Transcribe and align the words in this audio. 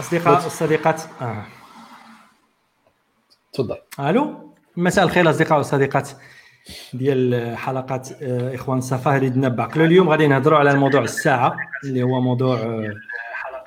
اصدقاء 0.00 0.44
والصديقات 0.44 1.02
آه. 1.22 1.44
تفضل. 3.52 3.76
ألو؟ 4.00 4.54
مساء 4.76 5.04
الخير 5.04 5.30
أصدقاء 5.30 5.58
والصديقات 5.58 6.10
ديال 6.94 7.56
حلقات 7.56 8.08
آه، 8.22 8.54
إخوان 8.54 8.78
الصفا 8.78 9.16
اللي 9.16 9.28
دنا 9.28 9.48
بعقلو 9.48 9.84
اليوم 9.84 10.08
غادي 10.08 10.26
نهضروا 10.28 10.58
على 10.58 10.74
موضوع 10.74 11.02
الساعة 11.02 11.56
اللي 11.84 12.02
هو 12.02 12.20
موضوع 12.20 12.56
آه، 12.56 12.94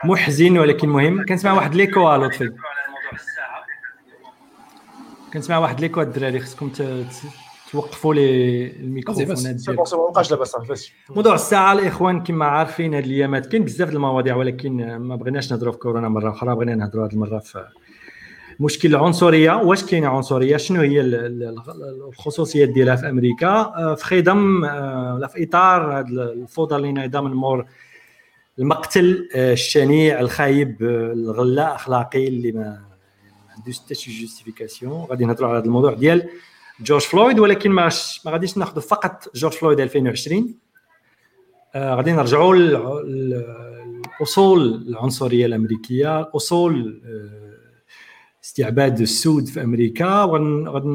محزن 0.03 0.57
ولكن 0.57 0.89
مهم. 0.89 1.25
كنسمع 1.25 1.53
واحد 1.53 1.75
ليكو 1.75 2.15
لطفي 2.15 2.51
كنسمع 5.33 5.57
واحد 5.57 5.79
ليكو 5.79 6.01
الدراري 6.01 6.39
خصكم 6.39 6.71
توقفوا 7.73 8.13
لي 8.13 8.67
الميكروفونات 8.71 9.27
ديالكم 9.55 9.83
لاباس 10.31 10.91
موضوع 11.09 11.33
الساعة 11.35 11.73
الإخوان 11.73 12.23
كما 12.23 12.45
عارفين 12.45 12.93
هاد 12.93 13.03
الأيامات 13.03 13.45
كاين 13.45 13.63
بزاف 13.63 13.89
المواضيع 13.89 14.35
ولكن 14.35 14.95
ما 14.97 15.15
بغيناش 15.15 15.51
نهضروا 15.51 15.71
في 15.73 15.77
كورونا 15.79 16.09
مرة 16.09 16.29
أخرى 16.31 16.55
بغينا 16.55 16.75
نهضروا 16.75 17.05
هذه 17.07 17.13
المرة 17.13 17.39
في 17.39 17.65
مشكل 18.59 18.89
العنصريه 18.89 19.51
واش 19.51 19.83
كاينة 19.85 20.07
عنصرية؟ 20.07 20.57
شنو 20.57 20.81
هي 20.81 21.01
ال- 21.01 21.15
ال- 21.15 21.55
الخصوصيات 22.09 22.69
ديالها 22.69 22.95
في 22.95 23.09
أمريكا؟ 23.09 23.47
آه، 23.47 23.95
في 23.95 24.05
خضم 24.05 24.65
آه، 24.65 25.15
ولا 25.15 25.27
في 25.27 25.43
إطار 25.43 25.99
هذا 25.99 26.23
الفوضى 26.23 26.75
اللي 26.75 26.91
نايضة 26.91 27.21
من 27.21 27.31
مور 27.33 27.65
المقتل 28.59 29.29
آه، 29.35 29.53
الشنيع 29.53 30.19
الخايب 30.19 30.83
آه، 30.83 31.13
اللا 31.13 31.75
أخلاقي 31.75 32.27
اللي 32.27 32.51
ما 32.51 32.59
ما 32.61 33.53
عندوش 33.57 33.79
حتى 33.79 33.95
شي 33.95 34.21
justification. 34.21 34.93
غادي 35.09 35.25
نهضروا 35.25 35.49
على 35.49 35.57
هذا 35.57 35.65
الموضوع 35.65 35.93
ديال 35.93 36.29
جورج 36.83 37.01
فلويد 37.01 37.39
ولكن 37.39 37.71
ما 37.71 37.89
ما 38.25 38.31
غاديش 38.31 38.57
ناخذ 38.57 38.81
فقط 38.81 39.35
جورج 39.35 39.53
فلويد 39.53 39.79
2020 39.79 40.55
آه، 41.75 41.95
غادي 41.95 42.11
نرجعوا 42.11 42.55
لاصول 44.19 44.85
العنصرية 44.87 45.45
الأمريكية 45.45 46.29
اصول 46.35 47.01
آه، 47.05 47.53
استعباد 48.43 49.01
السود 49.01 49.45
في 49.45 49.63
أمريكا 49.63 50.23
وغادي 50.23 50.87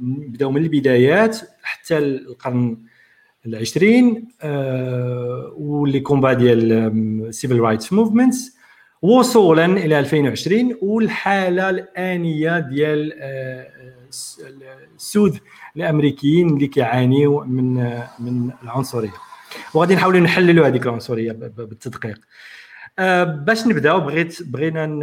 نبداو 0.00 0.50
من 0.50 0.62
البدايات 0.62 1.38
حتى 1.62 1.98
القرن 1.98 2.78
العشرين 3.46 4.28
آه، 4.42 5.52
و 5.56 5.67
les 5.67 6.00
combats 6.00 6.32
ديال 6.32 7.34
civil 7.34 7.60
rights 7.60 7.92
movements 7.92 8.58
وصولا 9.02 9.64
إلى 9.64 9.98
2020 9.98 10.76
والحالة 10.82 11.70
الآنية 11.70 12.58
ديال 12.58 13.12
آه، 13.16 13.77
السود 14.96 15.38
الأمريكيين 15.76 16.48
اللي 16.48 16.66
كيعانيوا 16.66 17.44
من 17.44 17.74
من 18.18 18.50
العنصرية. 18.62 19.12
وغادي 19.74 19.94
نحاولوا 19.94 20.20
نحللوا 20.20 20.66
هذيك 20.66 20.82
العنصرية 20.86 21.32
بالتدقيق. 21.32 22.20
آه، 22.98 23.24
باش 23.24 23.66
نبداو 23.66 24.00
بغيت 24.00 24.42
بغينا 24.42 24.86
ن- 24.86 25.02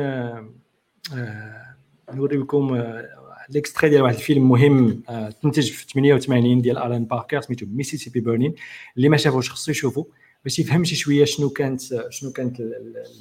آه، 1.13 1.75
نوري 2.13 2.37
لكم 2.37 2.73
آه، 2.73 3.05
l'extrait 3.49 3.89
ديال 3.89 4.01
واحد 4.01 4.15
الفيلم 4.15 4.49
مهم 4.49 5.01
تنتج 5.43 5.71
في 5.71 5.85
88 5.87 6.61
ديال 6.61 6.77
ألان 6.77 7.05
باركر 7.05 7.41
سميتو 7.41 7.65
Mississippi 7.69 8.19
Burning. 8.19 8.55
اللي 8.97 9.09
ما 9.09 9.17
شافوش 9.17 9.49
خصو 9.51 9.71
يشوفوا 9.71 10.03
باش 10.43 10.59
يفهم 10.59 10.83
شي 10.83 10.95
شوية 10.95 11.25
شنو 11.25 11.49
كانت 11.49 11.81
شنو 12.09 12.31
كانت 12.31 12.57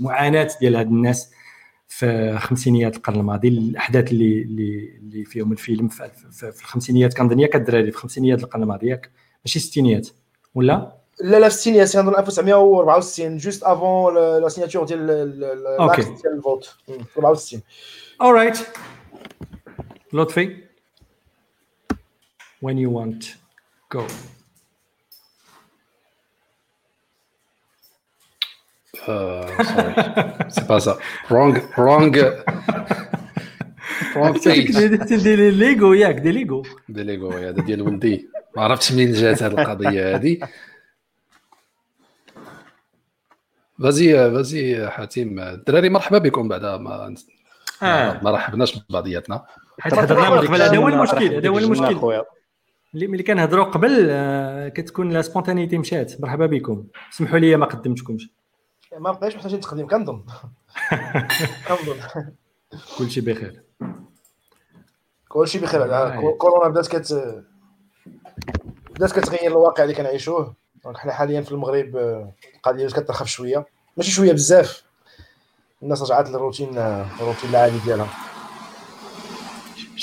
المعاناة 0.00 0.48
ديال 0.60 0.76
هاد 0.76 0.86
الناس. 0.86 1.30
في 1.88 2.38
خمسينيات 2.38 2.96
القرن 2.96 3.20
الماضي 3.20 3.48
الأحداث 3.48 4.12
اللي 4.12 4.42
اللي 4.42 4.96
اللي 4.98 5.24
فيهم 5.24 5.52
الفيلم 5.52 5.88
في, 5.88 6.10
في, 6.32 6.52
في 6.52 6.60
الخمسينيات. 6.60 7.14
كنظن 7.16 7.40
ياك 7.40 7.56
الدراري 7.56 7.90
في 7.92 7.98
خمسينيات 7.98 8.44
القرن 8.44 8.62
الماضي 8.62 8.86
ياك؟ 8.86 9.10
ماشي 9.44 9.58
الستينيات 9.58 10.08
ولا؟ 10.54 10.96
لا 11.20 11.38
لا 11.40 11.48
في 11.48 11.54
الستينيات 11.54 11.92
كنظن 11.96 12.14
1964 12.18 13.36
جوست 13.36 13.62
أفون 13.62 14.14
لا 14.14 14.48
سيناتور 14.48 14.84
ديال. 14.84 15.10
الاكت 15.10 16.00
ديال 16.22 16.36
الفوت. 16.36 16.76
مم، 16.88 16.98
في 17.04 17.16
64 17.18 17.62
alright 18.22 18.58
لطفي 20.12 20.56
when 22.66 22.76
you 22.76 22.90
want 22.90 23.24
go. 23.96 24.02
سي 30.48 30.66
با 30.68 30.78
سا 30.78 30.98
رونغ 31.30 31.58
رونغ 31.78 32.30
رونغ 34.16 34.32
بيج 34.32 34.86
دي 34.86 35.16
دي 35.16 35.50
ليغو 35.50 35.92
ياك 35.92 36.14
دي 36.14 36.32
ليغو 36.32 36.62
دي 36.88 37.02
ليغو 37.02 37.30
هذا 37.30 37.50
ديال 37.50 37.82
ولدي 37.82 38.28
ما 38.56 38.62
عرفتش 38.62 38.92
منين 38.92 39.12
جات 39.12 39.42
هذه 39.42 39.52
القضية 39.52 40.16
هذه 40.16 40.38
فازي 43.82 44.30
فازي 44.30 44.88
حاتم 44.88 45.38
الدراري 45.38 45.88
مرحبا 45.88 46.18
بكم 46.18 46.48
بعدا 46.48 46.76
ما 46.76 47.14
آه 47.82 48.20
ما 48.22 48.30
رحبناش 48.30 48.78
ببعضياتنا 48.78 49.44
حيت 49.80 49.94
هضرنا 49.94 50.30
من 50.30 50.38
قبل 50.38 50.62
هذا 50.62 50.76
هو 50.76 50.88
المشكل 50.88 51.34
هذا 51.34 51.48
هو 51.48 51.58
المشكل 51.58 52.22
اللي 52.94 53.06
ملي 53.06 53.22
كنهضروا 53.22 53.64
قبل 53.64 54.06
آه، 54.10 54.68
كتكون 54.68 55.10
لا 55.10 55.22
سبونتانيتي 55.22 55.78
مشات 55.78 56.20
مرحبا 56.20 56.46
بكم 56.46 56.84
سمحوا 57.10 57.38
لي 57.38 57.56
ما 57.56 57.66
قدمتكمش 57.66 58.28
ما 58.98 59.12
بقاش 59.12 59.36
محتاجين 59.36 59.60
تقديم 59.60 59.86
كنظن. 59.88 60.22
كنظن. 61.68 62.00
كلشي 62.98 63.20
بخير. 63.20 63.62
كلشي 65.28 65.58
بخير. 65.58 65.94
آه. 65.94 66.20
كو- 66.20 66.34
كورونا 66.36 66.68
بدات 66.68 66.88
كت 66.96 67.12
بدات 68.90 69.12
كتغير 69.12 69.50
الواقع 69.50 69.82
اللي 69.82 69.94
كنعيشوه. 69.94 70.54
donc 70.84 70.96
حنا 70.98 71.12
حاليا 71.12 71.40
في 71.40 71.52
المغرب 71.52 71.96
آه، 71.96 72.32
القضية 72.56 72.86
كترخف 72.88 73.26
شوية. 73.26 73.66
ماشي 73.96 74.10
شوية 74.10 74.32
بزاف. 74.32 74.82
الناس 75.82 76.02
رجعت 76.02 76.30
للروتين 76.30 76.78
آه، 76.78 77.06
الروتين 77.20 77.50
العادي 77.50 77.78
ديالها. 77.78 78.08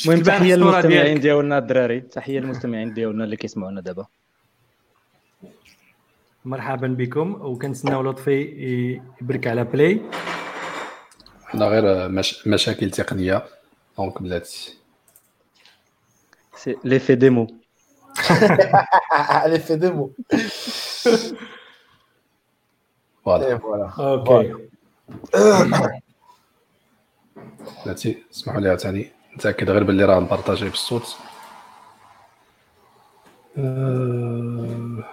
المهم 0.05 0.23
تحية 0.23 0.55
للمستمعين. 0.55 1.19
ديالنا 1.19 1.57
الدراري. 1.57 2.01
تحية 2.01 2.39
للمستمعين 2.39 2.93
ديالنا 2.93 3.23
اللي 3.23 3.35
كيسمعونا 3.35 3.81
دابا. 3.81 4.05
مرحبا 6.45 6.87
بكم 6.87 7.31
وكنتسناو 7.41 8.01
لطفي 8.01 8.41
يبرك 9.21 9.47
على 9.47 9.63
بلاي 9.63 10.01
حنا 11.45 11.65
غير 11.65 12.09
مش... 12.09 12.47
مشاكل 12.47 12.91
تقنية. 12.91 13.43
دونك 13.97 14.21
بلاتي 14.21 14.77
سي 16.55 16.77
ليفي 16.83 17.15
ديمو 17.15 17.47
على 19.11 19.59
في 19.59 19.75
ديمو 19.75 20.11
فوالا 23.25 23.57
فوالا 23.57 23.91
أوكي 23.99 24.55
بلاتي 27.85 28.23
اسمحوا 28.31 28.61
لي 28.61 28.69
عاوتاني 28.69 29.11
نتأكد 29.35 29.69
غير 29.69 29.83
باللي 29.83 30.05
راه 30.05 30.19
مبارطاجي 30.19 30.69
بالصوت. 30.69 31.17
آه، 33.57 35.03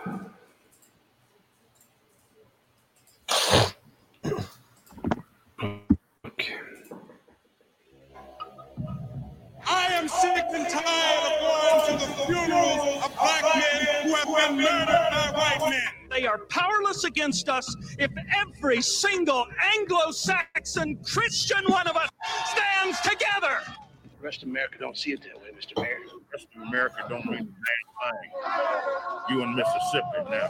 and 10.59 10.69
tired 10.69 11.33
of 11.33 11.39
going 11.41 11.99
to 11.99 12.07
the 12.07 12.13
funerals 12.27 13.05
of 13.05 13.15
black 13.17 13.43
men 13.55 14.03
who 14.03 14.15
have 14.15 14.49
been 14.49 14.57
murdered 14.57 14.87
by 14.89 15.31
white 15.35 15.71
men. 15.71 15.81
They 16.11 16.27
are 16.27 16.39
powerless 16.39 17.05
against 17.05 17.49
us 17.49 17.77
if 17.99 18.11
every 18.35 18.83
single 18.83 19.47
Anglo 19.77 20.11
Saxon 20.11 20.99
Christian 21.05 21.65
one 21.67 21.87
of 21.87 21.97
us 21.97 22.09
stands 22.47 23.01
together. 23.03 23.61
The 24.21 24.25
rest 24.25 24.43
of 24.43 24.49
America 24.49 24.79
don't 24.81 24.97
see 24.97 25.13
it 25.13 25.23
that 25.23 25.37
way, 25.41 25.51
Mr. 25.57 25.81
Mayor. 25.81 25.99
The 26.09 26.21
rest 26.33 26.49
of 26.57 26.63
America 26.63 27.05
don't 27.09 27.25
mean 27.27 27.35
a 27.35 27.45
damn 27.45 27.55
thing. 28.11 28.31
You 29.31 29.43
in 29.43 29.55
Mississippi 29.55 30.25
now. 30.29 30.49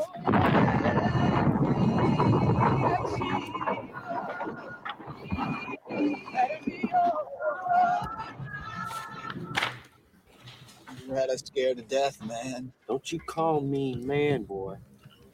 You 11.28 11.32
had 11.32 11.42
us 11.42 11.46
scared 11.46 11.76
to 11.76 11.82
death, 11.82 12.25
man. 12.25 12.72
Don't 12.86 13.12
you 13.12 13.19
call 13.20 13.60
me 13.60 13.96
man, 13.96 14.44
boy. 14.44 14.76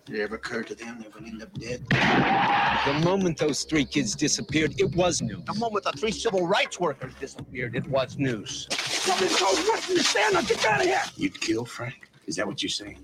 Did 0.07 0.17
it 0.17 0.23
ever 0.23 0.35
occur 0.35 0.65
to 0.65 0.75
them 0.75 0.99
they 1.01 1.07
would 1.15 1.25
end 1.25 1.41
up 1.41 1.55
dead? 1.55 1.87
The 1.89 3.01
moment 3.05 3.39
those 3.39 3.63
three 3.63 3.85
kids 3.85 4.17
disappeared, 4.17 4.75
it 4.81 4.93
was 4.97 5.23
news. 5.23 5.45
The 5.45 5.55
moment 5.55 5.85
the 5.85 5.93
three 5.93 6.11
civil 6.11 6.49
rights 6.49 6.81
workers 6.81 7.13
disappeared, 7.21 7.77
it 7.77 7.87
was 7.87 8.19
news. 8.19 8.67
Somebody 8.73 9.33
called 9.37 9.57
Western 9.69 9.97
to 9.99 10.03
stand 10.03 10.35
up. 10.35 10.49
Get 10.49 10.67
out 10.67 10.81
of 10.81 10.87
here. 10.87 11.01
You'd 11.15 11.41
kill 11.41 11.65
Frank? 11.65 12.11
Is 12.27 12.35
that 12.37 12.47
what 12.49 12.61
you're 12.61 12.71
saying? 12.71 12.99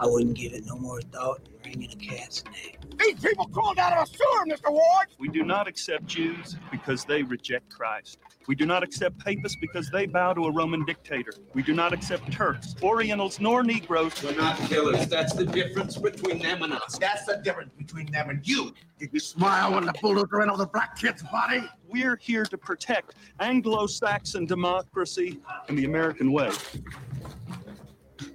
I 0.00 0.06
wouldn't 0.06 0.38
give 0.38 0.54
it 0.54 0.64
no 0.64 0.76
more 0.78 1.02
thought, 1.02 1.46
Randy. 1.72 1.86
in 1.86 1.92
a 1.92 2.16
cat's 2.16 2.44
neck. 2.44 2.78
These 2.98 3.20
people 3.20 3.46
crawled 3.46 3.78
out 3.78 3.96
of 3.96 4.04
a 4.04 4.06
sewer, 4.06 4.46
Mr. 4.46 4.70
Ward. 4.70 5.08
We 5.18 5.28
do 5.28 5.42
not 5.42 5.66
accept 5.66 6.06
Jews 6.06 6.56
because 6.70 7.04
they 7.04 7.22
reject 7.22 7.70
Christ. 7.70 8.18
We 8.48 8.54
do 8.54 8.66
not 8.66 8.82
accept 8.82 9.18
papists 9.18 9.56
because 9.60 9.88
they 9.90 10.06
bow 10.06 10.34
to 10.34 10.44
a 10.46 10.50
Roman 10.50 10.84
dictator. 10.84 11.32
We 11.54 11.62
do 11.62 11.72
not 11.72 11.92
accept 11.92 12.32
Turks, 12.32 12.74
Orientals, 12.82 13.40
nor 13.40 13.62
Negroes. 13.62 14.20
We're 14.22 14.36
not 14.36 14.56
killers. 14.68 15.06
That's 15.06 15.32
the 15.32 15.46
difference 15.46 15.96
between 15.96 16.40
them 16.40 16.62
and 16.62 16.72
us. 16.72 16.98
That's 16.98 17.24
the 17.24 17.36
difference 17.36 17.72
between 17.78 18.10
them 18.10 18.30
and 18.30 18.46
you. 18.46 18.74
Did 18.98 19.10
you 19.12 19.20
smile 19.20 19.74
when 19.74 19.84
the 19.84 19.94
bulldozer 20.00 20.26
were 20.32 20.42
over 20.48 20.56
the 20.58 20.66
black 20.66 20.96
kid's 20.98 21.22
body? 21.22 21.62
We're 21.88 22.16
here 22.16 22.44
to 22.44 22.58
protect 22.58 23.14
Anglo 23.40 23.86
Saxon 23.86 24.46
democracy 24.46 25.40
and 25.68 25.78
the 25.78 25.84
American 25.84 26.32
way. 26.32 26.50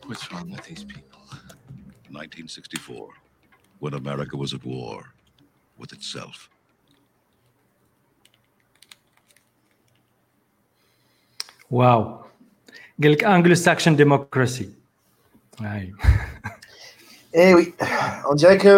What's 0.06 0.32
wrong 0.32 0.50
with 0.52 0.64
these 0.64 0.84
people? 0.84 1.04
1964, 2.12 3.10
when 3.80 3.94
America 3.94 4.36
was 4.38 4.54
at 4.54 4.64
war 4.66 5.14
with 5.80 5.92
itself. 5.94 6.50
واو 11.72 12.20
قال 13.04 13.12
لك 13.12 13.24
انجلو 13.24 13.56
ساكشن 13.56 13.96
ديموكراسي 13.96 14.70
هاي 15.62 15.94
Eh 17.34 17.54
oui, 17.54 17.66
on 18.30 18.36
dirait 18.36 18.58
que 18.58 18.74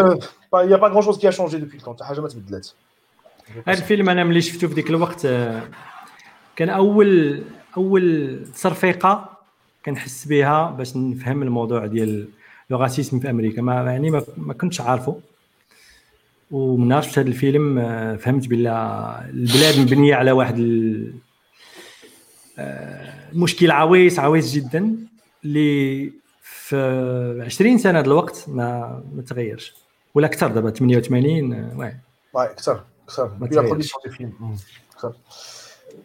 il 0.63 0.67
n'y 0.67 0.73
a 0.73 0.81
pas 0.85 0.89
grand 0.89 1.03
chose 1.07 1.17
qui 1.19 1.27
a 1.27 1.31
changé 1.31 1.59
depuis 1.59 1.77
le 1.77 1.83
temps. 1.83 2.03
حاجة 2.03 2.21
ما 2.21 2.27
تبدلت. 2.27 2.75
هذا 3.67 3.77
الفيلم 3.77 4.09
أنا 4.09 4.23
ملي 4.23 4.41
شفته 4.41 4.67
في 4.67 4.73
ذيك 4.73 4.89
الوقت 4.89 5.25
آه، 5.25 5.69
كان 6.55 6.69
أول 6.69 7.43
أول 7.77 8.45
تصرفيقه 8.53 9.37
كنحس 9.85 10.25
بها 10.25 10.71
باش 10.71 10.95
نفهم 10.95 11.43
الموضوع 11.43 11.85
ديال 11.85 12.29
لو 12.69 12.77
راسيزم 12.77 13.19
في 13.19 13.29
أمريكا. 13.29 13.61
ما 13.61 13.73
يعني 13.73 14.09
ما, 14.09 14.23
ما 14.37 14.53
كنتش 14.53 14.81
عارفه. 14.81 15.19
ومن 16.51 17.01
شفت 17.01 17.19
هذا 17.19 17.27
الفيلم 17.27 17.79
آه، 17.79 18.15
فهمت 18.15 18.47
بلا 18.47 19.25
البلاد 19.29 19.79
مبنية 19.79 20.15
على 20.15 20.31
واحد 20.31 20.57
ال- 20.59 21.13
آه، 22.59 23.13
مشكل 23.33 23.71
عويص 23.71 24.19
عويص 24.19 24.53
جدا 24.53 24.95
اللي 25.45 26.11
في 26.41 27.41
20 27.45 27.77
سنة 27.77 27.99
الوقت 27.99 28.45
ما 28.47 29.03
ما 29.15 29.21
تغيرش. 29.21 29.73
ولا 30.15 30.27
أكثر 30.27 30.47
دابا 30.47 30.69
88 30.69 31.53
آه، 31.53 31.77
واه. 31.77 31.99
أكثر 32.51 33.31
أكثر. 34.95 35.13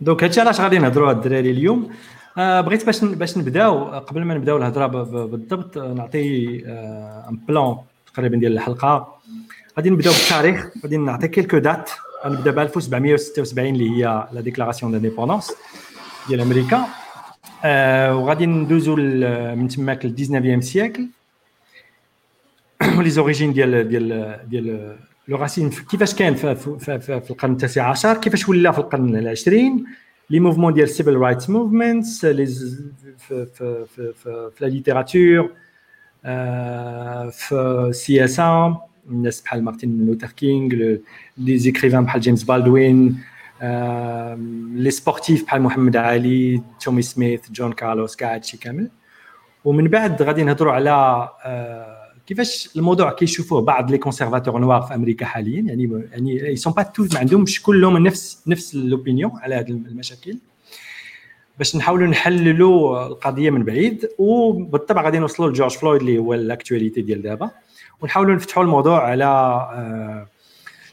donc 0.00 0.24
هادشي 0.24 0.40
علاش 0.40 0.60
غادي 0.60 0.78
نهضروا 0.78 1.08
على 1.08 1.16
الدراري 1.16 1.50
اليوم؟ 1.50 1.90
آه 2.38 2.60
بغيت 2.60 2.86
باش 2.86 3.04
باش 3.04 3.38
نبداو 3.38 3.82
آه، 3.82 3.98
قبل 3.98 4.24
ما 4.24 4.34
نبداو 4.34 4.56
الهضرة 4.56 4.86
بالضبط 5.26 5.78
آه، 5.78 5.92
نعطي 5.92 6.58
un 7.28 7.38
plan 7.48 7.76
تقريبا 8.14 8.36
ديال 8.36 8.52
الحلقة. 8.52 9.18
غادي 9.76 9.90
نبداو 9.90 10.12
بالتاريخ 10.12 10.66
غادي 10.82 10.96
نعطي 10.96 11.28
quelques 11.28 11.58
dates 11.58 11.90
غنبدأ 12.26 12.50
ب 12.50 12.58
1776 12.58 13.74
اللي 13.74 13.90
هي 13.90 14.28
la 14.32 14.40
déclaration 14.40 14.92
d'indépendance 14.92 15.52
ديال 16.28 16.40
أمريكا. 16.40 16.84
آه 17.64 18.16
وغادي 18.16 18.46
ندوزو 18.46 18.96
من 19.56 19.68
تماك 19.68 20.04
ل 20.06 20.14
19 20.14 20.60
siècle 20.60 23.10
و 23.10 23.14
les 23.14 23.24
origines 23.24 23.52
ديال 23.52 23.88
ديال 23.88 24.38
ديال 24.48 24.96
le 25.28 25.36
racisme 25.36 25.70
كيفاش 25.70 26.14
كان 26.14 26.34
في, 26.34 26.54
في, 26.54 26.78
في, 27.00 27.20
في 27.20 27.30
القرن 27.30 27.52
التاسع 27.52 27.90
عشر؟ 27.90 28.14
كيفاش 28.14 28.48
ولا 28.48 28.72
في 28.72 28.78
القرن 28.78 29.16
العشرين؟ 29.16 29.84
les 30.30 30.40
mouvements 30.40 30.74
ديال 30.74 30.84
ال 30.84 30.88
en: 30.88 30.99
civil 30.99 31.16
rights 31.16 31.50
movements 31.50 32.24
les 32.24 32.92
في 33.18 33.46
في 33.46 33.84
في 33.86 34.12
في, 34.14 34.50
في 34.56 34.64
la 34.64 34.66
littérature 34.70 35.50
آه، 36.24 37.28
في 37.30 37.54
السياسة 37.88 38.78
الناس 39.10 39.40
بحال 39.42 39.64
مارتن 39.64 40.06
لوثر 40.06 40.26
كينغ 40.26 40.74
لو- 40.74 40.98
les 41.38 41.58
écrivains 41.58 42.04
بحال 42.04 42.20
جيمس 42.20 42.42
بالدوين 42.44 43.18
آه، 43.62 44.34
les 44.74 44.90
sportifs 44.90 45.44
بحال 45.44 45.62
محمد 45.62 45.96
علي 45.96 46.62
تومي 46.80 47.02
سميث 47.02 47.50
جون 47.50 47.72
كارلوس 47.72 48.16
كاع 48.16 48.34
هادشي 48.34 48.56
كامل 48.56 48.90
ومن 49.64 49.88
بعد 49.88 50.22
غادي 50.22 50.44
نهضروا 50.44 50.72
على 50.72 50.90
آه، 51.44 51.93
كيفاش 52.26 52.70
الموضوع 52.76 53.12
كيشوفوه 53.12 53.60
بعض 53.60 53.90
les 53.90 53.98
conservateurs 53.98 54.58
noirs 54.58 54.82
في 54.82 54.94
أمريكا 54.94 55.26
حاليا؟ 55.26 55.60
يعني 55.60 56.06
يعني 56.12 56.46
ils 56.46 56.56
sont 56.56 56.72
pas 56.72 56.82
tous 56.82 57.06
ما 57.12 57.18
عندهمش 57.18 57.62
كلهم 57.62 57.98
نفس 57.98 58.42
نفس 58.46 58.74
ال 58.74 58.81
opinion 58.81 59.30
على 59.34 59.54
هذه 59.54 59.68
المشاكل. 59.68 60.38
باش 61.58 61.76
نحاولوا 61.76 62.06
نحللوا 62.06 63.06
القضية 63.06 63.50
من 63.50 63.64
بعيد 63.64 64.08
وبالطبع 64.18 65.02
غادي 65.02 65.18
نوصلوا 65.18 65.50
لجورج 65.50 65.76
فلويد 65.76 66.00
اللي 66.00 66.18
هو 66.18 66.36
l'actualité 66.36 67.00
ديال 67.00 67.22
دابا. 67.22 67.50
ونحاولوا 68.00 68.34
نفتحوا 68.34 68.62
الموضوع 68.62 69.02
على 69.08 69.24
آه، 69.24 70.26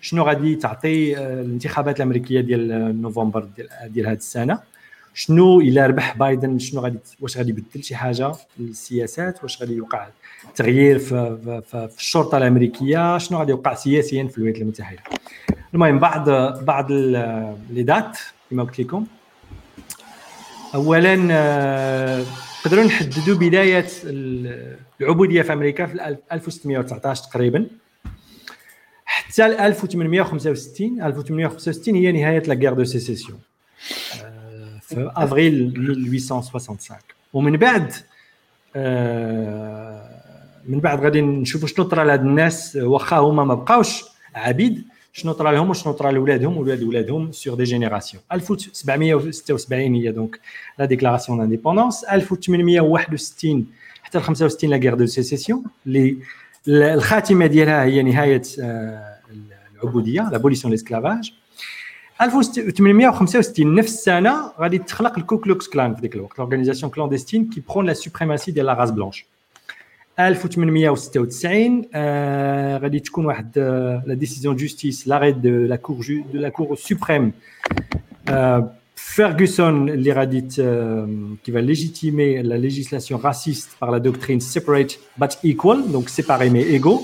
شنو 0.01 0.23
غادي 0.23 0.55
تعطي 0.55 1.17
آه، 1.17 1.41
الانتخابات 1.41 1.97
الأمريكية 1.97 2.41
ديال 2.41 3.01
نوفمبر 3.01 3.47
ديال 3.87 4.07
هذه 4.07 4.17
السنة. 4.17 4.70
شنو 5.13 5.61
إلا 5.61 5.85
ربح 5.87 6.17
بايدن 6.17 6.59
شنو 6.59 6.81
غادي 6.81 6.97
واش 7.19 7.37
غادي 7.37 7.49
يبدل 7.49 7.83
شي 7.83 7.95
حاجة 7.95 8.31
السياسات؟ 8.59 9.43
واش 9.43 9.61
غادي 9.61 9.73
يوقع 9.73 10.07
تغيير 10.55 10.99
في, 10.99 11.37
في, 11.43 11.61
في, 11.71 11.87
في 11.87 11.97
الشرطة 11.97 12.37
الأمريكية؟ 12.37 13.17
شنو 13.17 13.37
غادي 13.39 13.51
يوقع 13.51 13.73
سياسيا 13.73 14.27
في 14.27 14.37
الولايات 14.37 14.61
المتحدة؟ 14.61 14.99
المهم 15.73 15.99
بعض 15.99 16.29
بعض 16.63 16.91
لي 16.91 17.83
دات 17.83 18.17
كما 18.51 18.63
قلت 18.63 18.79
لكم. 18.79 19.05
اولا 20.75 21.27
آه، 21.31 22.25
نقدروا 22.65 22.83
نحددوا 22.83 23.35
بداية 23.35 23.85
ال- 24.03 24.77
العبودية 25.01 25.41
في 25.41 25.53
أمريكا 25.53 25.85
في 25.85 25.93
الألف- 25.97 26.33
1619 26.33 27.23
تقريبا. 27.23 27.67
حتى 29.05 29.47
ل 29.47 29.51
1865 29.53 31.01
1865 31.01 31.95
هي 31.95 32.11
نهاية 32.11 32.39
la 32.43 32.53
guerre 32.73 32.81
de 32.81 32.83
Sécession 32.83 33.39
في 34.95 35.11
افريل 35.15 35.53
1865 35.53 36.97
ومن 37.33 37.57
بعد 37.57 37.93
آه، 38.75 40.21
من 40.67 40.79
بعد 40.79 40.99
غادي 40.99 41.21
نشوفوا 41.21 41.67
شنو 41.67 41.85
طرا 41.85 42.03
لهاد 42.03 42.21
الناس 42.21 42.75
واخا 42.75 43.17
هما 43.17 43.43
ما 43.43 43.53
بقاوش 43.55 44.03
عبيد 44.35 44.83
شنو 45.13 45.31
طرا 45.31 45.51
لهم 45.51 45.69
وشنو 45.69 45.93
طرا 45.93 46.11
لولادهم 46.11 46.57
وولاد 46.57 46.83
ولادهم 46.83 47.31
sur 47.31 47.55
des 47.55 47.63
générations 47.63 48.23
1776 48.33 49.95
هي 49.95 50.11
donc 50.11 50.39
la 50.79 50.85
déclaration 50.85 51.37
d'indépendance 51.37 52.03
1861 52.03 53.65
حتى 54.03 54.17
ل 54.17 54.21
65 54.21 54.69
la 54.69 54.77
guerre 54.77 54.93
de 54.93 55.05
Sécession 55.05 55.63
اللي 55.87 56.17
الخاتمه 56.67 57.45
ديالها 57.45 57.83
هي 57.83 58.03
نهايه 58.03 58.41
آه، 58.61 59.15
العبوديه 59.75 60.29
l'abolition 60.31 60.71
l'esclavage 60.71 61.33
1865 62.21 63.75
نفس 63.75 63.93
السنة 63.93 64.51
غادي 64.59 64.77
تخلق 64.77 65.17
الكوكلوكس 65.17 65.67
كلان 65.67 65.95
في 65.95 66.01
ذيك 66.01 66.15
الوقت 66.15 66.39
l'organisation 66.39 66.91
clandestine 66.91 67.49
qui 67.49 67.63
prône 67.69 67.85
la 67.85 67.93
suprématie 67.93 68.51
ديال 68.51 68.65
la 68.65 68.73
race 68.73 68.91
blanche 68.91 69.25
1896 70.19 71.85
آه 71.93 72.77
غادي 72.77 72.99
تكون 72.99 73.25
واحد 73.25 73.59
la 74.05 74.13
décision 74.13 74.55
justice 74.55 75.07
l'arrêt 75.07 75.31
de 75.31 75.49
la 75.49 75.75
Cour 75.75 76.23
de 76.33 76.39
la 76.39 76.49
Cour 76.49 76.75
suprême 76.75 77.31
فيرغسون 78.95 79.89
اللي 79.89 80.11
غادي 80.11 80.41
كي 81.43 81.51
va 81.51 81.61
légitimer 81.61 82.43
la 82.43 82.57
législation 82.57 83.17
raciste 83.17 83.69
par 83.79 83.91
la 83.91 83.99
doctrine 83.99 84.41
separate 84.41 84.99
but 85.17 85.33
equal 85.43 85.79
donc 85.91 86.09
séparé 86.09 86.49
mais 86.49 86.61
égaux. 86.61 87.01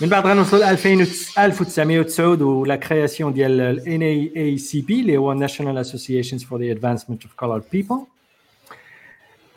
من 0.00 0.08
بعد 0.08 0.26
غنوصلوا 0.26 0.60
ل 0.60 0.64
2000 0.64 1.38
1909 1.38 2.44
ولا 2.44 2.76
كرياسيون 2.76 3.32
ديال 3.32 3.60
ال 3.60 3.80
NAACP 3.80 4.90
اللي 4.90 5.16
هو 5.16 5.46
National 5.46 5.86
Associations 5.86 6.42
for 6.42 6.58
the 6.58 6.78
Advancement 6.78 7.24
of 7.24 7.44
Colored 7.44 7.64
People 7.74 7.98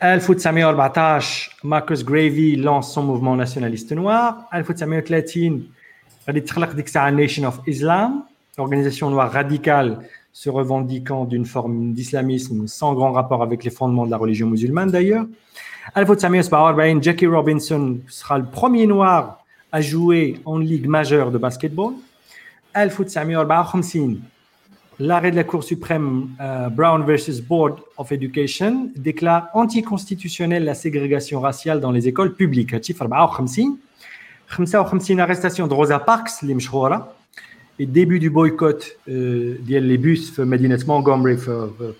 1914 0.02 1.56
ماركوس 1.64 2.04
غريفي 2.04 2.56
لونس 2.56 2.84
سون 2.84 3.04
موفمون 3.04 3.38
ناسيوناليست 3.38 3.92
نوار 3.92 4.34
1930 4.54 5.66
غادي 6.28 6.40
تخلق 6.40 6.72
ديك 6.72 6.86
الساعه 6.86 7.10
نيشن 7.10 7.44
اوف 7.44 7.68
اسلام 7.68 8.22
اورغانيزاسيون 8.58 9.12
نوار 9.12 9.36
راديكال 9.36 10.02
se 10.32 10.48
revendiquant 10.48 11.24
d'une 11.24 11.44
forme 11.44 11.92
d'islamisme 11.92 12.66
sans 12.66 12.94
grand 12.94 13.12
rapport 13.12 13.42
avec 13.42 13.64
les 13.64 13.70
fondements 13.70 14.06
de 14.06 14.10
la 14.10 14.16
religion 14.16 14.46
musulmane 14.46 14.90
d'ailleurs. 14.90 15.26
1947, 15.96 17.02
Jackie 17.02 17.26
Robinson 17.26 17.98
sera 18.06 18.38
le 18.38 18.44
premier 18.44 18.86
noir 18.86 19.43
a 19.75 19.81
joué 19.81 20.39
en 20.45 20.57
Ligue 20.57 20.87
majeure 20.87 21.31
de 21.31 21.37
basketball. 21.37 21.95
l'arrêt 24.99 25.31
de 25.31 25.35
la 25.35 25.43
Cour 25.43 25.65
suprême 25.65 26.29
euh, 26.39 26.69
Brown 26.69 27.05
versus 27.05 27.41
Board 27.41 27.79
of 27.97 28.13
Education 28.13 28.89
déclare 28.95 29.49
anticonstitutionnelle 29.53 30.63
la 30.63 30.75
ségrégation 30.75 31.41
raciale 31.41 31.81
dans 31.81 31.91
les 31.91 32.07
écoles 32.07 32.35
publiques. 32.35 32.73
55 32.81 35.19
arrestation 35.19 35.67
de 35.67 35.73
Rosa 35.73 35.99
Parks, 35.99 36.41
et 37.77 37.85
début 37.85 38.19
du 38.19 38.29
boycott 38.29 38.97
euh, 39.09 39.57
des 39.59 39.97
bus 39.97 40.37
de 40.37 40.45
Medina 40.45 40.77
Montgomery, 40.87 41.35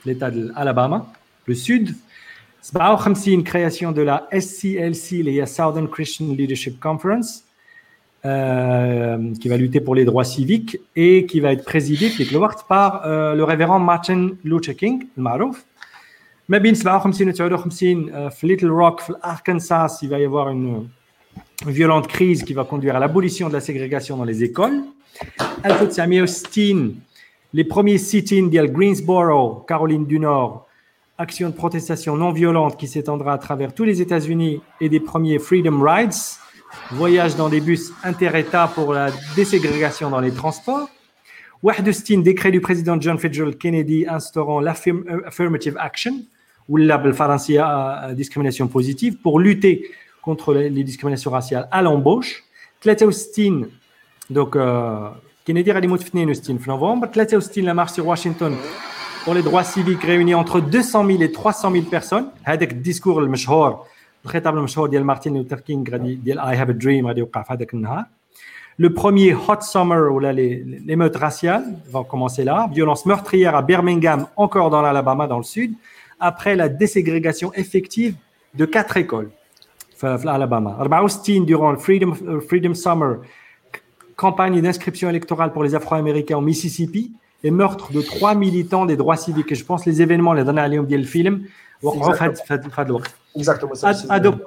l'État 0.05 0.31
de 0.31 0.53
l'Alabama, 0.53 1.11
le 1.45 1.53
Sud. 1.53 1.93
57 2.61 3.43
création 3.43 3.91
de 3.91 4.01
la 4.01 4.29
SCLC, 4.31 5.23
les 5.23 5.45
Southern 5.45 5.89
Christian 5.89 6.27
Leadership 6.27 6.79
Conference. 6.79 7.44
Euh, 8.25 9.35
qui 9.39 9.49
va 9.49 9.57
lutter 9.57 9.79
pour 9.81 9.93
les 9.93 10.03
droits 10.03 10.23
civiques 10.23 10.79
et 10.95 11.27
qui 11.27 11.39
va 11.41 11.51
être 11.51 11.63
présidé 11.63 12.09
par 12.67 13.05
euh, 13.05 13.35
le 13.35 13.43
révérend 13.43 13.77
Martin 13.77 14.31
Luther 14.43 14.75
King, 14.75 15.05
le 15.15 15.21
marouf. 15.21 15.63
Mais 16.49 16.59
bien 16.59 16.73
cela, 16.73 16.99
euh, 17.05 18.29
Little 18.41 18.71
Rock, 18.71 19.03
Arkansas, 19.21 19.99
il 20.01 20.09
va 20.09 20.19
y 20.19 20.25
avoir 20.25 20.49
une, 20.49 20.87
violente 21.67 22.07
crise 22.07 22.43
qui 22.43 22.55
va 22.55 22.63
conduire 22.63 22.95
à 22.95 22.99
l'abolition 22.99 23.47
de 23.47 23.53
la 23.53 23.59
ségrégation 23.59 24.17
dans 24.17 24.23
les 24.23 24.43
écoles. 24.43 24.81
les 27.53 27.63
premiers 27.63 27.99
sit-ins 27.99 28.47
d'El 28.47 28.71
Greensboro, 28.71 29.63
Caroline 29.67 30.07
du 30.07 30.19
Nord, 30.19 30.65
action 31.19 31.49
de 31.49 31.53
protestation 31.53 32.17
non 32.17 32.31
violente 32.31 32.75
qui 32.75 32.87
s'étendra 32.87 33.33
à 33.33 33.37
travers 33.37 33.71
tous 33.71 33.83
les 33.83 34.01
États-Unis 34.01 34.61
et 34.81 34.89
des 34.89 34.99
premiers 34.99 35.37
Freedom 35.37 35.79
Rides 35.79 36.39
voyage 36.91 37.35
dans 37.35 37.49
des 37.49 37.61
bus 37.61 37.91
interétat 38.03 38.69
pour 38.73 38.93
la 38.93 39.09
déségrégation 39.35 40.09
dans 40.09 40.19
les 40.19 40.31
transports. 40.31 40.89
Wahdustin, 41.63 42.19
décret 42.19 42.51
du 42.51 42.61
président 42.61 42.99
John 42.99 43.17
Fitzgerald 43.17 43.57
Kennedy 43.57 44.05
instaurant 44.07 44.59
l'affirmative 44.59 45.77
euh, 45.77 45.81
action, 45.81 46.13
ou 46.67 46.77
la 46.77 46.97
français 47.13 47.59
discrimination 48.13 48.67
positive, 48.67 49.17
pour 49.17 49.39
lutter 49.39 49.89
contre 50.21 50.53
les 50.53 50.83
discriminations 50.83 51.31
raciales 51.31 51.67
à 51.71 51.81
l'embauche. 51.81 52.43
Tlateustin, 52.81 53.63
donc 54.29 54.55
euh, 54.55 55.09
Kennedy 55.45 55.71
a 55.71 55.77
en 55.77 56.67
novembre. 56.67 57.07
Tlateustin, 57.11 57.63
la 57.63 57.73
marche 57.73 57.93
sur 57.93 58.07
Washington 58.07 58.55
pour 59.23 59.33
les 59.33 59.41
droits 59.41 59.63
civiques 59.63 60.03
réunis 60.03 60.35
entre 60.35 60.61
200 60.61 61.07
000 61.07 61.21
et 61.23 61.31
300 61.31 61.71
000 61.71 61.83
personnes. 61.85 62.27
Hadek 62.45 62.81
discours 62.81 63.21
le 63.21 63.27
الخطاب 64.24 64.56
المشهور 64.56 64.88
ديال 64.88 65.04
مارتين 65.04 65.36
لوثر 65.36 65.60
كينغ 65.60 65.90
غادي 65.90 66.14
ديال 66.14 66.38
اي 66.38 66.56
هاف 66.56 66.68
ا 66.68 66.72
دريم 66.72 67.06
غادي 67.06 67.20
يوقع 67.20 67.42
في 67.42 67.52
هذاك 67.52 67.74
النهار 67.74 68.04
Le 68.82 68.88
premier 69.02 69.32
hot 69.34 69.60
summer 69.74 70.02
ou 70.14 70.18
là, 70.24 70.32
les- 70.32 70.60
l'émeute 70.88 71.16
raciale 71.26 71.64
va 71.94 72.00
commencer 72.12 72.44
là. 72.50 72.56
Violence 72.78 73.02
meurtrière 73.04 73.54
à 73.54 73.62
Birmingham, 73.70 74.20
encore 74.44 74.70
dans 74.70 74.80
l'Alabama, 74.80 75.26
dans 75.26 75.36
le 75.44 75.48
sud, 75.56 75.70
après 76.18 76.54
la 76.56 76.68
déségrégation 76.70 77.48
effective 77.62 78.14
de 78.54 78.64
quatre 78.64 78.96
écoles 78.96 79.30
في 79.96 80.18
في 80.18 80.24
l'Alabama. 80.26 80.76
64 80.78 81.44
durant 81.44 81.70
le 81.72 81.76
Freedom, 81.78 82.12
euh, 82.26 82.40
Freedom 82.40 82.74
Summer, 82.74 83.16
campagne 84.16 84.60
d'inscription 84.62 85.08
électorale 85.10 85.52
pour 85.52 85.62
les 85.64 85.74
Afro-Américains 85.74 86.38
au 86.38 86.40
Mississippi 86.40 87.12
et 87.44 87.50
meurtre 87.50 87.92
de 87.92 88.00
trois 88.00 88.34
militants 88.34 88.86
des 88.86 88.96
droits 88.96 89.16
civiques. 89.16 89.52
Et 89.52 89.54
je 89.54 89.64
pense 89.64 89.84
les 89.86 90.00
événements, 90.02 90.32
les 90.32 90.44
derniers 90.44 90.60
عليهم 90.60 90.84
ديال 90.84 91.00
الفيلم 91.00 91.42
وقعوا 91.82 92.12
في 92.12 92.24
هاد- 92.24 92.34
في 92.36 92.54
هاد- 92.54 92.70
في 92.70 92.80
هاد 92.80 92.86
الوقت. 92.86 93.10
Exactement. 93.38 93.74
ça, 93.74 93.88
Ad- 93.88 93.96
c'est- 93.96 94.08
adop- 94.18 94.42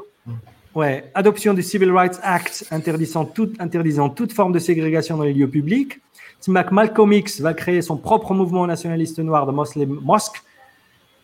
ouais, 0.75 0.95
adoption 1.21 1.53
du 1.59 1.63
Civil 1.71 1.91
Rights 1.99 2.19
Act 2.37 2.53
interdisant 2.71 3.25
toute, 3.35 3.53
interdisant 3.65 4.09
toute 4.09 4.31
forme 4.33 4.51
de 4.57 4.59
ségrégation 4.59 5.13
dans 5.17 5.23
les 5.29 5.33
lieux 5.39 5.49
publics. 5.57 5.93
Timac 6.41 6.71
Malcolm 6.71 7.11
X 7.13 7.39
va 7.41 7.53
créer 7.53 7.81
son 7.81 7.97
propre 8.07 8.33
mouvement 8.33 8.65
nationaliste 8.73 9.19
noir 9.19 9.43
de 9.49 9.53
Muslim 9.61 9.89
Mosque 10.11 10.37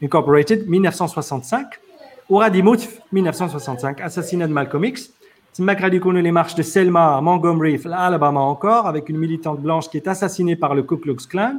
Incorporated 0.04 0.60
1965. 0.68 1.68
Ouradi 2.30 2.62
Moutf 2.62 2.88
1965, 3.12 4.02
assassinat 4.02 4.48
de 4.48 4.54
Malcolm 4.54 4.86
X. 4.86 5.10
Timac 5.54 5.82
غادي 5.82 5.96
يكونوا 5.98 6.22
les 6.22 6.32
marches 6.32 6.56
de 6.56 6.62
Selma 6.64 7.18
à 7.18 7.22
Montgomery, 7.22 7.78
في 7.78 7.90
Alabama 7.90 8.40
encore, 8.40 8.86
avec 8.88 9.10
une 9.10 9.18
militante 9.18 9.60
blanche 9.60 9.90
qui 9.90 9.98
est 9.98 10.08
assassinée 10.08 10.56
par 10.56 10.76
le 10.76 10.84
Ku 10.84 10.98
Klux 10.98 11.28
Klan. 11.30 11.56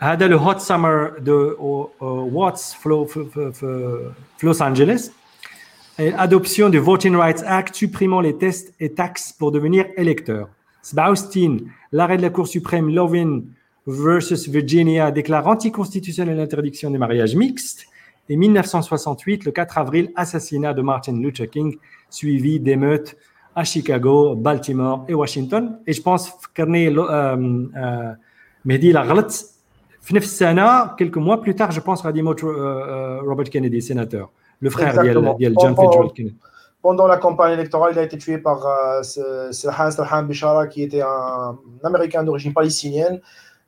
هذا 0.00 0.28
le 0.28 0.36
hot 0.36 0.58
summer 0.58 1.20
de 1.20 1.56
au- 1.58 1.90
au 2.00 2.30
Watts 2.32 2.74
في 2.82 3.06
في- 3.08 3.24
في- 3.24 3.52
في- 3.52 4.10
في 4.38 4.46
Los 4.46 4.60
Angeles. 4.62 5.10
Et 5.98 6.12
adoption 6.12 6.68
du 6.68 6.78
Voting 6.78 7.16
Rights 7.16 7.42
Act 7.46 7.74
supprimant 7.74 8.20
les 8.20 8.36
tests 8.36 8.74
et 8.80 8.90
taxes 9.02 9.32
pour 9.38 9.50
devenir 9.50 9.86
électeur. 9.96 10.48
67, 10.82 11.64
l'arrêt 11.92 12.18
de 12.18 12.22
la 12.22 12.30
Cour 12.30 12.46
suprême 12.46 12.90
Lovin 12.94 13.40
versus 13.86 14.46
Virginia 14.48 15.10
déclare 15.10 15.46
anticonstitutionnelle 15.46 16.36
l'interdiction 16.36 16.90
des 16.90 16.98
mariages 16.98 17.34
mixtes. 17.34 17.86
Et 18.28 18.36
1968, 18.36 19.44
le 19.46 19.52
4 19.52 19.78
avril, 19.78 20.10
assassinat 20.16 20.74
de 20.74 20.82
Martin 20.82 21.16
Luther 21.24 21.48
King, 21.48 21.76
suivi 22.10 22.60
d'émeutes 22.60 23.16
à 23.54 23.64
Chicago, 23.64 24.34
Baltimore 24.34 25.04
et 25.08 25.14
Washington. 25.14 25.78
Et 25.86 25.92
je 25.94 26.02
pense 26.02 26.28
فكرني 26.40 26.90
لو- 26.90 27.06
آم، 27.10 27.70
في 30.00 30.16
نفس 30.16 30.26
السنه 30.26 30.86
quelques 30.96 31.16
mois 31.18 31.40
plus 31.44 31.54
tard 31.54 31.70
je 31.72 31.80
pense 31.80 32.04
غادي 32.06 32.18
يموت 32.18 32.44
روبرت 33.24 33.48
كينيدي 33.48 33.80
sénateur 33.80 34.28
le 34.64 34.70
frère 34.70 35.00
ديال 35.00 35.16
Exactement. 35.24 35.36
ديال 35.38 35.54
جون 35.54 35.74
Oh, 35.74 35.78
oh. 35.78 35.80
فيتجرالد 35.80 36.10
كينيدي 36.12 36.36
Pendant 36.88 37.08
la 37.08 37.16
campagne 37.26 37.52
électorale, 37.58 37.90
il 37.94 37.98
a 37.98 38.04
été 38.08 38.16
tué 38.16 38.38
par 38.38 38.58
euh, 38.64 39.02
ce- 39.12 39.48
Sirhan 39.58 39.90
Sirhan 39.90 40.22
Bishara, 40.30 40.62
qui 40.72 40.80
était 40.86 41.00
un, 41.02 41.58
un 41.82 41.86
Américain 41.90 42.22
d'origine 42.22 42.52
palestinienne. 42.60 43.16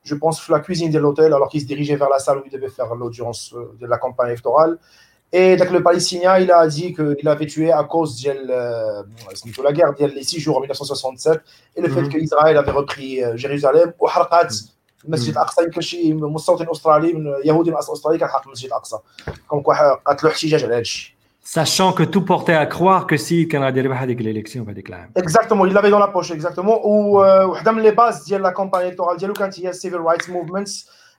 Je 0.09 0.15
pense 0.21 0.37
la 0.55 0.61
cuisine 0.65 0.89
de 0.97 0.99
l'hôtel, 1.03 1.29
alors 1.37 1.49
qu'il 1.51 1.59
se 1.59 1.67
dirigeait 1.73 1.97
vers 2.03 2.11
la 2.15 2.19
salle 2.25 2.37
où 2.39 2.43
il 2.49 2.51
devait 2.57 2.73
faire 2.79 2.89
l'audience 3.01 3.41
euh, 3.53 3.75
de 3.81 3.85
la 3.93 3.97
campagne 3.97 4.27
électorale. 4.31 4.73
Et 5.39 5.57
donc, 5.57 5.69
le 5.77 5.81
Palestinien, 5.87 6.33
il 6.43 6.49
a 6.59 6.65
dit 6.77 6.89
qu'il 6.97 7.27
avait 7.33 7.49
tué 7.55 7.67
à 7.81 7.83
cause 7.93 8.11
de 8.23 9.61
la 9.67 9.71
guerre 9.77 9.93
des 9.99 10.23
six 10.31 10.39
jours 10.39 10.55
en 10.57 10.61
1967 10.61 11.41
et 11.75 11.81
le 11.81 11.89
fait 11.89 12.01
Mhm. 12.03 12.09
qu'Israël 12.11 12.55
avait 12.61 12.71
repris 12.81 13.11
euh, 13.23 13.35
Jérusalem 13.35 13.91
وحرقت 13.99 14.51
المسجد 15.05 15.33
الاقصى 15.33 15.63
يمكن 15.63 15.81
شي 15.81 16.13
مستوطن 16.13 16.65
استرالي 16.71 17.13
من 17.13 17.33
يهودي 17.45 17.71
من 17.71 17.77
اصل 17.77 17.93
استرالي 17.93 18.17
كان 18.17 18.29
حرق 18.29 18.47
المسجد 18.47 18.65
الاقصى 18.65 18.97
كون 19.47 19.63
قتلوا 20.05 20.31
احتجاج 20.31 20.63
على 20.63 20.73
هذا 20.73 20.81
الشيء 20.81 21.19
sachant 21.43 21.93
que 21.93 22.03
tout 22.03 22.25
portait 22.25 22.53
à 22.53 22.65
croire 22.65 23.07
que 23.07 23.17
si 23.17 23.47
كان 23.47 23.63
غادي 23.63 23.79
يربح 23.79 24.01
هذيك 24.01 24.19
l'élection 24.19 24.65
في 24.65 24.71
هذيك 24.71 24.89
العام 24.89 25.11
Exactement, 25.15 25.65
il 25.65 25.73
l'avait 25.73 25.89
dans 25.89 25.99
la 25.99 26.07
poche, 26.07 26.31
exactement. 26.31 26.85
Ou 26.85 27.21
euh, 27.21 27.45
وحده 27.45 27.71
من 27.71 27.83
les 27.83 27.91
bases 27.91 28.27
de 28.27 28.35
la 28.37 28.51
campagne 28.51 28.87
électorale 28.87 29.17
ديالو 29.17 29.33
كانت 29.33 29.59
هي 29.59 29.73
civil 29.73 30.01
rights 30.09 30.27
movements, 30.27 30.71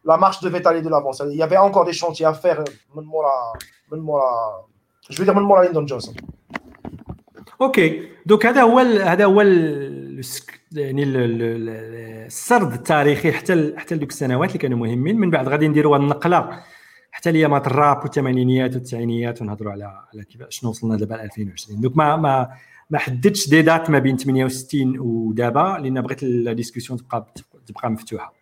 la 0.05 0.17
marche 0.17 0.41
devait 0.41 0.67
aller 0.67 0.83
de 0.83 0.89
l'avant. 0.89 1.13
Ça, 1.13 1.25
Il 1.27 1.37
y 1.37 1.43
avait 1.43 1.57
encore 1.57 1.85
des 1.85 1.93
chantiers 1.93 2.27
à 2.27 2.35
faire 2.35 2.65
من 2.95 3.05
مورا 3.05 3.53
من 3.93 3.99
مورا 3.99 4.65
je 5.11 5.17
veux 5.17 5.25
dire 5.25 5.35
من 5.35 5.43
مورا 5.43 5.65
ليندون 5.65 5.87
جونسون. 5.87 6.15
أوكي 7.66 8.08
دوك 8.26 8.46
هذا 8.46 8.62
هو 8.62 8.80
هذا 8.80 9.26
هو 9.26 9.42
يعني 9.42 11.04
ال- 11.04 11.18
ال- 11.18 11.42
ال- 11.42 11.70
السرد 12.26 12.74
التاريخي 12.74 13.32
حتى 13.32 13.74
حتى 13.78 13.96
لديك 13.96 14.10
السنوات 14.10 14.50
اللي 14.50 14.60
كانوا 14.60 14.78
مهمين. 14.78 15.18
من 15.20 15.30
بعد 15.30 15.48
غادي 15.48 15.68
نديروا 15.68 15.98
النقلة. 15.98 16.60
حتى 17.12 17.32
ليامات 17.32 17.68
الراب 17.68 17.98
والثمانينيات 18.04 18.74
والتسعينيات 18.74 19.42
ونهضروا 19.42 19.72
على 19.72 19.84
على 20.14 20.24
كيف 20.24 20.42
شنو 20.50 20.70
وصلنا 20.70 20.96
دابا 20.98 21.14
ل 21.14 21.20
2020 21.20 21.82
donc 21.82 21.98
ما 21.98 22.16
ما 22.16 22.50
ما 22.90 22.98
حددتش 23.00 23.50
دي 23.50 23.62
دات 23.62 23.90
ما 23.90 24.00
بين 24.00 24.18
68 24.18 25.00
ودابا 25.00 25.78
لأن 25.84 26.02
بغيت 26.02 26.24
la 26.24 26.54
discussion 26.54 27.00
تبقى 27.00 27.34
تبقى 27.68 27.92
مفتوحة. 27.92 28.34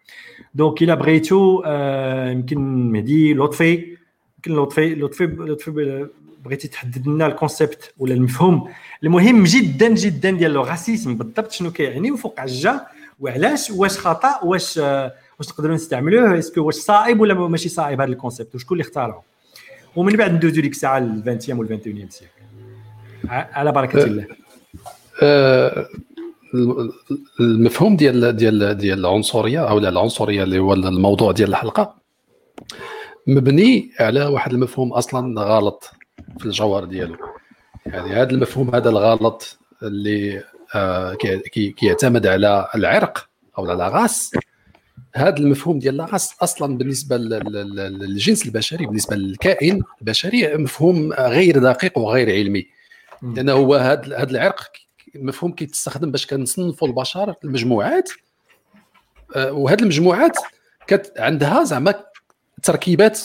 donc 0.54 0.82
إلا 0.84 0.96
بغيتو 0.96 1.64
آه، 1.66 2.30
يمكن 2.32 2.60
مهدي 2.92 3.34
لطفي. 3.34 3.98
يمكن 4.38 4.62
لطفي 4.62 4.96
لطفي 4.96 5.26
لطفي 5.26 6.08
بغيتي 6.46 6.68
تحدد 6.68 7.08
لنا 7.08 7.26
ال 7.28 7.36
concept 7.36 7.94
ولا 7.98 8.14
المفهوم. 8.14 8.70
المهم 9.04 9.44
جدا 9.44 9.90
جدا 9.90 10.32
ديال 10.32 10.58
ال 10.58 10.65
racisme 10.65 11.18
بالضبط 11.18 11.52
شنو 11.52 11.72
كيعني 11.72 12.12
وفوق 12.12 12.46
جا 12.46 12.82
وعلاش 13.20 13.72
واش 13.72 13.98
خطا 13.98 14.40
واش 14.44 14.78
واش 14.78 15.50
نقدروا 15.50 15.76
نستعملوه 15.76 16.40
est-ce 16.40 16.54
que 16.54 16.62
واش 16.62 16.76
صائب 16.76 17.20
ولا 17.20 17.34
ماشي 17.34 17.70
صائب 17.70 18.02
هذا 18.02 18.12
ال 18.12 18.17
concept 18.17 18.56
وشكون 18.56 18.80
اللي 18.80 18.90
اختاره 18.90 19.24
ومن 19.96 20.14
بعد 20.14 20.34
ندوزو 20.34 20.62
ديك 20.62 20.72
الساعة 20.72 21.00
ل 21.00 21.24
20 21.30 21.60
وال 21.60 21.72
21 21.72 22.10
سيكل 22.10 22.28
على 23.30 23.72
بركه 23.72 24.04
الله 24.04 24.28
المفهوم 27.40 27.96
ديال 27.96 28.36
ديال 28.36 28.78
ديال 28.78 29.00
العنصريه 29.00 29.70
أو 29.70 29.78
العنصريه 29.78 30.44
اللي 30.44 30.60
هو 30.60 30.74
الموضوع 30.74 31.32
ديال 31.32 31.50
الحلقة 31.50 31.96
مبني 33.28 33.92
على 34.00 34.26
واحد 34.26 34.54
المفهوم 34.54 34.94
أصلا 34.94 35.42
غلط 35.42 35.92
في 36.40 36.46
الجوهر 36.46 36.86
ديالو 36.86 37.16
يعني 37.86 38.10
هذا 38.14 38.30
المفهوم 38.32 38.76
هذا 38.76 38.90
الغلط 38.90 39.58
اللي 39.84 40.44
آه، 40.76 41.14
كي- 41.14 41.40
كي- 41.40 41.72
كيعتمد 41.72 42.28
على 42.28 42.70
العرق 42.76 43.30
أو 43.58 43.70
على 43.72 43.88
غاس 43.88 44.32
هذا 45.16 45.38
المفهوم 45.38 45.80
ديال 45.80 45.98
لاغاس 45.98 46.36
أصلا 46.42 46.78
بالنسبة 46.78 47.18
لل- 47.18 47.30
لل- 47.52 48.00
للجنس 48.00 48.46
البشري 48.46 48.86
بالنسبة 48.86 49.16
للكائن 49.16 49.82
البشري 50.02 50.58
مفهوم 50.58 51.14
غير 51.14 51.60
دقيق 51.60 51.98
وغير 51.98 52.30
علمي. 52.32 52.68
لأن 53.22 53.50
هو 53.50 53.76
هذا 53.76 54.18
هذا 54.18 54.32
العرق 54.32 54.72
مفهوم 55.16 55.52
كيتستخدم 55.52 56.12
باش 56.12 56.28
كنصنفوا 56.28 56.88
البشر 56.88 57.36
المجموعات. 57.44 58.10
آه، 59.36 59.52
وهذه 59.52 59.82
المجموعات 59.82 60.38
كت 60.88 61.14
عندها 61.18 61.64
زعما 61.64 62.04
تركيبات 62.64 63.20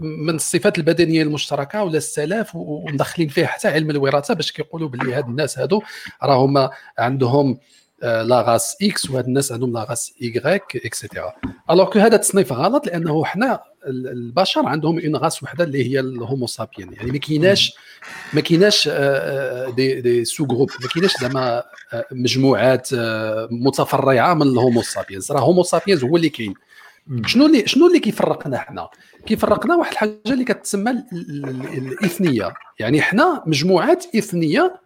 من 0.00 0.34
الصفات 0.34 0.78
البدنية 0.78 1.22
المشتركة 1.22 1.82
ولا 1.84 1.96
السلاف 1.96 2.54
ومدخلين 2.54 3.28
فيه 3.28 3.46
حتى 3.46 3.68
علم 3.68 3.90
الوراثة 3.90 4.34
باش 4.34 4.52
كيقولوا 4.52 4.88
باللي 4.88 5.14
هاد 5.14 5.28
الناس 5.28 5.58
هادو 5.58 5.82
راهم 6.22 6.68
عندهم 6.98 7.58
آه، 8.02 8.22
la 8.22 8.40
race 8.40 8.76
X 8.82 9.10
وهاد 9.10 9.26
الناس 9.26 9.52
عندهم 9.52 9.72
la 9.72 10.12
race 10.22 10.62
Y 10.84 10.89
et 10.89 11.00
cetera 11.00 11.32
alors 11.70 11.90
que 11.92 11.98
هذا 11.98 12.14
التصنيف 12.16 12.52
غلط 12.52 12.86
لأنه 12.86 13.24
حنا 13.24 13.60
ال- 13.86 14.08
البشر 14.08 14.66
عندهم 14.66 14.98
une 15.00 15.16
race 15.16 15.42
وحدة 15.42 15.64
اللي 15.64 15.90
هي 15.90 16.00
ال 16.00 16.09
Homo 16.09 16.46
sapiens 16.46 16.92
يعني 16.92 17.10
ما 17.12 17.18
كايناش 17.18 17.74
ما 18.32 18.40
كايناش 18.40 18.88
آه، 18.92 19.70
des 19.70 20.00
des 20.00 20.46
sous-groupes 20.46 20.70
ما 20.82 20.88
كايناش 20.88 21.12
زعما 21.20 21.62
آه، 21.92 22.04
مجموعات 22.12 22.88
آه، 22.94 23.48
متفرعة 23.50 24.34
من 24.34 24.42
ال 24.42 24.50
Homo 24.50 24.82
sapiens 24.82 25.32
راه 25.32 25.40
Homo 25.40 25.62
sapiens 25.62 26.04
هو 26.04 26.16
اللي 26.16 26.28
كاين. 26.28 26.54
شنو 27.26 27.46
اللي 27.46 27.66
شنو 27.66 27.86
اللي 27.86 27.98
كيفرقنا 27.98 28.58
حنا؟ 28.58 28.88
كيفرقنا 29.26 29.76
واحد 29.76 29.92
الحاجة 29.92 30.20
اللي 30.26 30.44
كتسمى 30.44 30.90
ال- 30.90 31.04
ال- 31.12 31.48
ال- 31.48 31.92
الإثنية. 31.92 32.54
يعني 32.78 33.02
حنا 33.02 33.42
مجموعات 33.46 34.06
إثنية 34.16 34.80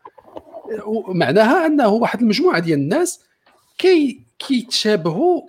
معناها 1.08 1.66
أنه 1.66 1.88
واحد 1.88 2.20
المجموعة 2.20 2.58
ديال 2.58 2.78
الناس 2.78 3.20
كي 3.78 4.20
كيتشابهوا. 4.38 5.42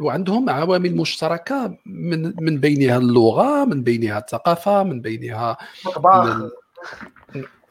وعندهم 0.00 0.50
عوامل 0.50 0.96
مشتركة 0.96 1.76
من 1.86 2.32
من 2.44 2.58
بينها 2.60 2.96
اللغة 2.96 3.64
من 3.64 3.82
بينها 3.82 4.18
الثقافة 4.18 4.82
من 4.82 5.00
بينها 5.00 5.56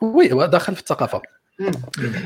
وي 0.01 0.27
داخل 0.27 0.75
في 0.75 0.81
الثقافة. 0.81 1.21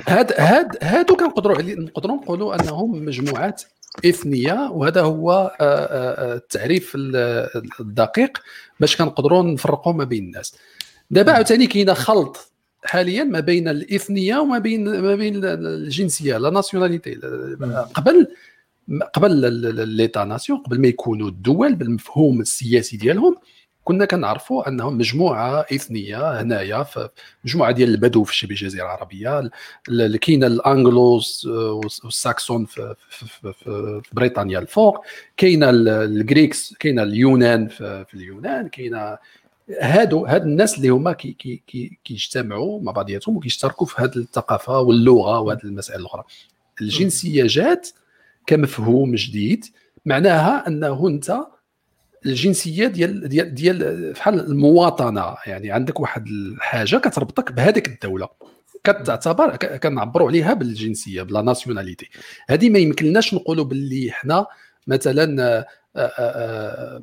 هاد 0.07 0.33
هاد 0.37 0.77
هادو 0.81 1.15
كنقدروا 1.15 1.61
نقدروا 1.61 2.15
نقولوا 2.15 2.55
أنهم 2.55 3.05
مجموعات 3.05 3.63
إثنية 4.05 4.69
وهذا 4.71 5.01
هو 5.01 5.31
آه، 5.31 5.63
آه، 5.63 6.33
آه، 6.33 6.35
التعريف 6.35 6.91
ال- 6.95 7.49
الدقيق 7.79 8.37
باش 8.79 8.95
كنقدروا 8.97 9.43
نفرقوا 9.43 9.93
ما 9.93 10.03
بين 10.03 10.23
الناس. 10.23 10.55
دابا 11.11 11.31
عاوتاني 11.31 11.67
كاينة 11.67 11.93
خلط 11.93 12.51
حاليا 12.85 13.23
ما 13.23 13.39
بين 13.39 13.67
الإثنية 13.67 14.37
وما 14.37 14.59
بين 14.59 14.99
ما 15.01 15.15
بين 15.15 15.41
الجنسية 15.45 16.37
la 16.37 16.49
nationalité. 16.49 17.15
قبل 17.93 18.27
قبل 19.13 19.53
l'État-nation 19.87 20.59
قبل 20.59 20.81
ما 20.81 20.87
يكونوا 20.87 21.27
الدول 21.29 21.75
بالمفهوم 21.75 22.41
السياسي 22.41 22.97
ديالهم 22.97 23.35
كنا 23.83 24.05
كنعرفوا 24.05 24.67
انهم 24.69 24.97
مجموعة 24.97 25.65
إثنية 25.73 26.41
هنايا 26.41 26.83
في 26.83 27.09
مجموعة 27.45 27.71
ديال 27.71 27.89
البدو 27.89 28.23
في 28.23 28.31
الشبه 28.31 28.51
الجزيره 28.51 28.83
العربيه 28.83 29.39
ال- 29.39 29.51
ال- 29.89 30.17
كاين 30.17 30.43
ال 30.43 30.58
Anglos 30.58 31.47
آه، 31.51 31.81
والساكسون 32.03 32.65
في, 32.65 32.95
في, 33.09 33.25
في, 33.25 33.53
في, 33.53 34.01
بريطانيا 34.13 34.59
الفوق 34.59 35.05
كاين 35.37 35.63
ال- 35.63 35.87
ال 35.89 36.03
Grecs 36.03 36.73
كاين 36.79 36.99
اليونان 36.99 37.67
في, 37.67 38.05
في 38.07 38.13
اليونان 38.13 38.67
كاين 38.67 39.15
هادو 39.81 40.25
هاد 40.25 40.41
الناس 40.43 40.77
اللي 40.77 40.89
هما 40.89 41.13
كي 41.13 41.31
كي 41.33 41.61
كي 41.67 41.97
كيجتمعوا 42.03 42.81
مع 42.81 42.91
بعضياتهم 42.91 43.37
وكيشتركوا 43.37 43.87
في 43.87 44.01
هذه 44.01 44.15
الثقافة 44.15 44.79
واللغة 44.79 45.39
وهذه 45.39 45.63
المسائل 45.63 45.99
الأخرى. 45.99 46.23
الجنسيه 46.81 47.43
جات 47.47 47.89
كمفهوم 48.47 49.15
جديد 49.15 49.65
معناها 50.05 50.67
أنه 50.67 51.07
أنت 51.07 51.37
الجنسية 52.25 52.87
ديال 52.87 53.29
ديال 53.29 53.53
ديال 53.53 54.13
بحال 54.13 54.39
المواطنة 54.39 55.35
يعني 55.45 55.71
عندك 55.71 55.99
واحد 55.99 56.27
الحاجة 56.27 56.97
كتربطك 56.97 57.51
بهذيك 57.51 57.87
الدولة 57.87 58.29
كتعتبر 58.83 59.55
كنعبروا 59.55 60.27
عليها 60.27 60.53
بالجنسية 60.53 61.23
بلا 61.23 61.41
ناسيوناليتي. 61.41 62.09
هذه 62.49 62.69
ما 62.69 62.79
يمكنناش 62.79 63.33
نقولوا 63.33 63.65
باللي 63.65 64.11
حنا 64.11 64.45
مثلا 64.87 65.41
آه، 65.41 65.65
آه، 65.95 66.11
آه، 66.17 66.99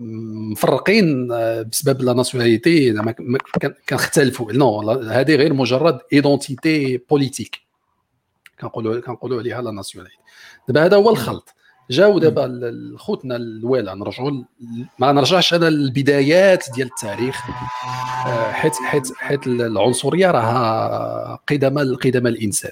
مفرقين 0.50 1.28
بسبب 1.64 2.02
la 2.02 2.12
nationalité 2.12 2.92
زعما 2.94 3.14
كنختلفوا. 3.88 4.52
Non 4.52 4.90
هذه 4.90 5.34
غير 5.34 5.54
مجرد 5.54 5.98
identité 6.12 6.96
politique 7.10 7.60
كنقولوا 8.60 9.00
كنقولوا 9.00 9.38
عليها 9.38 9.62
la 9.62 9.70
nationalité. 9.70 10.18
دابا 10.68 10.84
هذا 10.84 10.96
هو 10.96 11.10
الخلط. 11.10 11.54
جاو 11.90 12.18
دابا 12.18 12.72
خوتنا 12.96 13.36
voilà 13.36 13.94
نرجعوا 13.94 14.30
ما 14.98 15.12
نرجعش 15.12 15.54
أنا 15.54 15.64
للبدايات 15.70 16.64
ديال 16.74 16.86
التاريخ. 16.86 17.36
آه، 18.26 18.50
حيت 18.52 18.74
حيت 18.74 19.08
حيت 19.18 19.46
العنصرية 19.46 20.30
راها 20.30 21.38
قدم 21.50 21.94
قدم 21.96 22.26
الإنسان. 22.26 22.70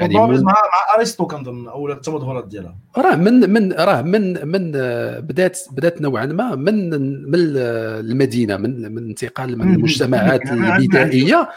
يعني 0.00 0.14
يعني 0.14 0.26
من- 0.32 0.42
مع 0.44 0.52
مع 0.52 0.98
أرسطو 0.98 1.26
كنظن 1.26 1.68
أو 1.68 1.88
التمظهرات 1.92 2.48
ديالها. 2.48 2.74
راه 2.98 3.14
من 3.16 3.50
من 3.50 3.72
راه 3.72 4.02
من 4.02 4.46
من 4.48 4.72
آه، 4.76 5.18
بدات 5.20 5.58
بدات 5.72 6.02
نوعا 6.02 6.26
ما 6.26 6.54
من 6.54 6.90
من 7.30 7.38
المدينة 7.56 8.56
من 8.56 8.94
من 8.94 9.08
انتقال 9.08 9.58
من 9.58 9.74
المجتمعات 9.74 10.42
البدائية 10.50 11.48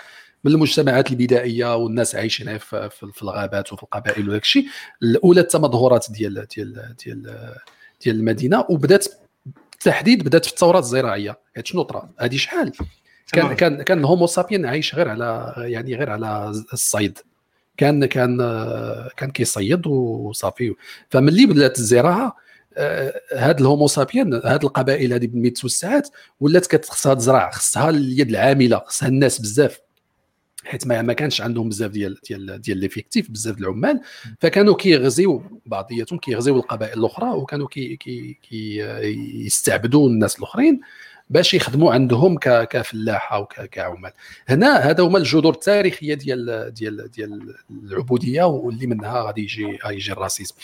من 0.44 0.52
المجتمعات 0.52 1.12
البدائية 1.12 1.76
والناس 1.76 2.16
عايشين 2.16 2.58
في, 2.58 2.90
في, 2.90 3.24
الغابات 3.24 3.74
وفي 3.74 3.84
القبائل 3.84 4.30
وداك 4.30 4.42
الشيء. 4.42 4.66
الأولى 5.04 5.42
التمظهرات 5.42 6.06
ديال 6.12 6.48
ديال 6.56 6.96
ديال 7.06 7.54
ديال 8.04 8.16
المدينة 8.16 8.66
وبدات 8.70 9.08
بالتحديد 9.46 10.24
بدات 10.24 10.46
في 10.46 10.52
الثورات 10.52 10.84
الزراعية. 10.84 11.40
حيت 11.56 11.68
شنو 11.68 11.82
طرا؟ 11.82 12.10
هذه 12.20 12.38
شحال؟ 12.38 12.72
كان 13.32 13.54
كان 13.54 13.82
كان 13.82 14.00
الهومو 14.00 14.28
سابين 14.28 14.66
عايش 14.66 14.96
غير 14.96 15.10
على 15.10 15.54
يعني 15.58 15.96
غير 15.96 16.10
على 16.10 16.50
الصيد. 16.74 17.20
كان 17.78 18.06
كان 18.06 18.38
كان 19.18 19.32
كيصيد 19.32 19.88
وصافي. 19.88 20.76
فملي 21.10 21.46
بدات 21.46 21.80
الزراعة 21.80 22.38
آه، 22.78 23.22
هاد 23.34 23.60
ال 23.60 23.65
homo 23.65 23.88
sapiens 23.88 24.34
هاد 24.34 24.64
القبائل 24.64 25.14
هذه 25.14 25.28
بالمئة 25.28 25.54
توسعات 25.54 26.10
ولات 26.40 26.68
كتخصها 26.68 27.14
تزرع 27.14 27.52
خصها 27.52 27.90
اليد 27.90 28.30
العاملة 28.30 28.82
خصها 28.86 29.08
الناس 29.08 29.42
بزاف. 29.42 29.80
حيت 30.66 30.88
ما 30.88 31.14
كانش 31.14 31.42
عندهم 31.42 31.70
بزاف 31.70 31.92
ديال 31.92 32.18
ديال 32.28 32.62
ديال 32.62 32.78
l'effectif 32.78 33.32
بزاف 33.32 33.56
د 33.56 33.60
العمال. 33.60 34.02
فكانوا 34.40 34.76
كيغزيو 34.76 35.44
بعضياتهم 35.66 36.20
كيغزيو 36.20 36.56
القبائل 36.56 37.00
الأخرى 37.00 37.30
وكانوا 37.30 37.68
كي 37.68 37.96
كي 37.96 38.38
كي 38.50 38.78
يستعبدوا 39.46 40.10
الناس 40.10 40.38
الأخرين 40.38 40.82
باش 41.32 41.54
يخدموا 41.54 41.94
عندهم 41.94 42.38
كفلاحة 42.44 43.40
وكعمال 43.40 44.12
هنا 44.48 44.78
هذا 44.78 45.04
هما 45.04 45.18
الجذور 45.18 45.54
التاريخية 45.54 46.14
ديال 46.14 46.74
ديال 46.74 47.12
ديال 47.12 47.56
العبودية 47.84 48.44
واللي 48.44 48.88
منها 48.88 49.22
غادي 49.22 49.42
يجي 49.42 49.80
يجي 49.90 50.12
الراسيزم 50.12 50.56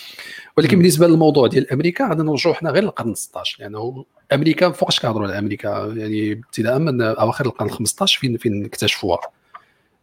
ولكن 0.57 0.77
بالنسبة 0.77 1.07
للموضوع 1.07 1.47
ديال 1.47 1.71
أمريكا 1.71 2.07
غادي 2.07 2.23
نرجعوا 2.23 2.55
حنا 2.55 2.69
غير 2.69 2.83
للقرن 2.83 3.13
16 3.13 3.63
لأنه 3.63 4.05
أمريكا 4.33 4.71
فوقاش 4.71 4.99
كنهضروا 4.99 5.27
على 5.27 5.39
أمريكا؟ 5.39 5.93
يعني 5.95 6.31
ابتداء 6.31 6.79
من 6.79 7.01
أواخر 7.01 7.45
القرن 7.45 7.69
15 7.69 8.19
فين 8.19 8.37
فين 8.37 8.65
اكتشفوها. 8.65 9.36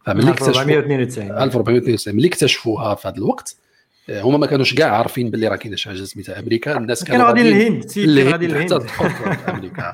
فملي 0.07 0.31
اكتشفوا 0.31 0.63
1492 0.63 1.31
1492 1.43 2.17
ملي 2.17 2.29
اكتشفوها 2.29 2.95
في 2.95 3.09
هذا 3.09 3.17
الوقت 3.17 3.57
آه، 4.11 4.23
هما 4.23 4.39
ما 4.39 4.47
كانوش 4.47 4.75
كاع 4.75 4.97
عارفين 4.97 5.31
باللي 5.31 5.49
راه 5.49 5.57
كاينة 5.57 5.77
شي 5.77 5.89
حاجة 5.89 6.05
سميتها 6.05 6.39
أمريكا. 6.39 6.77
الناس 6.77 7.05
كانوا 7.05 7.27
غاديين 7.27 7.47
غاديين 7.81 8.09
للهند، 8.09 8.33
غاديين 8.33 8.55
حتى 8.65 8.75
للهند. 8.75 8.83
في 8.89 9.51
أمريكا. 9.51 9.93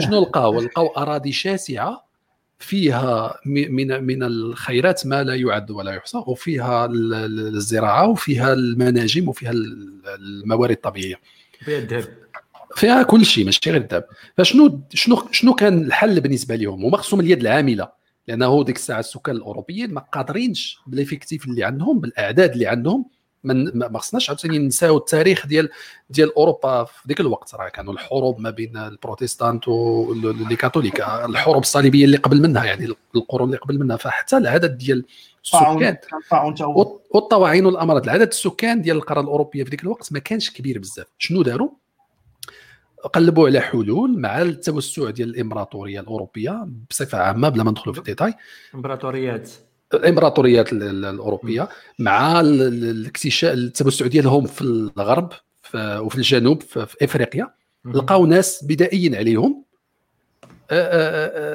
شنو 0.00 0.20
لقاو؟ 0.22 0.60
لقاو 0.60 0.86
أراضي 0.86 1.32
شاسعة 1.32 2.08
فيها 2.58 3.34
من 3.46 4.04
من 4.04 4.22
الخيرات 4.22 5.06
ما 5.06 5.22
لا 5.22 5.34
يعد 5.34 5.70
ولا 5.70 5.92
يحصى 5.92 6.18
وفيها 6.26 6.84
ال- 6.84 7.14
ال- 7.14 7.54
الزراعة 7.56 8.08
وفيها 8.08 8.52
المناجم 8.52 9.28
وفيها 9.28 9.50
ال- 9.50 10.02
الموارد 10.18 10.70
الطبيعية. 10.70 11.16
فيها 11.64 11.78
الذهب. 11.78 12.04
فيها 12.76 13.02
كل 13.02 13.26
شيء 13.26 13.44
ماشي 13.44 13.60
غير 13.66 13.76
الذهب. 13.82 14.04
فشنو 14.38 14.80
شنو 14.94 15.22
شنو 15.32 15.54
كان 15.54 15.82
الحل 15.86 16.20
بالنسبة 16.20 16.56
لهم؟ 16.56 16.84
هما 16.84 16.96
خصهم 16.96 17.20
اليد 17.20 17.40
العاملة. 17.40 17.97
لأنه 18.28 18.64
ديك 18.64 18.76
الساعة 18.76 19.00
السكان 19.00 19.36
الأوروبيين 19.36 19.94
ما 19.94 20.00
قادرينش 20.00 20.80
بالإفكتيف 20.86 21.46
اللي 21.46 21.64
عندهم 21.64 22.00
بالأعداد 22.00 22.52
اللي 22.52 22.66
عندهم. 22.66 23.06
من 23.44 23.78
ما 23.78 23.98
خصناش 23.98 24.30
عاوتاني 24.30 24.58
نساو 24.58 24.96
التاريخ 24.96 25.46
ديال 25.46 25.68
ديال 26.10 26.34
أوروبا 26.34 26.84
في 26.84 27.08
ذيك 27.08 27.20
الوقت. 27.20 27.54
راه 27.54 27.68
كانوا 27.68 27.92
الحروب 27.92 28.40
ما 28.40 28.50
بين 28.50 28.76
البروتستانت 28.76 29.68
و 29.68 29.90
les 29.90 30.56
catholiques. 30.56 31.00
الحروب 31.00 31.62
الصليبية 31.62 32.04
اللي 32.04 32.16
قبل 32.16 32.40
منها 32.42 32.64
يعني 32.64 32.94
القرون 33.16 33.48
اللي 33.48 33.58
قبل 33.58 33.78
منها. 33.78 33.96
فحتى 33.96 34.36
العدد 34.36 34.78
ديال 34.78 35.04
السكان 35.44 35.96
والطواعين 37.10 37.66
والامراض 37.66 38.02
العدد 38.02 38.28
السكان 38.28 38.82
ديال 38.82 38.96
القارة 38.96 39.20
الأوروبية 39.20 39.64
في 39.64 39.70
ذيك 39.70 39.82
الوقت 39.82 40.12
ما 40.12 40.18
كانش 40.18 40.50
كبير 40.50 40.78
بزاف. 40.78 41.06
شنو 41.18 41.42
داروا؟ 41.42 41.68
قلبوا 43.04 43.46
على 43.48 43.60
حلول 43.60 44.18
مع 44.20 44.42
التوسع 44.42 45.10
ديال 45.10 45.28
الإمبراطورية 45.28 46.00
الأوروبية 46.00 46.68
بصفة 46.90 47.18
عامة 47.18 47.48
بلا 47.48 47.64
ما 47.64 47.70
ندخلوا 47.70 47.94
في 47.94 47.98
الديتاي. 48.00 48.34
إمبراطوريات. 48.74 49.50
الإمبراطوريات 49.94 50.72
ال- 50.72 50.82
ال- 50.82 51.04
الأوروبية 51.04 51.68
مع 51.98 52.40
ال- 52.40 52.62
ال- 52.62 52.84
الاكتشاف 52.90 53.54
التوسع 53.54 54.06
ديالهم 54.06 54.46
في 54.46 54.62
الغرب 54.62 55.32
في- 55.62 55.98
وفي 55.98 56.16
الجنوب 56.16 56.62
في, 56.62 56.86
إفريقيا. 57.02 57.50
لقاو 57.84 58.26
ناس 58.26 58.64
بدائيين 58.68 59.14
عليهم. 59.14 59.62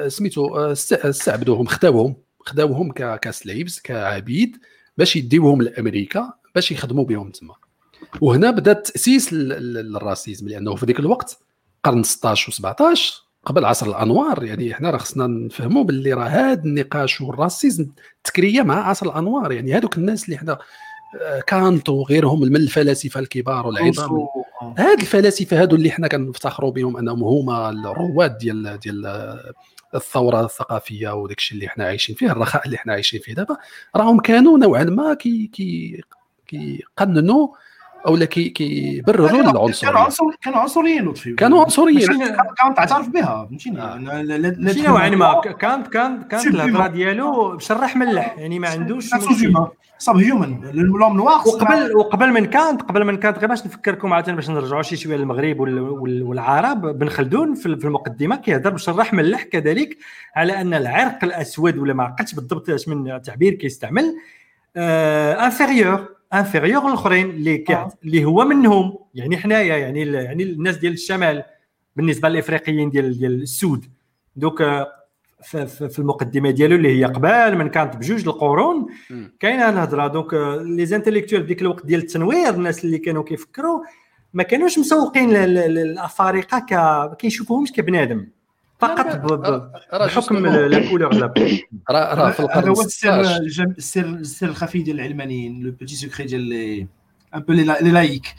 سميتو 0.08 0.56
است- 0.56 0.92
استعبدوهم 0.92 1.66
خداوهم 1.66 2.16
خداوهم 2.40 2.92
ك 2.92 3.04
slaves 3.04 3.78
كعبيد 3.84 4.56
باش 4.98 5.16
يديوهم 5.16 5.62
لأمريكا 5.62 6.32
باش 6.54 6.72
يخدموا 6.72 7.04
بهم 7.04 7.30
تما. 7.30 7.54
وهنا 8.20 8.50
بدا 8.50 8.72
تأسيس 8.72 9.32
لل 9.32 9.58
racisme 9.58 10.48
لأنه 10.48 10.74
في 10.74 10.86
ذيك 10.86 11.00
الوقت 11.00 11.38
قرن 11.84 12.02
16 12.02 12.52
و17 12.52 13.24
قبل 13.44 13.64
عصر 13.64 13.86
الأنوار 13.86 14.44
يعني 14.44 14.74
حنا 14.74 14.90
راه 14.90 14.98
خصنا 14.98 15.26
نفهموا 15.26 15.84
باللي 15.84 16.12
راه 16.12 16.26
هذا 16.26 16.62
النقاش 16.62 17.20
وال 17.20 17.35
racisme 17.35 17.86
تكريه 18.24 18.62
مع 18.62 18.88
عصر 18.88 19.06
الأنوار 19.06 19.52
يعني 19.52 19.74
هذوك 19.74 19.98
الناس 19.98 20.24
اللي 20.24 20.38
حنا 20.38 20.58
آه، 21.22 21.40
كانت 21.40 21.88
وغيرهم 21.88 22.40
من 22.40 22.56
الفلاسفة 22.56 23.20
الكبار 23.20 23.66
والعظام. 23.66 24.10
روسو، 24.10 24.26
هاد 24.78 25.00
الفلاسفة 25.00 25.62
هادو 25.62 25.76
اللي 25.76 25.90
حنا 25.90 26.08
كنفتخروا 26.08 26.70
بهم 26.70 26.96
أنهم 26.96 27.22
هما 27.22 27.70
الرواد 27.70 28.38
ديال 28.38 28.78
ديال 28.78 29.06
الثورة 29.94 30.44
الثقافية 30.44 31.14
وداك 31.14 31.38
الشيء 31.38 31.58
اللي 31.58 31.68
حنا 31.68 31.84
عايشين 31.84 32.14
فيه 32.14 32.30
الرخاء 32.30 32.66
اللي 32.66 32.78
حنا 32.78 32.92
عايشين 32.92 33.20
فيه 33.20 33.34
دابا 33.34 33.56
راهم 33.96 34.20
كانوا 34.20 34.58
نوعا 34.58 34.84
ما 34.84 35.14
كي 35.14 35.46
كي 35.46 36.00
كيقننوا 36.46 37.48
اولا 38.06 38.24
كي 38.24 38.48
كيبرروا 38.48 39.28
كانوا 39.28 39.50
العنصرية. 39.52 39.90
عنصر 39.98 40.24
كانوا 40.42 40.58
عنصريين 40.58 41.04
لطفي. 41.04 41.32
كانوا 41.34 41.60
عنصريين. 41.62 42.06
كانت 42.08 42.76
تعترف 42.76 43.08
بها 43.08 43.46
فهمتيني 43.50 43.82
آه. 43.82 43.94
ماشي 44.58 44.82
نوعا 44.82 45.08
ما 45.10 45.40
كانت 45.40 45.86
كانت 45.88 46.24
كانت 46.30 46.46
الهضره 46.46 46.86
ديالو 46.86 47.56
بشرح 47.56 47.96
ملح 47.96 48.34
يعني 48.38 48.58
ما 48.58 48.68
عندوش. 48.68 49.10
subhuman? 49.98 50.60
L'homme 50.72 51.16
noir 51.16 51.38
وقبل 51.48 51.96
وقبل 51.96 52.32
من 52.32 52.44
كانت 52.46 52.82
قبل 52.82 53.04
من 53.04 53.16
كانت 53.16 53.38
غير 53.38 53.48
باش 53.48 53.66
نفكركم 53.66 54.12
عاوتاني 54.12 54.36
باش 54.36 54.50
نرجعوا 54.50 54.82
شي 54.82 54.96
شوية 54.96 55.16
للمغرب 55.16 55.60
وال- 55.60 55.78
وال- 55.80 56.22
والعرب 56.22 56.98
بن 56.98 57.08
خلدون 57.08 57.54
في 57.54 57.66
المقدمة 57.66 58.36
كيهضر 58.36 58.70
بشرح 58.70 59.12
ملح 59.14 59.42
كذلك 59.42 59.96
على 60.36 60.60
أن 60.60 60.74
العرق 60.74 61.24
الأسود 61.24 61.78
ولا 61.78 61.94
ما 61.94 62.04
عقلتش 62.04 62.34
بالضبط 62.34 62.70
اش 62.70 62.88
من 62.88 63.22
تعبير 63.22 63.52
كيستعمل 63.54 64.16
inférieur 64.76 66.08
inférieur 66.38 66.86
الاخرين 66.88 67.30
اللي 67.30 67.58
كيعت- 67.58 67.94
اللي 68.04 68.24
هو 68.24 68.44
منهم. 68.44 68.98
يعني 69.14 69.36
حنايا 69.36 69.76
يعني 69.76 70.02
ال- 70.02 70.14
يعني 70.14 70.42
الناس 70.42 70.76
ديال 70.76 70.92
الشمال 70.92 71.42
بالنسبة 71.96 72.28
للإفريقيين 72.28 72.90
ديال 72.90 73.18
ديال 73.18 73.42
السود. 73.42 73.84
دوك 74.36 74.62
آه، 74.62 74.86
ف- 75.44 75.56
ف- 75.56 75.82
في 75.82 75.98
المقدمة 75.98 76.50
ديالو 76.50 76.76
اللي 76.76 76.98
هي 77.00 77.04
قبل 77.04 77.58
من 77.58 77.68
كانت 77.68 77.96
بجوج 77.96 78.28
القرون. 78.28 78.86
كاينة 79.40 79.68
الهضرة. 79.68 80.06
donc 80.06 80.34
آه، 80.34 80.56
les 80.62 80.86
intellectuels 80.86 81.40
في 81.42 81.46
ديك 81.48 81.62
الوقت 81.62 81.86
ديال 81.86 82.00
التنوير 82.00 82.50
الناس 82.54 82.84
اللي 82.84 82.98
كانوا 82.98 83.22
كيفكروا 83.22 83.80
ما 84.34 84.42
كانوش 84.42 84.78
مسوقين 84.78 85.30
للأفارقة 85.32 86.58
ك 86.58 87.16
كيشوفوهمش 87.16 87.72
كبنادم. 87.72 88.26
فقط 88.88 89.06
بحكم. 90.06 90.46
la 90.68 90.88
couleur 90.88 91.14
راه 91.90 92.14
راه 92.14 92.30
في 92.30 92.42
هذا 92.42 92.48
القرن 92.48 92.68
هو 92.68 92.80
السر 92.80 93.22
16 93.24 93.36
الجم- 93.42 93.74
السر 93.78 94.04
السر 94.04 94.46
الخفي 94.46 94.82
ديال 94.82 95.00
العلمانيين 95.00 95.62
le 95.62 95.70
petit 95.70 95.94
secret 95.94 96.26
ديال 96.26 96.40
les 96.40 96.86
ان 97.34 97.40
بو 97.40 97.52
لي 97.52 97.90
لايك 97.90 98.34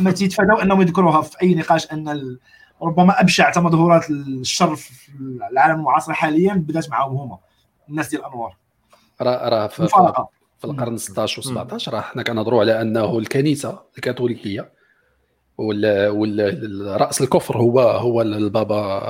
ما 0.00 0.10
تيتفاداو 0.10 0.56
أنهم 0.56 0.80
يذكروها 0.82 1.22
في 1.22 1.42
أي 1.42 1.54
نقاش 1.54 1.92
أن 1.92 2.36
ربما 2.82 3.20
أبشع 3.20 3.52
مظهورات 3.60 4.10
الشر 4.10 4.76
في 4.76 5.10
العالم 5.52 5.74
المعاصر 5.78 6.12
حاليا 6.12 6.54
بدات 6.54 6.90
معاهم 6.90 7.16
هما 7.16 7.38
الناس 7.88 8.08
ديال 8.08 8.22
الانوار 8.22 8.56
راه 9.22 9.48
راه 9.48 9.66
في, 9.66 9.82
في, 10.58 10.64
القرن 10.64 10.96
16 10.96 11.40
و 11.40 11.42
17 11.42 11.94
راه 11.94 12.00
حنا 12.00 12.22
كنهضروا 12.22 12.60
على 12.60 12.82
أنه 12.82 13.18
الكنيسة 13.18 13.80
الكاثوليكية 13.96 14.72
وال 15.58 16.08
وال 16.08 17.00
رأس 17.00 17.20
الكفر 17.20 17.56
هو 17.56 17.80
هو 17.80 18.22
البابا 18.22 19.02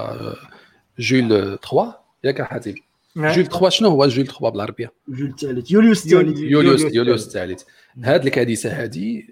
جول 1.01 1.29
3 1.29 1.95
ياك 2.25 2.43
حاتم 2.43 2.75
جول 3.17 3.47
3 3.47 3.69
شنو 3.69 3.89
هو 3.89 4.07
جول 4.09 4.27
3 4.27 4.49
بالعربيه 4.51 4.93
جول 5.09 5.29
الثالث 5.29 5.71
يوليوس 5.71 6.05
الثالث 6.07 6.39
يوليوس 6.39 6.81
يوليوس 6.95 7.27
الثالث 7.27 7.63
هذه 8.03 8.23
الكنيسه 8.27 8.71
هذه 8.71 9.23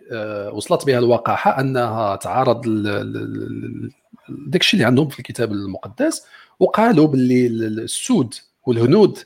وصلت 0.52 0.86
بها 0.86 0.98
الوقاحة 0.98 1.60
أنها 1.60 2.16
تعارض 2.16 2.66
ال- 2.66 2.86
ال- 2.86 3.16
ال- 3.16 3.90
داك 4.50 4.60
الشيء 4.60 4.78
اللي 4.78 4.86
عندهم 4.86 5.08
في 5.08 5.18
الكتاب 5.18 5.52
المقدس 5.52 6.22
وقالوا 6.60 7.06
باللي 7.06 7.46
ال- 7.46 7.80
السود 7.80 8.34
والهنود 8.66 9.18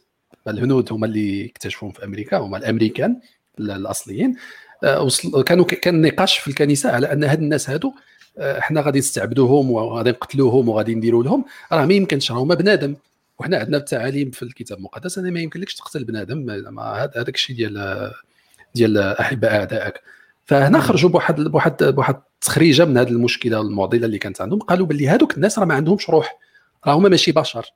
الهنود 0.48 0.92
هما 0.92 1.06
اللي 1.06 1.46
اكتشفوهم 1.46 1.92
في 1.92 2.04
أمريكا 2.04 2.38
هما 2.38 2.56
الأمريكان 2.58 3.20
ال- 3.60 3.70
الأصليين 3.70 4.36
آه، 4.84 5.02
وصل- 5.02 5.42
كانوا 5.44 5.64
كان 5.64 6.02
نقاش 6.02 6.38
في 6.38 6.48
الكنيسة 6.48 6.90
على 6.90 7.12
أن 7.12 7.24
هاد 7.24 7.38
الناس 7.38 7.70
هادو 7.70 7.88
آه، 7.88 7.94
حنا 8.40 8.80
غادي 8.80 8.98
نستعبدوهم 8.98 9.70
وغادي 9.70 10.10
نقتلوهم 10.10 10.68
وغادي 10.68 10.94
نديروا 10.94 11.24
لهم. 11.24 11.44
راه 11.72 11.86
ما 11.86 11.94
يمكنش 11.94 12.32
راهما 12.32 12.54
بنادم. 12.54 12.96
وحنا 13.38 13.56
عندنا 13.58 13.76
التعاليم 13.76 14.30
في 14.30 14.42
الكتاب 14.42 14.78
المقدس 14.78 15.18
ان 15.18 15.32
ما 15.32 15.40
يمكنلكش 15.40 15.74
تقتل 15.74 16.04
بنادم. 16.04 16.50
هذاك 16.80 17.34
الشيء 17.34 17.56
ديال 17.56 18.10
ديال 18.74 18.98
أحباء 18.98 19.54
أعدائك. 19.54 20.02
فهنا 20.44 20.80
خرجوا 20.80 21.10
بواحد 21.10 21.40
بواحد 21.40 21.84
بواحد 21.84 22.14
التخريجه 22.34 22.84
من 22.84 22.98
هذه 22.98 23.08
المشكلة 23.08 23.60
المعضلة 23.60 24.06
اللي 24.06 24.18
كانت 24.18 24.40
عندهم. 24.40 24.60
قالوا 24.60 24.86
باللي 24.86 25.08
هذوك 25.08 25.36
الناس 25.36 25.58
راه 25.58 25.64
ما 25.64 25.74
عندهمش 25.74 26.10
روح. 26.10 26.38
راه 26.86 26.94
هما 26.94 27.08
ماشي 27.08 27.32
بشر. 27.32 27.66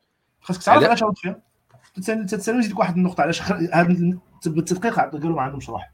خاصك 0.41 0.63
تعرف 0.63 0.85
علاش 0.85 1.03
عاود 1.03 1.19
فيها. 1.19 1.41
تتسالوا 2.27 2.61
نزيدك 2.61 2.79
واحد 2.79 2.97
النقطة 2.97 3.23
علاش 3.23 3.43
بالتدقيق 4.47 4.95
قالوا 4.95 5.37
ما 5.37 5.43
عندهمش 5.43 5.69
روح. 5.69 5.93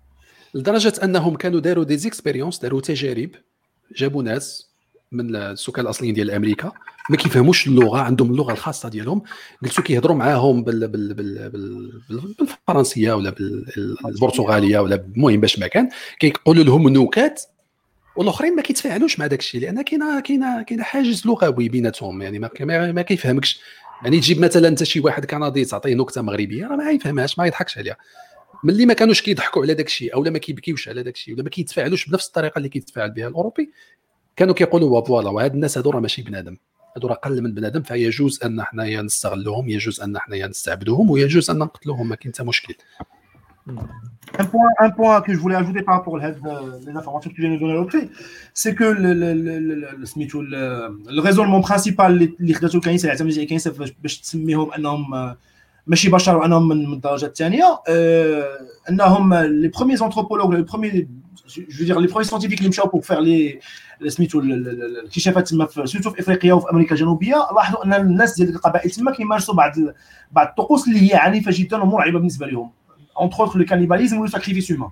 لدرجة 0.55 0.93
أنهم 1.05 1.37
كانوا 1.37 1.61
داروا 1.61 1.85
دي 1.85 1.97
زيكسبيريونس 1.97 2.59
داروا 2.59 2.81
تجارب. 2.81 3.31
جابوا 3.97 4.23
ناس 4.23 4.69
من 5.13 5.37
السكان 5.37 5.85
الأصليين 5.85 6.15
ديال 6.15 6.31
أمريكا 6.31 6.73
ما 7.11 7.17
كيفهموش 7.17 7.67
اللغة 7.67 7.99
عندهم 8.01 8.31
اللغة 8.31 8.53
الخاصة 8.53 8.89
ديالهم. 8.89 9.23
جلسوا 9.63 9.85
كيهضروا 9.85 10.17
معاهم 10.17 10.65
بال 10.65 10.89
بال 10.89 11.15
بال 11.15 11.51
بال 11.51 12.01
بال 12.11 12.35
بالفرنسية 12.39 13.13
ولا 13.13 13.31
بال- 13.31 13.65
بالبرتغاليه 14.05 14.79
ولا 14.79 14.95
المهم 15.17 15.41
باش 15.41 15.59
ما 15.59 15.67
كان 15.67 15.89
كيقولوا 16.21 16.65
لهم 16.65 16.89
نكات 16.89 17.43
والآخرين 18.17 18.57
ما 18.57 18.63
كيتفاعلوش 18.63 19.19
مع 19.19 19.27
داك 19.27 19.39
الشيء 19.39 19.61
لأن 19.61 19.83
كاينة 19.83 20.21
كاينة 20.21 20.63
كاينة 20.63 20.83
حاجز 20.83 21.27
لغوي 21.27 21.69
بيناتهم 21.69 22.23
يعني 22.23 22.39
ما, 22.39 22.93
ما 22.93 23.03
كيفهمكش. 23.03 23.61
يعني 24.05 24.21
تجيب 24.21 24.41
مثلا 24.41 24.69
انت 24.69 24.83
شي 24.85 25.01
واحد 25.01 25.25
كندي 25.25 25.65
تعطيه 25.65 25.95
نكتة 25.95 26.23
مغربية 26.23 26.67
راه 26.67 26.77
ما 26.77 26.91
يفهمهاش 26.91 27.39
ما 27.39 27.47
يضحكش 27.47 27.79
عليها. 27.79 27.97
ملي 28.65 28.87
ما 28.87 28.95
كانوش 28.95 29.23
كيضحكوا 29.23 29.63
على 29.63 29.75
داك 29.75 29.87
الشيء 29.87 30.15
أو 30.15 30.25
لا 30.25 30.31
ما 30.31 30.39
كيبكيوش 30.39 30.89
على 30.89 31.03
داك 31.03 31.15
الشيء 31.15 31.35
ولا 31.35 31.43
ما 31.43 31.51
كيتفاعلوش 31.51 32.09
بنفس 32.09 32.27
الطريقة 32.27 32.59
اللي 32.59 32.69
كيتفاعل 32.69 33.11
بها 33.11 33.29
الاوروبي 33.29 33.71
كانوا 34.37 34.55
كيقولوا 34.55 35.05
voilà 35.05 35.31
وهاد 35.31 35.55
الناس 35.55 35.79
هادو 35.79 35.91
راه 35.91 36.01
ماشي 36.01 36.23
بنادم 36.23 36.57
هادو 36.97 37.07
راه 37.09 37.15
أقل 37.15 37.43
من 37.43 37.55
بنادم 37.55 37.83
فيجوز 37.83 38.41
ان 38.45 38.63
حنايا 38.63 39.03
نستغلوهم 39.03 39.69
يجوز 39.69 40.01
ان 40.01 40.19
حنايا 40.19 40.47
نستعبدوهم 40.47 41.11
ويجوز 41.11 41.51
ان 41.51 41.59
نقتلوهم 41.59 42.09
ما 42.09 42.15
كاين 42.17 42.35
حتى 42.35 42.45
مشكل 42.45 42.75
Un 44.41 44.47
point, 44.53 44.73
un 44.87 44.91
point 44.99 45.21
que 45.25 45.33
je 45.35 45.39
voulais 45.45 45.59
ajouter 45.63 45.83
par 45.89 45.95
rapport 45.99 46.17
à 46.17 46.29
les 46.87 46.95
informations 47.01 47.31
que 47.31 47.35
tu 47.37 47.43
viens 47.43 47.55
de 47.55 47.59
donner 47.63 47.75
l'autre, 47.75 47.99
c'est 48.63 48.75
que 48.79 48.85
le, 48.85 49.11
le, 49.23 49.35
le, 49.35 49.59
le, 49.59 49.75
le, 50.01 50.05
سميتو 50.05 50.41
ال- 50.41 51.19
ال 51.19 51.22
raisonnement 51.22 51.61
principal 51.61 52.07
اللي 52.07 52.33
اللي 52.41 52.55
خداتو 52.55 52.79
الكنيسه 52.79 53.13
اللي 53.13 53.13
ماشي 55.87 56.11
بشر 56.11 56.37
وانهم 56.37 56.69
من 56.69 56.93
الدرجه 56.93 57.27
الثانية 57.27 57.81
آه، 57.89 58.59
إنهم 58.91 59.35
les 59.35 59.69
premiers 59.69 59.97
anthropologues 60.03 60.55
les 60.55 60.63
premiers 60.63 61.00
je 61.00 61.09
veux 61.57 61.85
dire 61.85 62.01
les 62.01 62.07
premiers 62.07 62.25
scientifiques 62.25 62.59
اللي 62.59 62.69
مشاو 62.69 62.87
pour 62.87 63.01
faire 63.01 63.21
les 63.21 63.61
سميتو 64.09 64.41
ال- 64.41 64.53
ال- 64.53 64.69
ال- 64.69 64.99
الاكتشافات 64.99 65.49
تما 65.49 65.67
في 65.67 65.87
surtout 65.87 66.11
في 66.11 66.21
إفريقيا 66.21 66.53
وفي 66.55 66.71
أمريكا 66.71 66.95
الجنوبية 66.95 67.35
لاحظوا 67.57 67.85
إن 67.85 67.95
الناس 67.95 68.35
ديال 68.37 68.49
القبائل 68.49 68.91
تما 68.91 69.11
كيمارسوا 69.13 69.55
بعض 69.55 69.73
بعض 70.33 70.47
الطقوس 70.47 70.89
اللي 70.89 71.11
هي 71.13 71.17
عنيفة 71.17 71.51
جدا 71.55 71.83
ومرعبة 71.83 72.19
بالنسبة 72.19 72.47
لهم. 72.47 72.71
entre 73.19 73.41
autres 73.41 73.59
le 73.59 73.65
cannibalisme 73.65 74.19
و 74.19 74.21
le 74.21 74.27
sacrifice 74.29 74.73
humain 74.73 74.91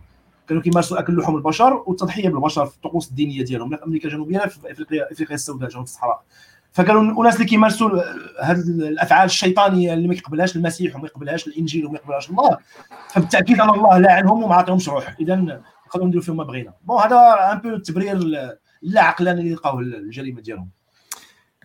كانوا 0.48 0.62
كيمارسوا 0.62 0.98
أكل 0.98 1.16
لحوم 1.16 1.37
البشر 1.37 1.83
والتضحيه 1.87 2.29
بالبشر 2.29 2.66
في 2.66 2.76
الطقوس 2.76 3.09
الدينية 3.11 3.44
ديالهم. 3.44 3.70
لا 3.70 3.76
في 3.76 3.85
أمريكا 3.85 4.09
الجنوبية 4.09 4.38
لا 4.38 4.48
في 4.48 4.72
افريقيا 4.72 5.12
إفريقيا 5.12 5.35
السوداء 5.35 5.68
جنوب 5.68 5.85
الصحراء. 5.85 6.22
فكانوا 6.72 7.02
الناس 7.02 7.35
اللي 7.35 7.46
كيمارسوا 7.46 7.90
هذه 8.42 8.59
الأفعال 8.59 9.24
الشيطانية 9.24 9.94
اللي 9.94 10.09
ما 10.09 10.14
يقبلهاش 10.14 10.56
المسيح 10.56 10.96
وما 10.96 11.06
يقبلهاش 11.06 11.46
الإنجيل 11.46 11.87
وما 11.87 11.98
يقبلهاش 11.98 12.30
الله 12.30 12.59
فبالتأكيد 13.09 13.61
أن 13.61 13.70
الله 13.70 13.98
لاعنهم 13.98 14.42
وما 14.42 14.54
عطيهمش 14.54 14.88
روح 14.88 15.16
اذا 15.20 15.37
نقدروا 15.37 16.06
نديروا 16.06 16.24
فيهم 16.24 16.37
ما 16.37 16.44
بغينا. 16.44 16.72
bon 16.84 17.00
هذا 17.00 17.52
un 17.52 17.58
peu 17.58 17.68
التبرير 17.68 18.16
اللا 18.83 19.02
عقلاني 19.02 19.40
اللي 19.40 19.54
لقاوه 19.54 19.80
الجريمة 19.80 20.40
ديالهم. 20.40 20.68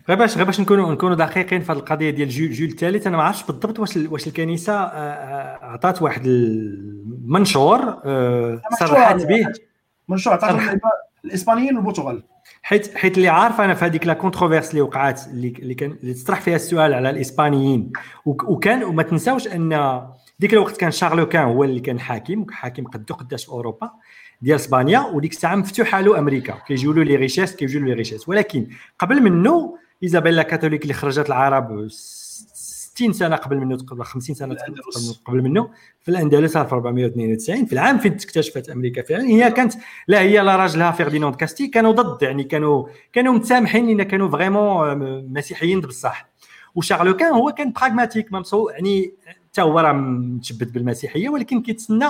غير 0.08 0.18
باش 0.18 0.36
غير 0.36 0.46
باش 0.46 0.60
نكونوا 0.60 0.92
نكونوا 0.92 1.16
دقيقين 1.16 1.60
في 1.60 1.72
هذه 1.72 1.78
القضية 1.78 2.10
ديال 2.10 2.28
Jules 2.28 2.52
Jules 2.52 2.68
الثالث. 2.68 3.06
أنا 3.06 3.16
ما 3.16 3.22
عرفتش 3.22 3.46
بالضبط 3.46 3.78
واش 3.78 3.96
واش 3.96 4.26
الكنيسة 4.26 4.72
آه، 4.72 4.86
آه، 4.86 5.64
عطات 5.64 6.02
واحد 6.02 6.26
المنشور 6.26 8.00
آه، 8.04 8.60
صرحت 8.80 9.26
به. 9.26 9.52
منشور 10.08 10.40
صرح. 10.40 10.76
الإسبانيين 11.24 11.76
والبرتغال. 11.76 12.22
حيت 12.68 12.96
حيت 12.96 13.16
اللي 13.16 13.28
عارف 13.28 13.60
أنا 13.60 13.74
في 13.74 13.84
هذيك 13.84 14.06
la 14.06 14.12
controverse 14.12 14.70
اللي 14.70 14.80
وقعت 14.80 15.26
اللي 15.26 15.48
اللي 15.58 15.74
كان 15.74 15.90
اللي 16.02 16.14
تطرح 16.14 16.40
فيها 16.40 16.56
السؤال 16.56 16.94
على 16.94 17.10
الإسبانيين. 17.10 17.92
وك- 18.24 18.44
وكان 18.48 18.84
وما 18.84 19.02
تنساوش 19.02 19.48
أن 19.48 20.00
ديك 20.38 20.52
الوقت 20.54 20.76
كان 20.76 20.90
Charles 20.90 21.26
Quint 21.28 21.44
هو 21.44 21.64
اللي 21.64 21.80
كان 21.80 22.00
حاكم 22.00 22.46
حاكم 22.50 22.84
قد 22.84 23.14
وقداش 23.14 23.44
في 23.44 23.50
أوروبا 23.52 23.90
ديال 24.42 24.56
إسبانيا. 24.56 25.00
وديك 25.00 25.32
الساعة 25.32 25.54
مفتوحة 25.56 26.00
له 26.00 26.18
أمريكا 26.18 26.54
كيجيو 26.66 26.92
له 26.92 27.02
les 27.02 27.16
richesses 27.16 27.56
كيجيو 27.56 27.80
له 27.80 27.86
les 27.86 27.92
richesses 27.92 28.28
ولكن 28.28 28.66
قبل 28.98 29.22
منه 29.22 29.78
Isabelle 30.02 30.34
la 30.34 30.42
Catholique 30.42 30.82
اللي 30.82 30.94
خرجت 30.94 31.26
العرب 31.28 31.70
60 32.96 33.12
سنة 33.12 33.36
قبل 33.36 33.56
منه 33.56 33.76
قبل 33.76 34.04
50 34.04 34.34
سنة 34.34 34.54
الأندلس. 34.54 35.20
قبل 35.24 35.42
منه. 35.42 35.70
في 36.02 36.10
الأندلس 36.10 36.58
في 36.58 36.74
492 36.74 37.66
في 37.66 37.72
العام 37.72 37.98
فين 37.98 38.12
اكتشفت 38.12 38.68
أمريكا 38.70 39.02
فعلا 39.02 39.24
هي 39.24 39.50
كانت 39.50 39.74
لا 40.08 40.20
هي 40.20 40.40
لا 40.42 40.56
راجلها 40.56 40.90
فرديناند 40.90 41.34
كاستي 41.34 41.66
كانوا 41.66 41.92
ضد 41.92 42.22
يعني 42.22 42.44
كانوا 42.44 42.86
كانوا 43.12 43.34
متسامحين 43.34 43.86
لأن 43.86 44.02
كانوا 44.02 44.28
vraiment 44.28 45.32
مسيحيين 45.32 45.80
بصح. 45.80 46.28
و 46.74 46.79
Charles 46.79 47.16
Quint 47.16 47.32
هو 47.32 47.52
كان 47.52 47.72
pragmatique 47.72 48.28
يعني 48.70 49.14
حتى 49.26 49.62
هو 49.62 49.80
راه 49.80 49.92
متشبت 49.92 50.68
بالمسيحية 50.72 51.28
ولكن 51.28 51.62
كيتسنى 51.62 52.06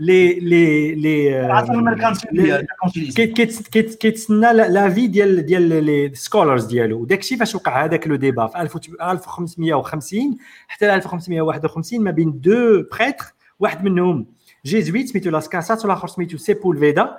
لي 0.00 0.40
لي 0.40 0.94
لي 0.94 1.46
العصر 1.46 1.72
ال 1.72 1.77
mercantile 1.77 2.30
لي- 2.32 2.42
ديال 2.42 2.60
الكونسيليزم. 2.60 3.14
كيت- 3.16 3.32
كيت- 3.36 3.68
كيت- 3.68 3.94
كيتسنى 3.94 4.40
l'a- 4.52 4.68
l'avis 4.68 5.06
ديال 5.06 5.46
ديال 5.46 5.84
les 5.84 6.14
scholars 6.14 6.64
ديالو 6.66 7.00
وداك 7.00 7.18
الشيء 7.20 7.38
فاش 7.38 7.54
وقع 7.54 7.84
هذاك 7.84 8.08
le 8.08 8.16
débat 8.16 8.46
في 8.46 8.60
1550 8.60 10.38
حتى 10.68 10.94
1551 10.94 12.02
ما 12.04 12.10
بين 12.10 12.40
deux 12.40 12.82
prêtres 12.92 13.24
واحد 13.60 13.84
منهم 13.84 14.26
jésuite 14.66 15.08
سميتو 15.08 15.30
لاس 15.30 15.48
كاسات 15.48 15.82
والاخر 15.84 16.08
سميتو 16.08 16.36
سيبولفيدا 16.36 17.16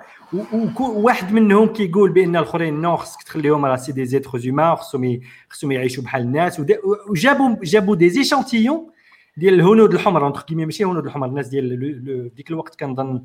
وواحد 0.80 1.32
منهم 1.32 1.66
كيقول 1.66 2.12
بان 2.12 2.36
الاخرين 2.36 2.80
non 2.80 2.96
خصك 2.96 3.22
تخليهم 3.22 3.64
راه 3.64 3.76
c'est 3.76 3.92
des 3.92 4.04
êtres 4.04 4.38
humains 4.38 4.74
خصهم 4.74 5.04
ي- 5.04 5.20
خصهم 5.48 5.72
يعيشوا 5.72 6.02
بحال 6.04 6.22
الناس 6.22 6.60
ودا- 6.60 6.78
وجابوا 7.10 7.56
جابوا 7.62 7.96
des 7.96 8.10
échantillons 8.10 8.86
ديال 9.36 9.54
الهنود 9.54 9.94
الحمر 9.94 10.24
entre 10.24 10.40
guillemets 10.42 10.64
ماشي 10.66 10.84
هنود 10.84 11.06
الحمر 11.06 11.26
الناس 11.26 11.48
ديال 11.48 12.34
ديك 12.34 12.50
الوقت 12.50 12.80
كنظن 12.80 13.22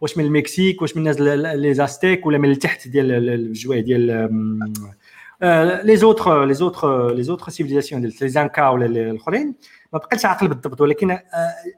واش 0.00 0.18
من 0.18 0.24
المكسيك 0.24 0.82
واش 0.82 0.96
من 0.96 1.02
الناس 1.08 1.20
les 1.56 1.74
Aztèques 1.74 2.26
ولا 2.26 2.38
من 2.38 2.50
التحت 2.50 2.88
ديال 2.88 3.12
ال- 3.12 3.28
الجوايه 3.28 3.80
ديال 3.80 4.06
les 5.84 5.96
autres 5.96 6.44
les 6.44 6.54
autres 6.54 7.14
les 7.14 7.22
autres 7.22 7.50
civilisations 7.50 8.00
ديال 8.00 8.12
les 8.20 8.28
Incas 8.28 8.68
ولا 8.68 8.86
ال- 8.86 8.98
الأخرين. 8.98 9.54
ما 9.92 9.98
بقيتش 9.98 10.24
عاقل 10.26 10.48
بالضبط 10.48 10.80
ولكن 10.80 11.18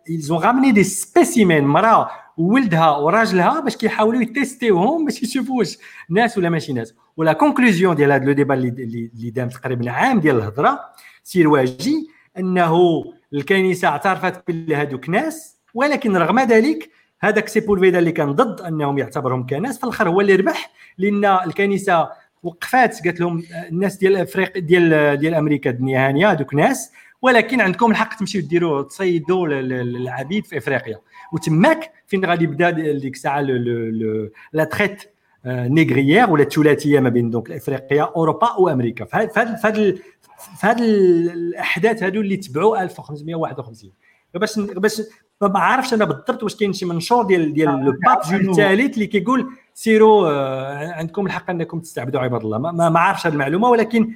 ils 0.09 0.24
ont 0.24 0.38
ramené 0.38 0.72
des 0.72 0.85
spécimens 0.85 1.64
مراه 1.64 2.11
وولدها 2.37 2.96
وراجلها 2.96 3.61
باش 3.61 3.76
كيحاولوا 3.76 4.22
يتيستيوهم 4.22 5.05
باش 5.05 5.22
يشوفوا 5.22 5.59
واش 5.59 5.79
ناس 6.11 6.38
ولا 6.38 6.48
ماشي 6.50 6.72
ناس. 6.72 6.94
و 7.16 7.22
la 7.22 7.33
conclusion 7.33 7.96
ديال 7.96 8.12
هذا 8.12 8.24
le 8.25 8.33
débat 8.33 8.55
اللي 8.55 9.31
دام 9.31 9.48
تقريبا 9.48 9.90
عام 9.90 10.20
ديال 10.20 10.37
الهضرة 10.37 10.81
c'est 11.22 11.40
الواجي 11.40 12.09
أنه 12.38 13.05
الكنيسة 13.33 13.89
اعترفت 13.89 14.47
باللي 14.47 14.77
هذوك 14.77 15.09
ناس 15.09 15.57
ولكن 15.75 16.17
رغم 16.17 16.41
ذلك 16.41 16.91
هذاك 17.21 17.49
سيبولفيدا 17.49 17.99
اللي 17.99 18.12
كان 18.12 18.33
ضد 18.33 18.61
أنهم 18.61 18.99
يعتبرهم 18.99 19.47
كناس 19.47 19.79
في 19.79 19.85
الآخر 19.85 20.09
هو 20.09 20.21
اللي 20.21 20.37
ربح 20.37 20.71
لأن 20.99 21.25
الكنيسة 21.25 22.09
وقفات 22.43 23.05
قالت 23.05 23.21
لهم 23.21 23.43
الناس 23.71 23.97
ديال 23.97 24.17
افريقيا 24.17 24.62
ديال 24.62 25.17
ديال 25.17 25.35
أمريكا 25.35 25.71
الدنيا 25.71 26.09
هانيه 26.09 26.33
هذوك 26.33 26.55
ناس 26.55 26.93
ولكن 27.23 27.61
عندكم 27.61 27.91
الحق 27.91 28.19
تمشيو 28.19 28.43
ديروا 28.43 28.83
تصيدوا 28.83 29.47
العبيد 29.49 30.47
في 30.47 30.59
إفريقيا. 30.59 30.99
وتماك 31.33 31.93
فين 32.07 32.25
غادي 32.25 32.45
يبدا 32.45 32.71
ديك 32.71 33.15
الساعة 33.15 33.41
la 34.53 34.64
traite 34.64 35.03
négrière 35.46 36.31
ولا 36.31 36.43
الثلاثيه 36.43 37.01
ما 37.01 37.09
بين 37.09 37.31
donc 37.31 37.51
أفريقيا 37.51 38.03
أوروبا 38.03 38.53
وأمريكا. 38.53 39.05
فهاد 39.05 39.99
فهاد 40.61 40.81
الأحداث 40.81 42.03
هادو 42.03 42.20
اللي 42.20 42.37
تبعوا 42.37 42.83
1551 42.83 43.90
باش 44.35 44.59
باش 44.59 45.03
ما 45.42 45.59
عارفش 45.59 45.94
أنا 45.94 46.05
بالضبط 46.05 46.42
واش 46.42 46.57
كاين 46.57 46.72
شي 46.72 46.85
منشور 46.85 47.25
ديال 47.25 47.53
ديال 47.55 47.68
لو 47.85 47.92
باب 48.07 48.20
جول 48.31 48.51
الثالث 48.51 48.94
اللي 48.94 49.07
كيقول 49.07 49.46
سيروا 49.75 50.29
آه، 50.31 50.92
عندكم 50.92 51.27
الحق 51.27 51.51
أنكم 51.51 51.81
تستعبدوا 51.81 52.20
عباد 52.20 52.40
الله. 52.44 52.59
ما, 52.59 52.72
ما 52.72 52.88
ما 52.88 53.01
عارفش 53.01 53.27
هذه 53.27 53.33
المعلومة 53.33 53.68
ولكن 53.68 54.14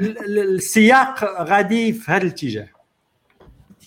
ال- 0.00 0.18
ال- 0.24 0.54
السياق 0.54 1.24
غادي 1.42 1.92
في 1.92 2.12
هذا 2.12 2.22
الاتجاه. 2.22 2.68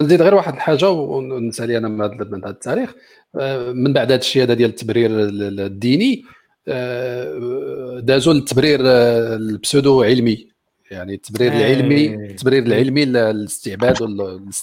نزيد 0.01 0.21
غير 0.21 0.35
واحد 0.35 0.53
الحاجة 0.53 0.89
ونسى 0.89 1.65
لي 1.67 1.77
أنا 1.77 1.87
من 1.87 2.01
هذا 2.01 2.13
من 2.13 2.43
هذا 2.43 2.49
التاريخ. 2.49 2.93
آه، 3.39 3.71
من 3.71 3.93
بعد 3.93 4.11
هذا 4.11 4.19
الشيء 4.21 4.43
هذا 4.43 4.53
ديال 4.53 4.69
التبرير 4.69 5.09
ال- 5.09 5.43
ال- 5.43 5.59
الديني 5.59 6.23
آه، 6.67 7.99
دازوا 8.03 8.33
للتبرير 8.33 8.79
البسودو 8.81 10.03
علمي. 10.03 10.52
يعني 10.93 11.13
التبرير 11.13 11.51
إيه. 11.51 11.57
العلمي 11.73 12.15
التبرير 12.15 12.63
العلمي 12.63 13.05
للاستعباد 13.05 14.03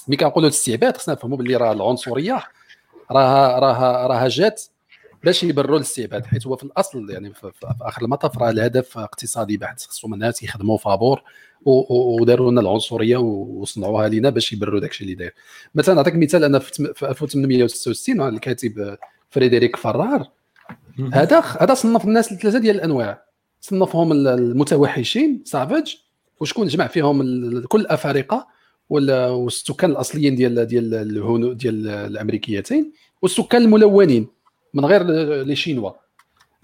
ملي 0.07 0.17
كنقولوا 0.17 0.49
الاستعباد 0.49 0.97
خصنا 0.97 1.15
نفهموا 1.15 1.37
باللي 1.37 1.55
راه 1.55 1.71
العنصرية 1.73 2.43
راها 3.11 3.59
راها 3.59 4.07
راها 4.07 4.27
جات 4.27 4.63
باش 5.23 5.43
يبرروا 5.43 5.77
الاستعباد 5.77 6.25
حيت 6.25 6.47
هو 6.47 6.55
في 6.55 6.63
الأصل 6.63 7.09
يعني 7.09 7.33
في, 7.33 7.51
في 7.59 7.67
آخر 7.81 8.01
المطاف 8.01 8.37
راه 8.37 8.49
الهدف 8.49 8.97
اقتصادي 8.97 9.57
بحت 9.57 9.81
خصهم 9.81 10.13
الناس 10.13 10.43
يخدموا 10.43 10.77
فابور 10.77 11.23
وداروا 11.65 12.51
لنا 12.51 12.61
العنصرية 12.61 13.17
وصنعوها 13.17 14.07
لينا 14.07 14.29
باش 14.29 14.53
يبرروا 14.53 14.79
داكشي 14.79 15.03
اللي 15.03 15.15
داير. 15.15 15.33
مثلا 15.75 15.95
نعطيك 15.95 16.15
مثال 16.15 16.43
أنا 16.43 16.59
في 16.59 16.71
تم- 16.71 16.93
في 16.93 17.09
1866 17.09 18.21
الكاتب 18.29 18.97
فريدريك 19.29 19.75
فرار 19.75 20.29
هذا 21.13 21.39
هذا 21.39 21.73
صنف 21.73 22.05
الناس 22.05 22.33
لثلاثه 22.33 22.59
ديال 22.59 22.75
الأنواع. 22.75 23.25
صنفهم 23.61 24.11
ال- 24.11 24.27
المتوحشين 24.27 25.41
سافج 25.45 25.95
وشكون 26.41 26.67
جمع 26.67 26.87
فيهم 26.87 27.17
كل 27.65 27.81
الافارقه 27.81 28.47
وال- 28.89 29.29
والسكان 29.29 29.91
الأصليين 29.91 30.35
ديال 30.35 30.65
ديال 30.65 30.93
الهنود 30.93 31.57
ديال 31.57 31.87
الأمريكيتين 31.87 32.91
والسكان 33.21 33.61
الملونين 33.61 34.27
من 34.73 34.85
غير 34.85 35.03
لي 35.43 35.55
شينوا. 35.55 35.91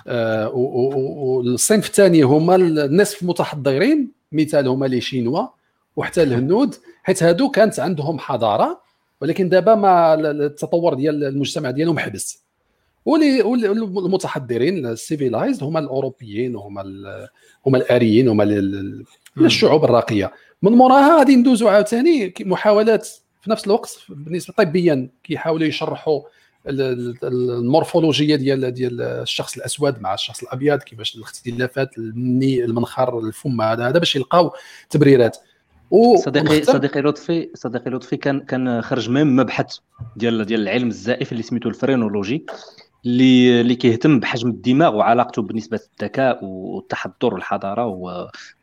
آه، 0.07 0.49
والصنف 0.49 1.87
الثاني 1.87 2.21
هما 2.21 2.55
النصف 2.55 3.21
المتحضرين 3.21 4.11
مثال 4.31 4.67
هما 4.67 4.85
لي 4.85 5.01
شينوا 5.01 5.47
وحتى 5.95 6.23
الهنود 6.23 6.75
حيت 7.03 7.23
هادو 7.23 7.49
كانت 7.51 7.79
عندهم 7.79 8.19
حضارة 8.19 8.81
ولكن 9.21 9.49
دابا 9.49 9.75
مع 9.75 10.13
ال- 10.13 10.41
التطور 10.41 10.93
ديال 10.93 11.23
المجتمع 11.23 11.71
ديالهم 11.71 11.99
حبس. 11.99 12.43
ولي 13.05 13.41
ولي- 13.41 13.71
المتحضرين 13.71 14.85
ال 14.85 14.93
civilized 14.93 15.63
هما 15.63 15.79
الأوروبيين 15.79 16.55
هما 16.55 16.81
هما 17.67 17.77
الآريين 17.77 18.27
هما 18.27 18.43
الشعوب 19.45 19.83
الراقية. 19.85 20.31
من 20.61 20.71
موراها 20.71 21.17
غادي 21.17 21.35
ندوزو 21.35 21.67
عاوتاني 21.67 22.33
محاولات 22.41 23.07
في 23.41 23.49
نفس 23.51 23.67
الوقت 23.67 23.97
بالنسبة 24.09 24.53
طبيا 24.57 25.09
كيحاولوا 25.23 25.67
يشرحوا 25.67 26.21
ال- 26.67 26.81
ال- 26.81 27.17
المورفولوجية 27.23 28.35
ديال 28.35 28.71
ديال 28.71 29.01
الشخص 29.01 29.57
الأسود 29.57 30.01
مع 30.01 30.13
الشخص 30.13 30.43
الأبيض 30.43 30.79
كيفاش 30.79 31.15
الاختلافات 31.15 31.97
الني 31.97 32.63
المنخر 32.63 33.19
الفم 33.19 33.61
هذا 33.61 33.87
هذا 33.89 33.99
باش 33.99 34.15
يلقاو 34.15 34.53
تبريرات. 34.89 35.37
و 35.91 36.15
صديقي 36.17 36.63
صديقي 36.63 37.01
لطفي 37.01 37.49
صديقي 37.53 37.91
لطفي 37.91 38.17
كان 38.17 38.39
كان 38.39 38.81
خرج 38.81 39.09
même 39.09 39.35
مبحث 39.35 39.77
ديال 40.15 40.45
ديال 40.45 40.61
العلم 40.61 40.87
الزائف 40.87 41.31
اللي 41.31 41.43
سميتو 41.43 41.69
ال 41.69 41.75
phrénologie. 41.75 42.45
اللي 43.11 43.61
اللي 43.61 43.75
كيهتم 43.75 44.19
بحجم 44.19 44.49
الدماغ 44.49 44.95
وعلاقته 44.95 45.41
بنسبة 45.41 45.79
الذكاء 46.01 46.45
والتحضر 46.45 47.33
والحضاره 47.33 47.85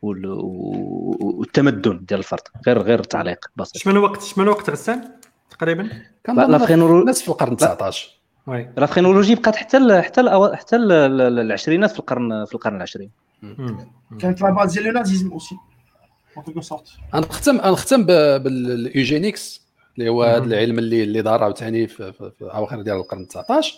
والتمدن 0.01 1.99
ديال 2.07 2.19
الفرد. 2.19 2.39
غير 2.67 2.81
غير 2.81 3.03
تعليق 3.03 3.45
بسيط 3.55 3.77
شمن 3.77 3.97
وقت 3.97 4.21
شمن 4.23 4.47
وقت 4.47 4.69
غسان؟ 4.69 5.11
تقريبا؟ 5.49 5.89
كنظن 6.25 6.51
la 6.51 6.57
phrénolo- 6.57 7.05
ناس 7.05 7.21
في 7.21 7.29
القرن 7.29 7.57
19 7.57 8.09
oui. 8.47 8.69
la 8.77 8.85
phrénologie 8.85 9.35
بقات 9.35 9.55
حتى 9.55 9.77
ال 9.77 10.03
حتى 10.03 10.21
ال 10.21 10.55
حتى 10.57 10.75
ال- 10.75 10.91
ال- 10.91 11.39
العشرينات 11.39 11.91
في 11.91 11.99
القرن 11.99 12.45
في 12.45 12.55
القرن 12.55 12.75
العشرين. 12.75 13.09
كانت 14.19 14.41
la 14.41 14.49
base 14.49 14.73
ديال 14.73 14.87
ال 14.87 14.92
nazisme 14.92 15.31
aussi 15.31 15.55
غنختم 17.15 17.57
غنختم 17.57 18.03
ب- 18.03 18.43
بال 18.43 18.67
eugenics 18.67 19.61
اللي 19.97 20.09
هو 20.09 20.23
هذا. 20.23 20.43
العلم 20.43 20.79
اللي 20.79 21.03
اللي 21.03 21.21
دار 21.21 21.43
عاوتاني 21.43 21.87
في, 21.87 22.13
في, 22.13 22.31
في 22.39 22.45
أواخر 22.45 22.81
ديال 22.81 22.95
القرن 22.97 23.27
19 23.27 23.75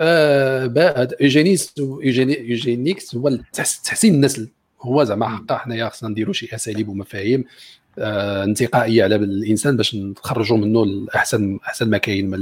آه 0.00 1.08
eugenics 1.20 1.74
eugeni- 2.02 2.38
eugenics 2.38 3.16
هو 3.16 3.38
تحسين 3.52 4.14
النسل 4.14 4.48
هو 4.80 5.04
زعما 5.04 5.28
حقا 5.28 5.56
حنايا 5.58 5.88
خصنا 5.88 6.08
نديروا 6.08 6.32
شي 6.32 6.54
أساليب 6.54 6.88
ومفاهيم 6.88 7.44
آه 7.98 8.44
انتقائية 8.44 9.04
على 9.04 9.16
الإنسان 9.16 9.76
باش 9.76 9.94
نخرجوا 9.94 10.56
منه 10.56 10.82
الاحسن 10.82 11.58
احسن 11.66 11.90
ما 11.90 11.98
كاين 11.98 12.30
من 12.30 12.40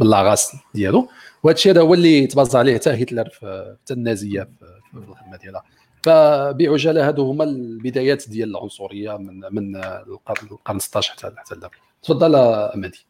من 0.00 0.06
la 0.10 0.24
race 0.24 0.52
ديالو. 0.74 1.08
وهذا 1.42 1.56
الشيء 1.56 1.72
هذا 1.72 1.80
هو 1.80 1.94
اللي 1.94 2.26
تبازا 2.26 2.58
عليه 2.58 2.74
حتى 2.74 2.90
هتلر 3.02 3.28
في 3.28 3.76
حتى 3.84 3.94
النازية 3.94 4.42
في, 4.42 4.98
الخدمة 4.98 5.36
ديالها. 5.42 5.64
فبعجالة 6.02 7.08
هادو 7.08 7.30
هما 7.30 7.44
البدايات 7.44 8.28
ديال 8.28 8.50
العنصرية 8.50 9.16
من 9.16 9.40
من 9.50 9.76
القرن 9.76 10.46
القرن 10.50 10.78
16 10.78 11.12
حتى 11.12 11.30
حتى 11.36 11.68
تفضل 12.02 12.34
أمادي. 12.34 13.04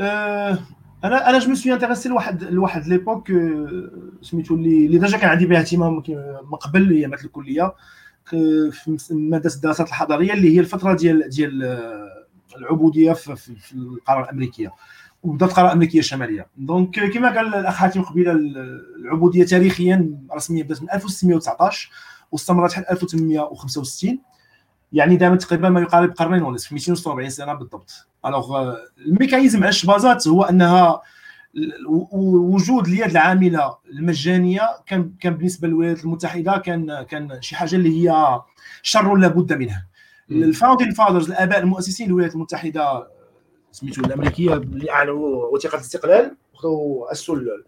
آه، 0.00 0.58
أنا 1.04 1.30
أنا 1.30 1.38
je 1.38 1.48
me 1.48 1.54
suis 1.54 1.72
intéressé 1.72 2.08
لواحد 2.08 2.44
لواحد 2.44 2.86
l'époque 2.86 3.30
آه، 3.30 3.90
سميتو 4.22 4.54
اللي 4.54 4.86
اللي 4.86 4.98
déjà 4.98 5.18
كان 5.18 5.30
عندي 5.30 5.46
بها 5.46 5.60
اهتمام 5.60 5.94
من 6.50 6.56
قبل 6.60 6.90
أيامات 6.92 7.24
الكلية 7.24 7.74
في 8.24 8.98
ماده 9.10 9.50
الدراسات 9.54 9.88
الحضارية 9.88 10.32
اللي 10.32 10.54
هي 10.56 10.60
الفترة 10.60 10.94
ديال 10.94 11.28
ديال 11.28 11.62
آه، 11.64 12.26
العبودية 12.58 13.12
في, 13.12 13.36
في, 13.36 13.72
القارة 13.74 14.24
الأمريكية 14.24 14.72
وبالذات 15.22 15.48
القارة 15.50 15.66
الأمريكية 15.66 15.98
الشمالية. 15.98 16.46
donc 16.56 17.00
كما 17.12 17.28
قال 17.36 17.54
الأخ 17.54 17.74
حاتم 17.74 18.02
قبيلة 18.02 18.32
ال- 18.32 18.82
العبودية 19.04 19.44
تاريخيا 19.44 20.18
رسميا 20.36 20.62
بدات 20.62 20.82
من 20.82 20.90
1619 20.90 21.90
واستمرت 22.32 22.72
حتى 22.72 22.92
1865 22.92 24.18
يعني 24.92 25.16
دامت 25.16 25.42
تقريبا 25.42 25.68
ما 25.68 25.80
يقارب 25.80 26.10
قرنين 26.12 26.42
ونصف 26.42 26.72
246 26.72 27.30
سنة 27.30 27.54
بالضبط. 27.54 28.06
alors 28.26 28.74
ال 29.06 29.12
mécanisme 29.12 29.62
علاش 29.62 29.86
بازات 29.86 30.28
هو 30.28 30.42
انها 30.42 31.00
وجود 32.12 32.86
اليد 32.86 33.10
العامله 33.10 33.76
المجانيه 33.92 34.62
كان 34.86 35.12
كان 35.20 35.34
بالنسبة 35.34 35.68
للولايات 35.68 36.04
المتحدة 36.04 36.58
كان 36.58 37.02
كان 37.02 37.42
شي 37.42 37.56
حاجة 37.56 37.76
اللي 37.76 38.08
هي 38.10 38.40
شر 38.82 39.14
لا 39.14 39.28
بد 39.28 39.52
منها. 39.52 39.86
ال 40.30 40.37
Founding 40.37 40.90
Fathers 40.90 41.30
الآباء 41.30 41.58
المؤسسين 41.58 42.06
للولايات 42.08 42.34
المتحدة 42.34 43.08
سميتو 43.72 44.00
الأمريكية 44.00 44.54
اللي 44.54 44.90
أعلنوا 44.90 45.46
وثيقة 45.54 45.74
الاستقلال 45.76 46.36
خذوا 46.54 47.12
أسسوا 47.12 47.36
ال- 47.36 47.64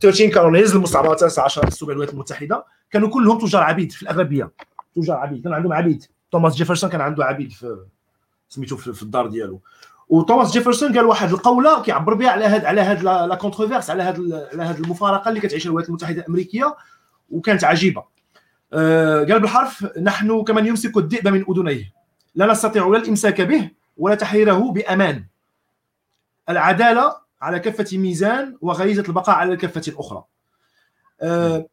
13 0.00 0.32
colonies 0.32 0.74
المستعمرات 0.74 1.12
التاسعه 1.22 1.44
عشر 1.44 1.68
أسسوا 1.68 1.88
الولايات 1.92 2.14
المتحدة. 2.14 2.64
كانوا 2.90 3.08
كلهم 3.08 3.38
تجار 3.38 3.62
عبيد 3.62 3.92
في 3.92 4.02
الاغلبيه 4.02 4.50
تجار 4.96 5.16
عبيد 5.16 5.44
كان 5.44 5.52
عندهم 5.52 5.72
عبيد. 5.72 6.04
توماس 6.32 6.54
جيفرسون 6.56 6.90
كان 6.90 7.00
عنده 7.00 7.24
عبيد 7.24 7.52
في 7.52 7.76
سميتو 8.48 8.76
في 8.76 8.92
في 8.92 9.02
الدار 9.02 9.26
ديالو. 9.26 9.60
وتوماس 10.08 10.52
جيفرسون 10.52 10.96
قال 10.96 11.06
واحد 11.06 11.32
القولة 11.32 11.82
كيعبر 11.82 12.14
بها 12.14 12.30
على 12.30 12.44
هاد 12.44 12.64
على 12.64 12.80
هاد 12.80 13.02
la 13.02 13.34
controverse 13.34 13.90
على 13.90 14.02
هاد 14.02 14.48
على 14.52 14.62
هاد 14.62 14.78
المفارقة 14.78 15.28
اللي 15.28 15.40
كتعيشها 15.40 15.68
الولايات 15.68 15.88
المتحدة 15.88 16.20
الأمريكية 16.20 16.76
وكانت 17.30 17.64
عجيبة. 17.64 18.04
آه، 18.72 19.24
قال 19.24 19.40
بالحرف 19.40 19.98
نحن 19.98 20.42
كمن 20.44 20.66
يمسك 20.66 20.96
الذئب 20.96 21.28
من 21.28 21.44
أذنيه 21.50 21.92
لا 22.34 22.46
نستطيع 22.46 22.86
لا 22.86 22.98
الإمساك 22.98 23.40
به 23.40 23.70
ولا 23.96 24.14
تحريره 24.14 24.72
بأمان. 24.72 25.24
العدالة 26.48 27.16
على 27.42 27.58
كفه 27.58 27.98
ميزان 27.98 28.56
وغريزة 28.60 29.02
البقاء 29.08 29.36
على 29.36 29.52
الكفه 29.52 29.82
الأخرى. 29.92 30.24
آه، 31.22 31.66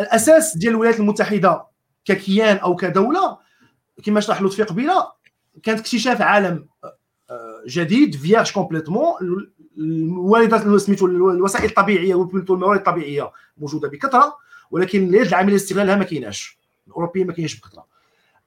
الأساس 0.00 0.56
ديال 0.56 0.72
الولايات 0.72 1.00
المتحدة 1.00 1.66
ككيان 2.04 2.56
أو 2.56 2.76
كدولة 2.76 3.38
كما 4.04 4.20
شرح 4.20 4.42
لطفي 4.42 4.62
قبيله 4.62 5.12
كانت 5.62 5.80
اكتشاف 5.80 6.22
عالم 6.22 6.68
جديد 7.66 8.16
vierge 8.16 8.52
complètement. 8.52 9.12
الوالدات 9.78 10.80
سميتو 10.80 11.06
الوسائل 11.06 11.64
الطبيعية 11.64 12.14
و 12.14 12.20
plutôt 12.20 12.54
الموارد 12.54 12.78
الطبيعية 12.78 13.32
موجودة 13.58 13.88
بكثرة 13.88 14.36
ولكن 14.70 15.08
اليد 15.08 15.26
العاملة 15.26 15.52
لاستغلالها 15.52 15.96
ما 15.96 16.04
كايناش. 16.04 16.58
الاوروبيين 16.86 17.26
ما 17.26 17.32
كاينش 17.32 17.60
بكثرة. 17.60 17.86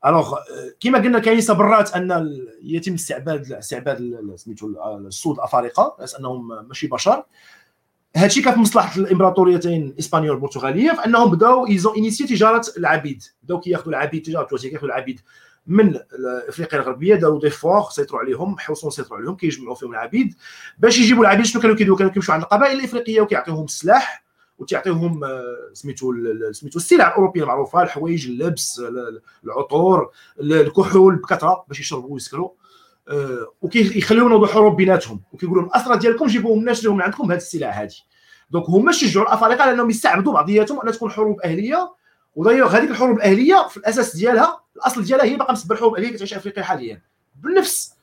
alors 0.06 0.36
كما 0.80 1.00
قلنا 1.00 1.19
كاين 1.19 1.41
صبرات 1.41 1.93
أن 1.95 2.38
يتم 2.63 2.93
استعباد 2.93 3.52
استعباد 3.52 3.97
سميتو 4.36 4.67
ال- 4.67 5.08
السود 5.08 5.36
الافارقه 5.36 5.95
على 6.00 6.08
أنهم 6.19 6.67
ماشي 6.67 6.88
بشر. 6.88 7.24
هادشي 8.15 8.41
كان 8.41 8.54
في 8.54 8.60
مصلحة 8.60 9.02
الإمبراطوريتين 9.02 9.88
الاسبانيه 9.88 10.32
والبرتغاليه 10.32 10.91
فأنهم 10.91 11.32
بدأو 11.32 11.67
ايزون 11.67 11.95
انيسيي 11.97 12.28
تجارة 12.28 12.65
العبيد. 12.78 13.24
بدأو 13.43 13.60
كياخذوا 13.60 13.89
العبيد 13.89 14.21
تجارة 14.21 14.58
كياخذوا 14.58 14.89
العبيد. 14.89 15.19
من 15.67 16.00
افريقيا 16.47 16.80
الغربية 16.80 17.15
داروا 17.15 17.39
des 17.40 17.50
forts 17.50 17.82
سيطروا 17.89 18.19
عليهم 18.21 18.58
حوصوا 18.60 18.89
سيطروا 18.89 19.19
عليهم 19.19 19.36
كيجمعوا 19.36 19.76
فيهم 19.76 19.91
العبيد. 19.91 20.36
باش 20.80 21.00
يجيبوا 21.00 21.24
العبيد 21.24 21.45
شنو 21.45 21.62
كانوا 21.62 21.76
كيديروا 21.76 21.97
كانوا 21.97 22.12
كيمشوا 22.12 22.34
عند 22.34 22.43
القبائل 22.43 22.80
الإفريقية 22.80 23.21
وكيعطيوهم 23.21 23.65
السلاح 23.65 24.24
وتعطيهم 24.60 25.24
آه، 25.24 25.69
سميتو 25.74 26.13
سميتو 26.52 26.78
السلع 26.80 27.08
الأوروبية 27.08 27.41
المعروفة 27.41 27.82
الحوايج 27.84 28.28
اللبس 28.28 28.80
ال- 28.80 29.21
العطور 29.45 30.10
ال- 30.39 30.54
الكحول 30.54 31.15
بكثره 31.15 31.65
باش 31.67 31.80
يشربوا 31.80 32.13
ويسكروا. 32.13 32.50
آه، 33.08 33.47
وكيخليهم 33.62 34.26
ينوضوا 34.26 34.47
حروب 34.47 34.76
بيناتهم. 34.76 35.21
وكيقولوا 35.34 35.62
لهم 35.63 35.71
الاسرى 35.71 35.97
ديالكم 35.97 36.26
جيبوهم 36.26 36.62
لنا 36.62 36.74
شريهم 36.74 36.95
من 36.95 37.02
عندكم 37.02 37.28
بهذه 37.28 37.38
السلع 37.38 37.69
هذه 37.69 37.93
donc 38.52 38.66
هما 38.69 38.91
شجعوا 38.91 39.26
الأفارقة 39.26 39.65
لانهم 39.65 39.89
يستعبدوا 39.89 40.34
بعضياتهم 40.34 40.82
ان 40.82 40.91
تكون 40.91 41.12
حروب 41.12 41.41
أهلية 41.41 41.93
ودايوغ 42.36 42.78
هذيك 42.78 42.89
الحروب 42.89 43.17
الأهلية 43.17 43.67
في 43.67 43.78
الأساس 43.78 44.15
ديالها 44.15 44.63
الأصل 44.76 45.04
ديالها 45.04 45.26
هي 45.26 45.36
باقا 45.36 45.54
مسبب 45.54 45.72
الحروب 45.72 45.94
الأهلية 45.94 46.15
كتعيش 46.15 46.34
أفريقيا 46.34 46.63
حاليا. 46.63 47.02
بنفس 47.36 47.94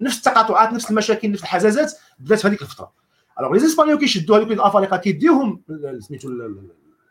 نفس 0.00 0.18
التقاطعات 0.18 0.72
نفس 0.72 0.90
المشاكل 0.90 1.30
نفس 1.30 1.42
الحزازات 1.42 1.92
بدات 2.18 2.40
في 2.40 2.48
هذيك 2.48 2.62
الفترة. 2.62 2.92
alors 3.40 3.52
les 3.52 3.66
Espagnols 3.66 3.98
كيشدوا 3.98 4.36
هذوك 4.36 4.52
الأفارقة 4.52 4.96
كيديوهم 4.96 5.62
سميتو 5.98 6.28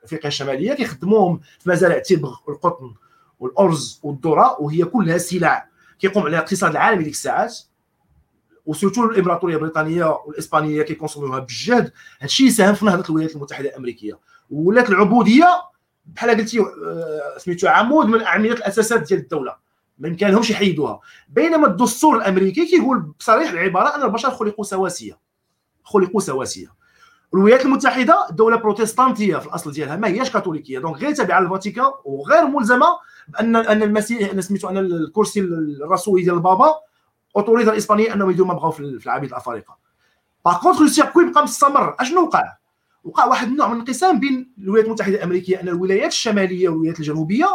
أفريقيا 0.03 0.27
الشمالية 0.27 0.73
كيخدموهم 0.73 1.39
في 1.59 1.69
مزارع 1.69 1.95
التبغ 1.95 2.35
والقطن 2.47 2.93
والأرز 3.39 3.99
والذرة 4.03 4.61
وهي 4.61 4.85
كلها 4.85 5.17
سلع 5.17 5.69
كيقوم 5.99 6.23
عليها 6.23 6.39
الاقتصاد 6.39 6.71
العالمي 6.71 7.03
ديك 7.03 7.13
الساعات. 7.13 7.57
وسورتو 8.65 9.05
الإمبراطورية 9.05 9.55
البريطانية 9.55 10.05
والإسبانية 10.05 10.81
كيكونسوموها 10.81 11.39
بالجهد. 11.39 11.91
هادشي 12.21 12.45
يساهم 12.45 12.73
في 12.73 12.85
نهضة 12.85 13.05
الولايات 13.09 13.35
المتحدة 13.35 13.69
الأمريكية. 13.69 14.19
ولات 14.51 14.89
العبودية 14.89 15.47
بحال 16.07 16.29
قلتي 16.29 16.59
آه، 16.59 17.37
سميتو 17.37 17.67
عمود 17.67 18.05
من 18.05 18.21
أعمدة 18.21 18.53
الأساسات 18.53 19.07
ديال 19.07 19.19
الدولة. 19.19 19.55
ما 19.99 20.07
يمكنهمش 20.07 20.49
يحيدوها. 20.49 20.99
بينما 21.29 21.67
الدستور 21.67 22.17
الأمريكي 22.17 22.65
كيقول 22.65 22.99
بصريح 23.19 23.51
العبارة 23.51 23.95
أن 23.95 24.03
البشر 24.03 24.31
خلقوا 24.31 24.63
سواسية. 24.65 25.19
خلقوا 25.83 26.21
سواسية. 26.21 26.67
الولايات 27.33 27.65
المتحدة 27.65 28.27
دولة 28.31 28.55
بروتستانتية 28.57 29.37
في 29.37 29.45
الأصل 29.45 29.71
ديالها 29.71 29.95
ما 29.95 30.07
هياش 30.07 30.31
كاثوليكية. 30.31 30.79
donc 30.79 30.97
غير 30.97 31.15
تابعة 31.15 31.39
للفاتيكان 31.39 31.91
وغير 32.05 32.47
ملزمة 32.47 32.87
بأن 33.27 33.55
أن 33.55 33.83
المسيح 33.83 34.31
أن 34.31 34.41
سميتو 34.41 34.69
أن 34.69 34.77
الكرسي 34.77 35.39
الرسولي 35.39 36.23
ديال 36.23 36.35
البابا 36.35 36.73
autorité 37.35 37.71
الإسبانية 37.71 38.13
أنهم 38.13 38.29
يديروا 38.29 38.47
ما 38.47 38.53
بغاو 38.53 38.71
في 38.71 39.05
العبيد 39.05 39.29
الأفارقة. 39.29 39.77
par 40.45 40.61
contre 40.61 40.83
ال 40.83 40.89
circuit 40.89 41.31
بقى 41.31 41.43
مستمر. 41.43 41.95
أشنو 41.99 42.21
وقع؟ 42.21 42.53
وقع 43.03 43.25
واحد 43.25 43.47
النوع 43.47 43.67
من 43.67 43.73
الانقسام 43.73 44.19
بين 44.19 44.53
الولايات 44.57 44.85
المتحدة 44.85 45.15
الأمريكية 45.15 45.61
أن 45.61 45.67
الولايات 45.67 46.11
الشمالية 46.11 46.69
والولايات 46.69 46.99
الجنوبية 46.99 47.47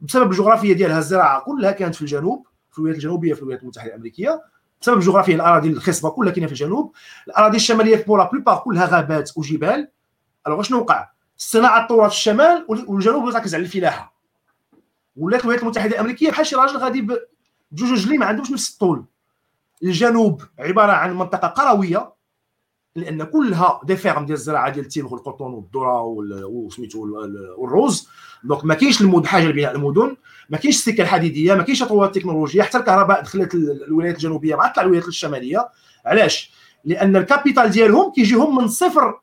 بسبب 0.00 0.30
الجغرافيه 0.30 0.72
ديالها 0.72 0.98
الزراعه 0.98 1.40
كلها 1.40 1.70
كانت 1.72 1.94
في 1.94 2.02
الجنوب 2.02 2.46
في 2.70 2.78
الولايات 2.78 2.98
الجنوبية 2.98 3.34
في 3.34 3.40
الولايات 3.40 3.62
المتحدة 3.62 3.88
الأمريكية 3.88 4.42
بسبب 4.82 4.98
الجغرافيا 4.98 5.34
الأراضي 5.34 5.68
الخصبة 5.68 6.10
كلها 6.10 6.32
كاينة 6.32 6.46
في 6.46 6.52
الجنوب. 6.52 6.92
الأراضي 7.28 7.56
الشمالية 7.56 8.04
pour 8.04 8.18
la 8.18 8.30
plupart 8.30 8.58
كلها 8.58 8.86
غابات 8.86 9.30
وجبال. 9.36 9.88
alors 10.46 10.62
شنو 10.62 10.78
وقع؟ 10.78 11.10
الصناعه 11.38 11.86
تطورت 11.86 12.10
في 12.10 12.16
الشمال 12.16 12.66
والجنوب 12.68 13.32
تركز 13.32 13.54
على 13.54 13.64
الفلاحة. 13.64 14.18
ولات 15.16 15.40
الولايات 15.40 15.62
المتحدة 15.62 15.90
الأمريكية 15.90 16.30
بحال 16.30 16.46
شي 16.46 16.56
راجل 16.56 16.76
غادي 16.76 17.00
بجوج 17.00 17.92
رجلين 17.92 18.20
ما 18.20 18.26
عندهمش 18.26 18.50
نفس 18.50 18.72
الطول. 18.72 19.04
الجنوب 19.82 20.42
عبارة 20.58 20.92
عن 20.92 21.16
منطقة 21.16 21.48
قروية. 21.48 22.12
لأن 22.98 23.24
كلها 23.24 23.80
des 23.84 23.96
fermes 23.96 24.26
ديال 24.26 24.36
الزراعة 24.38 24.70
ديال 24.70 24.84
التبغ 24.84 25.12
والقطن 25.14 25.44
والذرة 25.44 26.00
وال- 26.00 26.44
وسميتو 26.44 27.00
وال- 27.02 27.54
والروز 27.58 28.08
donc 28.44 28.64
ما 28.64 28.74
كاينش 28.74 29.00
الما 29.00 29.26
حاجة 29.26 29.44
لبناء 29.48 29.74
المدن 29.76 30.16
ما 30.50 30.58
كاينش 30.58 30.76
السكة 30.76 31.02
الحديدية 31.02 31.54
ما 31.54 31.62
كاينش 31.62 31.80
تطور 31.80 32.06
التكنولوجيا. 32.06 32.62
حتى 32.62 32.78
الكهرباء 32.78 33.22
دخلت 33.22 33.54
ال- 33.54 33.84
الولايات 33.84 34.14
الجنوبية 34.16 34.54
مع 34.56 34.72
طلع 34.72 34.82
الولايات 34.82 35.08
الشمالية. 35.08 35.68
علاش؟ 36.06 36.52
لأن 36.84 37.16
ال 37.16 37.23
capital 37.23 37.70
ديالهم 37.70 38.12
كيجيهم 38.12 38.56
من 38.56 38.68
صفر 38.68 39.20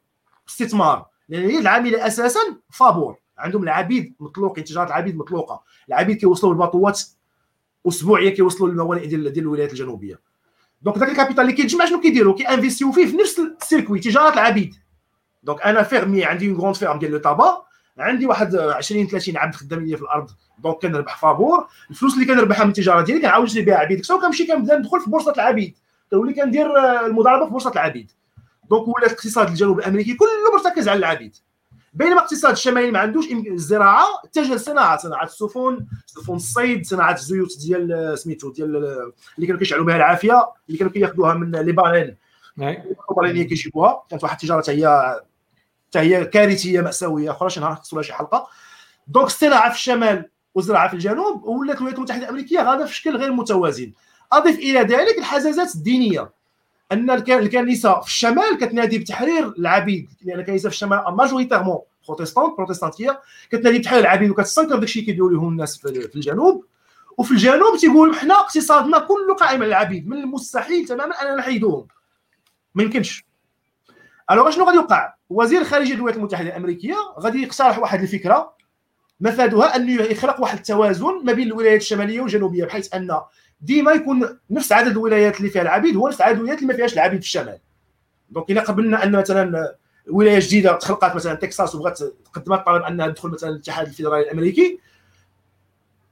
استثمار. 0.50 1.06
لأن 1.30 1.50
هي 1.50 1.60
العمالة 1.60 2.08
أساسا 2.08 2.40
فابور. 2.70 3.16
عندهم 3.38 3.64
العبيد 3.64 4.14
مطلوقين 4.20 4.64
تجاره 4.64 4.88
العبيد 4.88 5.18
مطلوقة. 5.18 5.64
العبيد 5.90 6.18
كيوصلوا 6.18 6.54
ال 6.54 6.60
bateauات 6.60 7.02
أسبوعية 7.88 8.30
كيوصلوا 8.30 8.70
للموانئ 8.70 9.06
ديال 9.08 9.38
الولايات 9.38 9.72
الجنوبية. 9.72 10.20
donc 10.86 10.98
داك 10.98 11.10
ال 11.10 11.14
capital 11.14 11.42
اللي 11.42 11.54
كيتجمع 11.54 11.86
شنو 11.86 12.00
كيديروا 12.00 12.36
كي 12.36 12.47
investiو 12.47 12.92
فيه 12.92 13.06
في 13.06 13.18
نفس 13.18 13.40
ال 13.40 13.47
circuit 13.47 14.00
تجاره 14.00 14.34
العبيد 14.34 14.76
donc 15.44 15.62
أنا 15.62 15.84
fermier 15.84 16.26
عندي 16.26 16.50
une 16.50 16.58
grande 16.58 16.76
ferme 16.76 17.00
ديال 17.00 17.12
le 17.12 17.18
tabac 17.18 17.66
عندي 17.98 18.26
واحد 18.26 18.56
20 18.56 19.08
30 19.08 19.38
عبد 19.38 19.56
خدامين 19.56 19.86
ليا 19.86 19.98
في 19.98 20.02
الأرض 20.02 20.30
donc 20.60 20.78
كنربح 20.82 21.18
فابور 21.18 21.68
الفلوس 21.90 22.14
اللي 22.14 22.26
كنربحها 22.26 22.64
من 22.64 22.70
التجاره 22.70 23.02
ديالي 23.02 23.22
كنعاود 23.22 23.46
نشري 23.46 23.62
بها 23.62 23.76
عبيد 23.76 24.06
سواء 24.06 24.22
كنمشي 24.22 24.46
كنبدا 24.46 24.78
ندخل 24.78 25.00
في 25.02 25.10
بورصه 25.10 25.32
العبيد 25.32 25.78
كنولي 26.12 26.34
كندير 26.34 26.66
المضاربه 27.06 27.46
في 27.46 27.52
بورصه 27.52 27.72
العبيد 27.72 28.12
donc 28.70 28.88
ولات 28.88 29.12
الاقتصاد 29.12 29.48
الجنوب 29.48 29.80
الامريكي 29.80 30.14
كله 30.14 30.30
مرتكز 30.54 30.90
على 30.90 31.00
العبيد 31.00 31.36
بينما 31.96 32.14
الاقتصاد 32.14 32.52
الشمالي 32.52 32.92
ما 32.92 33.00
عندوش 33.00 33.26
الزراعه 33.32 34.06
اتجه 34.26 34.52
للصناعه 34.52 34.98
صناعة 34.98 35.24
السفن 35.24 35.86
سفن 36.06 36.36
الصيد 36.36 36.86
صناعة 36.86 37.14
الزيوت 37.14 37.50
ديال 37.60 38.20
سميتو 38.20 38.52
ديال 38.52 38.76
اللي 39.36 39.48
كانوا 39.48 39.60
كيشعلوا 39.60 39.86
بها 39.86 39.96
العافية 39.96 40.50
اللي 40.68 40.78
كانوا 40.78 40.94
كياخذوها 40.94 41.34
من 41.34 41.56
les 41.56 41.72
baleines 41.72 42.16
البريطانيه 42.60 43.44
كيجيبوها 43.44 44.04
كانت 44.10 44.24
واحد 44.24 44.36
التجارة 44.36 44.62
حتى 44.62 44.72
هي 44.72 45.22
حتى 45.88 46.00
هي 46.00 46.26
كارثية 46.26 46.82
مأساوية 46.82 47.32
أخرى 47.32 47.50
شي 47.50 47.60
نهار 47.60 47.72
نخصو 47.72 47.96
لها 47.96 48.04
شي 48.04 48.14
حلقة. 48.14 48.48
donc 49.08 49.28
الصناعة 49.28 49.70
في 49.70 49.76
الشمال 49.76 50.30
والزراعه 50.56 50.88
في 50.88 50.94
الجنوب 50.94 51.44
ولات 51.44 51.78
الولايات 51.78 51.98
المتحدة 51.98 52.24
الأمريكية 52.24 52.60
غادة 52.60 52.86
في 52.86 52.96
شكل 52.96 53.18
غير 53.18 53.32
متوازن. 53.32 53.94
اضف 54.32 54.56
إلى 54.60 54.80
ذلك 54.80 55.18
الحزازات 55.18 55.76
الدينية. 55.76 56.30
أن 56.92 57.12
الك- 57.12 57.30
الكنيسة 57.30 58.00
في 58.00 58.08
الشمال 58.08 58.58
كتنادي 58.60 58.98
بتحرير 58.98 59.48
العبيد. 59.48 60.10
لأن 60.22 60.40
الكنيسة 60.40 60.70
في 60.70 60.76
الشمال 60.76 61.04
majoritairement 61.18 61.80
protestante 62.08 62.58
بروتستانتيه 62.58 63.22
كتنادي 63.52 63.80
بتحرير 63.80 64.02
العبيد 64.02 64.30
وكتستنكر 64.30 64.76
داكشي 64.76 65.00
اللي 65.00 65.12
كيديروا 65.12 65.32
لهم 65.32 65.48
الناس 65.50 65.78
في 65.78 66.16
الجنوب. 66.16 66.66
وفي 67.18 67.32
الجنوب 67.32 67.78
تيقولوا 67.80 68.14
حنا 68.16 68.34
اقتصادنا 68.40 69.00
كله 69.00 69.36
قائم 69.36 69.62
على 69.62 69.66
العبيد. 69.66 70.08
من 70.08 70.18
المستحيل 70.18 70.86
تماما 70.86 71.22
أننا 71.22 71.36
نحيدوهم. 71.36 71.88
ما 72.76 72.84
يمكنش. 72.84 73.26
alors 74.32 74.50
شنو 74.52 74.64
غادي 74.66 74.78
يوقع؟ 74.78 75.14
وزير 75.30 75.64
خارجية 75.64 75.94
الولايات 75.94 76.18
المتحدة 76.18 76.50
الأمريكية 76.50 76.96
غادي 77.20 77.44
يقترح 77.44 77.80
واحد 77.80 78.02
الفكرة. 78.02 78.56
مفادها 79.20 79.76
أنه 79.76 80.02
يخلق 80.02 80.42
واحد 80.42 80.58
التوازن 80.58 81.22
ما 81.24 81.34
بين 81.34 81.48
الولايات 81.48 81.82
الشمالية 81.82 82.22
والجنوبية 82.22 82.66
بحيث 82.66 82.94
أن 82.94 83.20
ديما 83.66 83.92
يكون 83.92 84.40
نفس 84.50 84.72
عدد 84.72 84.92
الولايات 84.92 85.38
اللي 85.38 85.50
فيها 85.50 85.62
العبيد 85.62 85.96
هو 85.96 86.08
نفس 86.08 86.22
عدد 86.22 86.36
الولايات 86.36 86.58
اللي 86.58 86.68
ما 86.68 86.78
فيهاش 86.78 86.94
العبيد 86.94 87.20
في 87.20 87.26
الشمال. 87.26 87.60
donc 88.30 88.52
إلا 88.52 88.62
قبلنا 88.62 89.04
أن 89.04 89.12
مثلا 89.12 89.76
ولاية 90.10 90.40
جديدة 90.40 90.74
تخلقات 90.74 91.16
مثلا 91.16 91.34
تكساس 91.34 91.76
وبغات 91.76 92.00
تقدم 92.34 92.56
طلب 92.56 92.84
أنها 92.84 93.08
تدخل 93.08 93.30
مثلا 93.30 93.50
الاتحاد 93.50 93.88
الفيدرالي 93.88 94.24
الأمريكي 94.24 94.80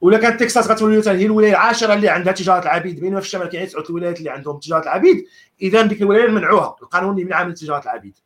ولا 0.00 0.18
كانت 0.18 0.40
تكساس 0.40 0.70
غتولي 0.70 0.98
مثلا 0.98 1.18
هي 1.18 1.26
الولاية 1.26 1.50
العاشرة 1.50 1.94
اللي 1.94 2.08
عندها 2.08 2.32
تجارة 2.32 2.62
العبيد 2.62 3.00
بينما 3.00 3.20
في 3.20 3.26
الشمال 3.26 3.48
كاين 3.48 3.66
تسعه 3.66 3.84
الولايات 3.90 4.18
اللي 4.18 4.30
عندهم 4.30 4.58
تجارة 4.58 4.82
العبيد. 4.82 5.26
اذا 5.62 5.82
ديك 5.82 6.02
الولاية 6.02 6.30
منعوها 6.30 6.76
القانون 6.82 7.18
يمنع 7.18 7.44
من 7.44 7.54
تجارة 7.54 7.82
العبيد. 7.82 8.16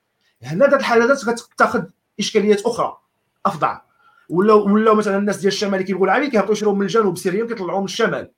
هنا 0.42 0.64
هاد 0.64 0.74
الحالات 0.74 1.24
كتاخذ 1.54 1.84
إشكاليات 2.18 2.62
أخرى 2.62 2.98
افظع 3.46 3.80
ولاو 4.28 4.74
ولاو 4.74 4.94
مثلا 4.94 5.18
الناس 5.18 5.36
ديال 5.36 5.52
الشمال 5.52 5.74
اللي 5.74 5.84
كيبغوا 5.84 6.06
العبيد 6.06 6.30
كيهبطوا 6.30 6.52
يشريو 6.52 6.74
من 6.74 6.82
الجنوب 6.82 7.18
سريا 7.18 7.46
كيطلعوا 7.46 7.78
من 7.78 7.84
الشمال 7.84 8.30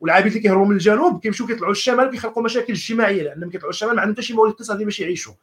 والعبيد 0.00 0.26
اللي 0.26 0.40
كيهربوا 0.40 0.66
من 0.66 0.72
الجنوب 0.72 1.20
كيمشيو 1.20 1.46
كيطلعوا 1.46 1.72
الشمال 1.72 2.08
وكيخلقوا 2.08 2.42
مشاكل 2.42 2.72
اجتماعية 2.72 3.22
لانهم 3.22 3.50
كيطلعوا 3.50 3.70
الشمال 3.70 3.94
ما 3.94 4.00
عندهم 4.00 4.14
حتى 4.14 4.22
شي 4.22 4.34
موارد 4.34 4.50
اقتصادي 4.50 4.84
باش 4.84 5.00
يعيشوا. 5.00 5.34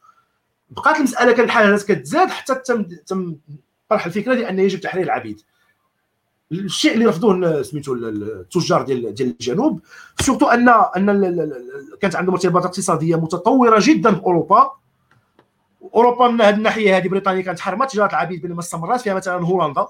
بقات 0.70 0.96
المسألة 0.96 1.32
كان 1.32 1.44
الحالات 1.44 1.82
كتزاد 1.82 2.28
حتى 2.28 2.54
تم 2.54 2.82
تم 2.82 3.36
طرح 3.88 4.06
الفكرة 4.06 4.34
ديال 4.34 4.46
ان 4.46 4.58
يجب 4.58 4.80
تحرير 4.80 5.04
العبيد 5.04 5.40
الشيء 6.52 6.94
اللي 6.94 7.06
رفضوه 7.06 7.62
سميتو 7.62 7.94
التجار 7.94 8.82
ديال 8.82 9.14
ديال 9.14 9.28
الجنوب 9.28 9.80
surtout 10.20 10.46
ان 10.46 10.68
أن 10.68 11.52
كانت 12.00 12.16
عندهم 12.16 12.34
ارتباطات 12.34 12.70
اقتصادية 12.70 13.16
متطورة 13.16 13.78
جدا 13.82 14.10
باوروبا 14.10 14.72
أوروبا. 15.94 16.28
من 16.28 16.40
هذه 16.40 16.54
الناحية 16.54 16.96
هذه 16.96 17.08
بريطانيا 17.08 17.42
كانت 17.42 17.60
حرمت 17.60 17.90
تجاره 17.90 18.10
العبيد 18.10 18.42
بينما 18.42 18.60
استمرت 18.60 19.00
فيها 19.00 19.14
مثلا 19.14 19.44
هولندا. 19.44 19.86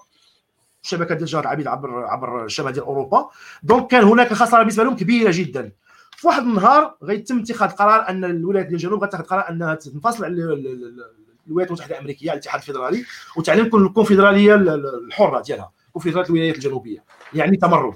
شبكة 0.88 1.14
ديال 1.14 1.28
تجاره 1.28 1.42
العبيد 1.42 1.66
عبر 1.66 2.04
عبر 2.04 2.44
الشمال 2.44 2.72
ديال 2.72 2.84
أوروبا. 2.84 3.28
donc 3.62 3.86
كان 3.90 4.04
هناك 4.04 4.32
خسارة 4.32 4.58
بالنسبة 4.62 4.84
لهم 4.84 4.96
كبيرة 4.96 5.30
جدا. 5.34 5.72
في 6.16 6.26
واحد 6.26 6.42
النهار 6.42 6.94
غيتم 7.02 7.38
اتخاذ 7.38 7.70
قرار 7.70 8.08
أن 8.08 8.24
الولايات 8.24 8.66
ديال 8.66 8.74
الجنوب 8.76 9.04
غتاخذ 9.04 9.24
قرار 9.24 9.48
أنها 9.50 9.74
تنفصل 9.74 10.24
على 10.24 10.34
ال- 10.34 10.52
ال- 10.52 10.66
ال- 10.66 11.04
الولايات 11.46 11.70
المتحدة 11.70 11.94
الأمريكية 11.94 12.32
الاتحاد 12.32 12.60
الفيدرالي 12.60 13.04
وتعلن 13.36 13.60
الكونفدرالية 13.60 14.54
ال- 14.54 14.68
ال- 14.68 15.04
الحرة 15.06 15.40
ديالها 15.42 15.70
كونفدرالية 15.92 16.26
الولايات 16.28 16.54
الجنوبية. 16.54 17.04
يعني 17.34 17.56
تمرد. 17.56 17.94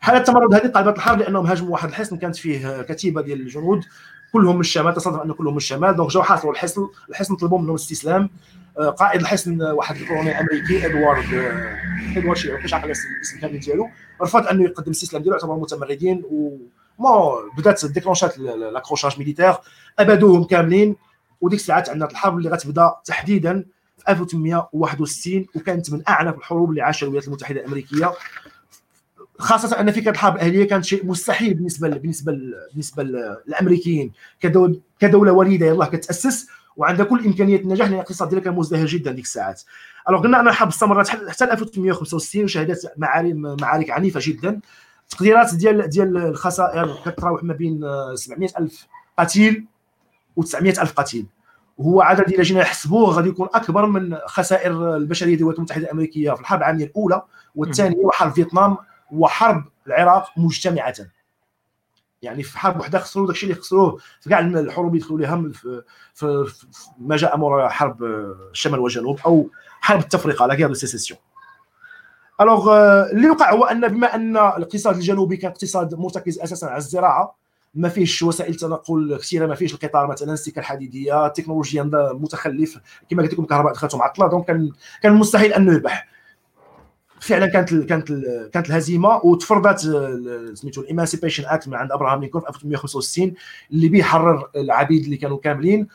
حاله 0.00 0.18
التمرد 0.18 0.54
هذه 0.54 0.66
قلبت 0.68 0.96
الحرب؟ 0.96 1.18
لأنهم 1.18 1.46
هاجموا 1.46 1.72
واحد 1.72 1.88
الحصن 1.88 2.16
كانت 2.16 2.36
فيه 2.36 2.82
كتيبة 2.82 3.20
ديال 3.22 3.40
الجنود. 3.40 3.84
كلهم 4.32 4.54
من 4.54 4.60
الشمال 4.60 4.94
تصادف 4.94 5.20
أن 5.20 5.32
كلهم 5.32 5.52
من 5.52 5.56
الشمال. 5.56 5.96
donc 5.96 6.10
جاو 6.10 6.22
حاصروا 6.22 6.52
الحصن. 6.52 6.88
الحصن 7.08 7.36
طلبوا 7.36 7.58
منهم 7.58 7.70
الاستسلام 7.70 8.30
قائد 8.78 9.20
الحصن 9.20 9.62
واحد 9.62 9.96
الكولونيل 9.96 10.32
أمريكي 10.32 10.86
إدوارد 10.86 11.34
آه، 11.34 11.76
إدوارد 12.16 12.36
شي 12.38 12.52
مش 12.52 12.74
عاقل 12.74 12.84
الاسم 12.84 13.40
كامل 13.40 13.58
ديالو. 13.60 13.88
رفض 14.22 14.46
أنه 14.46 14.64
يقدم 14.64 14.86
الاستسلام 14.86 15.22
ديالو 15.22 15.36
اعتبروا 15.36 15.60
متمردين 15.62 16.22
و 16.30 16.56
مو 16.98 17.34
بدات 17.58 17.86
déclenchات 17.86 18.38
l'accrochage 18.38 19.18
militaire 19.18 19.54
ابادوهم 19.98 20.44
كاملين. 20.44 20.96
وديك 21.40 21.58
الساعات 21.58 21.88
عندنا 21.88 22.10
الحرب 22.10 22.38
اللي 22.38 22.50
غتبدأ 22.50 22.94
تحديدا 23.04 23.64
في 23.98 24.08
1861 24.12 25.46
وكانت 25.56 25.90
من 25.92 26.02
أعنف 26.08 26.36
الحروب 26.38 26.70
اللي 26.70 26.82
عاشها 26.82 27.04
الولايات 27.06 27.28
المتحدة 27.28 27.60
الأمريكية. 27.60 28.12
خاصة 29.38 29.80
أن 29.80 29.90
فكره 29.92 30.10
الحرب 30.10 30.34
الأهلية 30.36 30.68
كانت 30.68 30.84
شيء 30.84 31.06
مستحيل 31.06 31.54
بالنسبة 31.54 31.88
ل- 31.88 31.98
بالنسبة 31.98 32.32
ل- 32.32 32.54
بالنسبة 32.72 33.02
للأمريكيين. 33.46 34.12
كدول 34.40 34.80
كدولة 35.00 35.32
وليدة 35.32 35.66
يلاه 35.66 35.86
كتأسس. 35.86 36.46
وعندها 36.76 37.06
كل 37.06 37.24
امكانيات 37.26 37.60
النجاح 37.60 37.86
لأن 37.86 37.94
الاقتصاد 37.94 38.28
ديالها 38.28 38.44
كان 38.44 38.54
مزدهر 38.54 38.86
جدا 38.86 39.12
ديك 39.12 39.24
الساعات. 39.24 39.62
الوغ 40.08 40.22
قلنا 40.22 40.40
ان 40.40 40.48
الحرب 40.48 40.68
استمرت 40.68 41.08
حتى 41.08 41.30
حتى 41.30 41.44
1865 41.44 42.44
وشهدت 42.44 42.92
معارك 42.96 43.34
معارك 43.34 43.90
عنيفة 43.90 44.20
جدا. 44.22 44.60
تقديرات 45.08 45.54
ديال 45.54 45.88
ديال 45.88 46.16
الخسائر 46.16 46.96
كتراوح 47.06 47.44
ما 47.44 47.54
بين 47.54 47.84
آه، 47.84 48.14
700 48.14 48.48
ألف 48.58 48.86
قتيل 49.18 49.66
و900 50.40 50.62
ألف 50.62 50.92
قتيل. 50.92 51.26
وهو 51.78 52.02
عدد 52.02 52.28
إلى 52.32 52.42
جينا 52.42 52.60
نحسبوه 52.60 53.10
غادي 53.10 53.28
يكون 53.28 53.48
أكبر 53.54 53.86
من 53.86 54.16
خسائر 54.26 54.96
البشرية 54.96 55.28
ديال 55.28 55.38
الولايات 55.40 55.58
المتحدة 55.58 55.84
الأمريكية 55.84 56.32
في 56.32 56.40
الحرب 56.40 56.58
العالمية 56.58 56.84
الأولى 56.84 57.22
والثانية 57.54 57.96
وحرب 57.96 58.32
فيتنام 58.32 58.76
وحرب 59.10 59.64
العراق 59.86 60.30
مجتمعة. 60.36 60.94
يعني 62.22 62.42
في 62.42 62.58
حرب 62.58 62.80
وحدة 62.80 62.98
خسروا 62.98 63.26
داكشي 63.26 63.46
اللي 63.46 63.54
خسروه 63.54 63.96
في 64.20 64.30
كاع 64.30 64.38
الحروب 64.40 64.88
اللي 64.94 65.04
دخلوا 65.04 65.18
ليها 65.18 65.34
من- 65.36 65.52
في, 65.52 65.82
في, 66.14 66.52
ما 66.98 67.16
جاء 67.16 67.36
مورا 67.36 67.68
حرب 67.68 68.02
الشمال 68.52 68.80
والجنوب 68.80 69.20
أو 69.26 69.50
حرب 69.80 70.00
التفرقة 70.00 70.46
la 70.46 70.54
guerre 70.54 70.68
de 70.68 70.74
sécession 70.74 71.20
alors 72.40 72.72
اللي 73.12 73.30
وقع 73.30 73.52
هو 73.52 73.64
أن 73.64 73.88
بما 73.88 74.14
أن 74.14 74.36
الاقتصاد 74.36 74.94
الجنوبي 74.96 75.36
كان 75.36 75.50
اقتصاد 75.50 75.94
مرتكز 75.94 76.38
أساسا 76.38 76.66
على 76.66 76.76
الزراعة 76.76 77.36
ما 77.74 77.88
فيهش 77.88 78.22
وسائل 78.22 78.54
تنقل 78.54 79.16
كثيرة 79.20 79.46
ما 79.46 79.54
فيهش 79.54 79.74
القطار 79.74 80.06
مثلا 80.06 80.32
السكة 80.32 80.58
الحديدية 80.60 81.26
التكنولوجيا 81.26 81.82
متخلف 82.14 82.78
كما 83.10 83.22
قلت 83.22 83.32
لكم 83.32 83.42
الكهرباء 83.42 83.72
دخلته 83.72 83.98
معطله 83.98 84.26
donc 84.28 84.44
كان 84.46 84.70
كان 85.02 85.14
مستحيل 85.14 85.52
انه 85.52 85.72
يربح 85.72 86.08
فعلا 87.20 87.46
كانت 87.46 87.72
ال 87.72 87.86
كانت 87.86 88.10
ال 88.10 88.50
كانت 88.52 88.70
الهزيمة 88.70 89.20
وتفرضت 89.24 89.86
آه، 89.86 90.54
سميتو 90.54 90.80
ال 90.80 90.85
Emancipation 90.85 91.44
Act 91.46 91.68
من 91.68 91.74
عند 91.74 91.92
ابراهام 91.92 92.20
لينكولن 92.20 92.44
في 92.44 92.48
1865 92.48 93.34
اللي 93.72 93.88
به 93.88 94.02
حرر 94.02 94.50
العبيد 94.56 95.04
اللي 95.04 95.16
كانوا 95.16 95.38
كاملين. 95.38 95.88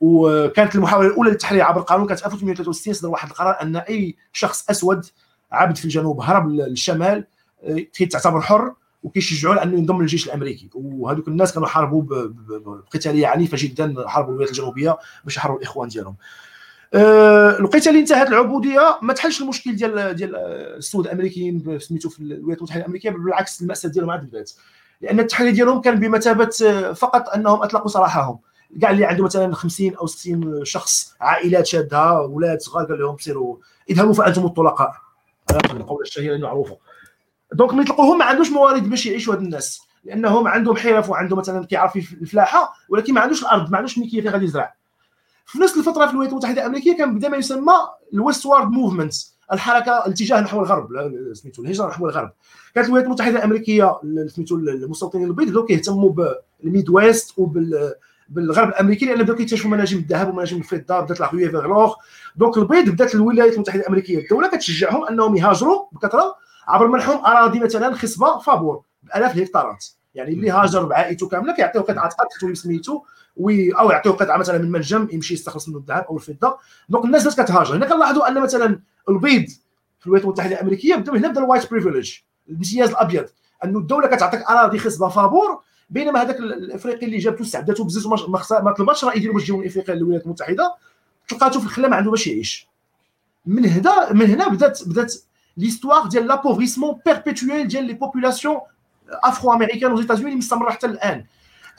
وكانت 0.00 0.74
المحاولة 0.74 1.08
الأولى 1.08 1.30
للتحرير 1.30 1.62
عبر 1.62 1.80
القانون 1.80 2.06
كانت 2.06 2.20
في 2.20 2.26
1863 2.26 2.94
صدر 2.94 3.08
واحد 3.08 3.28
القرار 3.28 3.62
أن 3.62 3.76
أي 3.76 4.16
شخص 4.32 4.70
أسود 4.70 5.06
عبد 5.52 5.76
في 5.76 5.84
الجنوب 5.84 6.20
هرب 6.20 6.48
للشمال 6.48 7.26
آه، 7.62 7.86
تعتبر 8.10 8.40
حر 8.40 8.74
وكيشجعوا 9.02 9.62
انه 9.62 9.78
ينضم 9.78 10.00
للجيش 10.00 10.26
الأمريكي. 10.26 10.70
وهذوك 10.74 11.28
الناس 11.28 11.52
كانوا 11.52 11.68
حاربوا 11.68 12.02
بقتالية 12.82 13.26
عنيفة 13.26 13.56
جدا 13.60 14.08
حاربوا 14.08 14.30
الولايات 14.30 14.50
الجنوبية 14.50 14.98
باش 15.24 15.36
يحرروا 15.36 15.58
الإخوان 15.58 15.88
ديالهم. 15.88 16.16
آه، 16.94 17.58
الوقيته 17.58 17.88
اللي 17.88 18.00
انتهت 18.00 18.28
العبودية. 18.28 18.98
ما 19.02 19.12
تحلش 19.12 19.40
المشكل 19.42 19.76
ديال 19.76 20.16
ديال 20.16 20.36
السود 20.76 21.06
الأمريكيين 21.06 21.78
سميتو 21.78 22.08
في 22.08 22.20
الولايات 22.20 22.58
المتحدة 22.58 22.80
الأمريكية 22.80 23.10
بالعكس 23.10 23.62
المأساة 23.62 23.88
ديالهم 23.88 24.10
عاد 24.10 24.22
بدات. 24.22 24.52
لأن 25.00 25.20
التحرير 25.20 25.52
ديالهم 25.52 25.80
كان 25.80 26.00
بمثابة 26.00 26.50
آه، 26.64 26.92
فقط 26.92 27.28
أنهم 27.28 27.62
أطلقوا 27.62 27.88
سراحهم 27.88 28.38
كاع 28.80 28.90
اللي 28.90 29.04
عنده 29.04 29.24
مثلا 29.24 29.54
50 29.54 29.94
أو 29.94 30.06
60 30.06 30.64
شخص 30.64 31.14
عائلات 31.20 31.66
شادها 31.66 32.18
أولاد 32.18 32.60
صغار 32.60 32.84
قال 32.84 32.98
لهم 32.98 33.18
سيروا 33.18 33.56
اذهبوا 33.90 34.12
فانتم 34.12 34.44
الطلقاء 34.44 34.92
هذا 35.50 35.76
القوله 35.76 36.02
الشهيره 36.02 36.34
المعروفه 36.34 36.78
donc 37.52 37.72
ملي 37.72 37.82
يطلقوهم 37.82 38.18
ما 38.18 38.24
عندوش 38.24 38.50
موارد 38.50 38.90
باش 38.90 39.06
يعيشوا 39.06 39.34
هاد 39.34 39.40
الناس. 39.40 39.86
لأنهم 40.04 40.48
عندهم 40.48 40.76
حرف 40.76 41.10
وعندهم 41.10 41.38
مثلا 41.38 41.66
كيعرف 41.66 41.96
الفلاحة 41.96 42.74
ولكن 42.88 43.14
ما 43.14 43.20
عندوش 43.20 43.42
الأرض 43.42 43.70
ما 43.70 43.76
عندوش 43.76 43.98
ملكية 43.98 44.20
فين 44.20 44.30
غادي 44.30 44.44
يزرع. 44.44 44.74
في 45.46 45.58
نفس 45.58 45.76
الفترة 45.76 46.06
في 46.06 46.10
الولايات 46.12 46.32
المتحدة 46.32 46.60
الأمريكية 46.60 46.96
كان 46.96 47.14
بدا 47.14 47.28
ما 47.28 47.36
يسمى 47.36 47.74
ال 48.14 48.46
westward 48.46 48.70
movement 48.70 49.14
الحركة 49.52 49.98
الاتجاه 50.06 50.40
نحو 50.40 50.60
الغرب 50.60 50.88
سميتو 51.32 51.62
الهجرة 51.62 51.86
نحو 51.86 52.06
الغرب. 52.06 52.32
كانت 52.74 52.86
الولايات 52.86 53.06
المتحدة 53.06 53.38
الأمريكية 53.38 54.00
ال- 54.04 54.30
سميتو 54.30 54.56
المستوطنين 54.56 55.26
البيض 55.26 55.48
بداو 55.48 55.64
كيهتموا 55.64 56.10
بال 56.62 56.90
Midwest 56.90 57.38
وبال 57.38 57.94
بالغرب 58.28 58.68
الأمريكي 58.68 59.06
لأن 59.06 59.22
بداو 59.22 59.36
كيكتشفوا 59.36 59.70
مناجم 59.70 59.98
الذهب 59.98 60.28
ومناجم 60.28 60.56
الفضة 60.56 61.00
بدات 61.00 61.20
la 61.20 61.30
ruée 61.32 61.48
vers 61.48 61.92
donc 62.36 62.56
البيض 62.56 62.88
بدات 62.88 63.14
الولايات 63.14 63.54
المتحدة 63.54 63.80
الأمريكية 63.80 64.18
الدولة 64.18 64.48
كتشجعهم 64.48 65.04
أنهم 65.04 65.36
يهاجروا 65.36 65.86
بكثرة 65.92 66.34
عبر 66.68 66.86
منحهم 66.88 67.24
أراضي 67.24 67.60
مثلا 67.60 67.94
خصبة 67.94 68.38
فابور 68.38 68.82
بألاف 69.02 69.36
الهكتارات. 69.36 69.84
يعني 70.14 70.32
اللي 70.32 70.50
هاجر 70.50 70.84
بعائلته 70.84 71.28
كاملة 71.28 71.54
كيعطيوه 71.54 71.84
قطعة 71.84 72.10
أرض 72.20 72.28
كتولي 72.36 72.54
oui 72.66 72.80
أو 73.78 73.90
يعطيوه 73.90 74.14
قطعة 74.16 74.36
مثلا 74.36 74.58
من 74.58 74.70
منجم 74.72 75.08
يمشي 75.12 75.34
يستخلص 75.34 75.68
منه 75.68 75.78
الذهب 75.78 76.04
أو 76.04 76.16
الفضة. 76.16 76.58
donc 76.88 77.04
الناس 77.04 77.26
بدات 77.26 77.40
كتهاجر. 77.40 77.76
هنا 77.76 77.86
كنلاحظوا 77.86 78.28
أن 78.28 78.40
مثلا 78.42 78.80
البيض 79.08 79.46
في 80.00 80.06
الولايات 80.06 80.24
المتحدة 80.24 80.54
الأمريكية 80.54 80.94
بدا 80.96 81.12
هنا 81.12 81.28
بدا 81.28 81.40
ال 81.40 81.45
white 81.45 81.70
privilege 81.70 82.14
الامتياز 82.48 82.90
الأبيض. 82.90 83.26
انه 83.64 83.78
الدولة 83.78 84.06
كتعطيك 84.06 84.42
أراضي 84.42 84.78
خصبة 84.78 85.08
فابور 85.08 85.60
بينما 85.90 86.22
هذاك 86.22 86.38
ال- 86.38 86.52
الإفريقي 86.52 87.06
اللي 87.06 87.18
جابته 87.18 87.42
استعبدته 87.42 87.86
وما 88.06 88.42
ما 88.62 88.72
طلباتش 88.72 89.04
راه 89.04 89.12
يديروا 89.16 89.34
باش 89.34 89.42
يجيو 89.42 89.62
إفريقيا 89.66 89.94
للولايات 89.94 90.24
المتحدة. 90.24 90.74
تلقاتو 91.28 91.60
في 91.60 91.66
الخلا 91.66 91.88
ما 91.88 91.96
عنده 91.96 92.10
باش 92.10 92.26
يعيش. 92.26 92.68
من 93.46 93.66
هنا 93.66 94.12
من 94.12 94.26
هنا 94.26 94.48
بدات 94.48 94.88
بدات 94.88 95.14
l'histoire 95.56 96.06
ديال 96.06 96.26
l'appauvrissement 96.26 97.00
perpétuel 97.06 97.68
ديال 97.68 97.84
les 97.84 97.92
populations 97.92 98.58
afro-américaines 99.08 99.52
aux 99.52 99.92
États-Unis 99.92 100.34
مستمرة 100.34 100.70
حتى 100.70 100.86
الآن. 100.86 101.24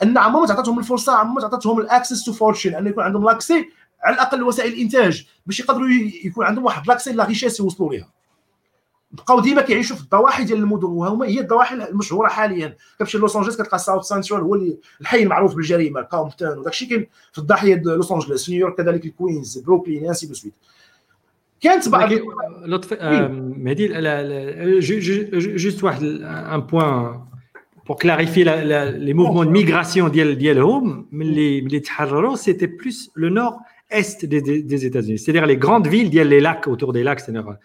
ان 0.02 0.18
عمرها 0.18 0.40
ما 0.40 0.46
تعطاتهم 0.46 0.78
الفرصه 0.78 1.12
عمرها 1.12 1.34
ما 1.34 1.40
تعطاتهم 1.40 1.80
ال 1.80 1.86
access 1.86 2.24
to 2.24 2.32
fortune 2.32 2.74
ان 2.74 2.86
يكون 2.86 3.04
عندهم 3.04 3.24
l'accès 3.24 3.68
على 4.02 4.14
الاقل 4.14 4.42
وسائل 4.42 4.72
الانتاج 4.72 5.26
باش 5.46 5.60
يقدروا 5.60 5.88
يكون 6.24 6.46
عندهم 6.46 6.64
واحد 6.64 6.88
l'accès 6.88 7.12
à 7.12 7.16
la 7.16 7.24
richesse 7.24 7.60
يوصلوا 7.60 7.92
ليها 7.92 8.08
بقاو 9.10 9.40
ديما 9.40 9.62
كيعيشوا 9.62 9.96
في 9.96 10.02
الضواحي 10.02 10.44
ديال 10.44 10.58
المدن 10.58 10.86
وهما 10.86 11.26
هي 11.26 11.40
الضواحي 11.40 11.74
المشهوره 11.74 12.28
حاليا 12.28 12.76
كتمشي 12.96 13.18
لوس 13.18 13.36
انجلوس 13.36 13.56
كتلقى 13.56 13.78
ساوث 13.78 14.04
سنترال 14.04 14.40
هو 14.40 14.58
الحي 15.00 15.22
المعروف 15.22 15.54
بالجريمه 15.54 16.02
كاومبتون 16.02 16.58
وداك 16.58 16.72
الشيء 16.72 16.88
كاين 16.88 17.06
في 17.32 17.38
الضاحيه 17.38 17.74
ديال 17.74 17.94
لوس 17.94 18.12
انجلوس 18.12 18.44
في 18.44 18.52
نيويورك 18.52 18.76
كذلك 18.76 19.04
الكوينز 19.04 19.58
بروكلين 19.58 20.06
ainsi 20.06 20.26
de 20.26 20.34
suite 20.34 20.54
كانت 21.60 21.88
بعض 21.88 22.12
لطفي 22.64 22.94
آه، 23.00 23.28
مهدي 23.56 23.88
juste 25.58 25.84
واحد 25.84 26.02
un 26.02 26.60
point 26.60 27.27
pour 27.87 27.97
clarifier 27.97 28.43
la- 28.49 28.63
la- 28.71 28.91
les 29.07 29.13
mouvements 29.13 29.45
de 29.45 29.49
migration 29.61 30.07
ديال 30.11 30.37
ديالهم 30.37 31.07
ملي 31.11 31.61
ملي 31.61 31.79
تحرروا 31.79 32.35
c'était 32.35 32.67
plus 32.81 33.09
le 33.15 33.29
nord 33.29 33.55
est 33.91 34.25
des, 34.25 34.41
des, 34.41 34.61
des 34.63 34.85
États-Unis 34.85 35.19
c'est-à-dire 35.19 35.45
les 35.45 35.57
grandes 35.57 35.87
villes 35.87 36.09
ديال 36.09 36.29
les 36.29 36.39
lacs 36.41 36.67
autour 36.67 36.93
des 36.93 37.03
lacs 37.03 37.19
c'est-à-dire 37.19 37.55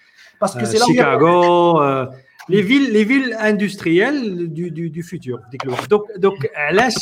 parce 0.41 0.55
que 0.55 0.63
euh, 0.63 0.71
c'est 0.71 0.79
là 0.79 0.85
où 0.87 0.91
il 0.91 0.97
y 0.97 1.01
a- 1.01 1.05
Chicago 1.05 1.83
euh, 1.83 2.07
les 2.55 2.63
villes 2.71 2.89
les 2.97 3.05
villes 3.13 3.33
industrielles 3.51 4.49
du 4.57 4.71
du, 4.71 4.85
du 4.91 5.03
futur 5.03 5.39
ديك 5.51 5.65
الوقت 5.65 5.95
donc 5.95 6.05
donc 6.27 6.47
علاش 6.57 6.95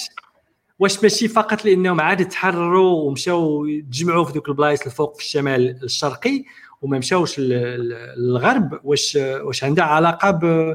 واش 0.79 1.03
ماشي 1.03 1.29
فقط 1.29 1.65
لانهم 1.65 2.01
عاد 2.01 2.29
تحرروا 2.29 3.03
ومشاو 3.03 3.67
تجمعوا 3.67 4.25
في 4.25 4.33
ذوك 4.33 4.49
البلايص 4.49 4.83
الفوق 4.87 5.15
في 5.17 5.23
الشمال 5.23 5.85
الشرقي 5.85 6.45
وما 6.83 6.99
مشاوش 6.99 7.39
ل- 7.41 7.43
ل- 7.49 8.15
للغرب 8.19 8.81
واش 8.85 9.19
واش 9.43 9.65
عندها 9.65 9.85
علاقه 9.85 10.31
ب 10.31 10.41
ب- 10.45 10.75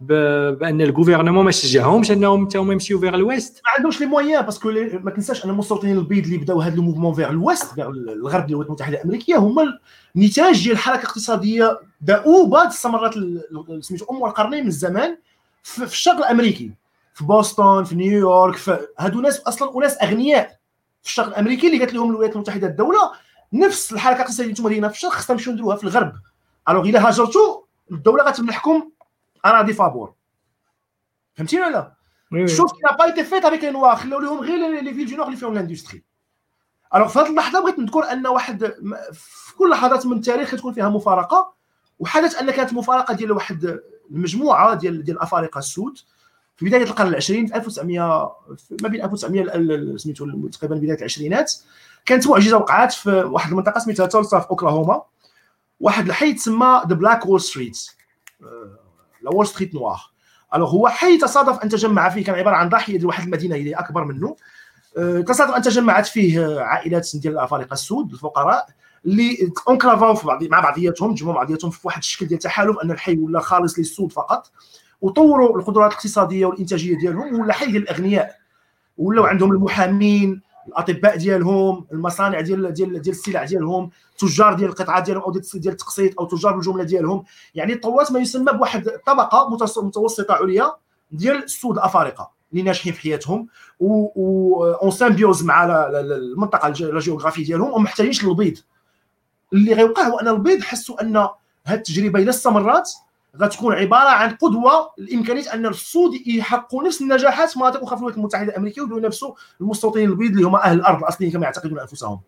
بأن 0.00 0.80
ال 0.80 0.85
gouvernement 0.85 1.44
ما 1.44 1.50
شجعهمش 1.50 2.10
أنهم 2.10 2.46
حتى 2.46 2.58
هما 2.58 2.72
يمشيو 2.72 3.00
vers 3.00 3.14
l'Ouest. 3.14 3.62
ما 3.64 3.72
عندهمش 3.76 4.00
les 4.00 4.06
moyens 4.06 4.42
parce 4.42 4.59
que 4.59 4.70
ما 5.02 5.10
تنساش 5.10 5.44
أن 5.44 5.50
المستوطنين 5.50 5.98
البيض 5.98 6.24
اللي 6.24 6.36
بداو 6.36 6.60
هذا 6.60 6.74
ال 6.74 6.78
mouvement 6.78 7.14
vers 7.14 7.30
l'Ouest 7.30 7.74
vers 7.74 7.88
الغرب 7.88 8.48
الولايات 8.48 8.66
المتحدة 8.66 8.96
الأمريكية 8.96 9.36
هما 9.36 9.78
النتاج 10.16 10.62
ديال 10.62 10.72
الحركة 10.72 11.00
الاقتصادية 11.00 11.80
دؤوبه 12.00 12.68
استمرت 12.68 13.14
سميتو 13.80 14.04
أم 14.10 14.24
القرنين 14.24 14.62
من 14.62 14.68
الزمان 14.68 15.18
في 15.62 15.84
الشرق 15.84 16.16
الأمريكي 16.16 16.72
في 17.14 17.24
بوسطن 17.24 17.84
في 17.84 17.94
نيويورك 17.94 18.56
في 18.56 18.78
هادو 18.98 19.20
ناس 19.20 19.40
أصلا 19.40 19.78
أناس 19.78 19.96
أغنياء 20.02 20.58
في 21.02 21.08
الشرق 21.08 21.26
الأمريكي 21.26 21.66
اللي 21.66 21.78
قالت 21.78 21.94
لهم 21.94 22.10
الولايات 22.10 22.34
المتحدة 22.34 22.66
الدولة 22.66 23.10
نفس 23.52 23.92
الحركة 23.92 24.16
الاقتصادية 24.16 24.42
اللي 24.42 24.52
نتوما 24.52 24.68
دايرينها 24.68 24.88
في 24.88 24.94
الشرق 24.94 25.10
خصنا 25.12 25.36
نمشيو 25.36 25.52
نديروها 25.52 25.76
في 25.76 25.84
الغرب. 25.84 26.12
alors 26.68 26.88
إلا 26.88 27.08
هاجرتوا 27.08 27.60
الدولة 27.92 28.24
غتمنحكم 28.24 28.90
اراضي 29.46 29.72
فابور. 29.72 30.14
فهمتيني 31.34 31.62
ولا 31.62 31.70
لا؟ 31.72 32.46
شوف 32.48 32.72
qui 32.72 32.96
pas 32.98 33.04
été 33.04 33.24
faite 33.24 33.44
avec 33.44 33.64
les 33.64 33.70
noirs 33.70 33.96
خلاو 33.96 34.20
لهم 34.20 34.40
غير 34.40 34.80
les 34.82 34.94
villes 34.94 35.16
nord 35.16 35.26
اللي 35.26 35.36
فيهم 35.36 35.54
l'industrie 35.54 36.02
alors 36.94 37.08
في 37.08 37.18
هذه 37.18 37.30
اللحظة 37.30 37.60
بغيت 37.62 37.78
نذكر 37.78 38.04
أن 38.12 38.26
واحد 38.26 38.64
في 39.12 39.54
كل 39.58 39.70
لحظات 39.70 40.06
من 40.06 40.16
التاريخ 40.16 40.50
كتكون 40.54 40.72
فيها 40.72 40.88
مفارقة 40.88 41.54
وحدث 41.98 42.34
أن 42.36 42.50
كانت 42.50 42.72
مفارقة 42.72 43.14
ديال 43.14 43.32
واحد 43.32 43.78
المجموعة 44.10 44.74
ديال 44.74 45.04
ديال 45.04 45.16
الأفارقة 45.16 45.58
السود. 45.58 45.98
في 46.56 46.66
بداية 46.66 46.82
القرن 46.82 47.08
العشرين 47.08 47.46
في 47.46 47.56
1900 47.56 48.32
في- 48.56 48.76
ما 48.82 48.88
بين 48.88 49.02
1900 49.04 49.40
ال- 49.42 49.72
ال- 49.72 50.00
سميتو 50.00 50.48
تقريبا 50.48 50.76
بداية 50.76 50.98
العشرينات. 50.98 51.52
كانت 52.06 52.26
معجزة 52.28 52.56
وقعت 52.56 52.92
في 52.92 53.10
واحد 53.10 53.50
المنطقة 53.50 53.78
سميتها 53.78 54.06
تولسا 54.06 54.40
في 54.40 54.50
أوكلاهوما. 54.50 55.02
واحد 55.80 56.06
الحي 56.06 56.32
تسمى 56.32 56.82
the 56.88 56.94
Black 56.94 57.26
Wall 57.26 57.40
Street 57.40 57.86
la 59.22 59.30
Wall 59.30 59.46
Street 59.46 59.74
noire 59.74 60.00
alors 60.54 60.70
هو 60.70 60.88
حي 60.88 61.18
تصادف 61.18 61.58
أن 61.58 61.68
تجمع 61.68 62.08
فيه 62.08 62.24
كان 62.24 62.34
عبارة 62.34 62.56
عن 62.56 62.68
ضاحيه 62.68 62.92
ديال 62.92 63.06
واحد 63.06 63.24
المدينة 63.24 63.56
اللي 63.56 63.74
أكبر 63.74 64.04
منه. 64.04 64.36
أه، 64.98 65.20
تصادف 65.20 65.54
أن 65.54 65.62
تجمعت 65.62 66.06
فيه 66.06 66.60
عائلات 66.60 67.08
ديال 67.14 67.34
الافارقه 67.34 67.72
السود 67.72 68.12
الفقراء 68.12 68.66
اللي 69.06 69.52
انكلافاو 69.68 70.14
في 70.14 70.26
بعض 70.26 70.44
مع 70.44 70.60
بعضياتهم 70.60 71.14
جمعوا 71.14 71.34
بعضياتهم 71.34 71.70
في 71.70 71.80
واحد 71.84 71.98
الشكل 71.98 72.26
ديال 72.26 72.38
تحالف 72.38 72.76
أن 72.84 72.90
الحي 72.90 73.16
ولا 73.16 73.40
خالص 73.40 73.78
للسود 73.78 74.12
فقط 74.12 74.50
وطوروا 75.00 75.58
القدرات 75.58 75.90
الاقتصادية 75.90 76.46
والإنتاجية 76.46 76.98
ديالهم 76.98 77.40
ولا 77.40 77.52
حي 77.52 77.66
ديال 77.66 77.82
الاغنياء 77.82 78.36
ولاو 78.98 79.24
عندهم 79.24 79.52
المحامين. 79.52 80.42
الاطباء 80.68 81.16
ديالهم 81.16 81.86
المصانع 81.92 82.40
ديال 82.40 82.72
ديال 82.72 83.02
ديال 83.02 83.14
السلع 83.14 83.44
ديالهم 83.44 83.90
تجار 84.18 84.54
ديال 84.54 84.68
القطعة 84.70 85.00
ديالهم 85.04 85.22
أو 85.22 85.32
ديال 85.54 85.72
التقسيط 85.72 86.20
أو 86.20 86.26
تجار 86.26 86.52
بالجمله 86.56 86.84
ديالهم. 86.84 87.24
يعني 87.54 87.74
طورت 87.74 88.12
ما 88.12 88.20
يسمى 88.20 88.52
بواحد 88.52 88.88
طبقة 89.06 89.50
متوس- 89.56 89.78
متوسطة 89.78 90.34
عليا 90.34 90.72
ديال 91.12 91.44
السود 91.44 91.76
الافارقه 91.78 92.30
اللي 92.52 92.62
ناجحين 92.62 92.92
في 92.92 93.00
حياتهم 93.00 93.48
و 93.80 94.64
en 94.64 94.90
symbiose 94.90 95.44
مع 95.44 95.64
المنطقة 95.64 96.68
الج- 96.68 96.82
la 96.82 97.00
géographie 97.00 97.42
ديالهم 97.44 97.72
وما 97.72 97.82
محتاجينش 97.82 98.24
للبيض. 98.24 98.58
اللي 99.52 99.72
غيوقع 99.74 100.08
هو 100.08 100.18
أن 100.18 100.28
البيض 100.28 100.60
حسوا 100.62 101.02
أن 101.02 101.16
هذه 101.66 101.78
التجربة 101.78 102.18
إلا 102.18 102.30
استمرت 102.30 102.88
غتكون 103.36 103.74
عبارة 103.74 104.08
عن 104.08 104.30
قدوة 104.30 104.90
لامكانيه 104.98 105.54
أن 105.54 105.66
السود 105.66 106.26
يحققوا 106.26 106.84
نفس 106.84 107.02
النجاحات 107.02 107.50
في 107.50 107.58
مناطق 107.58 107.82
أخرى 107.82 107.96
في 107.96 108.00
الولايات 108.00 108.18
المتحدة 108.18 108.52
الأمريكية 108.52 108.82
ويديروا 108.82 109.00
نفسه 109.00 109.34
المستوطنين 109.60 110.10
البيض 110.10 110.30
اللي 110.30 110.44
هما 110.46 110.64
أهل 110.64 110.78
الأرض 110.78 110.98
الأصليين 110.98 111.32
كما 111.32 111.44
يعتقدون 111.44 111.80
أنفسهم. 111.80 112.20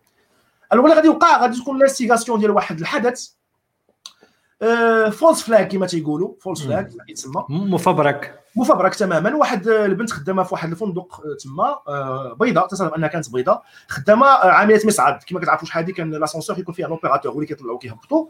alors 0.73 0.85
اللي 0.85 0.95
غادي 0.95 1.07
يوقع 1.07 1.41
غادي 1.41 1.59
تكون 1.59 1.81
instigation 1.81 2.39
ديال 2.39 2.51
واحد 2.51 2.79
الحدث. 2.79 3.29
false 5.11 5.43
flag 5.43 5.71
كما 5.71 5.85
تيقولوا 5.85 6.33
false 6.41 6.61
flag 6.63 6.97
كيتسمى 7.07 7.45
مفبرك. 7.49 8.39
مفبرك 8.55 8.95
تماما. 8.95 9.35
واحد 9.35 9.67
آه، 9.67 9.85
البنت 9.85 10.11
خدامة 10.11 10.43
في 10.43 10.53
واحد 10.53 10.71
الفندق 10.71 11.21
آه، 11.25 11.37
تما 11.43 11.79
آه، 11.87 12.33
بيضاء 12.39 12.67
تصادف 12.67 12.93
أنها 12.93 13.07
كانت 13.07 13.29
بيضاء 13.29 13.63
خدامة 13.87 14.27
آه، 14.27 14.51
عاملة 14.51 14.81
مصعد 14.85 15.23
كما 15.23 15.39
كتعرفوا 15.39 15.67
شحال 15.67 15.83
هذه 15.83 15.91
كان 15.91 16.11
l'ascenseur 16.11 16.55
كيكون 16.55 16.73
فيه 16.75 16.85
un 16.85 16.91
opérateur 16.91 17.31
هو 17.31 17.35
اللي 17.35 17.47
كيطلعوا 17.47 17.77
كيهبطوا 17.77 18.25
آه، 18.25 18.27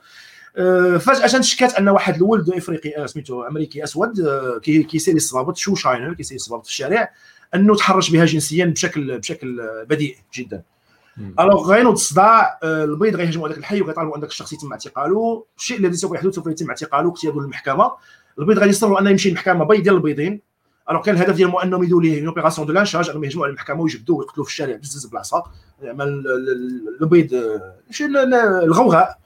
فجاه 0.99 1.41
شكات 1.41 1.73
ان 1.73 1.89
واحد 1.89 2.15
الولد 2.15 2.49
افريقي 2.49 2.97
آه، 3.03 3.05
سميتو 3.05 3.43
امريكي 3.43 3.83
اسود 3.83 4.19
آه، 4.19 4.57
كي- 4.59 4.83
كيسيري 4.83 5.17
الصبابط 5.17 5.57
shoe 5.57 5.75
shiner 5.75 6.13
كيسيري 6.13 6.35
الصبابط 6.35 6.63
في 6.65 6.69
الشارع 6.69 7.11
انه 7.55 7.75
تحرش 7.75 8.09
بها 8.09 8.25
جنسيا 8.25 8.65
بشكل 8.65 9.19
بشكل 9.19 9.61
آه، 9.61 9.83
بديع 9.89 10.15
جدا 10.33 10.63
alors 11.39 11.67
غينوض 11.71 11.93
الصداع 11.93 12.59
آه، 12.63 12.83
البيض 12.83 13.15
غيهجموا 13.15 13.47
هذاك 13.47 13.57
الحي 13.57 13.81
وغيطالبوا 13.81 14.15
ان 14.15 14.21
ذاك 14.21 14.29
الشخص 14.29 14.53
يتم 14.53 14.71
اعتقاله 14.71 15.45
الشيء 15.57 15.77
الذي 15.79 15.93
سوف 15.93 16.11
يحدث 16.15 16.35
سوف 16.35 16.47
يتم 16.47 16.69
اعتقاله 16.69 17.07
واغتياله 17.07 17.41
للمحكمه 17.41 17.91
البيض 18.39 18.57
غادي 18.59 18.69
يصروا 18.69 18.99
انه 18.99 19.09
يمشي 19.09 19.29
للمحكمه 19.29 19.65
بيض 19.65 19.83
ديال 19.83 19.95
البيضين. 19.95 20.41
alors 20.89 21.01
كان 21.03 21.15
الهدف 21.15 21.35
ديالهم 21.35 21.57
أنهم 21.57 21.83
يديروا 21.83 22.01
ليه 22.01 22.19
une 22.19 22.27
opération 22.27 22.67
de 22.67 22.73
lynchage 22.73 23.09
أنهم 23.09 23.23
يهجموا 23.23 23.43
على 23.45 23.51
المحكمة 23.51 23.81
ويجبدوه 23.81 24.17
ويقتلوه 24.17 24.45
في 24.45 24.51
الشارع 24.51 24.75
بزز 24.75 25.09
يعمل 25.81 26.07
ال- 26.07 26.27
ال- 26.27 26.97
البيض 27.01 27.33
آه، 27.33 27.75
شي 27.91 28.05
ال- 28.05 28.17
ال- 28.17 28.33
الغوغاء. 28.63 29.03
آه، 29.09 29.22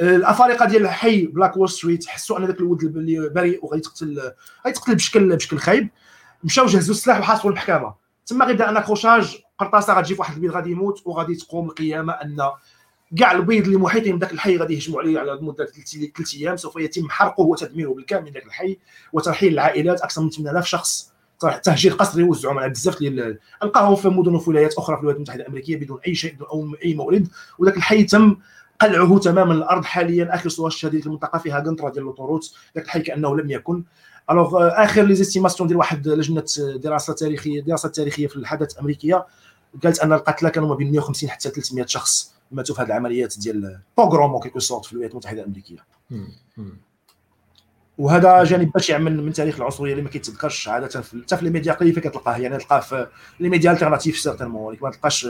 الأفارقة 0.00 0.66
ديال 0.66 0.82
الحي 0.82 1.26
Black 1.26 1.56
Wall 1.56 1.70
Street 1.70 2.06
حسوا 2.06 2.38
أن 2.38 2.44
ذاك 2.44 2.60
الولد 2.60 2.82
اللي 2.82 3.28
بريء 3.28 3.64
وغادي 3.64 3.82
يقتل 3.86 4.32
غيتقتل 4.66 4.94
بشكل 4.94 5.36
بشكل 5.36 5.58
خايب. 5.58 5.88
مشاو 6.44 6.66
جهزوا 6.66 6.94
السلاح 6.94 7.20
وحاصروا 7.20 7.50
المحكمة. 7.50 7.94
تما 8.26 8.44
غيبدا 8.44 8.70
أن 8.70 8.80
accrochage 8.80 9.38
قرطاسة 9.58 9.94
غتجي 9.98 10.14
في 10.14 10.20
واحد 10.20 10.34
البيض 10.34 10.50
غادي 10.50 10.70
يموت 10.70 11.02
وغادي 11.04 11.34
تقوم 11.34 11.68
القيامة 11.68 12.12
أن 12.12 12.36
كاع 13.18 13.32
البيض 13.32 13.64
اللي 13.64 13.76
محيطين 13.76 14.16
بداك 14.16 14.32
الحي 14.32 14.56
غادي 14.56 14.74
يهجموا 14.74 15.00
عليه 15.00 15.18
على 15.18 15.38
مدة 15.40 15.66
ثلاث 15.66 16.34
أيام. 16.34 16.56
سوف 16.56 16.76
يتم 16.76 17.10
حرقه 17.10 17.42
وتدميره 17.42 17.90
بالكامل 17.94 18.24
من 18.24 18.32
ذاك 18.32 18.46
الحي 18.46 18.78
وترحيل 19.12 19.52
العائلات. 19.52 20.00
أكثر 20.00 20.22
من 20.22 20.30
8000 20.30 20.66
شخص 20.66 21.12
تهجير 21.62 21.92
قسري 21.92 22.22
وزعوا 22.22 22.60
على 22.60 22.70
بزاف 22.70 22.98
ديال 22.98 23.38
ألقاهم 23.62 23.96
في 23.96 24.08
مدن 24.08 24.34
وفي 24.34 24.50
ولايات 24.50 24.74
أخرى 24.74 24.96
في 24.96 25.00
الولايات 25.00 25.16
المتحدة 25.16 25.42
الأمريكية 25.42 25.76
بدون 25.76 25.98
أي 26.06 26.14
شيء 26.14 26.34
بدون 26.34 26.74
أي 26.84 26.94
مورد 26.94 27.28
وذاك 27.58 27.76
الحي 27.76 28.04
تم 28.04 28.36
قلعه 28.80 29.18
تماما 29.18 29.52
الأرض 29.52 29.84
حاليا 29.84 30.34
آخر 30.34 30.48
صور 30.48 30.66
استشهادية 30.66 31.00
في 31.00 31.06
المنطقة 31.06 31.38
فيها 31.38 31.60
قنطرة 31.60 31.90
ديال 31.90 32.02
ال 32.02 32.07
autoroute. 32.07 32.54
ذاك 32.76 32.84
الحي 32.84 33.00
كأنه 33.00 33.36
لم 33.36 33.50
يكن. 33.50 33.84
alors 34.30 34.68
آخر 34.68 35.02
les 35.02 35.14
estimations 35.14 35.66
ديال 35.68 35.78
واحد 35.78 36.08
لجنة 36.08 36.44
دراسة 36.76 37.12
تاريخية 37.12 37.60
دراسة 37.60 37.88
تاريخية 37.88 38.26
في 38.26 38.36
الحدث 38.36 38.74
الأمريكية 38.74 39.26
قالت 39.84 39.98
أن 39.98 40.12
القتلى 40.12 40.50
كانوا 40.50 40.68
ما 40.68 40.74
بين 40.74 40.92
150 40.92 41.30
حتى 41.30 41.50
300 41.50 41.86
شخص 41.86 42.34
ماتوا 42.52 42.74
في 42.74 42.82
هذه 42.82 42.86
العمليات 42.86 43.38
ديال 43.38 43.80
pogrom 43.96 44.40
quelque 44.40 44.58
sorte 44.58 44.84
في 44.84 44.92
الولايات 44.92 45.12
المتحدة 45.12 45.40
الأمريكية. 45.40 45.78
وهذا 47.98 48.44
جانب 48.44 48.72
بشع 48.74 48.98
من 48.98 49.26
من 49.26 49.32
تاريخ 49.32 49.56
العنصريه 49.56 49.92
اللي 49.92 50.02
ما 50.02 50.08
كيتذكرش 50.08 50.68
عادة 50.68 51.00
في 51.00 51.22
حتى 51.22 51.36
في 51.36 51.44
les 51.44 51.50
médias 51.50 51.72
قليل 51.72 51.94
فين 51.94 52.02
كتلقاه 52.02 52.36
يعني 52.36 52.58
تلقاه 52.58 52.80
في 52.80 53.06
les 53.40 53.48
médias 53.48 53.72
alternatifs 53.72 54.18
certainement 54.18 54.76
ما 54.82 54.90
تلقاش 54.90 55.28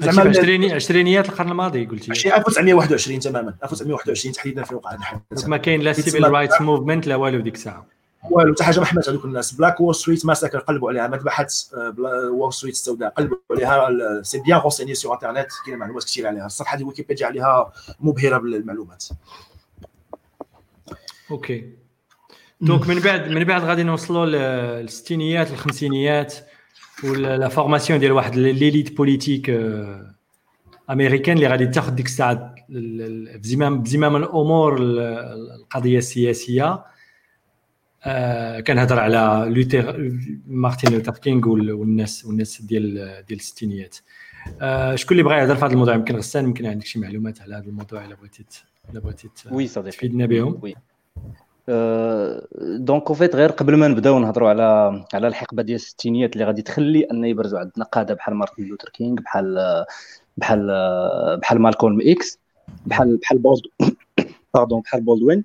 زعما 0.00 0.30
عشريني 0.30 0.72
عشرينيات 0.72 1.28
القرن 1.28 1.50
الماضي 1.50 1.86
قلتي. 1.86 2.14
شي 2.14 2.36
1921 2.36 3.20
تماما 3.20 3.54
1921 3.64 4.32
تحديدا 4.32 4.62
في 4.64 4.74
وقع 4.74 4.90
هذا 4.90 4.98
الحدث 4.98 5.48
ما 5.48 5.56
كاين 5.56 5.80
لا 5.80 5.92
civil 5.92 6.30
rights 6.32 6.60
movement 6.60 7.06
لا 7.06 7.16
والو 7.16 7.40
ديك 7.40 7.54
الساعة. 7.54 7.86
والو 8.30 8.54
حتى 8.54 8.64
حاجة 8.64 8.80
ما 8.80 8.86
حمات 8.86 9.08
هذوك 9.08 9.24
الناس. 9.24 9.52
Black 9.52 9.80
Wall 9.80 9.94
Street 9.94 10.26
massacre 10.26 10.58
قلبوا 10.58 10.90
عليها 10.90 11.08
مذبحه 11.08 11.46
وول 12.30 12.52
ستريت 12.52 12.74
السوداء 12.74 13.08
قلبوا 13.08 13.36
عليها. 13.50 13.88
c'est 14.22 14.40
bien 14.40 14.58
renseigné 14.58 14.94
sur 14.94 15.14
internet 15.14 15.48
كاين 15.66 15.78
معلومات 15.78 16.04
كثير 16.04 16.26
عليها. 16.26 16.46
الصفحة 16.46 16.76
ديال 16.76 16.88
ويكيبيديا 16.88 17.26
عليها 17.26 17.72
مبهرة 18.00 18.38
بالمعلومات. 18.38 19.04
OK. 21.30 21.72
Donc 22.60 22.88
من 22.88 23.00
بعد 23.00 23.28
من 23.28 23.44
بعد 23.44 23.64
غادي 23.64 23.82
نوصلوا 23.82 24.26
للستينيات 24.26 25.50
الخمسينيات 25.50 26.34
ولا 27.04 27.36
la 27.36 27.48
formation 27.48 27.98
ديال 28.00 28.12
واحد 28.12 28.36
l'élite 28.36 28.96
politique 28.96 29.50
américaine 30.90 31.36
اللي 31.36 31.46
غادي 31.48 31.66
تاخذ 31.66 31.94
ديك 31.94 32.06
الساعة 32.06 32.54
ال- 32.70 33.02
ال- 33.02 33.38
بزمام 33.38 33.82
بزمام 33.82 34.16
الأمور 34.16 34.76
ال- 34.82 34.98
القضية 35.60 35.98
السياسيه 35.98 36.84
آه، 38.04 38.60
كنهضر 38.60 38.98
على 39.00 39.44
Luther 39.54 40.10
مارتين 40.46 40.92
لوثر 40.92 41.12
كينغ 41.12 41.48
وال- 41.48 41.72
والناس 41.72 42.24
والناس 42.24 42.62
ديال 42.62 42.94
ديال 43.28 43.38
الستينيات. 43.40 43.96
آه، 44.60 44.94
شكون 44.94 45.12
اللي 45.18 45.22
بغى 45.22 45.38
يهضر 45.38 45.56
في 45.56 45.64
هذا 45.64 45.72
الموضوع؟ 45.72 45.94
يمكن 45.94 46.16
غسان 46.16 46.44
يمكن 46.44 46.66
عندك 46.66 46.86
شي 46.86 46.98
معلومات 46.98 47.40
على 47.40 47.54
هذا 47.54 47.66
الموضوع 47.66 48.04
إلا 48.04 48.14
بغيتي 48.14 48.44
إلا 48.90 49.00
بغيتي 49.00 49.28
oui 49.50 49.66
صديقي 49.66 49.96
تفيدنا 49.96 50.26
بهم. 50.26 50.58
وي 50.62 50.74
دونك 52.78 53.08
أو 53.08 53.14
فيت 53.14 53.36
غير 53.36 53.50
قبل 53.50 53.76
ما 53.76 53.88
نبداو 53.88 54.18
نهضروا 54.18 54.48
على 54.48 55.04
على 55.14 55.28
الحقبة 55.28 55.62
ديال 55.62 55.76
الستينيات 55.76 56.32
اللي 56.32 56.44
غادي 56.44 56.62
تخلي 56.62 57.02
أن 57.02 57.24
يبرزوا 57.24 57.58
عندنا 57.58 57.84
قاده 57.84 58.14
بحال 58.14 58.34
مارتن 58.34 58.62
لوثر 58.62 58.88
كينغ 58.88 59.14
بحال 59.14 59.84
بحال 60.36 60.66
بحال 61.42 61.60
مالكولم 61.60 62.00
إكس 62.02 62.38
بحال 62.86 63.16
بحال 63.16 63.38
بولد 63.38 63.62
باردون 64.54 64.80
بحال 64.80 65.00
بولدوين. 65.00 65.44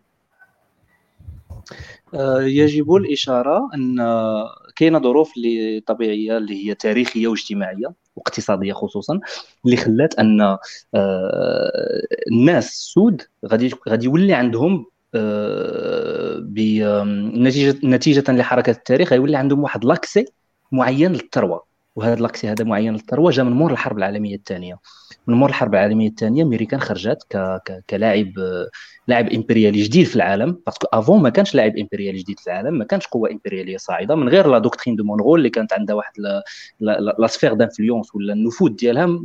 آه، 2.13 2.41
يجب 2.41 2.95
الإشارة 2.95 3.69
أن 3.75 3.97
كاينة 4.75 4.99
ظروف 4.99 5.37
اللي 5.37 5.79
طبيعية 5.79 6.37
اللي 6.37 6.67
هي 6.67 6.75
تاريخية 6.75 7.27
واجتماعية 7.27 7.93
واقتصادية 8.15 8.73
خصوصا 8.73 9.19
اللي 9.65 9.77
خلات 9.77 10.19
أن 10.19 10.41
آه، 10.41 10.59
الناس 12.31 12.67
السود 12.69 13.21
غادي 13.45 13.71
غادي 13.89 14.05
يولي 14.05 14.33
عندهم 14.33 14.85
بنتيجه 16.39 17.75
نتيجه 17.83 18.31
لحركة 18.31 18.69
التاريخ 18.69 19.13
غيولي 19.13 19.37
عندهم 19.37 19.63
واحد 19.63 19.85
l'accès 19.85 20.25
معين 20.71 21.11
للثروة. 21.11 21.72
وهذا 21.95 22.15
l'accès 22.15 22.47
هذا 22.47 22.65
معين 22.65 22.93
للثروه 22.93 23.31
جا 23.31 23.43
من 23.43 23.51
مور 23.51 23.71
الحرب 23.71 23.97
العالمية 23.97 24.35
الثانية. 24.35 24.79
من 25.27 25.35
مور 25.35 25.49
الحرب 25.49 25.73
العالمية 25.73 26.07
الثانية 26.07 26.43
امريكان 26.43 26.79
خرجت 26.79 27.23
ك... 27.29 27.37
ك... 27.37 27.83
كلاعب 27.89 28.33
لاعب 29.07 29.29
إمبريالي 29.29 29.81
جديد 29.81 30.05
في 30.05 30.15
العالم. 30.15 30.57
parce 30.65 30.87
qu'avant 30.93 31.21
ما 31.21 31.29
كانش 31.29 31.55
لاعب 31.55 31.77
إمبريالي 31.77 32.17
جديد 32.17 32.39
في 32.39 32.47
العالم 32.47 32.77
ما 32.77 32.85
كانش 32.85 33.07
قوة 33.07 33.31
إمبريالية 33.31 33.77
صاعدة 33.77 34.15
من 34.15 34.29
غير 34.29 34.47
la 34.47 34.57
doctrine 34.57 34.95
de 34.95 35.03
Monroe 35.03 35.39
اللي 35.39 35.49
كانت 35.49 35.73
عندها 35.73 35.95
واحد 35.95 36.13
la 36.79 37.27
sphère 37.27 37.53
d'influence 37.53 38.15
ولا 38.15 38.33
النفوذ 38.33 38.71
ديالها 38.71 39.19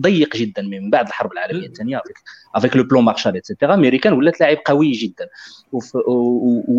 ضيق 0.00 0.36
جدا 0.36 0.62
من 0.62 0.90
بعد 0.90 1.06
الحرب 1.06 1.32
العالمية 1.32 1.66
الثانية 1.66 2.02
avec 2.54 2.76
le 2.76 2.84
plan 2.84 3.04
Marshall 3.04 3.36
et 3.36 3.45
cetera 3.45 3.74
امريكان 3.74 4.12
ولات 4.12 4.40
لاعب 4.40 4.58
قوي 4.64 4.92
جدا. 4.92 5.28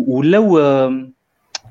ولاو 0.08 0.58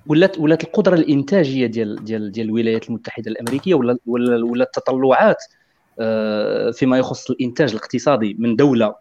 ولات 0.10 0.39
ولات 0.39 0.64
القدرة 0.64 0.95
الإنتاجية 0.95 1.68
ديال 1.68 2.03
ديال 2.03 2.32
ديال 2.32 2.47
الولايات 2.47 2.89
المتحدة 2.89 3.32
الأمريكية 3.32 3.76
ولا 3.76 3.97
ولا, 4.05 4.45
ولا 4.45 4.64
التطلعات 4.64 5.38
آه، 5.99 6.72
فيما 6.72 6.97
يخص 6.97 7.30
الإنتاج 7.30 7.72
الاقتصادي 7.72 8.36
من 8.39 8.55
دولة 8.55 8.95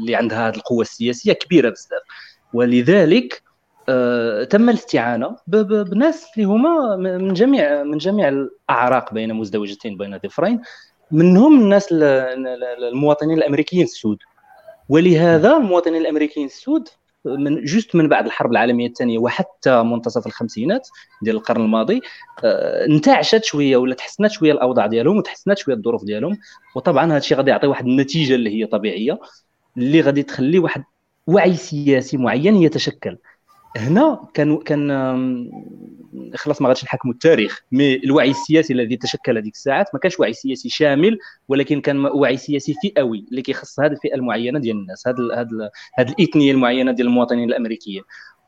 اللي 0.00 0.14
عندها 0.14 0.48
هذه 0.48 0.56
القوة 0.56 0.82
السياسية 0.82 1.32
كبيرة 1.32 1.70
بزاف. 1.70 2.02
ولذلك 2.52 3.42
آه، 3.88 4.44
تم 4.44 4.70
الاستعانة 4.70 5.36
بناس 5.46 6.26
اللي 6.36 6.46
هما 6.46 6.96
من 6.96 7.34
جميع 7.34 7.82
من 7.82 7.98
جميع 7.98 8.28
الأعراق 8.28 9.14
بين 9.14 9.34
مزدوجتين 9.34 9.96
بين 9.96 10.16
ضفرين 10.16 10.60
منهم 11.10 11.60
الناس 11.60 11.88
المواطنين 11.92 13.38
الأمريكيين 13.38 13.82
السود. 13.82 14.18
ولهذا 14.88 15.56
المواطنين 15.56 16.00
الأمريكيين 16.00 16.46
السود 16.46 16.88
من 17.24 17.64
جوست 17.64 17.96
من 17.96 18.08
بعد 18.08 18.26
الحرب 18.26 18.52
العالمية 18.52 18.86
الثانية 18.86 19.18
وحتى 19.18 19.82
منتصف 19.82 20.26
الخمسينات 20.26 20.88
ديال 21.22 21.36
القرن 21.36 21.60
الماضي 21.60 22.00
آه، 22.44 22.86
انتعشت 22.86 23.44
شوية 23.44 23.76
ولا 23.76 23.94
تحسنت 23.94 24.30
شوية 24.30 24.52
الأوضاع 24.52 24.86
ديالهم 24.86 25.16
وتحسنت 25.16 25.58
شوية 25.58 25.74
الظروف 25.74 26.04
ديالهم. 26.04 26.38
وطبعا 26.76 27.06
هذا 27.06 27.16
الشيء 27.16 27.36
غادي 27.38 27.50
يعطي 27.50 27.66
واحد 27.66 27.86
النتيجة 27.86 28.34
اللي 28.34 28.50
هي 28.60 28.66
طبيعية 28.66 29.18
اللي 29.76 30.00
غادي 30.00 30.22
تخلي 30.22 30.58
واحد 30.58 30.84
وعي 31.26 31.56
سياسي 31.56 32.16
معين 32.16 32.56
يتشكل. 32.56 33.18
هنا 33.76 34.28
كان 34.34 34.58
كان 34.58 34.90
خلاص 36.34 36.62
ما 36.62 36.68
غاديش 36.68 36.84
نحكموا 36.84 37.14
التاريخ 37.14 37.60
مي 37.72 37.94
الوعي 37.94 38.30
السياسي 38.30 38.72
الذي 38.72 38.96
تشكل 38.96 39.38
هذيك 39.38 39.54
الساعات 39.54 39.86
ما 39.94 40.00
كانش 40.00 40.20
وعي 40.20 40.32
سياسي 40.32 40.68
شامل 40.68 41.18
ولكن 41.48 41.80
كان 41.80 42.06
وعي 42.06 42.36
سياسي 42.36 42.74
فئوي 42.82 43.24
اللي 43.30 43.42
كيخص 43.42 43.80
هذه 43.80 43.92
الفئة 43.92 44.14
المعينة 44.14 44.58
ديال 44.58 44.76
الناس 44.76 45.08
هذه 45.08 45.16
هذه 45.98 46.10
الإثنية 46.10 46.52
المعينة 46.52 46.92
ديال 46.92 47.06
المواطنين 47.06 47.48
الأمريكيين. 47.48 48.02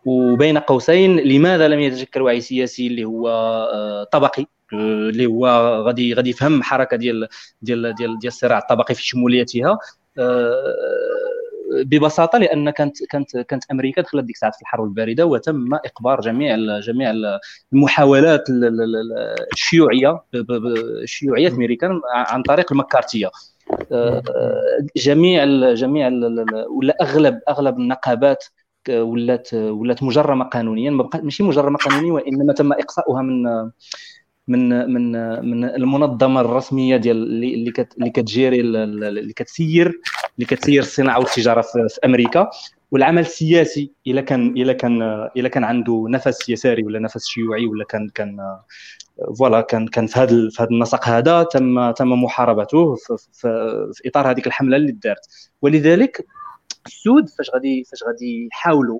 وبين 0.05 0.59
قوسين 0.59 1.17
لماذا 1.17 1.69
لم 1.69 1.81
يتشكل 1.81 2.23
وعي 2.23 2.41
سياسي 2.41 2.87
اللي 2.87 3.05
هو 3.05 3.29
آه، 3.29 4.05
طبقي؟ 4.05 4.47
اللي 4.73 5.27
هو 5.27 5.47
غادي 5.87 6.15
غادي 6.15 6.31
يفهم 6.31 6.63
حركة 6.63 6.97
ديال 6.97 7.29
ديال 7.63 7.95
ديال 7.95 8.19
ديال 8.19 8.33
الصراع 8.33 8.59
الطبقي 8.59 8.95
في 8.95 9.07
شموليتها؟ 9.07 9.79
آه، 10.19 10.75
ببساطة 11.73 12.39
لأن 12.39 12.71
كانت 12.71 13.05
كانت 13.05 13.37
كانت 13.37 13.65
أمريكا 13.71 14.03
دخلت 14.03 14.25
ديك 14.25 14.37
الساعات 14.37 14.55
في 14.55 14.63
الحرب 14.63 14.85
الباردة 14.85 15.27
وتم 15.27 15.75
اقبار 15.75 16.21
جميع 16.21 16.57
جميع 16.81 17.13
المحاولات 17.73 18.45
الشيوعية 19.53 20.23
الشيوعية 21.03 21.49
في 21.49 21.55
أمريكا 21.55 22.01
عن 22.15 22.43
طريق 22.43 22.73
المكارتية. 22.73 23.31
آه، 23.93 24.23
جميع 24.97 25.45
جميع 25.75 26.09
ولا 26.69 26.97
اغلب 27.01 27.41
أغلب 27.49 27.79
النقابات 27.79 28.45
ولات 28.91 29.55
ولات 29.55 30.03
مجرمة 30.03 30.45
قانونيا 30.45 30.91
ماشي 31.15 31.43
مجرمة 31.43 31.79
قانونيا 31.79 32.13
وإنما 32.13 32.53
تم 32.53 32.73
إقصاؤها 32.73 33.23
من 33.23 33.47
من 34.49 34.93
من 34.93 35.13
من 35.51 35.65
المنظمة 35.65 36.41
الرسمية 36.41 36.97
ديال 36.97 37.17
اللي 37.17 37.55
اللي 37.99 38.11
كتجيري 38.11 38.61
اللي 38.61 39.33
كتسير 39.33 40.01
اللي 40.37 40.47
كتسير 40.47 40.83
الصناعه 40.83 41.19
والتجارة 41.19 41.61
في, 41.61 41.89
في 41.89 41.99
أمريكا. 42.05 42.51
والعمل 42.91 43.23
السياسي 43.23 43.93
إلا 44.07 44.21
كان 44.21 44.49
إلا 44.49 44.73
كان 44.73 45.03
إلا 45.37 45.49
كان 45.49 45.65
عنده 45.65 46.07
نفس 46.09 46.49
يساري 46.49 46.83
ولا 46.85 46.99
نفس 46.99 47.27
شيوعي 47.27 47.67
ولا 47.67 47.85
كان 47.85 48.09
كان 48.09 48.37
فوالا 49.39 49.61
كان 49.61 49.89
كان 49.89 50.07
في 50.07 50.19
هذا 50.19 50.49
في 50.51 50.63
هذا 50.63 50.71
النسق 50.71 51.09
هذا 51.09 51.43
تم 51.43 51.91
تم 51.91 52.13
محاربته 52.13 52.95
في, 52.95 53.17
في, 53.33 53.49
في 53.95 54.09
إطار 54.09 54.31
هذيك 54.31 54.47
الحملة 54.47 54.77
اللي 54.77 54.93
دارت. 54.93 55.51
ولذلك 55.63 56.27
السود 56.87 57.29
فاش 57.29 57.51
غادي 57.55 57.85
فاش 57.85 58.03
غادي 58.03 58.47
يحاولوا 58.53 58.99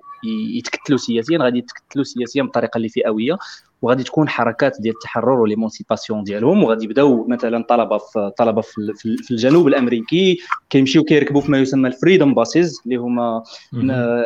يتكتلوا 0.57 0.97
سياسيا 0.97 1.37
غادي 1.37 1.57
يتكتلوا 1.57 2.03
سياسيا 2.03 2.43
بطريقة 2.43 2.77
اللي 2.77 2.89
فئوية. 2.89 3.37
وغادي 3.83 4.03
تكون 4.03 4.29
حركات 4.29 4.77
ديال 4.79 4.93
التحرر 4.95 5.39
و 5.39 5.45
l'émancipation 5.45 6.23
ديالهم 6.23 6.63
وغادي 6.63 6.85
يبداو 6.85 7.27
مثلا 7.27 7.65
طلبة 7.69 7.97
في 7.97 8.31
طلبة 8.37 8.61
في, 8.61 8.93
في 9.23 9.31
الجنوب 9.31 9.67
الأمريكي 9.67 10.37
كيمشيو 10.69 11.03
كيركبوا 11.03 11.41
في 11.41 11.51
ما 11.51 11.59
يسمى 11.59 11.87
ال 11.87 11.93
Freedom 11.93 12.33
Buses 12.33 12.81
اللي 12.85 12.95
هما 12.95 13.43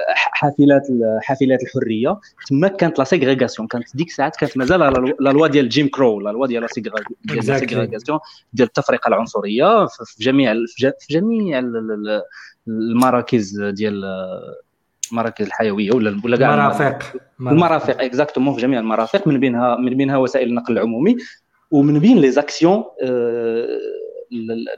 حافلات 0.07 0.87
حافلات 1.21 1.59
الحرية. 1.63 2.19
تما 2.47 2.67
كانت 2.67 2.99
la 2.99 3.05
ségrégation 3.05 3.67
كانت 3.67 3.97
ديك 3.97 4.07
الساعات 4.07 4.35
كانت 4.35 4.57
مازال 4.57 4.79
la 5.19 5.29
loi 5.29 5.47
ديال 5.47 5.69
Jim 5.69 5.87
Crow 5.87 6.19
la 6.19 6.29
loi 6.29 6.47
ديال 6.47 6.61
la 6.61 6.67
ségrégation 6.67 8.19
ديال 8.53 8.67
التفرقة 8.67 9.07
العنصرية 9.07 9.85
في 9.85 10.23
جميع 10.23 10.53
في 10.99 11.13
جميع 11.13 11.61
المراكز 12.67 13.61
ديال 13.61 14.03
المراكز 15.11 15.45
الحيوية 15.45 15.91
ولا 15.91 16.21
ولا 16.23 16.37
كاع 16.37 16.53
المرافق 16.53 17.13
المرافق 17.39 18.01
exactement 18.01 18.55
في 18.55 18.61
جميع 18.61 18.79
المرافق 18.79 19.27
من 19.27 19.39
بينها 19.39 19.75
من 19.75 19.97
بينها 19.97 20.17
وسائل 20.17 20.49
النقل 20.49 20.73
العمومي 20.73 21.17
ومن 21.71 21.99
بين 21.99 22.17
les 22.17 22.31
actions 22.31 22.83
آه، 23.03 23.67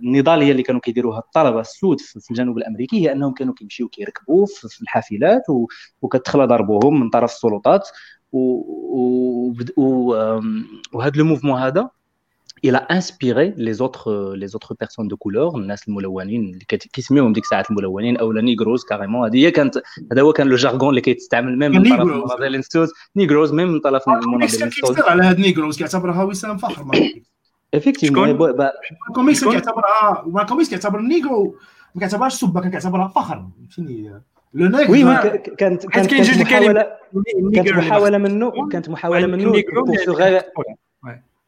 النضالية 0.03 0.51
اللي 0.51 0.63
كانوا 0.63 0.81
كيديروها 0.81 1.19
الطلبة 1.19 1.59
السود 1.59 1.99
في 1.99 2.31
الجنوب 2.31 2.57
الأمريكي 2.57 3.01
هي 3.01 3.11
أنهم 3.11 3.33
كانوا 3.33 3.53
كيمشيو 3.53 3.87
كيركبوا 3.87 4.45
في 4.45 4.81
الحافلات 4.81 5.43
وكتدخل 6.01 6.47
ضربوهم 6.47 6.99
من 6.99 7.09
طرف 7.09 7.31
السلطات 7.31 7.89
وهذا 10.93 11.11
le 11.15 11.25
mouvement 11.25 11.59
هذا 11.61 11.89
il 12.63 12.75
a 12.75 12.85
inspiré 12.89 13.53
les 13.57 13.81
autres 13.81 14.33
les 14.35 14.55
autres 14.55 14.73
personnes 14.73 15.07
de 15.07 15.15
couleur 15.15 15.55
الناس 15.55 15.87
الملونين 15.87 16.41
اللي 16.41 16.65
كيسميوهم 16.65 17.33
ديك 17.33 17.43
الساعات 17.43 17.71
الملونين 17.71 18.17
أو 18.17 18.31
negroes 18.31 18.83
carrément 18.83 19.27
هذه 19.27 19.37
هي 19.37 19.51
كانت 19.51 19.81
هذا 20.11 20.21
هو 20.21 20.33
كان 20.33 20.47
le 20.47 20.55
jargon 20.55 20.89
اللي 20.89 21.01
كيتستعمل 21.01 21.57
même 21.59 21.71
من 21.71 21.89
طرف 21.89 22.01
المناضلين 22.01 22.59
السود 22.59 22.87
negroes 23.15 23.53
même 23.53 23.67
من 23.67 23.79
طرف 23.79 24.09
المناضلين 24.09 24.67
السود 24.67 24.99
على 25.01 25.23
هاد 25.23 25.39
negroes 25.39 25.77
كيعتبرها 25.77 26.23
وسام 26.23 26.57
فخر 26.57 26.85
effectivement 27.73 28.57
كوميس 29.15 29.43
كيعتبرها 29.43 30.45
كوميس 30.49 30.69
كيعتبر 30.69 30.99
ال 30.99 31.09
negro 31.09 31.55
ما 31.95 31.99
كيعتبرهاش 31.99 32.33
سبه 32.33 32.61
كان 32.61 32.71
كيعتبرها 32.71 33.07
فخر 33.07 33.47
فهمتيني 33.75 34.21
le 34.53 34.67
nègre 34.67 34.91
oui 34.91 35.03
كانت 35.57 35.85
كانت 35.85 35.85
محاوله 35.85 36.87
كانت 37.53 37.69
محاوله 37.69 38.17
منه 38.17 38.69
كانت 38.69 38.89
محاوله 38.89 39.27
منه 39.27 39.53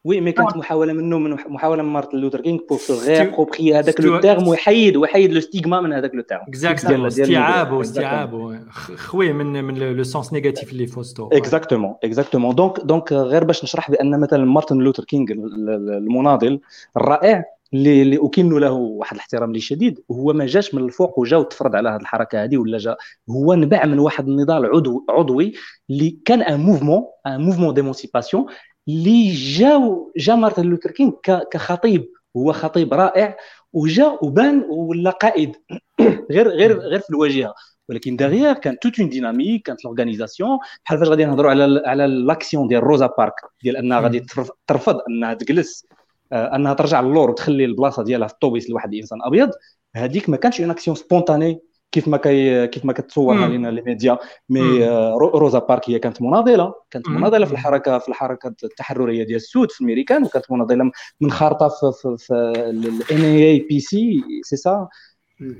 oui 0.04 0.20
mais 0.20 0.32
كانت 0.32 0.56
محاوله 0.56 0.92
منه 0.92 1.18
من 1.18 1.36
محاوله 1.48 1.82
من 1.82 1.88
مارتن 1.88 2.18
لوثر 2.18 2.40
كينغ 2.40 2.58
pour 2.68 2.78
se 2.78 3.00
réapproprier 3.06 3.74
هذاك 3.74 4.00
le 4.00 4.20
terme 4.20 4.48
ويحيد 4.48 4.96
ويحيد 4.96 5.32
le 5.32 5.40
stigma 5.40 5.80
من 5.80 5.92
هذاك 5.92 6.14
le 6.14 6.22
terme 6.22 6.40
exactement 6.48 7.06
استيعاب 7.06 7.80
استيعاب 7.80 8.60
خوي 8.96 9.32
من 9.32 9.64
من 9.64 9.78
le 9.78 10.02
sens 10.02 10.32
négatif 10.32 10.72
اللي 10.72 10.86
فوستو 10.86 11.28
exactement 11.32 11.94
exactement 12.04 12.54
donc 12.54 12.80
donc 12.80 13.12
غير 13.12 13.44
باش 13.44 13.64
نشرح 13.64 13.90
بان 13.90 14.20
مثلا 14.20 14.44
مارتن 14.44 14.78
لوثر 14.78 15.04
كينغ 15.04 15.32
المناضل 15.32 16.60
الرائع 16.96 17.44
اللي 17.74 18.02
اللي 18.02 18.18
اكن 18.22 18.58
له 18.58 18.72
واحد 18.72 19.14
الاحترام 19.14 19.48
اللي 19.48 19.60
شديد 19.60 20.00
هو 20.10 20.32
ما 20.32 20.46
جاش 20.46 20.74
من 20.74 20.84
الفوق 20.84 21.18
وجا 21.18 21.36
وتفرض 21.36 21.76
على 21.76 21.88
هذه 21.88 22.00
الحركه 22.00 22.44
هذه 22.44 22.56
ولا 22.56 22.78
جا 22.78 22.96
هو 23.30 23.54
نبع 23.54 23.84
من 23.84 23.98
واحد 23.98 24.28
النضال 24.28 24.66
عضو 24.66 25.04
عضوي 25.08 25.52
اللي 25.90 26.18
كان 26.24 26.42
un 26.42 26.60
mouvement 26.60 27.02
un 27.26 27.40
mouvement 27.40 27.74
d'émancipation 27.74 28.46
اللي 28.88 29.32
جاو 29.32 30.12
جا 30.16 30.34
مارتن 30.34 30.62
لوثر 30.62 30.90
كينغ 30.90 31.12
كخطيب. 31.52 32.08
هو 32.36 32.52
خطيب 32.52 32.94
رائع 32.94 33.36
وجا 33.72 34.18
وبان 34.22 34.64
ولا 34.70 35.10
قائد. 35.10 35.56
غير 36.32 36.48
غير 36.48 36.78
غير 36.78 37.00
في 37.00 37.10
الواجهة. 37.10 37.54
ولكن 37.88 38.16
derrière 38.16 38.52
كان 38.52 38.78
toute 38.78 39.00
une 39.00 39.08
dynamique 39.08 39.66
كانت 39.66 39.84
l'organisation 39.84 40.58
بحال 40.84 40.98
فاش 40.98 41.08
غادي 41.08 41.24
نهضروا 41.24 41.50
على 41.50 41.82
على 41.86 42.06
l'action 42.06 42.68
ديال 42.68 42.82
روزا 42.82 43.06
بارك 43.18 43.34
ديال 43.62 43.76
أنها 43.76 44.00
غادي 44.00 44.26
ترفض 44.66 45.00
أنها 45.08 45.34
تجلس 45.34 45.86
آه، 46.32 46.56
أنها 46.56 46.74
ترجع 46.74 47.00
للور 47.00 47.30
وتخلي 47.30 47.64
البلاصة 47.64 48.04
ديالها 48.04 48.28
في 48.28 48.34
الطوبيس 48.34 48.70
لواحد 48.70 48.92
الإنسان 48.92 49.18
أبيض. 49.22 49.50
هذيك 49.96 50.28
ما 50.28 50.36
كانش 50.36 50.60
une 50.60 50.70
action 50.70 50.96
spontanée 50.96 51.60
كيف 51.92 52.08
ما 52.08 52.16
كي 52.16 52.66
كيف 52.66 52.84
ما 52.84 52.92
كتصورها. 52.92 53.48
لنا 53.48 53.68
les 53.68 53.82
médias 53.82 54.18
mais. 54.48 54.84
آه، 54.88 55.14
رو- 55.14 55.38
روزا 55.38 55.58
بارك 55.58 55.90
هي 55.90 55.98
كانت 55.98 56.22
مناضلة 56.22 56.74
كانت. 56.90 57.08
مناضلة 57.08 57.46
في. 57.46 57.52
الحركة 57.52 57.98
في 57.98 58.08
الحركة 58.08 58.54
التحررية 58.64 59.24
ديال 59.24 59.36
السود 59.36 59.70
في 59.70 59.80
الميريكان 59.80 60.24
وكانت 60.24 60.52
مناضلة 60.52 60.90
منخرطه 61.20 61.68
في 61.68 61.92
في, 62.02 62.16
في 62.26 62.34
ال 62.70 62.95
N 62.95 63.20
A 63.24 63.58
B 63.58 63.80
C 63.80 64.22
c'est 64.42 64.56
ça 64.56 64.88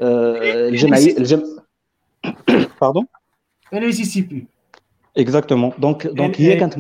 الجمعيه 0.01 1.17
الجم 1.19 1.43
pardon 2.81 3.07
N 3.73 3.83
A 3.83 3.93
C 3.93 4.05
C 4.05 4.21
P 4.21 4.47
exactement 5.19 5.73
donc 5.79 6.07
donc 6.07 6.41
هي 6.41 6.57
كانت. 6.61 6.75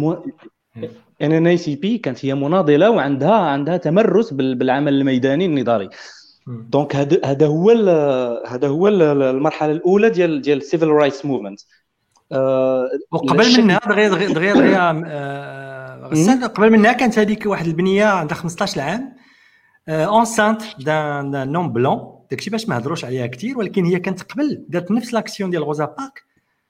N 1.22 1.32
N 1.32 1.46
A 1.46 1.56
C 1.56 1.76
P 1.76 1.98
كانت 1.98 2.24
هي 2.24 2.34
مناضلة 2.34 2.90
وعندها 2.90 3.34
عندها 3.34 3.76
تمرس 3.76 4.32
بال- 4.32 4.54
بالعمل 4.54 4.94
الميداني 4.94 5.46
النضالي. 5.46 5.90
donc 6.46 6.96
هذا 7.24 7.46
هو 7.46 7.70
هذا 8.46 8.68
هو 8.68 8.88
ال- 8.88 9.02
المرحلة 9.22 9.72
الأولى 9.72 10.10
ديال 10.10 10.42
ديال 10.42 10.58
ال 10.58 10.63
civil 10.63 10.88
rights 10.88 11.24
movement 11.26 11.60
وقبل 13.10 13.62
منها 13.62 13.80
دغيا 13.88 14.08
دغيا 14.08 14.28
دغيا 14.54 15.02
آه، 15.06 16.46
قبل 16.46 16.70
منها 16.70 16.92
كانت 16.92 17.18
هذيك 17.18 17.46
واحد 17.46 17.66
البنية 17.66 18.04
عندها 18.04 18.36
15 18.36 18.80
عام 18.80 19.16
enceinte 19.88 20.62
دان 20.78 21.30
دان 21.30 21.52
نون 21.52 21.72
بلون 21.72 22.18
داكشي 22.30 22.50
باش 22.50 22.68
ما 22.68 22.78
هضروش 22.78 23.04
عليها 23.04 23.26
كثير 23.26 23.58
ولكن 23.58 23.84
هي 23.84 23.98
كانت 24.00 24.22
قبل 24.22 24.64
دارت 24.68 24.90
نفس 24.90 25.14
l'action 25.14 25.50
ديال 25.50 25.64
روزا 25.64 25.84
بارك 25.84 26.22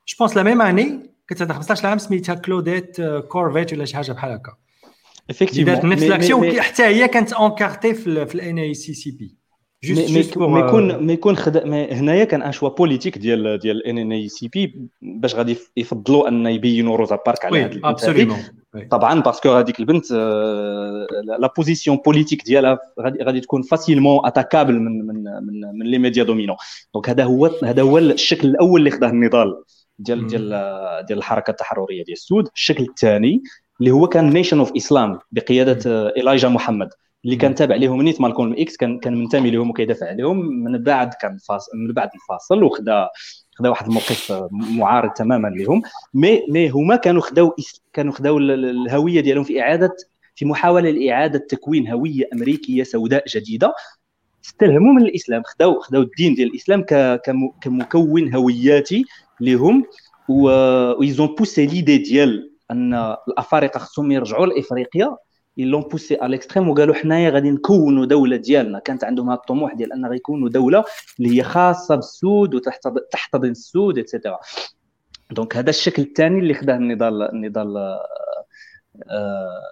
je 0.09 0.16
pense 0.18 0.36
la 0.36 0.42
même 0.42 0.62
année 0.62 1.11
كانت 1.28 1.40
عندها 1.42 1.56
15 1.56 1.86
عام 1.88 1.98
سميتها 1.98 2.34
كلوديت 2.34 3.00
آه، 3.00 3.20
كورفيت 3.20 3.72
ولا 3.72 3.84
شي 3.84 3.96
حاجة 3.96 4.12
بحال 4.12 4.32
هكا. 4.32 4.52
اللي 5.52 5.64
دارت 5.64 5.84
نفس 5.84 6.02
l'action 6.11 6.40
حتى 6.62 6.82
هي 6.84 7.08
كانت 7.08 7.32
encartée 7.32 7.94
في 7.94 8.34
ال 8.34 8.46
N 8.46 8.59
A 8.59 8.74
C 8.74 8.94
C 8.94 9.11
P 9.11 9.36
يكون 11.11 11.37
خد... 11.37 11.66
mais 11.66 11.92
هنايا 11.93 12.24
كان 12.24 12.43
un 12.42 12.53
choix 12.53 12.68
politique 12.68 13.18
ديال 13.18 13.59
ديال 13.59 13.87
N 13.86 13.98
N 13.98 14.12
A 14.12 14.28
C 14.28 14.48
P 14.48 14.88
باش 15.03 15.35
غادي 15.35 15.57
يفضلوا 15.76 16.28
ان 16.28 16.47
يبينوا 16.47 16.97
روزا 16.97 17.18
بارك 17.26 17.45
على 17.45 17.64
البنت 17.64 18.05
هذه. 18.05 18.51
طبعا 18.91 19.20
parce 19.20 19.39
que 19.39 19.50
هذيك 19.51 19.80
البنت 19.80 20.12
la 21.38 21.53
position 21.57 21.96
politique 21.96 22.44
ديالها 22.45 22.78
غادي 23.01 23.41
تكون 23.41 23.62
facilement 23.62 24.26
attaquable 24.26 24.78
من 24.78 25.07
من 25.07 25.24
من 25.24 25.78
من 25.78 25.87
les 25.86 25.98
médias 25.98 26.24
dominants 26.24 26.57
donc 26.94 27.09
هذا 27.09 27.24
هو 27.24 27.51
هذا 27.64 27.83
هو 27.83 27.99
الشكل 27.99 28.49
الأول 28.49 28.80
اللي 28.80 28.91
خداه 28.91 29.09
النضال 29.09 29.62
ديال. 29.99 30.26
ديال 30.26 30.49
ديال 31.07 31.18
الحركه 31.18 31.51
التحرريه 31.51 32.05
ديال 32.05 32.12
السود 32.12 32.49
الشكل 32.55 32.85
الثاني 32.85 33.43
اللي 33.80 33.91
هو 33.91 34.07
كان 34.07 34.30
Nation 34.30 34.59
of 34.59 34.72
Islam 34.76 35.18
بقياده 35.33 36.12
ايلايجا 36.16 36.49
محمد 36.49 36.89
اللي 37.24 37.36
كان 37.36 37.54
تابع 37.54 37.76
لهم 37.76 38.02
نيت 38.02 38.20
مالكولم 38.20 38.54
إكس 38.58 38.76
كان 38.76 38.98
كان 38.98 39.14
منتمي 39.14 39.50
لهم 39.50 39.70
وكيدافع 39.70 40.06
عليهم 40.06 40.38
من 40.46 40.82
بعد 40.82 41.14
كان 41.14 41.38
فاصل 41.38 41.70
من 41.74 41.92
بعد 41.92 42.08
الفاصل 42.14 42.62
وخدا 42.62 43.08
خدا 43.54 43.68
واحد 43.68 43.86
الموقف 43.86 44.32
معارض 44.52 45.10
تماما 45.10 45.48
لهم 45.48 45.82
مي 46.14 46.42
مي 46.48 46.68
هما 46.70 46.96
كانوا 46.96 47.22
خداو 47.22 47.56
كانوا 47.92 48.12
خداو 48.12 48.38
ال- 48.38 48.50
ال- 48.50 48.64
الهوية 48.64 49.20
ديالهم 49.20 49.44
في 49.44 49.60
اعاده 49.60 49.96
في 50.34 50.44
محاولة 50.44 50.90
لإعادة 50.90 51.38
تكوين 51.38 51.88
هوية 51.88 52.28
أمريكية 52.32 52.82
سوداء 52.82 53.24
جديدة. 53.28 53.74
استلهموا 54.44 54.92
من 54.92 55.02
الإسلام 55.02 55.42
خداو 55.42 55.80
خداو 55.80 56.02
الدين 56.02 56.34
ديال 56.34 56.48
الإسلام 56.48 56.84
كمكون 57.62 58.34
هوياتي 58.34 59.04
لهم 59.40 59.84
و 60.28 60.42
ils 60.42 60.84
ont 60.84 61.26
poussé 61.26 61.66
l'idée 61.66 61.98
ديال 61.98 62.50
أن 62.70 62.94
الأفارقة 63.28 63.78
خصهم 63.78 64.12
يرجعوا 64.12 64.46
لإفريقيا. 64.46 65.16
l'ont 65.57 65.82
poussé 65.82 66.14
à 66.14 66.26
l'extrême 66.26 66.68
وقالوا 66.68 66.94
حنايا 66.94 67.30
غادي 67.30 67.50
نكونوا 67.50 68.07
دولة 68.07 68.36
ديالنا. 68.36 68.78
كانت 68.78 69.05
عندهم 69.05 69.30
هذا 69.30 69.38
الطموح 69.38 69.74
ديال 69.74 69.92
ان 69.92 70.07
غيكونوا 70.07 70.48
دولة 70.48 70.84
اللي 71.18 71.36
هي 71.36 71.42
خاصة 71.42 71.94
بالسود 71.94 72.55
وتحتضن 72.55 73.50
السود 73.50 73.98
et 73.98 74.09
cetera 74.09 74.38
donc 75.30 75.57
هذا 75.57 75.70
الشكل 75.70 76.03
الثاني 76.03 76.38
اللي 76.38 76.55
خداه 76.55 76.76
النضال 76.76 77.22
النضال 77.22 77.76
آه، 79.11 79.62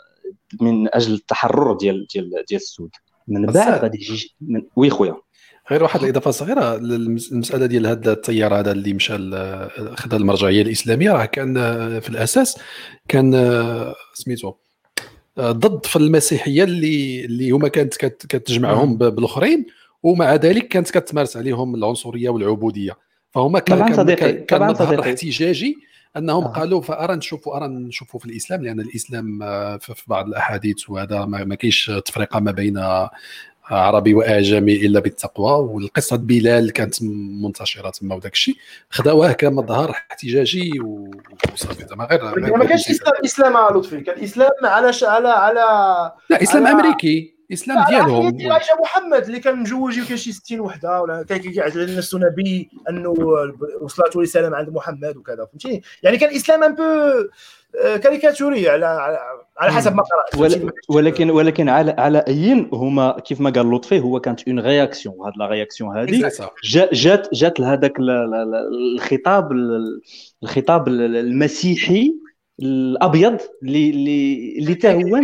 من 0.60 0.94
أجل 0.94 1.14
التحرر 1.14 1.76
ديال 1.76 2.06
ديال 2.14 2.30
ديال 2.30 2.60
السود. 2.60 2.90
من 3.28 3.46
بعد 3.46 3.82
غادي 3.82 3.98
يجي 3.98 4.36
من 4.40 4.62
oui 4.76 4.90
خويا. 4.90 5.16
غير 5.70 5.82
واحد 5.82 6.02
الإضافة 6.02 6.30
صغيرة 6.30 6.76
للمساله 6.76 7.66
ديال 7.66 7.86
هذا 7.86 8.12
التيار 8.12 8.54
هذا 8.58 8.72
اللي 8.72 8.92
مشى 8.92 9.12
خدا 9.96 10.16
المرجعية 10.16 10.62
الإسلامية. 10.62 11.12
راه 11.12 11.24
كان 11.24 11.56
آه، 11.56 11.98
في 11.98 12.08
الأساس 12.08 12.58
كان 13.08 13.34
آه، 13.34 13.94
سميتو 14.14 14.54
ضد 15.38 15.86
في 15.86 15.96
المسيحية 15.96 16.64
اللي 16.64 17.24
اللي 17.24 17.50
هما 17.50 17.68
كانت 17.68 17.94
كت- 17.96 18.26
كتجمعهم 18.26 18.96
بالأخرين 18.96 19.66
ومع 20.02 20.34
ذلك 20.34 20.68
كانت 20.68 20.90
كتمارس 20.90 21.36
عليهم 21.36 21.74
العنصرية 21.74 22.28
والعبودية 22.28 22.96
فهما 23.30 23.58
كان 23.58 23.78
صديقي، 23.96 24.32
كان- 24.32 24.62
مظهر. 24.70 25.00
احتجاجي 25.00 25.76
أنهم 26.16 26.44
آه. 26.44 26.48
قالوا 26.48 26.80
فأرى 26.80 27.16
نشوفوا 27.16 27.56
أرى 27.56 27.68
نشوفوا 27.68 28.20
في 28.20 28.26
الإسلام 28.26 28.62
لأن 28.64 28.80
الإسلام 28.80 29.42
آه، 29.42 29.76
في 29.76 30.02
بعض 30.06 30.26
الأحاديث 30.26 30.90
وهذا 30.90 31.24
ما 31.24 31.44
ما 31.44 31.54
كاينش 31.54 31.90
تفرقة 32.06 32.40
ما 32.40 32.50
بين 32.50 32.78
عربي 33.70 34.14
وأعجمي 34.14 34.72
إلا 34.76 35.00
بالتقوى 35.00 35.52
والقصة 35.68 36.16
بلال 36.16 36.72
كانت 36.72 36.94
منتشرة 37.42 37.90
تما 37.90 38.14
وداك 38.14 38.32
الشيء 38.32 38.54
خداوه 38.90 39.32
كمظهر 39.32 39.90
احتجاجي 39.90 40.80
وصافي. 41.52 41.86
زعما 41.86 42.04
غير 42.04 42.56
ما 42.56 42.64
كانش 42.64 42.90
اسلام 42.90 43.12
إسلام 43.24 43.76
لطفي. 43.76 44.00
كان 44.00 44.24
إسلام 44.24 44.50
على 44.64 44.92
ش... 44.92 45.04
على 45.04 45.28
على 45.28 45.60
لا 46.30 46.42
إسلام 46.42 46.66
على- 46.66 46.70
أمريكي. 46.70 47.40
إسلام 47.52 47.84
ديالهم. 47.88 48.30
ديال 48.30 48.52
عائشة 48.52 48.74
محمد 48.80 49.24
اللي 49.24 49.40
كان 49.40 49.58
مجوج 49.58 50.00
كان 50.08 50.16
شي 50.16 50.32
60 50.32 50.60
وحدة 50.60 51.00
ولا 51.02 51.22
كان 51.28 51.38
كيعز 51.38 51.78
على 51.78 51.96
نفسه 51.96 52.18
نبي 52.18 52.70
أنه 52.90 53.14
وصلت 53.80 54.16
رساله 54.16 54.56
عند 54.56 54.68
محمد 54.68 55.16
وكذا 55.16 55.44
فهمتيني؟ 55.50 55.82
يعني 56.02 56.16
كان 56.18 56.34
إسلام 56.34 56.62
un 56.62 56.74
peu 56.74 56.82
caricatural 58.02 58.68
على 58.68 58.86
على, 58.86 59.18
على 59.60 59.72
حسب 59.72 59.94
ما 59.94 60.02
قرأت؟ 60.02 60.40
ولكن 60.88 61.30
ولكن 61.30 61.68
على 61.68 61.94
على 61.98 62.18
اي 62.28 62.68
هما 62.72 63.16
كيف 63.24 63.40
ما 63.40 63.50
قال 63.50 63.70
لطفي 63.70 64.00
هو 64.00 64.20
كانت 64.20 64.48
une 64.48 64.58
réaction 64.60 65.14
هاد 65.24 65.32
la 65.36 65.46
réaction 65.46 65.96
هذه. 65.98 66.10
جا- 66.64 66.88
جات 66.92 67.28
جات 67.34 67.60
لهذاك 67.60 67.98
ال- 68.00 68.10
ال- 68.10 68.34
ال- 68.34 68.94
الخطاب 68.94 69.52
ال- 69.52 70.00
الخطاب 70.42 70.88
ال- 70.88 71.16
المسيحي 71.16 72.14
الأبيض 72.62 73.38
اللي 73.62 73.90
اللي 73.90 74.58
اللي 74.58 74.74
تا 74.74 74.92
هو 74.92 75.20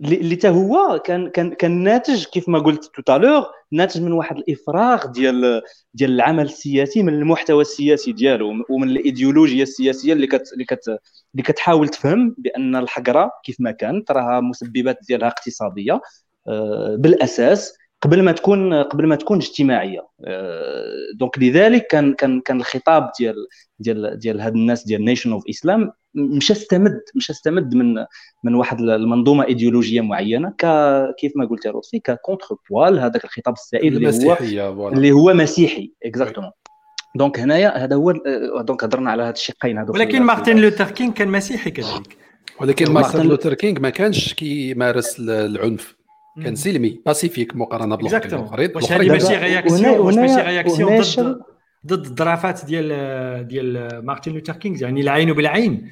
اللي 0.00 0.36
تا 0.36 0.48
هو 0.48 1.02
كان 1.04 1.30
كان 1.30 1.54
كان 1.54 1.82
ناتج 1.82 2.24
كيف 2.24 2.48
ما 2.48 2.58
قلت 2.58 2.84
totalement 2.94 3.46
ناتج 3.72 4.00
من 4.02 4.12
واحد 4.12 4.36
الإفراغ 4.36 5.06
ديال 5.06 5.62
ديال 5.94 6.10
العمل 6.10 6.44
السياسي 6.44 7.02
من 7.02 7.14
المحتوى 7.14 7.62
السياسي 7.62 8.12
ديالو 8.12 8.64
ومن 8.70 8.88
الإيديولوجيا 8.88 9.62
السياسية 9.62 10.12
اللي 10.12 10.26
كت 10.26 10.52
اللي 10.52 10.64
كت 10.64 10.88
اللي 11.32 11.42
كتحاول 11.42 11.88
تفهم 11.88 12.34
بأن 12.38 12.76
الحقرة 12.76 13.30
كيف 13.44 13.56
ما 13.60 13.70
كانت 13.70 14.10
راها 14.10 14.40
مسببات 14.40 14.98
ديالها 15.08 15.28
اقتصادية 15.28 16.00
آه، 16.48 16.96
بالأساس 16.98 17.74
قبل 18.02 18.22
ما 18.22 18.32
تكون 18.32 18.74
قبل 18.82 19.06
ما 19.06 19.16
تكون 19.16 19.38
اجتماعية. 19.38 20.06
آه، 20.24 20.84
donc 21.18 21.38
لذلك 21.38 21.86
كان 21.86 22.12
كان 22.14 22.40
كان 22.40 22.60
الخطاب 22.60 23.10
ديال 23.18 23.34
ديال 23.78 24.18
ديال 24.18 24.40
هاد 24.40 24.54
الناس 24.54 24.84
ديال 24.84 25.04
Nation 25.04 25.32
of 25.32 25.42
Islam 25.50 25.92
مشى 26.14 26.52
استمد 26.52 27.00
مشى 27.14 27.32
استمد 27.32 27.74
من 27.74 27.94
من 28.44 28.54
واحد 28.54 28.80
المنظومة 28.80 29.44
إيديولوجية 29.44 30.00
معينة 30.00 30.50
ك 30.58 30.66
كيف 31.18 31.32
ما 31.36 31.44
قلت 31.46 31.64
يا 31.64 31.70
لطفي 31.70 31.98
ك 31.98 32.03
contrepoids 32.03 32.56
ل 32.70 32.98
هذاك 32.98 33.24
الخطاب 33.24 33.54
السائد 33.54 33.94
اللي 33.94 34.06
هو 34.26 34.36
اللي 34.92 35.12
هو 35.12 35.34
مسيحي 35.34 35.92
exactement 36.04 36.50
donc 37.16 37.38
هنايا 37.40 37.84
هذا 37.84 37.96
هو 37.96 38.10
آه، 38.10 38.62
دونك 38.62 38.84
هضرنا 38.84 39.10
على 39.10 39.22
هاد 39.22 39.34
الشقين 39.34 39.78
هذوك 39.78 39.94
ولكن 39.94 40.22
مارتن 40.22 40.56
لوثر 40.58 40.90
كينغ 40.90 41.12
كان 41.12 41.28
مسيحي 41.28 41.70
كذلك. 41.70 42.16
ولكن 42.60 42.86
مارتن- 42.92 43.26
لوثر 43.26 43.54
كينغ 43.54 43.80
ما 43.80 43.90
كانش 43.90 44.34
كيمارس 44.34 45.20
ال- 45.20 45.30
العنف. 45.30 46.01
كان 46.44 46.54
سلمي 46.54 47.00
باسيفيك 47.06 47.56
مقارنة 47.56 47.96
بالاخرين 47.96 48.70
واش 48.74 48.92
هذه 48.92 49.08
ماشي 49.08 49.36
réaction 49.36 49.98
واش 49.98 50.14
ماشي 50.14 50.42
réaction 50.42 51.00
ضد 51.00 51.42
ضد 51.86 52.06
الظرافات 52.06 52.64
ديال 52.64 53.48
ديال 53.48 54.04
مارتن 54.06 54.32
لوثر 54.32 54.52
كينغ 54.52 54.82
يعني 54.82 55.00
العين 55.00 55.32
بالعين. 55.32 55.90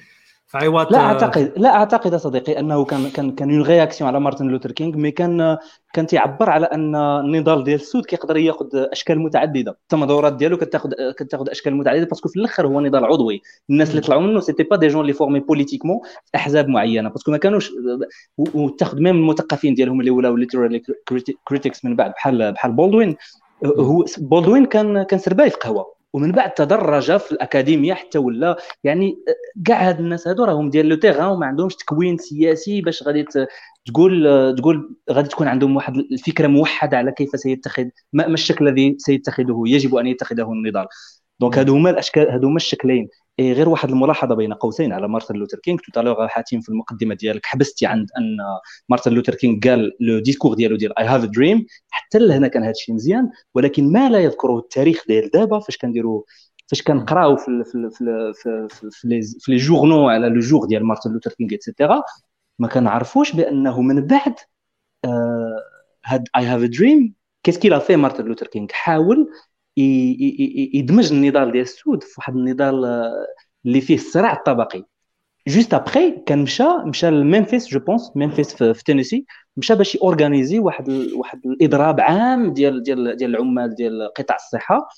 فعوات 0.51 0.93
لا 0.93 0.99
أعتقد 0.99 1.53
لا 1.57 1.75
أعتقد 1.75 2.17
صديقي 2.17 2.59
أنه 2.59 2.85
كان 2.85 3.11
كان 3.11 3.31
كان 3.33 3.51
une 3.51 3.63
réaction 3.63 4.09
على 4.09 4.21
مارتن 4.21 4.47
لوثر 4.47 4.73
كينغ 4.73 4.97
mais 4.97 5.11
كان 5.11 5.59
كان 5.93 6.07
تيعبر 6.07 6.51
على 6.51 6.67
أن 6.67 6.97
النضال 6.97 7.65
ديال 7.65 7.81
السود 7.81 8.05
كيقدر 8.05 8.37
ياخذ 8.37 8.67
أشكال 8.75 9.21
متعددة. 9.21 9.79
التمظهرات 9.83 10.33
ديالو 10.33 10.57
كتاخذ 10.57 10.91
كتاخذ 11.19 11.51
أشكال 11.51 11.77
متعددة 11.77 12.05
parce 12.05 12.20
que 12.20 12.29
في 12.29 12.37
الآخر 12.37 12.67
هو 12.67 12.81
نضال 12.81 13.05
عضوي. 13.05 13.43
الناس 13.71 13.91
اللي 13.91 14.01
طلعوا 14.01 14.21
منه 14.21 14.41
c'était 14.41 14.63
pas 14.63 14.77
des 14.77 14.89
gens 14.89 15.01
اللي 15.01 15.13
formés 15.13 15.41
politiquement 15.41 16.01
في 16.25 16.37
أحزاب 16.37 16.69
معينة 16.69 17.09
parce 17.09 17.23
que 17.23 17.31
ما 17.31 17.37
كانوش 17.37 17.73
وتاخذ 18.55 19.01
même 19.01 19.17
المثقفين 19.17 19.75
ديالهم 19.75 20.01
اللي 20.01 20.11
ولاو 20.11 20.37
literary 20.37 20.83
critics 21.45 21.85
من 21.85 21.97
بعد 21.97 22.11
بحال 22.11 22.53
بحال 22.53 22.73
بولدوين 22.73 23.17
هو 23.65 24.05
بولدوين 24.19 24.67
كان 24.67 25.03
كان 25.03 25.19
serveur 25.19 25.51
في 25.51 25.57
قهوه 25.57 26.00
ومن 26.13 26.33
بعد 26.33 26.55
تدرج 26.55 27.17
في 27.17 27.33
الأكاديمية 27.33 27.95
حتى 27.95 28.19
ولا 28.19 28.57
يعني 28.85 29.19
كاع 29.67 29.89
هاد 29.89 30.01
الناس 30.01 30.29
هادو 30.29 30.45
راهم 30.45 30.71
ديال 30.71 30.87
le 30.87 30.97
terrain 30.97 31.27
وما 31.27 31.47
عندهمش 31.47 31.77
تكوين 31.77 32.19
سياسي 32.19 32.81
باش 32.81 33.03
غادي 33.03 33.25
تقول 33.87 34.25
تقول 34.59 34.97
غادي 35.11 35.29
تكون 35.29 35.49
عندهم 35.49 35.77
واحد 35.77 35.97
الفكرة 35.97 36.47
موحدة 36.47 36.97
على 36.99 37.13
كيف 37.13 37.31
سيتخذ 37.35 37.85
ما 38.13 38.27
الشكل 38.27 38.69
الذي 38.69 38.97
سيتخذه 38.99 39.63
يجب 39.67 39.95
أن 39.97 40.07
يتخذه 40.07 40.53
النضال. 40.53 40.87
donc 41.41 41.59
هادو 41.59 41.75
هما 41.77 41.91
الأشكال 41.91 42.29
هادو 42.31 42.47
هما 42.49 42.57
الشكلين. 42.57 43.09
إيه 43.39 43.53
غير 43.53 43.69
واحد 43.69 43.89
الملاحظة 43.91 44.35
بين 44.35 44.53
قوسين 44.53 44.93
على 44.93 45.09
مارتن 45.09 45.35
لوثر 45.35 45.59
كينغ. 45.59 45.79
toi 45.95 46.27
حاتم 46.29 46.61
في 46.61 46.69
المقدمة 46.69 47.15
ديالك 47.15 47.47
حبستي 47.47 47.87
عند 47.87 48.09
أن 48.19 48.37
مارتن 48.89 49.13
لوثر 49.13 49.35
كينغ 49.35 49.59
قال 49.61 49.93
le 50.01 50.19
discours 50.19 50.55
ديالو 50.55 50.77
ديال 50.77 50.99
I 50.99 51.05
have 51.07 51.25
dream 51.25 51.67
حتى 51.91 52.19
لهنا 52.19 52.49
كان 52.49 52.63
هذا 52.63 52.71
الشيء 52.71 52.95
مزيان 52.95 53.31
ولكن 53.55 53.93
ما 53.93 54.11
لا 54.11 54.19
يذكره 54.19 54.59
التاريخ 54.59 55.05
ديال 55.09 55.31
دابا. 55.31 55.59
فاش 55.61 55.77
كنديروا 55.77 56.23
فاش 56.71 56.83
كنقراو 56.83 57.37
في 57.37 57.65
في 57.65 57.91
في 57.91 58.69
في 58.71 58.91
في- 58.91 59.51
les 59.53 59.57
journaux 59.57 60.09
على 60.09 60.29
le 60.29 60.41
jour 60.41 60.67
ديال 60.67 60.85
مارتن 60.87 61.13
لوثر 61.13 61.31
كينغ 61.33 61.55
et 61.55 61.67
cetera 61.67 62.03
ما 62.59 62.69
كنعرفوش 62.69 63.33
بأنه 63.33 63.81
من 63.83 64.07
بعد 64.07 64.35
آه، 65.05 65.63
هاد 66.07 66.29
I 66.37 66.45
have 66.45 66.61
dream 66.61 67.15
كيس 67.43 67.59
كيلا 67.59 67.79
في 67.79 67.97
مارتن 67.97 68.25
لوثر 68.25 68.47
كينغ؟ 68.47 68.67
حاول 68.73 69.31
يدمج 69.77 71.13
النضال 71.13 71.53
ديال 71.53 71.63
السود 71.63 72.03
في 72.03 72.15
واحد 72.19 72.37
النضال 72.37 72.85
آه، 72.85 73.27
اللي 73.67 73.81
فيه 73.81 73.95
الصراع 73.95 74.33
الطبقي. 74.33 74.85
juste 75.49 75.75
après 75.75 76.11
كان 76.27 76.39
مشى 76.43 76.65
مشى 76.87 77.11
لممفيس 77.11 77.69
je 77.69 77.79
pense 77.81 78.11
ممفيس 78.17 78.55
في, 78.55 78.85
تينيسي 78.85 79.25
مشى 79.57 79.75
باش 79.75 79.95
ي 79.95 80.01
organiser 80.01 80.59
واحد 80.59 80.89
ال- 80.89 81.15
واحد 81.15 81.47
الإضراب 81.47 82.01
عام 82.01 82.53
ديال 82.53 82.83
ديال 82.83 83.17
ديال 83.17 83.31
العمال 83.37 83.75
ديال 83.75 84.13
قطاع 84.17 84.37
الصحة 84.37 84.89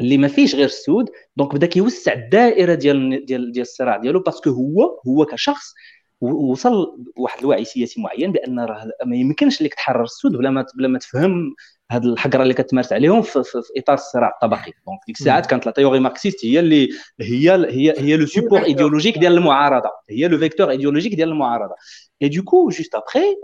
اللي 0.00 0.18
ما 0.18 0.28
فيش 0.28 0.54
غير 0.54 0.64
السود. 0.64 1.10
donc 1.36 1.54
بدا 1.54 1.66
كيوسع 1.66 2.12
الدائرة 2.12 2.74
ديال 2.74 3.24
ديال 3.26 3.52
ديال 3.52 3.62
الصراع 3.62 3.96
ديالو 3.96 4.20
parce 4.20 4.39
que 4.39 4.50
هو 4.50 5.00
هو 5.08 5.24
كشخص 5.26 5.74
وصل 6.20 6.96
واحد 7.16 7.40
الوعي 7.40 7.64
سياسي 7.64 8.00
معين 8.02 8.32
بأن 8.32 8.60
راه 8.60 8.90
ما 9.06 9.16
يمكنش 9.16 9.62
لك 9.62 9.74
تحرر 9.74 10.02
السود 10.04 10.32
بلا 10.32 10.50
ما 10.50 10.66
بلا 10.78 10.88
ما 10.88 10.98
تفهم 10.98 11.54
هاد 11.92 12.04
الحقرة 12.04 12.42
اللي 12.42 12.54
كتمارس 12.54 12.92
عليهم 12.92 13.22
في, 13.22 13.42
في, 13.42 13.62
في 13.62 13.80
إطار 13.80 13.94
الصراع 13.94 14.28
الطبقي. 14.28 14.72
donc 14.86 15.00
ديك 15.06 15.16
الساعات 15.20 15.46
كانت 15.46 15.66
la 15.66 15.72
théorie 15.72 16.00
marxiste 16.00 16.44
هي 16.44 16.60
اللي 16.60 16.88
هي 17.20 17.50
هي 17.50 17.94
هي 17.98 18.16
le 18.16 18.26
support 18.26 18.64
idéologique 18.64 19.18
ديال 19.18 19.32
المعارضة. 19.32 19.90
هي 20.10 20.28
le 20.28 20.38
vecteur 20.38 20.70
idéologique 20.70 21.14
ديال 21.14 21.28
المعارضة. 21.28 21.74
et 22.22 22.28
du 22.28 22.42
coup 22.42 22.68
juste 22.68 22.94
après 22.94 23.36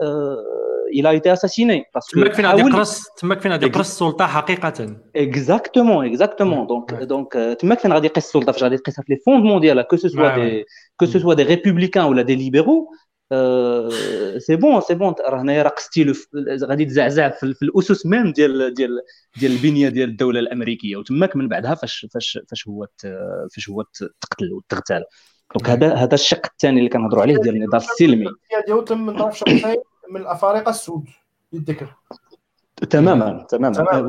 il 0.99 1.07
a 1.07 1.12
été 1.14 1.28
assassiné. 1.30 1.84
Parce 1.92 2.09
que 2.09 2.14
تماك 2.14 2.34
فين 2.34 2.46
غادي 2.46 2.61
يقرص 2.61 3.03
تماك 3.20 3.40
فين 3.40 3.53
غادي 3.53 3.66
يقرص 3.66 3.88
السلطه 3.88 4.26
حقيقه. 4.26 4.96
exactement 5.16 6.07
exactement 6.07 6.66
donc 6.66 6.95
donc 6.95 7.57
تماك 7.61 7.78
فين 7.78 7.92
غادي 7.92 8.07
يقيس 8.07 8.26
السلطه 8.26 8.53
فاش 8.53 8.62
غادي 8.62 8.76
تقيسها 8.76 9.03
في 9.03 9.12
les 9.12 9.18
fondements 9.26 9.61
ديالها. 9.61 9.82
que 9.83 9.97
ce 9.97 10.09
soit 10.09 10.35
des 10.37 10.64
que 10.97 11.07
ce 11.07 11.18
soit 11.18 11.35
des 11.35 11.43
républicains 11.43 12.05
ولا 12.05 12.22
des 12.22 12.35
libéraux 12.35 12.93
c'est 14.39 14.57
bon 14.57 14.81
c'est 14.81 14.95
bon. 14.95 15.14
راه 15.20 15.41
هنايا 15.41 15.62
راه 15.62 15.70
قستي 15.70 16.12
غادي 16.64 16.85
تزعزع 16.85 17.29
في, 17.29 17.55
الأسس 17.62 18.07
même 18.07 18.33
ديال 18.33 18.74
ديال 18.74 19.01
ديال 19.37 19.53
البنية 19.53 19.89
ديال 19.89 20.09
الدولة 20.09 20.41
الأمريكية. 20.41 20.97
وتماك 20.97 21.37
من 21.37 21.49
بعدها 21.49 21.74
فاش 21.74 22.07
فاش 22.14 22.39
فاش 22.51 22.68
هو 22.68 22.87
فاش 23.55 23.70
هو 23.70 23.83
تقتل 24.20 24.53
وتغتال. 24.53 25.05
donc 25.55 25.70
هذا 25.70 25.95
هذا 25.95 26.14
الشق 26.14 26.47
الثاني 26.47 26.79
اللي 26.79 26.91
كنهضروا 26.91 27.22
عليه 27.22 27.37
ديال 27.37 27.57
النضال 27.57 27.81
السلمي. 27.81 28.26
ديالو 28.66 28.83
تم 28.83 29.07
من 29.07 29.18
طرف 29.18 29.39
شخصين 29.39 29.76
من 30.11 30.20
الأفارقة 30.20 30.70
السود 30.70 31.05
للذكر 31.53 31.95
تماما 32.91 33.47
تماما. 33.49 34.01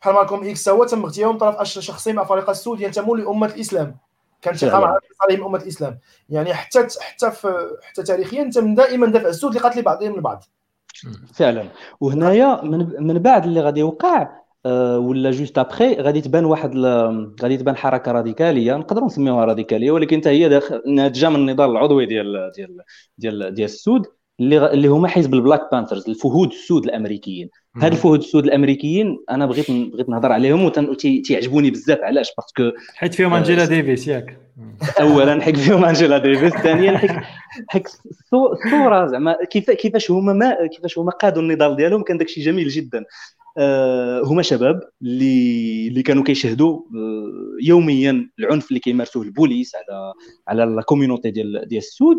بحال 0.00 0.14
مالكم 0.14 0.48
إكس 0.48 0.68
هو 0.68 0.84
تم 0.84 1.02
اغتياله 1.02 1.32
من 1.32 1.38
طرف 1.38 1.68
شخصين 1.68 2.14
من 2.14 2.20
أفارقة 2.20 2.50
السود 2.50 2.80
ينتمون 2.80 3.20
لأمة 3.20 3.46
الإسلام. 3.46 3.96
كان 4.42 4.54
فعلا. 4.54 4.72
تقام 4.72 4.84
على 4.84 4.98
عليهم 5.20 5.46
أمة 5.46 5.58
الإسلام. 5.58 5.98
يعني 6.28 6.54
حتى 6.54 6.86
حتى 7.00 7.30
في 7.30 7.70
حتى 7.82 8.02
تاريخيا 8.02 8.50
تم 8.54 8.74
دائما 8.74 9.06
دفع 9.06 9.28
السود 9.28 9.56
لقتل 9.56 9.82
بعضهم 9.82 10.14
البعض 10.14 10.44
فعلا. 11.34 11.68
وهنايا 12.00 12.64
من 12.64 13.06
من 13.06 13.18
بعد 13.18 13.44
اللي 13.44 13.60
غادي 13.60 13.80
يوقع 13.80 14.28
آه، 14.66 14.98
ولا 14.98 15.30
juste 15.30 15.58
après 15.58 15.94
غادي 15.94 16.20
تبان 16.20 16.44
واحد 16.44 16.76
غادي 17.42 17.56
تبان 17.56 17.76
حركة 17.76 18.12
راديكالية 18.12 18.76
نقدروا 18.76 19.06
نسميوها 19.06 19.44
راديكالية 19.44 19.90
ولكن 19.90 20.20
حتى 20.20 20.30
هي 20.30 20.60
ناتجة 20.86 21.28
من 21.28 21.36
النضال 21.36 21.70
العضوي 21.70 22.06
ديال 22.06 22.50
ديال 22.56 22.80
ديال 23.18 23.54
ديال 23.54 23.64
السود. 23.64 24.06
اللي 24.40 24.58
غ- 24.58 24.72
اللي 24.72 24.88
هما 24.88 25.08
حزب 25.08 25.34
ال 25.34 25.38
Black 25.38 25.60
Panthers 25.72 26.08
الفهود 26.08 26.48
السود 26.48 26.84
الأمريكيين. 26.84 27.48
هاد 27.76 27.92
الفهود 27.92 28.18
السود 28.18 28.44
الأمريكيين 28.44 29.18
أنا 29.30 29.46
بغيت 29.46 29.70
بغيت 29.70 30.08
نهضر 30.08 30.32
عليهم 30.32 30.64
وتيعجبوني 30.64 31.70
بزاف. 31.70 31.98
علاش؟ 31.98 32.28
parce 32.38 32.62
que 32.62 32.76
حيت 32.94 33.14
فيهم 33.14 33.34
أنجيلا 33.34 33.64
ديفيس 33.64 34.08
ياك. 34.08 34.38
اولا 35.00 35.42
حك 35.42 35.56
فيهم 35.56 35.84
أنجيلا 35.84 36.18
ديفيس 36.18 36.52
ثانيا 36.52 36.98
حك 37.68 37.88
الصو- 37.88 38.52
الصورة 38.52 39.06
زعما 39.06 39.36
كيف 39.50 39.70
كيفاش 39.70 40.10
هما 40.10 40.32
ما 40.32 40.56
كيفاش 40.76 40.98
هما 40.98 41.10
قادوا 41.10 41.42
النضال 41.42 41.76
ديالهم 41.76 42.02
كان 42.02 42.18
داكشي 42.18 42.40
جميل 42.40 42.68
جدا. 42.68 43.04
آه، 43.58 44.22
هما 44.24 44.42
شباب 44.42 44.80
اللي 45.02 45.88
اللي 45.88 46.02
كانوا 46.02 46.24
كيشهدوا 46.24 46.78
آه، 46.78 47.56
يوميا 47.62 48.30
العنف 48.38 48.68
اللي 48.68 48.80
كيمارسوه 48.80 49.22
البوليس 49.22 49.72
على 49.74 50.12
على 50.48 50.74
la 50.74 50.82
community 50.82 51.30
ديال 51.30 51.68
ديال 51.68 51.78
السود. 51.78 52.16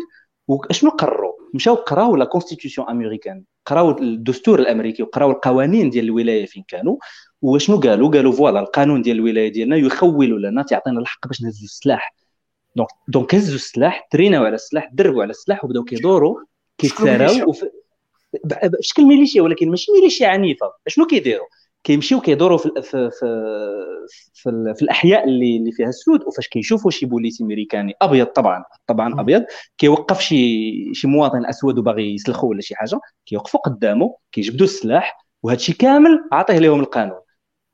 واشنو 0.48 0.90
قرروا؟ 0.90 1.32
مشاو 1.54 1.74
قراو 1.74 2.16
la 2.16 2.24
constitution 2.24 2.88
américaine 2.88 3.44
قراو 3.66 3.90
الدستور 3.90 4.58
الأمريكي 4.58 5.02
وقراو 5.02 5.30
القوانين 5.30 5.90
ديال 5.90 6.04
الولاية 6.04 6.46
فين 6.46 6.64
كانوا. 6.68 6.96
وشنو 7.42 7.80
قالوا؟ 7.80 8.10
قالوا 8.10 8.32
voilà 8.32 8.60
القانون 8.60 9.02
ديال 9.02 9.16
الولاية 9.16 9.52
ديالنا 9.52 9.76
يخول 9.76 10.42
لنا 10.42 10.62
تعطينا 10.62 11.00
الحق 11.00 11.26
باش 11.26 11.42
نهزوا 11.42 11.64
السلاح. 11.64 12.14
donc 12.76 12.88
donc 13.08 13.34
هزوا 13.34 13.54
السلاح 13.54 14.08
تريناو 14.10 14.44
على 14.44 14.54
السلاح 14.54 14.90
دربوا 14.92 15.22
على 15.22 15.30
السلاح 15.30 15.64
وبداو 15.64 15.84
كيدوروا 15.84 16.36
كيتساراو 16.78 17.54
بشكل 18.44 19.04
ميليشيا 19.04 19.42
ولكن 19.42 19.70
ماشي 19.70 19.92
ميليشيا 19.92 20.28
عنيفة. 20.28 20.72
شنو 20.86 21.06
كيديروا؟ 21.06 21.46
كيمشيو 21.84 22.20
كيدوروا 22.20 22.58
في 22.58 22.70
في 22.82 23.10
في 23.10 23.26
في, 24.34 24.50
ال- 24.50 24.74
في 24.76 24.82
الأحياء 24.82 25.24
اللي 25.24 25.56
اللي 25.56 25.72
فيها 25.72 25.88
السود 25.88 26.22
وفاش 26.26 26.48
كيشوفوا 26.48 26.90
شي 26.90 27.06
بوليسي 27.06 27.44
أمريكاني 27.44 27.94
أبيض 28.02 28.26
طبعا 28.26 28.64
طبعا 28.86 29.20
أبيض 29.20 29.44
كيوقف 29.78 30.20
شي 30.20 30.94
شي 30.94 31.06
مواطن 31.08 31.46
أسود 31.46 31.78
وباغي 31.78 32.14
يسلخوا 32.14 32.50
ولا 32.50 32.60
شي 32.60 32.74
حاجة 32.74 33.00
كيوقفوا 33.26 33.60
قدامه 33.60 34.16
كيجبدوا 34.32 34.66
السلاح 34.66 35.18
وهذا 35.42 35.58
الشيء 35.58 35.74
كامل 35.74 36.28
عاطيه 36.32 36.58
لهم 36.58 36.80
القانون. 36.80 37.18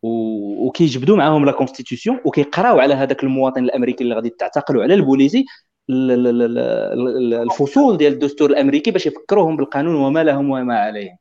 وكيجبدوا 0.02 1.16
معاهم 1.16 1.44
la 1.44 1.52
constitution 1.52 2.20
وكيقراو 2.24 2.78
على 2.80 2.94
هذاك 2.94 3.24
المواطن 3.24 3.64
الأمريكي 3.64 4.04
اللي 4.04 4.14
غادي 4.14 4.30
تعتقلوا 4.30 4.82
على 4.82 4.94
البوليسي 4.94 5.44
ال- 5.90 6.10
ال- 6.10 6.26
ال- 6.42 6.58
ال- 6.58 7.34
الفصول 7.34 7.96
ديال 7.96 8.12
الدستور 8.12 8.50
الأمريكي 8.50 8.90
باش 8.90 9.06
يفكروهم 9.06 9.56
بالقانون 9.56 9.94
وما 9.94 10.24
لهم 10.24 10.50
وما 10.50 10.78
عليهم. 10.78 11.16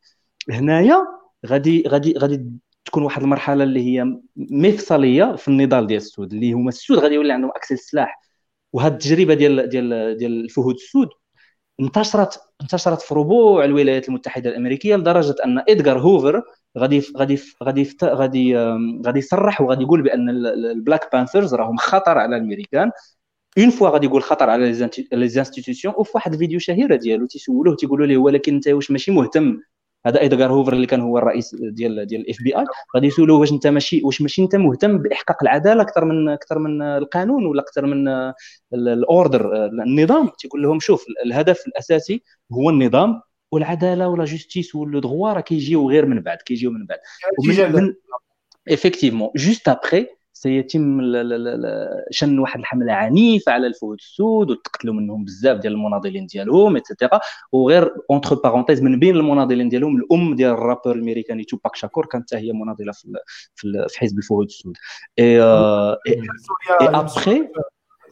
هنايا 0.49 0.97
غادي 1.45 1.83
غادي 1.87 2.13
غادي 2.17 2.45
تكون 2.85 3.03
واحد 3.03 3.21
المرحلة 3.21 3.63
اللي 3.63 3.79
هي 3.87 4.17
مفصلية 4.37 5.35
في 5.35 5.47
النضال 5.47 5.87
ديال 5.87 5.97
السود 6.01 6.33
اللي 6.33 6.53
هما 6.53 6.69
السود 6.69 6.97
غادي 6.99 7.15
يولي 7.15 7.33
عندهم 7.33 7.51
accès 7.55 7.71
السلاح 7.71 8.21
وهذه 8.73 8.93
التجربة 8.93 9.33
ديال 9.33 9.69
ديال 9.69 10.17
ديال 10.17 10.43
الفهود 10.45 10.75
السود 10.75 11.09
انتشرت 11.79 12.39
انتشرت 12.61 13.01
في 13.01 13.13
ربوع 13.15 13.65
الولايات 13.65 14.09
المتحدة 14.09 14.49
الأمريكية 14.49 14.95
لدرجة 14.95 15.35
أن 15.45 15.63
إدغار 15.69 15.99
هوفر 15.99 16.43
غادي 16.77 17.03
غادي 17.17 17.39
غادي 17.63 17.89
غادي 18.03 18.57
غادي 19.05 19.19
يصرح 19.19 19.61
وغادي 19.61 19.83
يقول 19.83 20.01
بأن 20.01 20.29
ال- 20.29 20.47
ال- 20.47 20.65
ال 20.71 20.78
Black 20.78 21.09
Panthers 21.13 21.55
راهم 21.55 21.77
خطر 21.77 22.17
على 22.17 22.37
الأمريكان. 22.37 22.91
une 23.57 23.69
fois 23.69 23.89
غادي 23.89 24.05
يقول 24.07 24.23
خطر 24.23 24.49
على 24.49 24.73
les 25.13 25.27
institutions 25.29 25.93
وفي 25.97 26.11
واحد 26.15 26.33
الفيديو 26.33 26.59
شهيرة 26.59 26.95
ديالو 26.95 27.25
تيسولوه 27.25 27.75
تيقولوا 27.75 28.05
ليه 28.07 28.17
ولكن 28.17 28.53
أنت 28.55 28.67
واش 28.67 28.91
ماشي 28.91 29.11
مهتم 29.11 29.59
هذا 30.05 30.23
ادغار 30.25 30.51
هوفر 30.51 30.73
اللي 30.73 30.87
كان 30.87 31.01
هو 31.01 31.17
الرئيس 31.17 31.55
ديال 31.55 32.05
ديال 32.07 32.21
ال 32.21 32.37
FBI. 32.43 32.65
غادي 32.95 33.07
يسولوه 33.07 33.39
واش 33.39 33.51
انت 33.51 33.67
ماشي 33.67 34.01
واش 34.03 34.21
ماشي 34.21 34.41
انت 34.43 34.55
مهتم 34.55 34.97
بإحقاق 34.97 35.37
العدالة 35.43 35.81
أكثر 35.81 36.05
من 36.05 36.29
أكثر 36.29 36.59
من 36.59 36.81
القانون 36.81 37.45
ولا 37.45 37.61
أكثر 37.61 37.85
من 37.85 38.07
ال- 38.07 38.33
ال 38.73 38.89
ordre 38.89 39.65
النظام؟ 39.65 40.29
تيقول 40.39 40.63
لهم 40.63 40.79
شوف 40.79 41.05
الهدف 41.25 41.67
الأساسي 41.67 42.23
هو 42.53 42.69
النظام 42.69 43.21
والعدالة 43.51 44.07
و 44.07 44.13
la 44.13 44.25
justice 44.25 44.75
و 44.75 44.83
le 44.83 44.99
droit 44.99 45.33
راه 45.33 45.41
كيجيو 45.41 45.89
غير 45.89 46.05
من 46.05 46.19
بعد 46.21 46.37
كيجيو 46.37 46.71
من 46.71 46.85
بعد. 46.85 46.99
ومن 47.39 47.55
من 47.75 47.93
effectivement 48.69 49.29
juste 49.35 49.67
après 49.67 50.07
سيتم 50.43 51.01
شن 52.11 52.39
واحد 52.39 52.59
الحملة 52.59 52.93
عنيفة 52.93 53.51
على 53.51 53.67
الفهود 53.67 53.97
السود 53.99 54.51
وتقتلوا 54.51 54.93
منهم 54.93 55.23
بزاف 55.23 55.57
ديال 55.57 55.73
المناضلين 55.73 56.25
ديالهم 56.25 56.75
et 56.75 56.86
cetera 56.86 57.19
وغير 57.51 57.95
entre 58.09 58.35
parenthèses 58.35 58.81
من 58.81 58.99
بين 58.99 59.15
المناضلين 59.15 59.69
ديالهم 59.69 59.97
الأم 59.97 60.35
ديال 60.35 60.51
ال 60.51 60.57
rappeur 60.57 60.95
الأمريكاني 60.95 61.43
توباك 61.43 61.75
شاكور 61.75 62.05
كانت 62.05 62.33
هي 62.33 62.51
مناضلة 62.51 62.91
في 62.91 63.13
في 63.89 63.99
حزب 63.99 64.17
الفهود 64.17 64.45
السود. 64.45 64.77
اي 65.19 65.41
اي 65.41 66.27
ابخي 66.81 67.47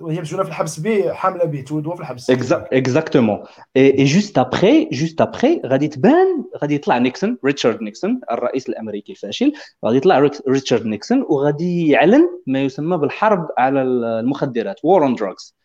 وهي 0.01 0.21
مسجونه 0.21 0.43
في 0.43 0.49
الحبس 0.49 0.79
به 0.79 1.13
حاملة 1.13 1.45
به 1.45 1.61
تولد 1.61 1.95
في 1.95 2.01
الحبس. 2.01 2.29
exactement 2.73 3.43
et 3.77 4.03
juste 4.03 4.37
après 4.37 4.89
juste 4.91 5.21
après 5.21 5.61
غادي 5.65 5.87
تبان 5.87 6.43
غادي 6.61 6.75
يطلع 6.75 6.97
نيكسون 6.97 7.37
ريتشارد 7.45 7.81
نيكسون 7.81 8.21
الرئيس 8.31 8.69
الأمريكي 8.69 9.11
الفاشل 9.11 9.53
غادي 9.85 9.97
يطلع 9.97 10.29
ريتشارد 10.47 10.85
نيكسون 10.85 11.25
وغادي 11.29 11.87
يعلن 11.87 12.29
ما 12.47 12.61
يسمى 12.61 12.97
بالحرب 12.97 13.47
على 13.57 13.81
المخدرات 13.81 14.75
War 14.83 15.03
on 15.03 15.15
Drugs 15.15 15.55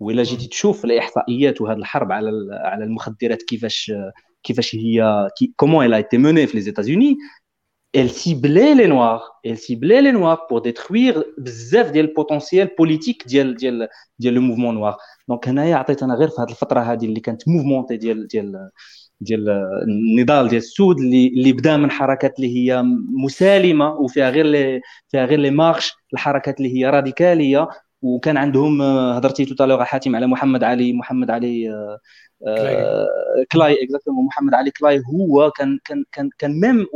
وإلا 0.00 0.22
جيتي 0.22 0.48
تشوف 0.48 0.84
الإحصائيات 0.84 1.60
وهذه 1.60 1.78
الحرب 1.78 2.12
على 2.12 2.30
على 2.50 2.84
المخدرات 2.84 3.42
كيفاش 3.42 3.92
كيفاش 4.42 4.74
هي 4.74 5.28
comment 5.56 5.94
a 5.94 5.98
été 5.98 6.18
menée 6.18 6.46
في 6.46 6.60
les 6.60 6.68
États-Unis 6.68 7.16
elle 7.96 8.10
ciblait 8.10 8.74
les 8.74 8.88
noirs. 8.88 9.24
Elle 9.42 9.58
ciblait 9.58 10.02
les 10.02 10.12
noirs 10.12 10.46
pour 10.48 10.60
détruire 10.60 11.24
بزاف 11.38 11.90
ديال 11.90 12.04
ال 12.04 12.11
potentiel 12.11 12.70
politique 12.78 13.24
ديال 13.26 13.56
ديال 13.56 13.88
ديال 14.18 14.34
le 14.34 14.40
mouvement 14.40 14.74
noir 14.74 14.96
donc 15.28 15.48
هنايا 15.48 15.76
عطيت 15.76 16.02
أنا 16.02 16.14
غير 16.14 16.28
في 16.28 16.34
هذه 16.40 16.50
الفترة 16.50 16.80
هذه 16.80 17.04
اللي 17.04 17.20
كانت 17.20 17.48
mouvementée 17.48 17.96
ديال 17.96 18.26
ديال 18.26 18.70
ديال 19.20 19.48
النضال 19.82 20.48
ديال 20.48 20.62
السود 20.62 20.98
اللي 21.00 21.28
اللي 21.28 21.52
بدا 21.52 21.76
من 21.76 21.90
حركات 21.90 22.36
اللي 22.36 22.56
هي 22.56 22.82
مسالمه 23.24 23.94
وفيها 23.94 24.30
غير 24.30 24.46
لي 24.46 24.80
فيها 25.08 25.24
غير 25.24 25.38
les 25.38 25.50
marches 25.50 25.92
الحركات 26.12 26.58
اللي 26.58 26.78
هي 26.78 26.90
راديكاليه 26.90 27.68
وكان 28.02 28.36
عندهم 28.36 28.82
هضرتي 28.82 29.44
tout 29.44 29.57
à 29.57 29.61
l'heure 29.61 29.84
حاتم 29.84 30.16
على 30.16 30.26
محمد 30.26 30.64
علي 30.64 30.92
محمد 30.92 31.30
علي 31.30 31.68
كلاي 33.52 33.84
exactement 33.84 34.26
محمد 34.26 34.54
علي 34.54 34.70
كلاي 34.70 35.02
هو 35.14 35.50
كان 35.50 35.78
كان 35.84 36.04
كان 36.12 36.30
كان 36.38 36.60
même 36.60 36.86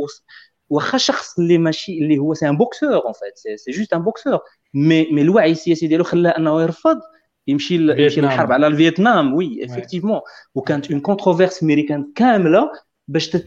واخا 0.71 0.97
شخص 0.97 1.39
اللي 1.39 1.57
ماشي 1.57 1.99
اللي 1.99 2.17
هو 2.17 2.33
c'est 2.33 2.49
un 2.49 2.57
boxeur 2.57 2.95
en 3.05 3.13
fait 3.13 3.59
c'est 3.59 3.71
juste 3.71 3.93
un 3.93 4.01
boxeur 4.03 4.39
mais 4.73 5.11
mais 5.11 5.21
الوعي 5.21 5.51
السياسي 5.51 5.87
ديالو 5.87 6.03
خلاه 6.03 6.31
انه 6.37 6.61
يرفض 6.61 6.99
يمشي 7.47 7.75
يمشي. 7.75 8.21
للحرب 8.21 8.51
على 8.51 8.67
الفيتنام. 8.67 9.33
oui 9.33 9.65
effectivement 9.65 10.21
وكانت 10.55 10.91
une 10.91 10.99
controverse 10.99 11.63
ميريكان 11.63 12.11
كاملة 12.15 12.71
باش 13.07 13.37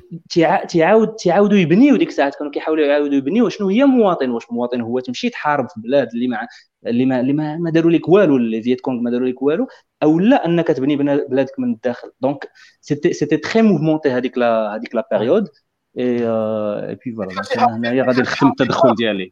تيعاود 0.68 1.14
تيعاودوا 1.14 1.58
يبنيو 1.58 1.96
ديك 1.96 2.08
الساعات. 2.08 2.34
كانوا 2.34 2.52
كيحاولوا 2.52 2.86
يعاودوا 2.86 3.14
يبنيو 3.14 3.48
شنو 3.48 3.68
هي 3.68 3.84
مواطن 3.84 4.30
واش 4.30 4.42
مواطن 4.50 4.80
هو 4.80 5.00
تمشي 5.00 5.30
تحارب 5.30 5.68
في 5.68 5.80
بلاد 5.80 6.08
اللي 6.14 6.28
مع 6.28 6.46
اللي 6.86 7.06
ما 7.06 7.20
اللي 7.20 7.32
ما, 7.32 7.56
ما 7.56 7.70
داروا 7.70 7.90
لك 7.90 8.08
والو 8.08 8.36
اللي 8.36 8.62
فيت 8.62 8.80
كونغ 8.80 9.00
ما 9.00 9.10
داروا 9.10 9.28
لك 9.28 9.42
والو 9.42 9.66
أو 10.02 10.18
لا 10.20 10.46
أنك 10.46 10.66
تبني 10.68 10.96
بلادك 10.96 11.58
من 11.58 11.72
الداخل. 11.72 12.10
donc 12.20 12.48
c'était 12.80 13.12
c'était 13.12 13.36
très 13.36 13.62
mouvementé 13.62 14.08
هذيك 14.10 14.38
la 14.38 14.76
هذيك 14.76 14.94
la 14.94 15.08
période 15.10 15.48
et 15.98 16.26
et 16.88 16.98
puis 17.04 17.12
voilà 17.12 17.42
هنايا 17.76 18.02
غادي 18.02 18.22
نختم 18.22 18.48
التدخل 18.48 18.94
ديالي 18.94 19.30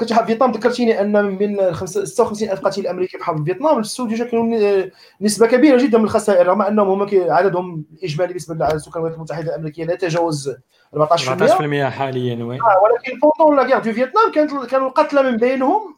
كنت 0.00 0.12
حاب 0.12 0.26
فيتنام 0.26 0.52
ذكرتيني 0.52 1.00
أن 1.00 1.24
من 1.24 1.38
بين 1.38 1.74
56 1.74 2.50
ألف 2.50 2.60
قتيل 2.60 2.86
أمريكي 2.86 3.18
في 3.18 3.24
حرب 3.24 3.44
فيتنام 3.44 3.78
السود 3.78 4.14
كانوا 4.14 4.86
نسبة 5.20 5.46
كبيرة 5.46 5.82
جدا 5.82 5.98
من 5.98 6.04
الخسائر 6.04 6.46
رغم 6.46 6.62
أنهم 6.62 6.88
هما 6.88 7.32
عددهم 7.32 7.84
الاجمالي 7.98 8.28
بالنسبة 8.28 8.54
لعدد 8.54 8.76
سكان 8.76 8.92
الولايات 8.96 9.16
المتحدة 9.16 9.54
الأمريكية 9.54 9.84
لا 9.84 9.92
يتجاوز 9.92 10.54
14% 10.96 10.98
14% 10.98 11.90
حاليا 11.90 12.44
oui. 12.44 12.60
آه، 12.60 12.82
ولكن 12.82 13.18
pendant 13.18 13.56
la 13.56 13.62
guerre 13.62 13.78
du 13.78 13.92
Vietnam 13.92 14.32
كانت 14.34 14.66
كانوا 14.70 14.88
القتلى 14.88 15.22
من 15.22 15.36
بينهم 15.36 15.96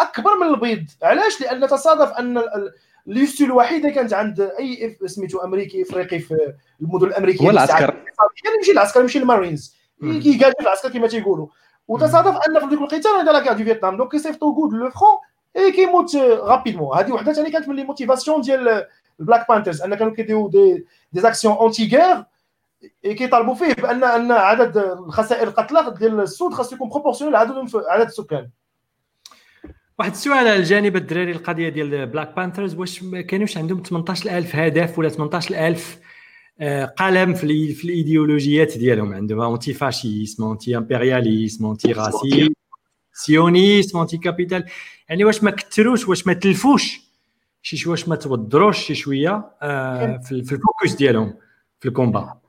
أكبر 0.00 0.30
من 0.40 0.54
البيض. 0.54 0.84
علاش؟ 1.02 1.40
لأن 1.40 1.68
تصادف 1.68 2.12
أن 2.12 2.42
اليوستو 3.08 3.44
الوحيدة 3.44 3.90
كانت 3.90 4.12
عند 4.12 4.40
أي 4.40 4.98
سميتو 5.06 5.38
أمريكي 5.38 5.82
إفريقي 5.82 6.18
في 6.18 6.54
المدن 6.80 7.06
الأمريكية 7.06 7.46
هو. 7.46 7.50
العسكر. 7.50 7.94
يعني 8.44 8.56
يمشي 8.56 8.72
العسكر 8.72 9.00
يمشي 9.00 9.18
المارينز 9.18 9.76
مم. 10.00 10.20
كيقاتل 10.20 10.62
العسكر 10.62 10.88
كما 10.88 11.06
تيقولوا 11.06 11.46
وتصادف 11.88 12.36
أن 12.48 12.60
في 12.60 12.66
ذيك 12.66 12.80
القتال 12.80 13.10
هذا 13.10 13.32
la 13.32 13.52
du 13.52 13.64
Vietnam 13.64 13.96
donc 13.96 14.10
كيصيفطوا 14.10 14.54
كود 14.54 14.72
le 14.72 14.90
front 14.90 15.18
et 15.56 15.72
كيموت 15.72 16.16
rapidement 16.16 16.98
هذه 16.98 17.12
وحدة 17.12 17.32
ثاني 17.32 17.50
كانت 17.50 17.68
من 17.68 17.76
les 17.76 17.84
motivations 17.84 18.40
ديال 18.40 18.86
ال 19.20 19.25
Black 19.25 19.48
Panthers 19.48 19.82
أن 19.82 19.94
كانوا 19.94 20.14
كيديروا 20.14 20.50
des 20.50 21.20
des 21.20 21.30
actions 21.30 21.54
anti-guerre 21.54 22.24
كيطالبوا 23.02 23.54
فيه 23.54 23.74
بان 23.74 24.04
أن 24.04 24.32
عدد 24.32 24.76
الخسائر 24.76 25.48
القتلى 25.48 25.94
ديال 25.98 26.20
السود 26.20 26.54
خاص 26.54 26.72
يكون 26.72 26.88
proportionnel 26.88 27.34
لعددهم 27.34 27.66
في 27.66 27.82
عدد 27.88 28.06
السكان 28.06 28.48
واحد 29.98 30.10
السؤال 30.10 30.38
على 30.38 30.56
الجانب 30.56 30.96
الدراري 30.96 31.32
القضية 31.32 31.68
ديال 31.68 32.06
Black 32.06 32.36
Panthers 32.36 32.74
واش 32.74 33.02
ما 33.02 33.20
كانوش 33.20 33.58
عندهم 33.58 33.82
18000 33.82 34.56
هدف 34.56 34.98
ولا 34.98 35.08
18000 35.08 35.98
آه، 36.60 36.84
قلم 36.84 37.34
في 37.34 37.74
في 37.74 37.84
الإيديولوجيات 37.84 38.78
ديالهم 38.78 39.14
عندهم؟ 39.14 39.40
anti-fascisme 39.40 40.42
anti-impérialisme 40.44 41.64
anti-racisme 41.64 42.52
sionisme 43.12 43.98
anti-capital 43.98 44.64
يعني 45.08 45.24
واش 45.24 45.42
ما 45.42 45.50
كثروش 45.50 46.08
واش 46.08 46.26
ما 46.26 46.32
تلفوش 46.32 47.00
شي 47.62 47.76
شوية 47.76 47.90
واش 47.90 48.08
ما 48.08 48.16
توضروش 48.16 48.78
شي 48.78 48.94
شوية 48.94 49.50
آه، 49.62 50.16
في 50.16 50.42
في 50.42 50.52
ال 50.52 50.59
focus 50.59 50.94
ديالهم 50.98 51.34
في 51.80 51.88
ال 51.88 51.95
combat. 51.95 52.43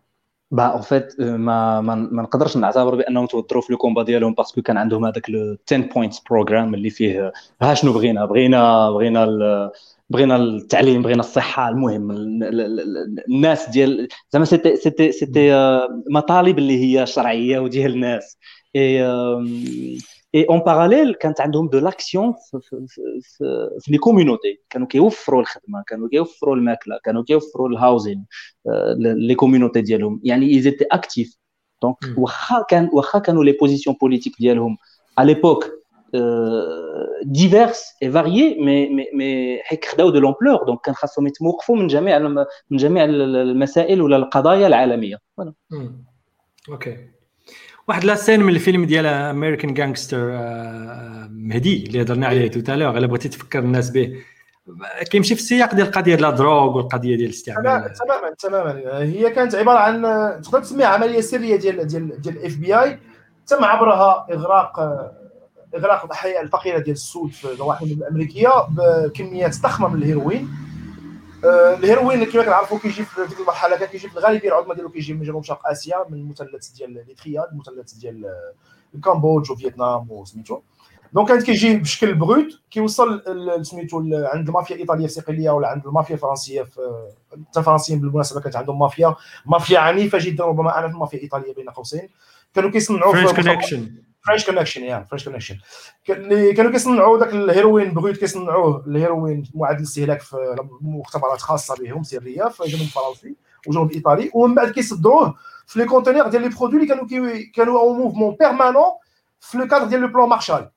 Bah 0.56 0.64
en 0.66 0.82
fait 0.82 1.22
ما 1.22 1.82
ما 1.82 1.96
ما 1.96 2.22
نقدرش 2.24 2.58
نعتبر 2.58 2.96
بانهم 2.96 3.26
توتروا 3.26 3.62
في 3.62 3.72
le 3.72 3.78
combat 3.78 4.04
ديالهم 4.04 4.34
parce 4.34 4.51
que 4.51 4.62
كان 4.62 4.78
عندهم 4.78 5.06
هذاك 5.06 5.30
le 5.30 5.58
10 5.72 5.78
points 5.78 6.20
program 6.20 6.74
اللي 6.74 6.90
فيه 6.90 7.32
ها 7.62 7.74
شنو 7.74 7.94
بغينا 7.94 8.26
بغينا 8.26 8.92
بغينا 8.92 9.24
ال- 9.24 9.72
بغينا 10.10 10.36
التعليم 10.36 11.02
بغينا 11.02 11.20
الصحه 11.20 11.70
المهم 11.70 12.12
ال- 12.12 12.44
ال- 12.44 12.62
ال- 12.62 13.24
الناس 13.30 13.70
ديال 13.70 14.08
زعما 14.32 14.46
c'était 14.46 14.76
c'était 14.76 15.12
c'était 15.12 15.52
مطالب 16.10 16.58
اللي 16.58 16.84
هي 17.00 17.06
شرعيه 17.06 17.60
وديال 17.60 17.94
الناس 17.94 18.38
et 20.36 20.42
et 20.42 20.46
en 20.50 20.60
parallèle 20.60 21.14
كانت 21.14 21.42
عندهم 21.42 21.68
de 21.70 21.80
l'action 21.80 22.34
في 22.34 22.60
في 22.62 22.86
في, 22.88 23.02
في, 23.22 23.70
في 23.80 23.92
les 23.92 23.98
communities 23.98 24.62
كانوا 24.70 24.88
كيوفروا 24.88 25.42
الخدمه 25.42 25.84
كانوا 25.88 26.10
كيوفروا 26.10 26.56
الماكله 26.56 27.00
كانوا 27.04 27.24
كيوفروا 27.24 27.70
ال 27.70 27.77
housing 27.77 28.26
les 29.00 29.36
communities 29.36 29.82
ديالهم 29.82 30.22
يعني 30.24 30.46
ils 30.50 30.68
étaient 30.68 30.86
actifs 30.92 31.38
donc 31.82 31.96
مم. 32.04 32.16
واخا 32.18 32.62
كان 32.70 32.90
واخا 32.94 33.20
كانوا 33.20 33.44
les 33.44 33.52
positions 33.52 33.96
politiques 34.02 34.34
ديالهم 34.40 34.78
على 35.18 35.34
l'époque 35.34 35.66
diverses 37.26 37.84
et 38.04 38.12
variées 38.12 38.56
mais 38.64 38.90
mais 38.90 39.06
mais 39.14 39.60
حيت 39.64 39.86
خداو 39.86 40.10
de 40.10 40.20
l'ampleur 40.20 40.64
donc 40.64 40.82
كان 40.82 40.96
خاصهم 40.96 41.28
يتوقفوا 41.28 41.76
من 41.76 41.88
جميع 41.88 42.18
الم- 42.18 42.46
من 42.70 42.78
جميع 42.78 43.04
ال- 43.06 43.36
المسائل 43.36 44.02
ولا 44.02 44.18
القضايا 44.18 44.68
العالميه 44.68 45.18
voilà 45.38 45.54
مم. 45.72 46.06
واحد 47.88 48.04
la 48.04 48.16
scène 48.16 48.44
من 48.44 48.54
الفيلم 48.56 48.86
ديال 48.86 49.06
American 49.06 49.74
Gangster 49.74 50.18
مهدي 51.30 51.88
اللي 51.88 52.02
هضرنا 52.02 52.28
عليه 52.28 52.52
tout 52.52 52.67
à 52.67 52.71
l'heure 52.71 52.98
إلا 52.98 53.08
بغيتي 53.08 53.30
تفكر 53.30 53.60
الناس 53.60 53.90
به. 53.90 54.16
كيمشي 55.12 55.36
في 55.36 55.42
السياق 55.42 55.76
ديال 55.76 55.88
القضية 55.88 56.16
ديال 56.16 56.26
ال 56.26 56.33
drogue 56.33 56.78
والقضية 56.78 57.16
ديال 57.16 57.30
الاستعمال. 57.30 57.94
تماما 57.94 58.36
تماما. 58.40 59.00
هي 59.04 59.30
كانت 59.30 59.56
عبارة 59.56 59.80
عن 59.80 60.02
تقدر 60.42 60.60
تسميها 60.60 60.88
عملية 60.88 61.22
سرية 61.22 61.56
ديال 61.56 61.88
ديال 61.88 62.22
ديال 62.22 62.38
ال 62.38 62.58
FBI. 62.58 63.00
تم 63.48 63.64
عبرها 63.64 64.28
إغراق 64.34 64.80
إغراق 65.76 66.06
الأحياء 66.06 66.42
الفقيرة 66.42 66.80
ديال 66.80 66.96
السود 66.96 67.32
في 67.32 67.54
النواحي 67.54 67.86
الأمريكية 67.86 68.50
بكميات 68.70 69.62
ضخمة 69.62 69.88
من 69.88 70.02
الهيروين. 70.02 70.50
الهيروين 71.46 72.24
كما 72.24 72.44
كنعرفوا 72.44 72.80
كيجي 72.80 73.06
في 73.06 73.28
ديك 73.28 73.40
المرحلة 73.40 73.78
كان 73.78 73.88
كيجي 73.88 74.10
في 74.10 74.18
الغالبيه 74.18 74.50
العظمى 74.50 74.76
ديالو 74.76 74.90
كيجي 74.90 75.14
من 75.14 75.24
جنوب 75.24 75.44
شرق 75.44 75.68
آسيا 75.68 76.06
من 76.10 76.18
المثلث 76.18 76.68
ديال 76.68 76.94
les 77.08 77.20
triades 77.20 77.48
المثلث 77.52 77.94
ديال 77.94 78.32
الكامبودج 78.96 79.52
وفيتنام 79.52 80.12
وسميتو. 80.12 80.62
donc 81.14 81.28
كانت 81.28 81.44
كيجي 81.44 81.78
بشكل 81.78 82.14
brute 82.14 82.60
كيوصل 82.72 83.24
سميتو 83.62 83.98
عند 84.14 84.48
المافيا 84.48 84.76
الايطاليه 84.76 85.08
في 85.08 85.14
صقليه 85.14 85.50
ولا 85.50 85.68
عند 85.68 85.86
المافيا 85.88 86.16
الفرنسية 86.16 86.64
في 86.64 87.12
حتى 87.32 87.60
الفرنسيين 87.60 88.00
بالمناسبة 88.00 88.42
كانت 88.42 88.56
عندهم 88.56 88.80
مافيا 88.80 89.16
مافيا 89.46 89.80
عنيفة 89.80 90.18
جدا 90.22 90.46
ربما 90.46 90.70
أعنف 90.70 90.84
من 90.84 90.92
المافيا 90.92 91.18
الايطاليه 91.18 91.54
بين 91.54 91.70
قوسين. 91.70 92.10
كانوا 92.54 92.70
كيصنعوا 92.70 93.14
French 93.14 93.32
في 93.32 93.92
French 94.28 94.46
Connection 94.46 94.84
يا 94.84 95.08
French 95.10 95.24
Connection 95.24 95.58
كانوا 96.06 96.72
كيصنعوا 96.72 97.20
ذاك 97.20 97.34
الهيروين 97.34 97.94
بغيت 97.94 98.18
كيصنعوه 98.18 98.84
الهيروين 98.88 99.44
معد 99.56 99.78
للاستهلاك 99.78 100.22
في 100.22 100.56
مختبرات 100.82 101.42
خاصة 101.42 101.76
بهم 101.76 102.04
سرية 102.04 102.44
في 102.44 102.64
الجنوب 102.64 102.82
الفرنسي 102.82 103.36
وجنوب 103.68 103.90
الايطالي 103.92 104.32
ومن 104.34 104.56
بعد 104.56 104.72
كيصدروه 104.72 105.36
في 105.68 105.80
les 105.80 105.86
conteneurs 105.86 106.28
ديال 106.28 106.42
les 106.42 106.50
produits 106.50 106.76
اللي 106.84 106.88
كانوا 106.88 107.08
كانوا 107.56 107.80
en 107.80 107.94
mouvement 107.94 108.36
permanent 108.40 108.86
في 109.40 109.58
le 109.58 109.68
cadre 109.68 109.86
ديال 109.86 110.02
le 110.02 110.08
plan 110.08 110.30
Marshall 110.30 110.70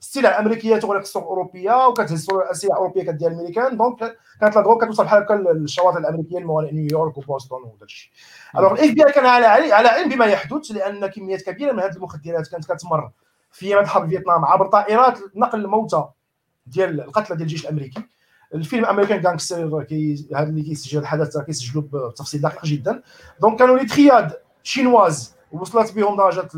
السلع 0.00 0.28
الأمريكية 0.28 0.76
تغرق 0.76 1.00
السوق 1.00 1.22
الأوروبية 1.22 1.86
وكتهز 1.86 2.28
السلع 2.50 2.74
الأوروبية 2.74 3.02
كدير 3.02 3.30
الامريكان 3.30 3.76
donc 3.76 3.98
كانت 4.40 4.56
la 4.56 4.62
drogue 4.62 4.84
كتوصل 4.84 5.04
بحال 5.04 5.22
هكا 5.22 5.34
للشواطئ 5.34 5.98
الأمريكية 5.98 6.38
الموانئ 6.38 6.72
نيويورك 6.72 7.18
وبوسطن 7.18 7.56
وداك 7.56 7.82
الشيء 7.82 8.10
الوغ 8.58 8.72
الإف 8.72 8.94
بي 8.94 9.06
آي 9.06 9.12
كان 9.12 9.26
على 9.26 9.46
على 9.46 9.88
علم 9.88 10.08
بما 10.08 10.26
يحدث 10.26 10.70
لأن 10.70 11.06
كميات 11.06 11.42
كبيرة 11.42 11.72
من 11.72 11.80
هذه 11.80 11.96
المخدرات 11.96 12.48
كانت 12.48 12.72
كتمر 12.72 13.10
في 13.52 13.66
أيام 13.66 13.86
حرب 13.86 14.08
فيتنام 14.10 14.44
عبر 14.44 14.66
طائرات 14.66 15.18
نقل 15.36 15.60
الموتى 15.60 16.04
ديال 16.66 17.00
القتلى 17.00 17.36
ديال 17.36 17.46
الجيش 17.46 17.64
الأمريكي. 17.64 18.02
الفيلم 18.54 18.84
American 18.84 19.20
Gangster 19.20 19.82
كي 19.82 20.28
هذا 20.34 20.48
اللي 20.48 20.62
كيسجل 20.62 20.98
الحدث 20.98 21.38
كيسجلوا 21.38 21.84
بتفصيل 21.92 22.40
دقيق 22.40 22.64
جدا. 22.64 23.02
donc 23.40 23.58
كانوا 23.58 23.78
les 23.78 23.86
triades 23.86 24.32
chinoises 24.62 25.34
وصلت 25.52 25.92
بهم 25.92 26.16
درجة 26.16 26.48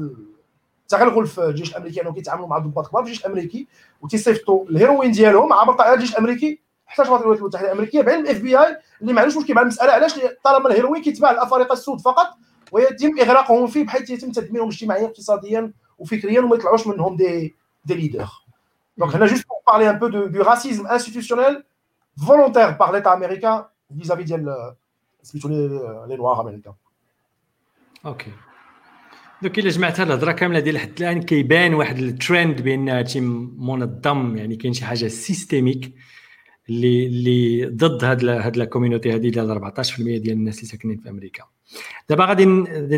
حتى 0.90 1.04
غنقول 1.04 1.26
في 1.26 1.44
الجيش 1.44 1.70
الامريكي 1.70 2.02
انهم 2.02 2.14
كيتعاملوا 2.14 2.48
مع 2.48 2.58
ضباط 2.58 2.88
كبار 2.88 3.02
في 3.02 3.08
الجيش 3.08 3.26
الأمريكي 3.26 3.66
وتيصيفطوا 4.00 4.64
الهيروين 4.64 5.10
ديالهم 5.10 5.52
عبر 5.52 5.72
طائرات 5.72 5.98
الجيش 5.98 6.12
الأمريكي 6.12 6.60
حتى 6.86 7.04
شباط 7.04 7.20
الولايات 7.20 7.40
المتحدة 7.40 7.66
الأمريكية 7.66 8.02
بعلم 8.02 8.20
ال 8.20 8.40
FBI 8.40 8.78
اللي 9.02 9.12
ما 9.12 9.20
عندوش 9.20 9.36
مشكل 9.36 9.54
مع 9.54 9.62
المسألة 9.62 9.92
علاش؟ 9.92 10.14
طالما 10.44 10.68
الهيروين 10.68 11.02
كيتباع 11.02 11.32
للافارقه 11.32 11.72
السود 11.72 12.00
فقط 12.00 12.26
ويتم 12.72 13.18
إغراقهم 13.20 13.66
فيه 13.66 13.84
بحيث 13.86 14.10
يتم 14.10 14.32
تدميرهم 14.32 14.68
اجتماعيا 14.68 15.06
اقتصاديا 15.06 15.72
وفكريا 15.98 16.40
وما 16.40 16.56
يطلعوش 16.56 16.86
منهم 16.86 17.16
des 17.16 17.54
des 17.84 17.94
leaders 17.94 18.28
donc 18.98 19.14
هنا 19.14 19.26
juste 19.26 19.46
pour 19.48 19.58
parler 19.68 19.90
un 19.90 19.98
peu 19.98 20.08
du 20.08 20.26
du 20.26 20.42
racisme 20.42 20.86
institutionnel 20.86 21.64
volontaire 22.26 22.70
par 22.70 22.92
l'État 22.92 23.14
américain 23.14 23.64
vis-à-vis 23.98 24.22
ديال 24.22 24.74
سميتو 25.22 25.48
les 25.48 25.68
les 26.08 26.16
noirs 26.16 26.40
américains 26.40 26.72
OK 28.06 28.32
donc 29.42 29.58
إلا 29.58 29.70
جمعت 29.70 30.00
هاد 30.00 30.06
الهضرة 30.06 30.32
كاملة 30.32 30.60
ديال 30.60 30.78
حد 30.78 30.90
الآن 31.00 31.22
كيبان 31.22 31.74
واحد 31.74 31.98
الترند 31.98 32.62
بأن 32.62 32.88
هادشي 32.88 33.20
منظم 33.20 34.36
يعني 34.36 34.56
كاين 34.56 34.72
شي 34.72 34.84
حاجة 34.84 35.08
systémique 35.08 35.94
اللي 36.68 37.06
اللي 37.06 37.66
ضد 37.66 38.04
هاد 38.04 38.24
هاد 38.24 38.56
la 38.56 38.64
community 38.64 39.12
هادي 39.12 39.30
ديال 39.30 39.72
14% 39.74 39.98
ديال 39.98 40.30
الناس 40.30 40.56
اللي 40.56 40.66
ساكنين 40.66 40.96
في 40.96 41.08
أمريكا. 41.10 41.44
دابا 42.08 42.24
غادي 42.24 42.44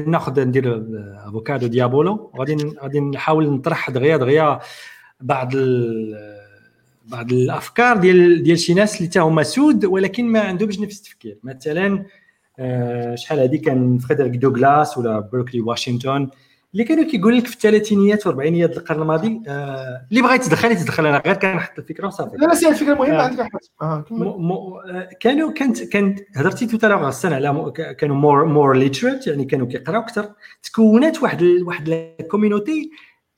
ناخذ 0.07 0.45
ندير 0.45 0.85
avocat 1.29 1.67
du 1.67 1.81
diable. 1.81 2.33
غادي 2.39 2.57
غادي 2.83 3.01
نحاول 3.01 3.51
نطرح 3.51 3.91
دغيا 3.91 4.17
دغيا 4.17 4.61
بعض 5.21 5.53
بعض 7.07 7.33
الأفكار 7.33 7.97
ديال 7.97 8.43
ديال 8.43 8.59
شي 8.59 8.75
ناس 8.75 8.97
اللي 8.97 9.09
تا 9.09 9.21
هما 9.21 9.43
سود 9.43 9.85
ولكن 9.85 10.27
ما 10.27 10.41
عندهمش 10.41 10.81
نفس 10.81 10.99
التفكير. 10.99 11.39
مثلا 11.43 12.05
شحال 13.15 13.41
هذه 13.41 13.57
كان 13.57 13.99
فريدريك 13.99 14.33
دوغلاس 14.37 14.99
ولا 14.99 15.21
بوكر 15.21 15.47
تي 15.47 15.61
واشنطن 15.61 16.29
اللي 16.73 16.85
كانوا 16.85 17.05
كيقول 17.05 17.37
لك 17.39 17.47
في 17.47 17.55
الثلاثينيات 17.55 18.27
والاربعينيات 18.27 18.77
القرن 18.77 19.03
الماضي 19.03 19.43
آه 19.49 20.07
اللي 20.11 20.23
بغى 20.23 20.35
يتدخل 20.35 20.73
يتدخل 20.73 21.07
أنا 21.07 21.23
غير 21.27 21.35
كنحط 21.35 21.79
الفكرة 21.79 22.07
وصافي. 22.07 22.37
لا 22.37 22.47
لا 22.47 22.55
سي 22.55 22.69
الفكرة 22.69 22.95
مهمه 22.95 23.19
آه. 23.19 23.23
عندك 23.23 23.41
احمد 23.41 23.61
آه، 23.83 24.05
آه، 24.91 25.09
كانوا 25.21 25.53
كانت 25.53 25.83
كانت 25.83 26.21
هضرتي 26.37 26.67
tout 26.67 26.77
à 26.77 26.81
l'heure 26.81 27.09
السنة 27.09 27.35
على 27.35 27.73
كانوا 27.99 28.17
more 28.17 28.45
more 28.45 28.77
literate 28.77 29.27
يعني 29.27 29.45
كانوا 29.45 29.67
كيقراو 29.67 30.01
أكثر. 30.01 30.29
تكونات 30.63 31.23
واحد 31.23 31.43
ال- 31.43 31.63
واحد 31.65 31.89
la 31.89 32.09
community 32.31 32.91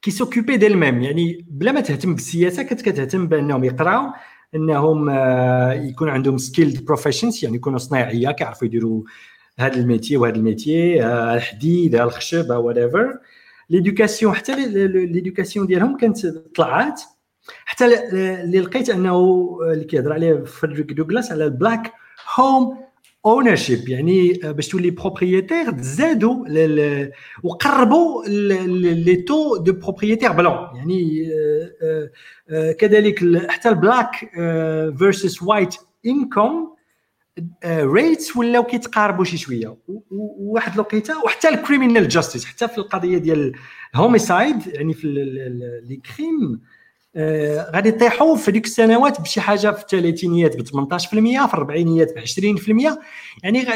qui 0.02 0.10
s'occupait 0.10 0.56
d'elle-même 0.56 1.02
يعني 1.02 1.46
بلا 1.50 1.72
ما 1.72 1.80
تهتم 1.80 2.14
بالسياسة 2.14 2.62
كانت 2.62 2.82
كتهتم 2.82 3.26
بأنهم 3.26 3.64
يقراو. 3.64 4.06
إنهم 4.54 5.10
آه، 5.10 5.72
يكون 5.72 6.08
عندهم 6.08 6.38
skilled 6.38 6.84
professions 6.84 7.44
يعني 7.44 7.56
يكونوا 7.56 7.78
صنايعية 7.78 8.30
كيعرفوا 8.30 8.66
يديروا 8.66 9.02
هذا 9.58 9.76
ال 9.76 9.82
métier 9.82 10.16
وهذا 10.16 10.36
ال 10.36 10.45
métier 10.45 11.02
آه، 11.04 11.34
الحديد 11.34 11.94
آه، 11.94 12.04
الخشب 12.04 12.50
whatever 12.50 13.18
l'éducation 13.70 14.34
حتى 14.34 14.66
l'éducation 15.06 15.66
ديالهم 15.66 15.96
كانت 15.96 16.26
طلعات. 16.56 17.00
حتى 17.64 17.84
اللي 17.84 18.60
لقيت 18.60 18.90
أنه 18.90 19.48
اللي 19.72 19.84
كيهضر 19.84 20.12
عليه 20.12 20.44
فريدريك 20.44 20.92
دوغلاس 20.92 21.32
على 21.32 21.44
ال 21.44 21.52
black 21.52 21.92
home 22.38 22.78
ownership 23.26 23.88
يعني 23.88 24.32
باش 24.44 24.68
تولي 24.68 24.90
propriétaire 24.90 25.70
ل- 26.48 27.10
وقربوا 27.42 28.24
les 28.26 29.16
taux 29.16 29.56
de 29.56 29.72
propriétaires 29.72 30.32
blancs. 30.32 30.52
يعني 30.76 31.28
آه، 31.32 31.70
آه، 31.82 32.02
آه، 32.02 32.10
كذلك 32.78 33.22
ال- 33.22 33.50
حتى 33.50 33.68
ال 33.68 33.75
black 33.75 34.10
versus 34.98 35.42
white 35.42 35.74
income 36.06 36.68
rates 37.66 38.36
ولاو 38.36 38.64
كيتقاربوا 38.64 39.24
شي 39.24 39.36
شوية. 39.36 39.76
وواحد 40.10 40.72
الوقيتة 40.74 41.24
وحتى 41.24 41.48
ال 41.48 41.55
criminal 41.55 42.08
justice 42.08 42.44
حتى 42.44 42.68
في 42.68 42.78
القضية 42.78 43.18
ديال 43.18 43.52
ال 43.94 44.02
homicide 44.02 44.66
يعني 44.66 44.92
في 44.94 45.06
les 45.88 45.96
crimes 45.96 46.60
آه، 47.16 47.70
غادي 47.70 47.88
يطيحوا 47.88 48.36
في 48.36 48.52
ديك 48.52 48.64
السنوات 48.64 49.20
بشي 49.20 49.40
حاجة 49.40 49.70
في 49.70 49.82
الثلاثينيات 49.82 50.56
ب 50.56 50.62
18% 50.62 50.98
في 51.46 51.54
الاربعينيات 51.54 52.14
ب 52.14 52.18
20% 52.18 52.98
يعني 53.42 53.66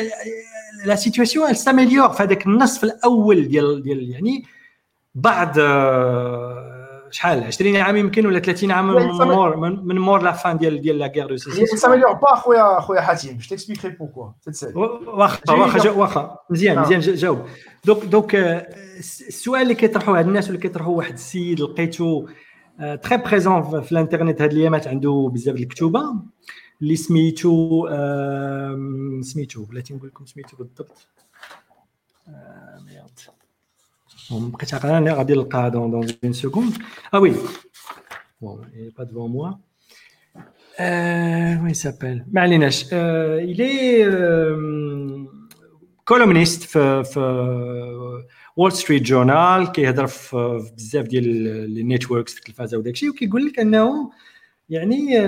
la 0.85 0.95
situation 0.95 1.55
s'améliore 1.55 2.09
في 2.09 2.23
هذاك 2.23 2.47
النصف 2.47 2.85
الأول 2.85 3.49
ديال 3.49 3.83
ديال 3.83 4.11
يعني 4.11 4.45
بعد 5.15 5.59
آه، 5.59 6.48
شحال؟ 7.11 7.45
20 7.45 7.77
عام 7.77 7.97
يمكن 7.97 8.27
ولا 8.27 8.39
30 8.41 8.71
عام 8.71 8.87
من 8.95 9.07
مور 9.07 9.57
من 9.57 9.99
مور 9.99 10.23
la 10.23 10.33
fin 10.33 10.59
ديال 10.59 10.81
ديال 10.81 10.99
la 10.99 11.07
guerre 11.07 11.27
de 11.27 11.37
Sécession 11.37 11.67
s'améliore 11.79 12.13
با 12.13 12.35
خويا 12.35 12.81
خويا 12.81 13.01
حاتم 13.01 13.37
je 13.37 13.49
t'expliquerai 13.51 13.91
pourquoi 13.93 14.31
تتسال 14.43 14.79
واخا 14.79 15.53
واخا 15.53 15.91
واخا. 15.91 16.37
مزيان 16.51 16.75
نعم. 16.75 16.85
مزيان 16.85 17.01
جا- 17.01 17.15
جاوب. 17.15 17.43
donc 17.85 18.05
donc 18.05 18.35
آه، 18.35 18.67
السؤال 18.99 19.63
اللي 19.63 19.75
كيطرحوه 19.75 20.19
هاد 20.19 20.27
الناس 20.27 20.49
اللي 20.49 20.59
كيطرحوه 20.61 20.95
واحد 20.97 21.13
السيد 21.13 21.61
لقيتو 21.61 22.29
très 23.03 23.17
présent 23.17 23.81
في 23.83 23.93
الانترنت 23.93 24.43
هاد 24.43 24.53
الأيامات 24.53 24.89
عنده 24.89 25.31
بزاف 25.35 25.55
الكتوبة 25.57 26.03
اللي 26.83 26.97
سميتو 26.97 27.89
سميتو 29.23 29.65
بلاتي 29.65 29.95
نقول 29.95 30.09
لكم 30.09 30.27
سميتو 30.27 30.57
بالضبط. 30.57 31.07
آه، 34.31 34.35
merde 34.35 34.43
bon 34.43 34.51
بقيت 34.51 34.75
عاقل 34.75 34.89
أنا 34.89 35.13
غادي 35.13 35.33
نلقاها 35.33 35.69
dans 35.69 35.91
dans 35.91 36.07
une 36.25 36.33
seconde 36.33 36.73
آه 37.15 37.19
oui 37.21 37.35
bon 38.41 38.61
il 38.75 38.89
est 38.89 38.95
pas 38.95 39.05
devant 39.05 39.29
moi. 39.29 39.59
Euh, 40.81 41.55
oui, 41.63 41.71
il 41.71 41.77
s'appelle? 41.77 42.25
ما 42.33 42.41
عليناش 42.41 42.85
euh, 42.85 43.43
il 43.43 43.61
est 43.61 44.05
euh, 44.05 45.27
columniste 46.05 46.65
في 46.67 47.05
في 47.05 47.21
Wall 48.57 48.73
Street 48.73 49.03
Journal 49.03 49.73
كيهضر 49.73 50.07
في 50.07 50.29
في 50.61 50.73
بزاف 50.77 51.07
ديال 51.07 51.25
les 51.75 51.83
networks 51.83 52.33
في 52.33 52.39
التلفازه 52.39 52.79
وداك 52.79 52.95
الشيء 52.95 53.11
وكيقول 53.11 53.47
لك 53.47 53.59
انه 53.59 54.11
يعني 54.71 55.19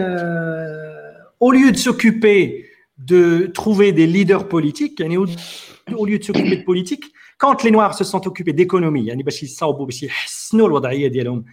au 1.42 1.52
lieu 1.52 1.72
de 1.72 1.78
s'occuper 1.78 2.64
de 2.98 3.46
trouver 3.46 3.92
des 3.92 4.06
leaders 4.06 4.44
politiques 4.48 5.00
يعني 5.00 5.26
au 5.90 6.06
lieu 6.06 6.18
de 6.18 6.24
s'occuper 6.24 6.56
de 6.56 6.64
politique 6.64 7.04
quand 7.44 7.56
les 7.64 7.70
noirs 7.70 7.94
se 7.94 8.04
sont 8.04 8.22
occupés 8.26 8.52
d'économie 8.52 9.06
يعني 9.08 9.22
باش 9.22 9.42
يصاوبوا 9.42 9.86
باش 9.86 10.02
يحسنوا 10.02 10.66
الوضعية 10.66 11.08
ديالهم 11.08 11.44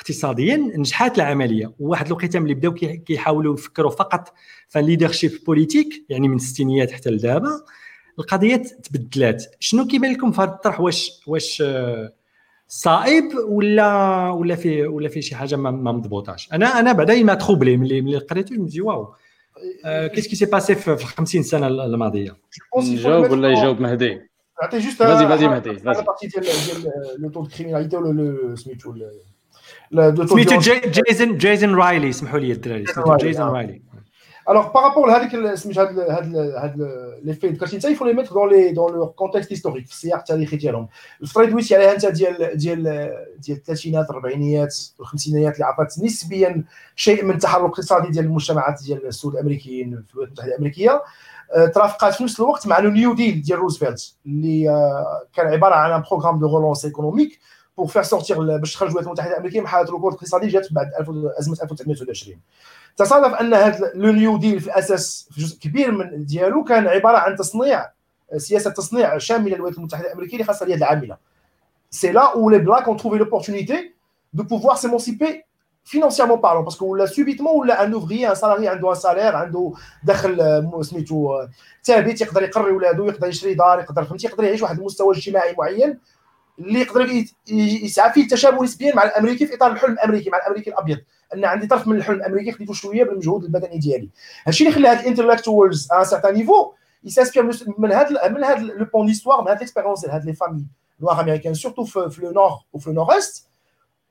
اقتصاديا 0.00 0.56
نجحت 0.56 1.16
العملية. 1.16 1.72
وواحد 1.80 2.06
الوقيته 2.06 2.38
ملي 2.38 2.54
بداو 2.54 2.74
كي- 2.74 2.96
كيحاولوا 2.96 3.54
يفكروا 3.54 3.90
فقط 3.90 4.32
في 4.68 4.82
leadership 4.82 5.32
politique 5.46 6.04
يعني 6.08 6.28
من 6.28 6.36
الستينيات 6.36 6.90
حتى 6.90 7.10
لدابا 7.10 7.50
القضية 8.18 8.56
تبدلات. 8.56 9.44
شنو 9.60 9.86
كيبان 9.86 10.12
لكم 10.12 10.32
في 10.32 10.40
هذا 10.40 10.50
الطرح؟ 10.50 10.80
واش 10.80 11.10
واش 11.26 11.62
آه، 11.66 12.12
صائب 12.68 13.24
ولا 13.48 14.30
ولا 14.30 14.54
فيه 14.54 14.86
ولا 14.86 15.08
فيه 15.08 15.20
شي 15.20 15.34
حاجة 15.36 15.56
ما 15.56 15.70
مضبوطاش؟ 15.92 16.48
أنا 16.52 16.80
أنا 16.80 16.92
بعدا 16.92 17.22
m'a 17.22 17.34
troublé 17.34 17.76
ملي 17.76 18.00
ملي 18.00 18.18
قريته 18.18 18.56
mais 18.62 18.80
waouh. 18.80 19.14
qu'est-ce 20.14 20.28
qui 20.28 20.36
s'est 20.36 20.46
passé 20.46 20.74
في 20.74 20.96
في 20.96 21.02
ال 21.02 21.08
50 21.08 21.42
سنه 21.42 21.66
الماضية. 21.66 22.36
نجاوب 22.78 23.30
ولا 23.30 23.48
يجاوب 23.48 23.80
مهدي؟ 23.80 24.20
juste 24.72 24.98
vas-y 24.98 25.28
vas-y 25.28 25.48
مهدي 25.48 25.68
على 25.68 25.78
vas-y 25.78 26.02
partie 26.02 26.26
ديال 26.26 26.44
ديال 26.44 26.92
le 27.18 27.28
taux 27.28 27.42
de 27.42 27.48
criminalité 27.48 27.96
ولا 27.96 28.12
le 28.12 28.56
سميتو 28.56 28.94
سميتو 30.26 30.60
جيسون 31.08 31.38
جيسون 31.38 31.74
رايلي 31.74 32.12
سمحوا 32.12 32.38
لي 32.38 32.52
الدراري 32.52 32.86
سميتو 32.86 33.42
آه. 33.42 33.50
رايلي 33.50 33.82
Alors, 34.48 34.70
par 34.70 34.82
rapport 34.84 35.10
à 35.10 35.20
les 37.24 37.34
faits 37.34 37.52
que 37.52 37.58
t'as 37.58 37.71
cités, 37.71 37.90
il 37.90 37.96
faut 37.96 38.04
les 38.04 38.14
mettre 38.14 38.32
dans 38.32 38.46
les 38.46 38.72
dans 38.72 38.88
leur 38.88 39.14
contexte 39.16 39.50
historique. 39.50 39.86
في 39.86 39.92
السياق 39.92 40.18
التاريخي 40.18 40.56
ديالهم. 40.56 40.88
الفترة 41.22 41.42
اللي 41.42 41.52
دويتي 41.52 41.74
عليها 41.74 41.92
انت 41.92 42.06
ديال 42.06 42.56
ديال 42.56 42.82
ديال 43.38 43.58
الثلاثينات 43.58 44.10
الاربعينيات 44.10 44.76
والخمسينيات 44.98 45.54
اللي 45.54 45.64
عطات 45.64 45.98
نسبيا 45.98 46.64
شيء 46.96 47.24
من 47.24 47.34
التحرك 47.34 47.60
الاقتصادي 47.60 48.10
ديال 48.10 48.24
المجتمعات 48.24 48.82
ديال 48.82 49.06
السود 49.06 49.32
الامريكيين 49.32 50.04
في 50.08 50.14
الولايات 50.14 50.28
المتحده 50.28 50.52
الامريكيه 50.52 51.02
ترافقات 51.74 52.14
في 52.14 52.24
نفس 52.24 52.40
الوقت 52.40 52.66
مع 52.66 52.78
le 52.78 52.90
New 52.90 53.14
Deal 53.14 53.42
ديال 53.42 53.58
روزفلت 53.58 54.14
اللي 54.26 54.70
آه، 54.70 55.22
كان 55.34 55.46
عبارة 55.46 55.74
عن 55.74 56.02
programme 56.10 56.38
de 56.38 56.46
relance 56.46 56.84
économique 56.84 57.40
pour 57.76 57.86
faire 57.86 58.02
sortir 58.02 58.56
باش 58.58 58.74
تخرج 58.74 58.88
الولايات 58.88 59.06
المتحدة 59.06 59.30
الأمريكية 59.30 59.60
من 59.60 59.66
حالة 59.66 59.88
الركود 59.88 60.12
الاقتصادي 60.12 60.48
جات 60.48 60.72
بعد 60.72 60.86
1000 61.00 61.08
أزمة 61.38 61.56
1929 61.62 62.40
تصادف 62.96 63.34
أن 63.34 63.54
هذا 63.54 63.92
le 63.94 64.12
New 64.12 64.36
Deal 64.36 64.60
في 64.60 64.66
الاساس 64.66 65.28
في 65.32 65.40
جزء 65.40 65.58
كبير 65.58 65.92
من 65.92 66.24
ديالو 66.24 66.64
كان 66.64 66.86
عبارة 66.86 67.18
عن 67.18 67.36
تصنيع 67.36 67.90
سياسة 68.36 68.70
تصنيع 68.70 69.18
شاملة 69.18 69.54
للولايات 69.54 69.78
المتحدة 69.78 70.06
الأمريكية 70.06 70.32
اللي 70.32 70.44
خاصة 70.44 70.66
اليد 70.66 70.76
العاملة. 70.76 71.16
c'est 71.90 72.12
là 72.12 72.32
où 72.34 72.50
les 72.50 72.58
blacks 72.58 72.88
ont 72.88 72.96
trouvé 72.96 73.18
l'opportunité 73.18 73.94
de 74.34 74.42
pouvoir 74.42 74.78
s'émanciper 74.78 75.44
financièrement 75.86 76.38
parlant 76.38 76.64
parce 76.64 76.76
que 76.76 76.82
ولا 76.82 77.06
subitement 77.06 77.54
ولا 77.56 77.84
un 77.84 77.94
ouvrier 77.94 78.26
un 78.26 78.34
salarié 78.34 78.68
عنده 78.68 78.94
un 78.94 78.94
salaire 78.94 79.34
عنده 79.34 79.72
دخل 80.04 80.64
سميتو 80.80 81.46
ثابت 81.84 82.20
يقدر 82.20 82.42
يقري 82.42 82.72
ولادو 82.72 83.06
يقدر 83.06 83.28
يشري 83.28 83.54
دار 83.54 83.80
يقدر 83.80 84.04
فهمتي 84.04 84.26
يقدر 84.26 84.44
يعيش 84.44 84.62
واحد 84.62 84.78
المستوى 84.78 85.16
اجتماعي 85.16 85.54
معين 85.58 85.98
اللي 86.58 86.80
يقدر 86.80 87.24
يسعى 87.48 88.12
فيه 88.12 88.22
التشابه 88.22 88.62
نسبيا 88.62 88.94
مع 88.94 89.04
الامريكي 89.04 89.46
في 89.46 89.54
اطار 89.54 89.72
الحلم 89.72 89.92
الامريكي 89.92 90.30
مع 90.30 90.38
الامريكي 90.38 90.70
الابيض 90.70 90.98
ان 91.34 91.44
عندي 91.44 91.66
طرف 91.66 91.86
من 91.86 91.96
الحلم 91.96 92.16
الامريكي 92.16 92.52
خديته 92.52 92.72
شوية 92.72 93.04
بالمجهود 93.04 93.44
البدني 93.44 93.78
ديالي 93.78 94.10
هادشي 94.46 94.64
اللي 94.64 94.74
خلى 94.74 94.88
هاد 94.88 94.98
الانتلكتوالز 94.98 95.92
ان 95.92 96.04
سارتان 96.04 96.34
نيفو 96.34 96.72
يسانسبير 97.04 97.50
من 97.78 97.92
هاد 97.92 98.32
من 98.32 98.44
هاد 98.44 98.60
le 98.60 98.84
pan 98.84 99.06
d'histoire 99.06 99.42
من 99.42 99.48
هاد 99.48 99.58
ليكسبيرونس 99.58 100.00
ديال 100.00 100.10
هاد 100.10 100.24
لي 100.24 100.32
فامي 100.32 100.66
نوار 101.00 101.20
امريكان 101.20 101.54
سورتو 101.54 101.84
في 101.84 102.20
لو 102.22 102.30
نور 102.30 102.50
وفي 102.72 102.90
لو 102.90 102.94
نور 102.94 103.18
است 103.18 103.48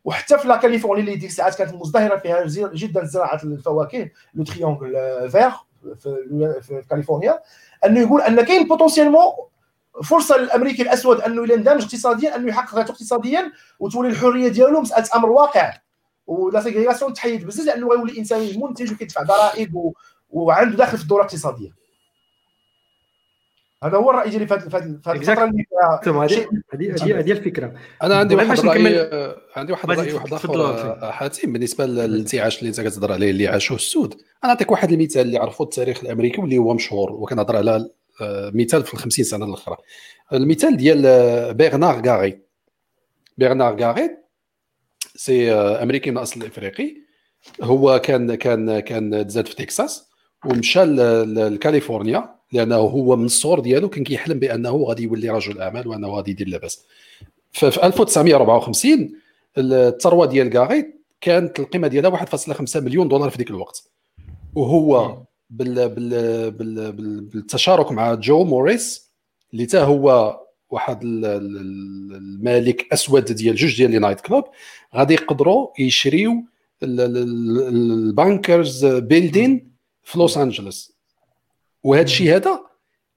وحتى 0.06 0.38
في 0.38 0.48
لا 0.48 0.58
كاليفورني 0.58 1.02
اللي 1.02 1.16
ديك 1.16 1.30
الساعات 1.30 1.56
كانت 1.56 1.74
مزدهرة 1.74 2.18
فيها 2.18 2.46
جدا 2.74 3.06
زراعة 3.06 3.40
الفواكه 3.44 4.10
لو 4.34 4.44
تريونغل 4.44 4.92
فير 5.30 5.52
في, 6.00 6.84
كاليفورنيا. 6.90 7.40
أنه 7.86 8.00
يقول 8.00 8.22
أن 8.22 8.42
كاين 8.42 8.68
potentiellement 8.68 9.34
فرصة 10.04 10.38
للأمريكي 10.38 10.82
الأسود 10.82 11.22
أنه 11.22 11.44
إلا 11.44 11.56
اندمج 11.56 11.84
اقتصاديا 11.84 12.36
أنه 12.36 12.48
يحقق 12.50 12.76
ذاته 12.76 12.92
اقتصاديا 12.92 13.52
وتولي 13.80 14.10
الحرية 14.10 14.48
ديالو 14.48 14.82
مسألة 14.82 15.08
أمر 15.16 15.30
واقع. 15.30 15.74
و 16.28 16.39
la 16.39 16.62
ségrégation 16.62 17.14
تحيد 17.14 17.46
بزاف 17.46 17.66
لأنه 17.66 17.88
غيولي 17.88 18.20
إنسان 18.20 18.60
منتج 18.62 18.92
وكيدفع 18.92 19.24
ضرائب 19.24 19.76
و... 19.76 19.94
وعنده 20.30 20.78
دخل 20.78 20.98
في 20.98 21.04
الدورة 21.04 21.22
الاقتصادية. 21.22 21.70
هذا 23.86 23.98
هو 23.98 24.10
الراي 24.12 24.30
ديالي 24.30 24.48
في 24.48 24.54
الفترة 24.56 25.12
اللي 25.14 25.24
فيها 25.66 26.02
هذه 26.74 27.20
هذه 27.20 27.32
الفكرة. 27.32 27.74
أنا 28.04 28.16
عندي 28.16 28.36
واحد 28.36 28.60
الراي 28.60 28.80
نكمل- 28.80 29.36
عندي 29.56 29.72
واحد 29.72 29.90
الراي 29.92 30.14
واحد 30.14 30.34
آخر. 30.34 31.02
آه، 31.04 31.12
حاتم 31.12 31.54
بالنسبة 31.54 31.86
للانتعاش 31.86 32.60
اللي 32.60 32.70
انت 32.70 32.82
كتهضر 32.82 33.12
عليه 33.12 33.30
اللي 33.30 33.48
عاشوه 33.48 33.78
السود. 33.78 34.14
أنا 34.44 34.54
نعطيك 34.54 34.72
واحد 34.72 34.92
المثال 34.92 35.22
اللي 35.22 35.38
عرفوا 35.38 35.66
التاريخ 35.66 36.04
الأمريكي 36.04 36.42
واللي 36.42 36.58
هو 36.58 36.74
مشهور 36.74 37.12
وكنهضر 37.12 37.56
على 37.56 37.90
آه، 38.22 38.52
مثال 38.54 38.84
في 38.84 38.94
الخمسين 38.94 39.26
سنة 39.26 39.46
الأخرى. 39.46 39.78
المثال 40.34 40.78
ديال 40.78 41.54
بيرنار 41.54 42.08
غاري 42.08 42.40
بيرنار 43.38 43.82
غاري 43.84 44.10
c'est 45.16 45.52
آه، 45.54 45.84
أمريكي 45.84 46.12
من 46.12 46.18
اصل 46.18 46.46
افريقي 46.46 46.96
هو 47.62 48.00
كان 48.00 48.36
كان 48.36 48.80
كان 48.80 49.28
تزاد 49.28 49.48
في 49.48 49.56
تكساس 49.56 50.10
ومشى 50.46 50.84
لكاليفورنيا. 50.84 52.35
لأنه 52.56 52.76
هو 52.76 53.16
من 53.16 53.26
الصغر 53.26 53.60
ديالو 53.60 53.90
كان 53.90 54.04
كيحلم 54.04 54.40
بأنه 54.40 54.76
غادي 54.76 55.04
يولي 55.04 55.30
رجل 55.30 55.62
اعمال 55.62 55.88
وأنه 55.88 56.08
غادي 56.08 56.32
يدير 56.32 56.48
لاباس. 56.48 56.86
ففي 57.52 57.86
1954 57.86 59.12
الثروة 59.58 60.26
ديال 60.26 60.58
غاري 60.58 60.94
كانت 61.22 61.60
القيمة 61.60 61.88
ديالها 61.88 62.26
1.5 62.26 62.78
مليون 62.78 63.08
دولار 63.08 63.30
في 63.30 63.38
ذيك 63.38 63.50
الوقت. 63.50 63.84
وهو 64.56 65.18
بال 65.50 65.90
بال 65.90 66.52
بال 66.52 66.92
بال 66.92 67.22
بالتشارك 67.22 67.92
مع 67.92 68.14
جو 68.14 68.44
موريس 68.44 69.12
اللي 69.54 69.66
تا 69.66 69.84
هو 69.84 70.40
واحد 70.70 71.04
ال- 71.04 71.26
ال- 71.26 72.16
المالك 72.16 72.94
أسود 72.94 73.24
ديال 73.26 73.56
جوج 73.56 73.78
ديال 73.78 73.92
les 73.92 74.00
night 74.00 74.22
clubs 74.22 74.44
غادي 74.96 75.14
يقدروا 75.14 75.68
يشريو 75.80 76.32
ال- 76.84 77.02
ال- 77.02 77.18
ال- 77.18 77.68
ال 77.68 77.82
Bankers 77.82 78.86
Building 78.86 79.72
في 80.04 80.20
لوس 80.20 80.38
أنجلوس. 80.38 80.95
وهذا 81.86 82.04
الشيء 82.04 82.36
هذا 82.36 82.60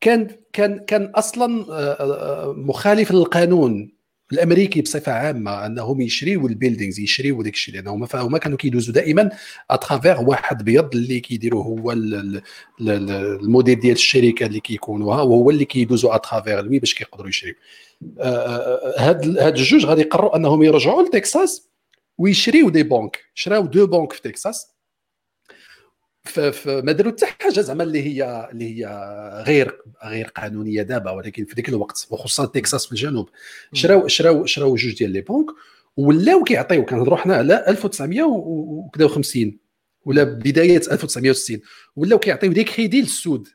كان 0.00 0.28
كان 0.52 0.78
كان 0.78 1.04
أصلا 1.04 1.66
آه، 1.70 1.96
آه، 2.00 2.52
مخالف 2.52 3.12
للقانون 3.12 3.92
الأمريكي 4.32 4.82
بصفة 4.82 5.12
عامة 5.12 5.66
أنهم 5.66 6.00
يشريوا 6.00 6.48
ال 6.48 6.53
buildings 6.53 7.00
يشريوا 7.00 7.42
داك 7.42 7.52
الشيء 7.54 7.74
لأنهم 7.74 8.06
فهما 8.06 8.38
كانوا 8.38 8.58
كيدوزوا 8.58 8.94
دائما 8.94 9.30
à 9.70 9.77
travers 9.77 10.22
واحد 10.22 10.64
بيض 10.64 10.94
اللي 10.94 11.20
كيديروا 11.20 11.64
هو 11.64 11.92
ال- 11.92 12.14
ال- 12.14 12.42
ال- 12.80 13.10
المدير 13.40 13.78
ديال 13.80 13.92
الشركة 13.92 14.46
اللي 14.46 14.60
كيكونوها 14.60 15.22
وهو 15.22 15.50
اللي 15.50 15.64
كيدوزوا 15.64 16.14
à 16.14 16.20
travers 16.20 16.62
lui 16.62 16.80
باش 16.80 16.94
كيقدروا 16.94 17.28
يشريوا. 17.28 17.56
آه، 18.18 18.22
آه، 18.22 18.94
هاد 19.00 19.38
هاد 19.38 19.56
الجوج 19.56 19.86
غادي 19.86 20.00
يقرروا 20.00 20.36
أنهم 20.36 20.62
يرجعوا 20.62 21.02
لتكساس 21.02 21.68
ويشريوا 22.18 22.70
des 22.70 22.82
banques 22.82 23.18
شراو 23.34 23.66
deux 23.66 23.86
banques 23.86 24.12
في 24.12 24.22
تكساس. 24.22 24.77
ف- 26.28 26.40
فما 26.40 26.92
داروا 26.92 27.12
حتى 27.12 27.26
حاجة 27.26 27.60
زعما 27.60 27.82
اللي 27.82 28.02
هي 28.02 28.48
اللي 28.52 28.64
هي 28.84 28.86
غير 29.46 29.78
غير 30.04 30.26
قانونية 30.26 30.82
دابا 30.82 31.10
ولكن 31.10 31.44
في 31.44 31.54
ذاك 31.54 31.68
الوقت 31.68 32.06
وخصوصا 32.10 32.46
تكساس 32.46 32.86
في 32.86 32.92
الجنوب. 32.92 33.28
شراو 33.72 34.08
شراو 34.08 34.46
شراو 34.46 34.74
جوج 34.74 34.98
ديال 34.98 35.10
لي 35.10 35.20
بنك 35.20 35.46
ولاو 35.96 36.44
كيعطيو 36.44 36.84
كنهضروا 36.84 37.16
حنا 37.16 37.34
على 37.36 37.64
1950 37.68 39.58
ولا 40.04 40.24
بداية 40.24 40.76
1960 40.92 41.60
ولاو 41.96 42.18
كيعطيو 42.18 42.52
دي 42.52 42.64
كريدي 42.64 43.00
للسود 43.00 43.48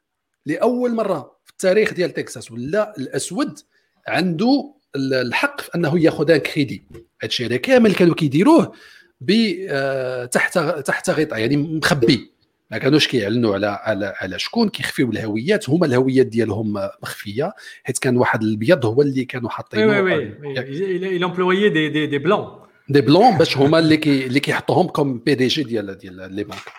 لأول 0.46 0.94
مرة 0.96 1.38
في 1.46 1.52
التاريخ 1.52 1.94
ديال 1.94 2.14
تكساس. 2.14 2.52
ولا 2.52 2.94
الأسود 2.98 3.60
عنده 4.08 4.74
ال- 4.96 5.14
الحق 5.14 5.62
في 5.62 5.70
أنه 5.76 6.00
ياخذ 6.04 6.32
ان 6.32 6.38
كريدي. 6.38 6.84
هادشي 7.24 7.46
هذا 7.46 7.58
كامل 7.58 7.96
كانوا 7.96 8.16
كيديروه 8.16 8.74
ب 9.22 9.32
آه، 9.70 10.26
تحت 10.26 10.58
تحت 10.60 11.10
غطاء 11.10 11.40
يعني 11.40 11.58
مخبي. 11.58 12.33
ما 12.74 12.80
كانوش 12.80 13.08
كيعلنوا 13.08 13.54
على 13.54 13.68
على 13.68 14.14
على 14.18 14.40
شكون 14.40 14.70
كيخفيو 14.70 15.12
الهويات. 15.12 15.70
هما 15.70 15.86
الهويات 15.86 16.26
ديالهم 16.26 16.74
مخفية. 17.04 17.54
حيت 17.84 17.98
كان 17.98 18.18
واحد 18.18 18.44
الابيض 18.44 18.86
هو 18.86 19.02
اللي 19.02 19.26
كانوا 19.26 19.50
oui 19.50 19.56
حاطينه 19.56 19.88
oui 19.88 20.02
وي. 20.02 21.20
il 21.20 21.24
employait 21.24 21.70
des 21.70 21.90
des 21.90 22.08
des 22.08 22.20
blancs. 22.28 22.64
des 22.90 23.02
blancs 23.02 23.38
باش 23.38 23.58
هما 23.58 23.80
اللي 23.80 23.98
كي 23.98 24.26
اللي 24.26 24.40
كيحطوهم 24.40 24.88
comme 24.88 25.20
PDG 25.20 25.64
ديال 25.64 25.98
ديال 25.98 26.34
les 26.34 26.44
banques 26.44 26.72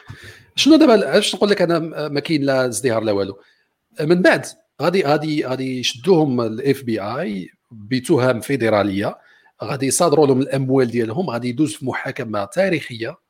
شنو 0.56 0.76
دابا؟ 0.76 0.92
علاش 0.92 1.34
نقول 1.34 1.50
لك 1.50 1.62
أنا؟ 1.62 2.08
ما 2.08 2.20
كاين 2.20 2.42
لا 2.42 2.66
ازدهار 2.66 3.02
لا 3.02 3.12
والو. 3.12 3.38
من 4.00 4.22
بعد 4.22 4.46
غادي 4.82 5.02
غادي 5.02 5.46
غادي 5.46 5.80
يشدوهم 5.80 6.40
ال 6.40 6.82
FBI 6.82 7.50
بتهم 7.70 8.40
فيدرالية. 8.40 9.16
غادي 9.64 9.86
يصادروا 9.86 10.26
لهم 10.26 10.40
الأموال 10.40 10.86
ديالهم. 10.90 11.30
غادي 11.30 11.48
يدوز 11.48 11.74
في 11.74 11.86
محاكمة 11.86 12.44
تاريخية. 12.44 13.08
آه، 13.08 13.23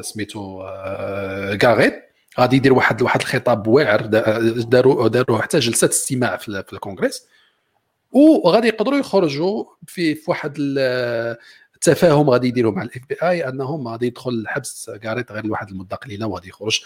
سميتو 0.00 0.62
آه، 0.62 1.58
غاريت 1.64 2.02
غادي 2.40 2.56
يدير 2.56 2.72
واحد 2.72 3.02
واحد 3.02 3.20
الخطاب 3.20 3.66
واعر 3.66 4.06
دا- 4.06 4.38
داروا 4.62 5.08
داروا 5.08 5.38
حتى 5.38 5.58
جلسه 5.58 5.88
استماع 5.88 6.36
في 6.36 6.48
ال- 6.48 6.64
في 6.64 6.72
الكونغرس 6.72 7.26
وغادي 8.12 8.68
يقدروا 8.68 8.98
يخرجوا 8.98 9.64
في 9.86 10.14
في 10.14 10.30
واحد 10.30 10.54
ال- 10.58 11.36
التفاهم 11.74 12.30
غادي 12.30 12.48
يديروا 12.48 12.72
مع 12.72 12.82
ال 12.82 13.02
FBI 13.08 13.48
أنهم 13.48 13.88
غادي 13.88 14.06
يدخل 14.06 14.30
الحبس 14.30 14.90
كاريت 15.02 15.32
غير 15.32 15.46
لواحد 15.46 15.68
المده 15.70 15.96
قليله 15.96 16.26
وغادي 16.26 16.48
يخرج. 16.48 16.80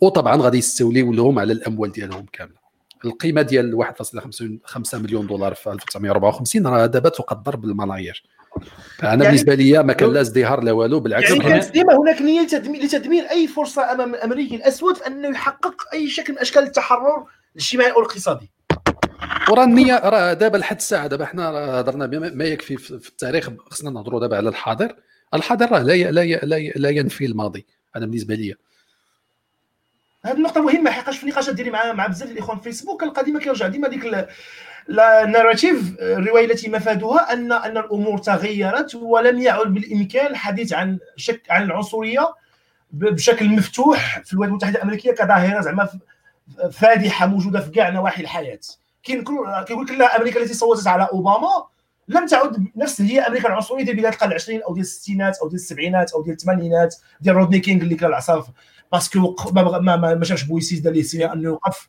وطبعا 0.00 0.36
غادي 0.36 0.58
يستوليو 0.58 1.12
لهم 1.12 1.38
على 1.38 1.52
الأموال 1.52 1.92
ديالهم 1.92 2.26
كاملة. 2.32 2.58
القيمة 3.04 3.42
ديال 3.42 3.74
1.5 3.74 4.98
مليون 4.98 5.26
دولار 5.26 5.54
في 5.54 5.70
1954 5.72 6.66
راه 6.66 6.86
دابا 6.86 7.08
تقدر 7.08 7.56
بالملايير. 7.56 8.24
أنا 9.02 9.08
يعني- 9.10 9.24
بالنسبة 9.24 9.54
لي 9.54 9.82
ما 9.82 9.92
كان 9.92 10.12
لا 10.12 10.20
ازدهار 10.20 10.62
لا 10.64 10.72
والو 10.72 11.00
بالعكس. 11.00 11.30
يعني 11.30 11.40
كان- 11.42 11.48
كانت 11.60 11.72
ديما 11.72 11.96
هناك 11.98 12.22
نية 12.22 12.40
لتدمير 12.40 12.82
لتدمير 12.82 13.30
أي 13.30 13.46
فرصة 13.48 13.92
أمام 13.92 14.14
الامريكي 14.14 14.56
الاسود 14.56 14.96
في 14.96 15.06
أنه 15.06 15.28
يحقق 15.28 15.74
أي 15.92 16.08
شكل 16.08 16.32
من 16.32 16.38
أشكال 16.38 16.62
التحرر 16.62 17.26
الاجتماعي 17.56 17.90
أو 17.92 17.98
الاقتصادي 18.00 18.50
وراه 19.50 19.64
النية 19.64 19.98
راه 20.04 20.32
دابا 20.32 20.56
لحد 20.56 20.76
الساعة 20.76 21.06
دابا 21.06 21.24
حنا 21.26 21.48
هضرنا 21.80 22.06
ما 22.34 22.44
يكفي 22.44 22.76
في 22.76 22.98
في 22.98 23.08
التاريخ 23.08 23.50
خصنا 23.70 23.90
نهضروا 23.90 24.20
دابا 24.20 24.36
على 24.36 24.48
الحاضر. 24.48 24.96
الحاضر 25.34 25.72
راه 25.72 25.82
لا 25.82 25.94
ي- 25.94 26.10
لا 26.10 26.22
ي- 26.22 26.40
لا 26.42 26.56
ي- 26.56 26.72
لا 26.76 26.88
ينفي 26.90 27.26
الماضي 27.26 27.66
أنا 27.96 28.06
بالنسبة 28.06 28.34
لي 28.34 28.54
هذه 30.24 30.34
النقطة 30.36 30.60
مهمة 30.62 30.90
حقاش 30.90 31.16
في 31.18 31.24
النقاشات 31.24 31.54
ديالي 31.54 31.70
مع 31.70 31.92
مع 31.92 32.06
بزاف 32.06 32.30
الإخوان 32.30 32.58
في 32.58 32.62
فيسبوك 32.64 33.00
كنلقى 33.00 33.24
ديما 33.24 33.40
كيرجع 33.40 33.66
ديما 33.68 33.88
ديك 33.88 34.04
ال 34.90 35.01
narrative 35.01 35.96
الرواية 36.00 36.44
التي 36.44 36.68
مفادها 36.70 37.32
ان 37.32 37.52
ان 37.52 37.76
الأمور 37.78 38.18
تغيرت 38.18 38.94
ولم 38.94 39.38
يعد 39.40 39.66
بالامكان 39.74 40.26
الحديث 40.26 40.72
عن 40.72 40.98
شك 41.16 41.42
عن 41.50 41.62
العنصرية 41.62 42.34
ب- 42.90 43.04
بشكل 43.14 43.48
مفتوح 43.48 44.18
في 44.24 44.32
الولايات 44.32 44.50
المتحدة 44.50 44.76
الامريكية 44.76 45.12
كظاهرة 45.12 45.60
زعما 45.60 45.84
ف- 45.84 45.96
فادحة 46.72 47.26
موجودة 47.26 47.60
في 47.60 47.70
كاع 47.70 47.88
نواحي 47.88 48.22
كل- 49.24 49.64
كيقول 49.66 49.86
لك 49.86 49.92
لا 49.92 50.16
أمريكا 50.16 50.40
التي 50.42 50.54
صوتت 50.54 50.86
على 50.86 51.08
اوباما 51.12 51.48
لم 52.08 52.26
تعد 52.26 52.66
نفس 52.76 53.00
هي 53.00 53.20
أمريكا 53.20 53.48
العنصريه 53.48 53.84
ديال 53.84 53.96
بدايه 53.96 54.12
القرن 54.12 54.28
العشرين 54.30 54.62
أو 54.62 54.72
ديال 54.74 54.84
الستينات 54.84 55.38
أو 55.38 55.48
ديال 55.48 55.60
السبعينات 55.60 56.12
أو 56.12 56.22
ديال 56.22 56.36
الثمانينات 56.36 56.94
ديال 57.20 57.36
رودني 57.36 57.60
كينغ 57.60 57.82
اللي 57.82 57.94
كان 57.94 58.08
العصا 58.08 58.44
parce 58.92 59.08
que 59.08 59.18
ما 59.52 59.96
ما 59.96 59.96
ما, 59.96 60.24
شافش 60.24 60.42
بويسيس 60.42 60.78
دار 60.80 60.92
ليه 60.92 61.02
انه 61.32 61.42
يوقف 61.42 61.88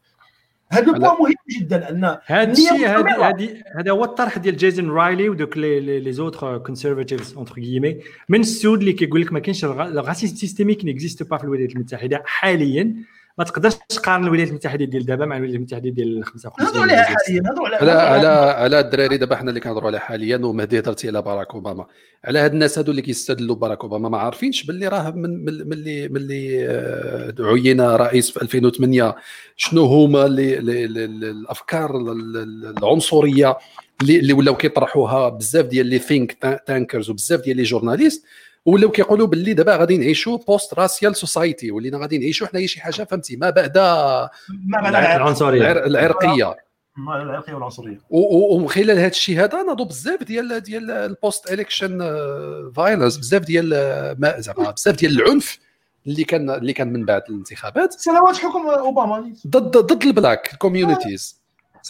هذا 0.71 0.93
ال 0.93 0.97
point 0.97 1.15
مهم 1.19 1.33
جدا 1.59 1.89
أن 1.89 2.17
هذا 2.25 2.51
الشيء 2.51 2.87
هذا 2.87 3.61
هذا 3.75 3.91
هو 3.91 4.03
الطرح 4.03 4.37
ديال 4.37 4.57
جيسون 4.57 4.89
رايلي 4.89 5.29
ودوك 5.29 5.57
les 5.57 5.99
les 5.99 6.11
autres 6.11 6.57
conservatives 6.57 7.33
entre 7.33 7.55
guillemets 7.55 7.99
من 8.29 8.39
السود 8.39 8.79
اللي 8.79 8.93
كيقول 8.93 9.21
لك 9.21 9.33
ما 9.33 9.39
كاينش 9.39 9.65
ال 9.65 9.74
racisme 9.74 10.35
systémique 10.35 10.85
n'existe 10.85 11.23
pas 11.23 11.37
في 11.37 11.43
الولايات 11.43 11.71
المتحدة 11.71 12.23
حاليا. 12.25 12.95
ما 13.39 13.45
تقدرش 13.45 13.73
تقارن 13.89 14.23
الولايات 14.23 14.49
المتحدة 14.49 14.85
ديال 14.85 15.05
دابا 15.05 15.25
مع 15.25 15.35
الولايات 15.37 15.55
المتحدة 15.57 15.89
ديال 15.89 16.23
55 16.25 16.65
نهضروا 16.65 16.83
عليها 16.83 17.03
حاليا 17.03 17.41
نهضروا 17.41 17.67
على 17.67 17.91
على 17.91 18.27
على 18.51 18.79
الدراري 18.79 19.17
دابا 19.17 19.35
حنا 19.35 19.49
اللي 19.49 19.59
كنهضروا 19.59 19.87
على 19.87 19.99
حاليا 19.99 20.37
ومهدي 20.37 20.79
هضرتي 20.79 21.07
على 21.07 21.21
باراك 21.21 21.53
أوباما. 21.53 21.85
على 22.25 22.39
هاد 22.39 22.53
الناس 22.53 22.77
هادو 22.77 22.91
اللي 22.91 23.01
كيستدلوا 23.01 23.55
باراك 23.55 23.81
أوباما 23.83 24.09
ما 24.09 24.17
عارفينش 24.17 24.63
باللي 24.63 24.87
راه 24.87 25.11
من 25.11 25.45
من- 25.45 25.69
ملي 25.69 26.07
ملي 26.07 26.65
عين 27.39 27.81
رئيس 27.81 28.31
في 28.31 28.41
2008 28.41 29.15
شنو 29.55 29.85
هما 29.85 30.25
الأفكار 30.25 31.97
ال- 31.97 32.09
ال- 32.37 32.73
العنصرية 32.77 33.57
اللي 34.01 34.19
اللي 34.19 34.33
ولاو 34.33 34.55
كيطرحوها؟ 34.57 35.29
بزاف 35.29 35.65
ديال 35.65 35.87
les 35.87 35.99
think 35.99 36.37
tankers 36.67 37.09
وبزاف 37.09 37.41
ديال 37.41 37.57
les 37.57 37.63
journalistes 37.63 38.25
ولاو 38.69 38.89
كيقولوا 38.91 39.27
باللي 39.27 39.53
دابا 39.53 39.75
غادي 39.75 39.97
نعيشوا 39.97 40.37
post 40.37 40.73
racial 40.73 41.15
society 41.15 41.71
ولينا 41.71 41.97
غادي 41.97 42.17
نعيشوا 42.17 42.47
حنايا 42.47 42.67
شي 42.67 42.81
حاجة 42.81 43.03
فهمتي؟ 43.03 43.35
ما 43.35 43.49
بعد 43.49 43.77
ما 43.77 44.29
بعد. 44.81 44.95
العنصرية. 44.95 45.61
العر- 45.71 45.85
العرقية. 45.85 46.55
العرقية 46.97 47.53
والعنصرية. 47.53 48.01
ومن 48.09 48.69
خلال 48.69 48.91
هذا 48.99 49.07
الشيء 49.07 49.39
هذا 49.43 49.63
ناضوا 49.63 49.85
بزاف 49.85 50.23
ديال 50.23 50.59
ديال 50.63 50.91
ال 50.91 51.03
post 51.03 51.51
election 51.51 51.99
violence 52.75 53.17
بزاف 53.17 53.41
ديال 53.41 53.73
آه، 53.73 54.15
ما 54.19 54.39
زعما 54.39 54.71
بزاف 54.71 54.95
ديال 54.95 55.21
العنف 55.21 55.59
اللي 56.07 56.23
كان 56.23 56.49
اللي 56.49 56.73
كان 56.73 56.93
من 56.93 57.05
بعد 57.05 57.21
الانتخابات. 57.29 57.93
سنوات 57.93 58.37
حكم 58.37 58.67
أوباما. 58.67 59.33
ضد 59.47 59.77
ضد 59.77 60.03
ال 60.03 60.12
black 60.12 60.55
communities 60.57 61.38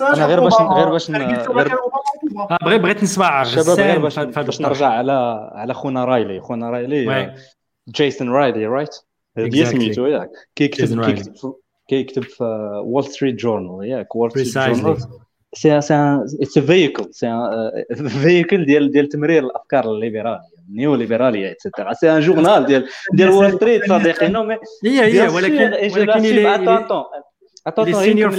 أنا 0.02 0.26
غير 0.26 0.40
باش. 0.40 0.54
غير 0.54 0.90
باش. 0.90 1.12
آه، 1.12 2.58
بغيت 2.62 2.82
بغيت 2.82 3.04
نسمع 3.04 3.42
الشباب 3.42 3.80
غير 3.80 4.00
باش 4.00 4.20
باش. 4.20 4.62
نرجع 4.62 4.88
على 4.88 5.50
على 5.54 5.74
خونا 5.74 6.06
رايلي. 6.06 6.42
خونا 6.42 6.70
رايلي 6.70 7.34
جيسون 7.90 8.30
رايلي 8.30 8.66
right 8.66 8.96
هذه 9.38 9.50
Exactly. 9.64 9.68
سميتو 9.68 10.06
ياك 10.06 10.30
كيكتب 10.56 11.06
كيكتب 11.06 11.36
في- 11.36 11.54
كيكتب 11.88 12.24
في 12.24 12.44
وول 12.86 13.04
ستريت 13.04 13.36
جورنال 13.36 13.88
ياك 13.90 14.16
وول 14.16 14.32
ستريت. 14.32 14.78
جورنال 14.78 14.98
سي 15.54 15.82
سي 15.82 15.96
it's 16.42 16.58
a 16.58 16.62
vehicle, 16.62 17.08
c'est 17.12 17.50
un 18.24 18.32
véhicule 18.32 18.66
ديال 18.66 18.92
ديال 18.92 19.10
تمرير 19.10 19.44
الافكار 19.44 19.92
الليبراليه 19.92 20.40
النيو 20.70 20.96
ليبراليه 20.96 21.52
et 21.52 21.61
cetera, 21.61 21.94
c'est 21.94 22.12
un 22.12 22.20
journal 22.20 22.66
ديال 22.66 22.88
ديال 23.14 23.30
وول 23.30 23.52
ستريت 23.54 23.90
صديقي 23.90 24.28
non 24.28 24.44
mais 24.44 24.56
هي 24.86 25.02
هي 25.22 25.28
ولكن 25.28 25.74
ولكن 26.00 26.26
attends, 27.68 27.92
seigneur 27.92 28.32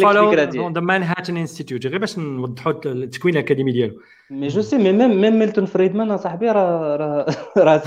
ديالي. 0.45 0.73
The 0.74 0.81
Manhattan 0.81 1.37
Institute 1.37 1.87
غير 1.87 1.99
باش 1.99 2.19
نوضحوا 2.19 2.73
التكوين 2.87 3.35
الأكاديمي 3.35 3.73
ديالو 3.73 4.01
mais 4.31 4.49
je 4.49 4.62
sais 4.62 4.77
mais 4.78 4.93
même 4.93 5.20
même 5.20 5.39
ميلتون 5.39 5.66
فريدمان 5.66 6.11
اصاحبي 6.11 6.51
راه 6.51 6.97
راه 6.97 7.27
راه 7.59 7.82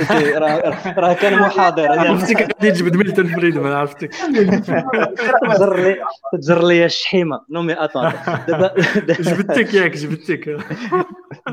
راه 0.98 1.14
كان 1.14 1.40
محاضر 1.40 1.88
عرفتك 1.92 2.38
غادي 2.42 2.72
تجبد 2.72 2.96
ميلتون 2.96 3.28
فريدمان 3.36 3.72
عرفتك 3.74 4.14
تجر 5.54 5.78
لي 5.84 5.96
تجر 6.42 6.68
لي 6.68 6.86
الشحيمه 6.86 7.42
non 7.50 7.62
mais 7.62 7.74
attends 7.84 8.12
دابا 8.48 8.74
جبدتك 9.20 9.74
ياك 9.74 9.92
جبدتك. 9.98 10.58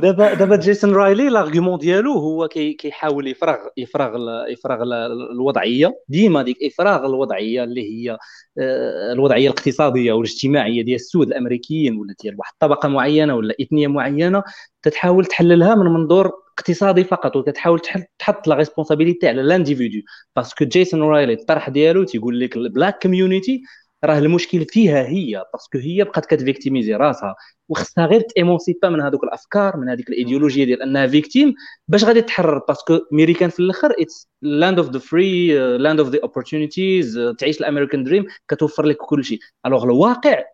دابا 0.02 0.34
دابا 0.34 0.56
جيسون 0.56 0.92
رايلي 0.94 1.28
l'argument 1.28 1.78
ديالو 1.78 2.12
هو 2.12 2.48
كي 2.48 2.72
كيحاول 2.72 3.26
يفرغ 3.28 3.56
يفرغ 3.76 4.16
يفرغ 4.48 4.82
ال- 4.82 5.30
الوضعية. 5.32 5.94
ديما 6.08 6.42
ديك 6.42 6.56
إفراغ 6.62 7.06
الوضعية 7.06 7.64
اللي 7.64 7.82
هي 7.82 8.18
آه، 8.58 9.12
الوضعية 9.12 9.46
الاقتصادية 9.48 10.12
والاجتماعية 10.12 10.82
ديال 10.84 10.94
السود 10.94 11.26
الأمريكيين 11.26 11.96
ولا 11.98 12.14
ديال 12.22 12.34
واحد 12.38 12.52
الطبقه 12.52 12.88
معينة 12.88 13.34
ولا 13.36 13.54
إثنية 13.62 13.86
معينة 13.88 14.42
تتحاول 14.82 15.24
تحللها 15.26 15.74
من 15.74 15.86
منظور 15.86 16.32
اقتصادي 16.58 17.04
فقط 17.04 17.36
وتتحاول 17.36 17.80
تحط 18.18 18.46
la 18.48 18.54
responsabilité 18.54 19.28
على 19.28 19.42
l'individu 19.42 19.98
parce 20.36 20.54
que 20.54 20.64
جيسون 20.64 21.02
رايلي 21.02 21.32
الطرح 21.32 21.68
ديالو 21.68 22.04
تيقول 22.04 22.40
لك 22.40 22.56
ال 22.56 22.64
black 22.64 23.02
community 23.02 23.62
راه 24.04 24.18
المشكل 24.18 24.64
فيها 24.64 25.06
هي 25.08 25.44
parce 25.52 25.69
que 25.69 25.78
هي 25.78 26.04
بقات 26.04 26.26
كت 26.26 26.38
victimiser 26.38 26.94
راسها. 26.94 27.34
وخصها 27.68 28.06
غير 28.06 28.20
ت 28.20 28.27
émanciper 28.27 28.88
من 28.88 29.00
هذوك 29.00 29.24
الأفكار 29.24 29.76
من 29.76 29.88
هذيك 29.88 30.08
الإيديولوجية 30.08 30.64
ديال 30.64 30.82
أنها 30.82 31.06
victime 31.06 31.54
باش 31.88 32.04
غادي 32.04 32.22
تحرر. 32.22 32.58
parce 32.68 32.87
que 32.87 32.98
ميريكان 33.12 33.50
في 33.50 33.60
الأخر 33.60 33.94
it's 33.98 34.28
land 34.42 34.78
of 34.78 34.90
the 34.90 34.98
free, 34.98 35.58
land 35.78 36.00
of 36.00 36.08
the 36.08 36.20
opportunities 36.22 37.20
تعيش 37.38 37.60
ال 37.60 37.65
American 37.65 38.04
dream 38.04 38.26
كتوفر 38.48 38.86
لك 38.86 38.96
كل 38.96 39.24
شيء. 39.24 39.38
alors 39.66 39.84
الواقع 39.84 40.44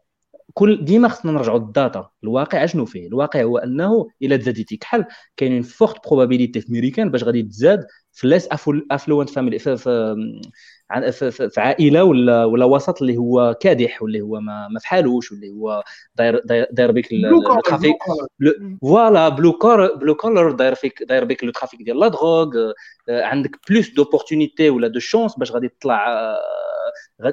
كل 0.58 0.84
ديما 0.84 1.08
خصنا 1.08 1.32
نرجعوا 1.32 1.58
لل 1.58 1.76
data 1.76 2.10
الواقع 2.24 2.64
أشنو 2.64 2.84
فيه؟ 2.84 3.06
الواقع 3.06 3.42
هو 3.42 3.58
أنه 3.58 4.08
الا 4.22 4.36
تزاديتي 4.36 4.76
كحل 4.76 5.04
كاينين 5.36 5.62
forte 5.62 6.08
probabilité 6.08 6.60
في 6.60 6.72
ميريكان 6.72 7.10
باش 7.10 7.24
غادي 7.24 7.42
تزاد 7.42 7.86
في 8.12 8.26
less 8.26 8.48
affluent 8.90 9.30
family 9.30 9.58
في, 9.58 9.76
في, 9.76 10.16
في, 11.12 11.30
في, 11.30 11.50
في 11.50 11.60
عائلة 11.60 12.04
ولا 12.04 12.44
ولا 12.44 12.64
وسط 12.64 13.02
اللي 13.02 13.16
هو 13.16 13.56
كادح 13.60 14.02
واللي 14.02 14.20
هو 14.20 14.40
ما, 14.40 14.68
ما 14.68 14.80
فحالوش 14.80 15.32
واللي 15.32 15.50
هو 15.50 15.82
داير 16.14 16.40
داير, 16.44 16.92
بك 16.92 17.08
ال 17.12 17.24
trafic 17.24 17.98
voilà 18.82 19.28
blue 19.28 19.52
collar 19.52 19.94
blue 19.94 20.14
collar 20.14 20.50
داير 20.50 20.74
فيك 20.74 21.02
داير 21.02 21.24
بك 21.24 21.44
le 21.44 21.50
trafic 21.50 21.82
ديال 21.82 22.00
la 22.00 22.08
drogue 22.08 22.56
آه، 23.08 23.24
عندك 23.24 23.58
plus 23.70 23.90
d'opportunités 23.90 24.70
ولا 24.70 24.88
de 24.88 24.98
chances 24.98 25.38
باش 25.38 25.52
غادي 25.52 25.68
تطلع 25.68 26.08
آه، 26.08 26.38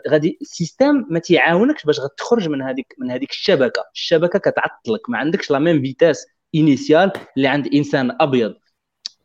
غادي 0.10 0.38
ال 0.42 0.50
système 0.50 1.06
ما 1.10 1.20
تيعاونكش 1.20 1.86
باش 1.86 2.00
غتخرج 2.00 2.50
من 2.50 2.62
هذيك 2.62 2.96
من 3.00 3.12
هذيك 3.12 3.30
الشبكة. 3.32 3.84
الشبكة 3.96 4.40
كتعطلك. 4.40 5.10
ما 5.10 5.18
عندكش 5.18 5.52
la 5.52 5.60
même 5.60 5.82
vitesse 5.82 6.26
initiale 6.56 7.12
اللي 7.38 7.48
عند 7.48 7.68
إنسان 7.74 8.18
أبيض. 8.22 8.54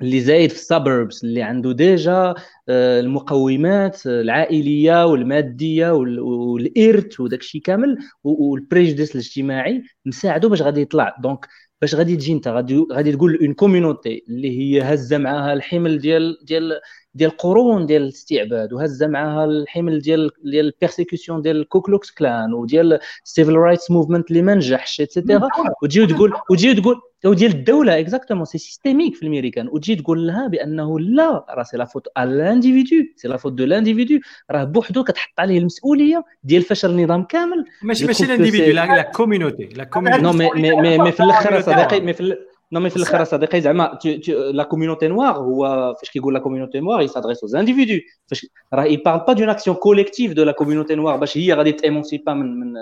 اللي 0.02 0.20
زايد 0.20 0.50
في 0.50 0.56
ال 0.56 0.65
suburbs 0.65 1.24
اللي 1.24 1.42
عنده 1.42 1.72
déjà 1.72 2.34
آه، 2.68 3.00
المقومات 3.00 4.06
العائلية 4.06 5.06
والمادية 5.06 5.90
وال- 5.92 6.20
والإرث 6.20 7.20
وداك 7.20 7.40
الشيء 7.40 7.60
كامل 7.62 7.98
وال 8.24 8.40
prejudice 8.40 9.12
الاجتماعي 9.14 9.82
مساعده 10.06 10.48
باش 10.48 10.62
غادي 10.62 10.80
يطلع. 10.80 11.16
donc 11.22 11.46
باش 11.80 11.94
غادي 11.94 12.16
تجي 12.16 12.32
أنت. 12.32 12.48
غادي 12.48 12.84
غادي 12.92 13.12
تقول 13.12 13.38
une 13.42 13.54
communauté 13.54 14.24
اللي 14.28 14.58
هي 14.58 14.82
هزة 14.94 15.18
معاها 15.18 15.52
الحمل 15.52 15.98
ديال 15.98 16.38
ديال 16.44 16.80
ديال 17.14 17.30
قرون 17.30 17.86
ديال 17.86 18.02
الاستعباد 18.02 18.72
وهزه 18.72 19.06
معاها 19.06 19.44
الحمل 19.44 20.00
ديال 20.00 20.30
ديال 20.44 20.66
ال 20.66 20.73
persécution 20.73 21.42
ديال 21.42 21.56
الكوكلوكس 21.56 22.10
كلان 22.10 22.54
وديال 22.54 22.98
ال 23.24 23.29
civil 23.29 23.54
rights 23.54 23.90
movement 23.90 24.30
اللي 24.30 24.42
ما 24.42 24.54
نجحش 24.54 25.00
et 25.00 25.12
cetera 25.12 25.48
وتجي 25.82 26.06
تقول 26.06 26.32
وتجي 26.50 26.74
تقول 26.74 27.00
وديال 27.24 27.50
الدولة 27.50 28.00
exactement 28.00 28.44
c'est 28.44 28.58
systémique 28.58 29.16
في 29.16 29.22
الميريكان 29.22 29.68
وتجي 29.68 29.96
تقول 29.96 30.26
لها 30.26 30.46
بأنه 30.46 31.00
لا 31.00 31.46
راه 31.50 31.62
c'est 31.62 31.76
la 31.76 31.84
faute 31.84 32.06
à 32.16 32.24
l'individu 32.24 33.04
c'est 33.16 33.28
la 33.28 33.36
faute 33.36 33.52
de 33.52 33.64
l'individu 33.64 34.18
راه 34.50 34.64
بوحدو 34.64 35.04
كتحط 35.04 35.40
عليه 35.40 35.58
المسؤولية 35.58 36.24
ديال 36.44 36.62
فشل 36.62 36.90
النظام 36.90 37.22
كامل. 37.22 37.64
ماشي 37.82 38.06
ماشي 38.06 38.24
ال 38.24 38.30
individu 38.30 38.72
لا 38.72 39.02
كوميونيتي 39.02 39.64
لا 39.64 39.84
كوميونيتي 39.84 40.22
نو 40.22 40.32
مي 40.32 40.50
مي 40.54 40.98
مي, 40.98 41.12
في 41.12 41.22
الآخر 41.22 41.60
صديقي. 41.60 42.00
mais 42.00 42.12
في 42.12 42.36
ال- 42.72 42.74
non 42.74 42.80
mais 42.80 42.90
في 42.90 42.96
الآخر 42.96 43.24
صديقي 43.24 43.60
زعما 43.60 43.98
tu- 44.04 44.20
tu- 44.26 44.30
la 44.30 44.62
communauté 44.62 45.08
noire 45.08 45.36
هو 45.36 45.94
فاش 46.00 46.10
كيقول 46.10 46.34
la 46.34 46.40
communauté 46.40 46.80
noire 46.80 47.00
ي 47.02 47.06
s'adresse 47.06 47.38
aux 47.44 47.58
individus. 47.58 48.00
فاش 48.26 48.46
راه 48.74 48.84
il 48.84 48.96
parle 48.98 49.24
pas 49.30 49.34
d'une 49.38 49.48
action 49.56 49.74
collective 49.74 50.34
de 50.34 50.42
la 50.42 50.52
communauté 50.52 50.96
noire. 50.96 51.16
باش 51.20 51.38
هي 51.38 51.52
غادي 51.54 51.72
ت 51.72 51.79
émanciper 51.79 52.34
من 52.34 52.60
من 52.60 52.72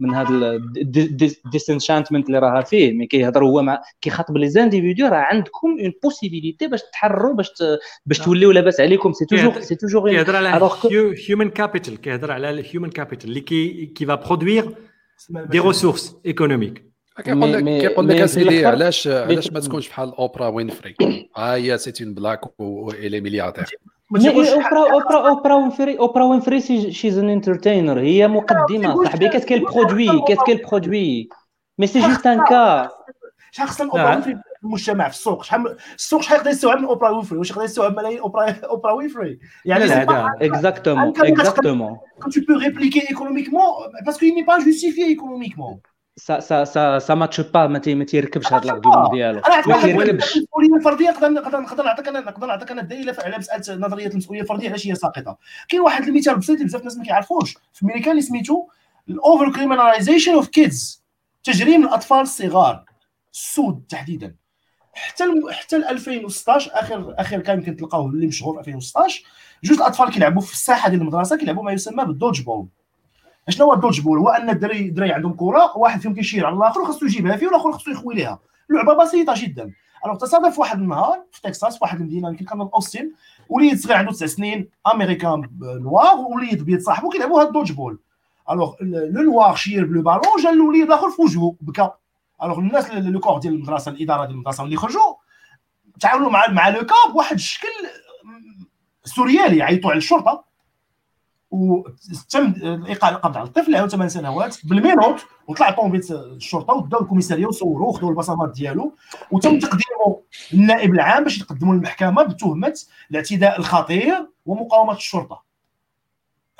من 0.00 0.14
هذا 0.14 0.60
ال 0.76 0.86
disenchantment 0.86 2.26
اللي 2.26 2.38
راها 2.38 2.62
فيه 2.62 2.92
mais 2.92 3.06
كيهضر 3.06 3.44
هو 3.44 3.62
مع 3.62 3.82
كيخاطب 4.00 4.36
les 4.36 4.48
individus 4.48 5.06
راه 5.06 5.16
عندكم 5.16 5.68
une 5.80 5.92
possibilité 6.02 6.66
باش 6.66 6.80
تحرروا 6.92 7.34
باش 7.34 7.50
ت- 7.50 7.78
باش 8.06 8.18
توليو 8.18 8.50
لاباس 8.50 8.80
عليكم 8.80 9.12
c'est 9.12 9.24
toujours 9.26 9.60
c'est 9.60 9.74
toujours 9.74 10.10
كيهضر 10.10 10.36
على 10.36 10.60
alors 10.60 10.72
que 10.72 11.28
human 11.28 11.50
capital 11.50 12.00
كيهضر 12.00 12.32
على 12.32 12.50
ال 12.50 12.57
human 12.57 12.90
capital 12.90 13.28
اللي 13.28 13.40
كي 13.40 13.86
كي 13.86 14.06
va 14.06 14.14
produire 14.14 14.74
des 15.30 15.58
ressources 15.60 16.16
économiques 16.26 16.84
كيقول 17.24 17.52
لك 17.52 17.64
كيقول 17.64 18.08
لك 18.08 18.16
اسيدي 18.20 18.66
علاش 18.66 19.08
علاش 19.08 19.52
ما 19.52 19.60
تكونش 19.60 19.88
بحال 19.88 20.14
اوبرا 20.14 20.48
وينفري 20.48 20.94
ها 21.36 21.54
هي 21.54 21.78
سيتي 21.78 22.04
اون 22.04 22.14
بلاك 22.14 22.60
والي 22.60 23.20
ملياردير 23.20 23.66
اوبرا 24.16 24.92
اوبرا 24.92 25.28
اوبرا 25.28 25.54
وينفري 25.54 25.98
اوبرا 25.98 26.24
وينفري 26.24 26.60
شيز 26.92 27.18
ان 27.18 27.30
انترتينر 27.30 28.00
هي 28.00 28.28
مقدمه 28.28 29.04
صاحبي 29.04 29.28
كاس 29.28 29.44
كيل 29.44 29.64
برودوي 29.64 30.08
حق- 30.08 30.28
كاس 30.28 30.38
كيل 30.46 30.62
برودوي 30.70 31.28
مي 31.78 31.86
سي 31.86 32.00
جوست 32.00 32.26
ان 32.26 32.44
كا 32.44 32.90
شحال 33.52 33.68
خصنا. 33.68 33.86
اوبرا 33.86 34.10
وينفري 34.10 34.34
في 34.34 34.40
المجتمع 34.64 35.08
في 35.08 35.14
السوق 35.14 35.44
شحال 35.44 35.76
السوق 35.94 36.22
شحال 36.22 36.38
يقدر 36.38 36.50
يستوعب 36.50 36.78
من 36.78 36.84
اوبرا 36.84 37.10
وينفري 37.10 37.38
واش 37.38 37.50
يقدر 37.50 37.64
يستوعب 37.64 37.96
ملايين 37.96 38.18
اوبرا 38.18 38.50
اوبرا 38.50 38.92
وينفري 38.92 39.38
يعني 39.64 39.86
لا. 39.86 40.32
اكزاكتومون 40.40 41.12
اكزاكتومون 41.20 41.96
tu 42.30 42.40
peux 42.40 42.58
répliquer 42.66 43.02
économiquement 43.14 43.68
parce 44.06 44.16
qu'il 44.18 44.34
n'est 44.34 44.48
pas 44.52 44.60
justifié 44.68 45.04
économiquement 45.16 45.78
سا 46.18 46.40
سا 46.40 46.64
سا 46.64 46.98
سا 46.98 47.14
ماتش 47.14 47.40
با 47.40 47.66
ما 47.66 47.80
ما 47.86 48.04
تيركبش 48.04 48.52
هذا 48.52 48.64
الارغيومون 48.64 49.10
ديالو 49.10 49.40
ما 49.66 49.82
تيركبش 49.82 50.36
المسؤوليه 50.36 50.76
الفردية 50.76 51.10
نقدر 51.10 51.30
نقدر 51.30 51.60
نقدر 51.60 51.84
نعطيك 51.84 52.08
أنا 52.08 52.20
نقدر 52.20 52.46
نعطيك 52.46 52.70
أنا 52.70 52.82
الدليل 52.82 53.14
على 53.18 53.38
مسألة 53.38 53.86
نظرية 53.86 54.06
المسؤوليه 54.06 54.40
الفردية 54.42 54.68
علاش 54.68 54.86
هي 54.86 54.94
ساقطة. 54.94 55.38
كاين 55.68 55.82
واحد 55.82 56.08
المثال 56.08 56.38
بسيط 56.38 56.62
بزاف 56.62 56.80
الناس 56.80 56.96
ما 56.96 57.04
كيعرفوش. 57.04 57.56
في 57.72 57.82
أمريكا 57.82 58.10
اللي 58.10 58.22
سميتو 58.22 58.66
ال 59.08 59.52
over-criminalization 59.52 60.32
of 60.32 60.48
kids 60.48 61.04
تجريم 61.44 61.84
الأطفال 61.84 62.20
الصغار. 62.20 62.84
السود 63.32 63.84
تحديدا. 63.88 64.34
حتى 64.94 65.24
الم... 65.24 65.50
حتى 65.50 65.78
ل 65.78 65.84
2016 65.84 66.70
اخر 66.74 67.14
آخر 67.18 67.40
كان 67.40 67.58
يمكن 67.58 67.76
تلقاوه 67.76 68.06
اللي 68.06 68.26
مشهور 68.26 68.60
2016 68.60 69.24
جوج 69.64 69.78
الأطفال 69.78 70.10
كيلعبوا 70.10 70.42
في 70.42 70.52
الساحة 70.52 70.88
ديال 70.88 71.00
المدرسة 71.00 71.36
كيلعبوا 71.36 71.62
ما 71.62 71.72
يسمى 71.72 72.04
بال 72.04 72.42
dodgeball 72.42 72.68
شنو 73.48 73.66
هو 73.66 73.74
ال 73.74 74.00
dodgeball؟ 74.00 74.18
هو 74.18 74.28
ان 74.28 74.50
الدراري 74.50 74.88
الدراري 74.88 75.12
عندهم 75.12 75.32
كرة 75.32 75.76
واحد 75.76 76.00
فيهم 76.00 76.14
كيشير 76.14 76.46
على 76.46 76.56
الآخر 76.56 76.80
وخاصو 76.80 77.06
يجيبها 77.06 77.36
فيه 77.36 77.46
والاخر 77.46 77.72
خاصو 77.72 77.90
يخوي 77.90 78.14
ليها. 78.14 78.38
لعبة 78.70 78.94
بسيطة 78.94 79.34
جدا. 79.36 79.72
alors 80.04 80.16
تصادف 80.16 80.58
واحد 80.58 80.78
النهار 80.78 81.22
في 81.32 81.42
تكساس 81.42 81.74
في 81.74 81.78
واحد 81.82 82.00
المدينة 82.00 82.28
يمكن 82.28 82.44
كان 82.44 82.60
اوستن 82.60 83.10
وليد 83.48 83.78
صغير 83.78 83.96
عنده 83.96 84.12
تسع 84.12 84.26
سنين 84.26 84.68
américain 84.94 85.50
noir 85.60 86.14
ووليد 86.16 86.62
بيض 86.64 86.80
صاحبه 86.80 87.10
كيلعبوا 87.10 87.40
هاد 87.40 87.46
ال 87.46 87.72
dodgeball. 87.72 87.98
alors 88.50 88.74
le 88.80 89.22
noir 89.22 89.56
شير 89.56 89.84
ب 89.84 89.90
le 89.90 90.02
ballon 90.02 90.42
جا 90.42 90.50
الوليد 90.50 90.82
الآخر 90.82 91.10
في 91.10 91.22
وجهه 91.22 91.54
بكى. 91.60 91.90
alors 92.42 92.58
الناس 92.58 92.90
le 92.90 93.20
corps 93.20 93.38
ديال 93.38 93.54
المدرسة 93.54 93.90
الإدارة 93.90 94.24
ديال 94.24 94.34
المدرسة 94.34 94.64
اللي 94.64 94.76
خرجوا 94.76 95.14
تعاونوا 96.00 96.30
مع 96.30 96.48
مع 96.48 96.68
le 96.68 96.80
cap 96.80 97.12
بواحد 97.12 97.34
الشكل 97.34 97.68
سوريالي 99.04 99.56
يعيطوا 99.56 99.90
على 99.90 99.98
الشرطة. 99.98 100.45
وتم 101.50 102.44
الايقاع 102.62 103.10
القبض 103.10 103.36
على 103.36 103.46
الطفل 103.46 103.76
عنده 103.76 103.88
8 103.88 104.08
سنوات 104.08 104.66
بالمينوت 104.66 105.26
وطلع 105.46 105.70
طوموبيل 105.70 106.00
الشرطه 106.10 106.74
وداو 106.74 107.00
الكوميساريه 107.00 107.46
وصوروه 107.46 107.88
وخذوا 107.88 108.10
البصمات 108.10 108.50
ديالو 108.50 108.96
وتم 109.30 109.58
تقديمه 109.58 110.22
للنائب 110.52 110.94
العام 110.94 111.24
باش 111.24 111.40
يقدموا 111.40 111.74
للمحكمه 111.74 112.22
بتهمه 112.22 112.80
الاعتداء 113.10 113.58
الخطير 113.58 114.30
ومقاومه 114.46 114.92
الشرطه 114.92 115.42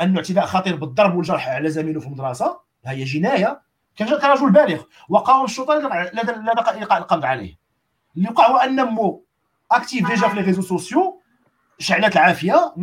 انه 0.00 0.16
اعتداء 0.16 0.46
خطير 0.46 0.76
بالضرب 0.76 1.16
والجرح 1.16 1.48
على 1.48 1.70
زميله 1.70 2.00
في 2.00 2.06
المدرسة 2.06 2.58
هي 2.86 3.04
جنايه 3.04 3.60
كان 3.96 4.08
كان 4.08 4.30
رجل 4.30 4.50
بالغ 4.50 4.82
وقاوم 5.08 5.44
الشرطه 5.44 5.74
لدى 6.12 6.32
لدى 6.32 6.70
ايقاع 6.70 6.98
القبض 6.98 7.24
عليه 7.24 7.58
اللي 8.16 8.28
وقع 8.28 8.50
هو 8.50 8.56
ان 8.56 8.84
مو 8.84 9.24
actif 9.72 10.06
déjà 10.06 10.28
في 10.28 10.36
les 10.36 10.42
réseaux 10.42 10.62
sociaux 10.62 11.15
شعلات 11.78 12.12
العافية. 12.12 12.74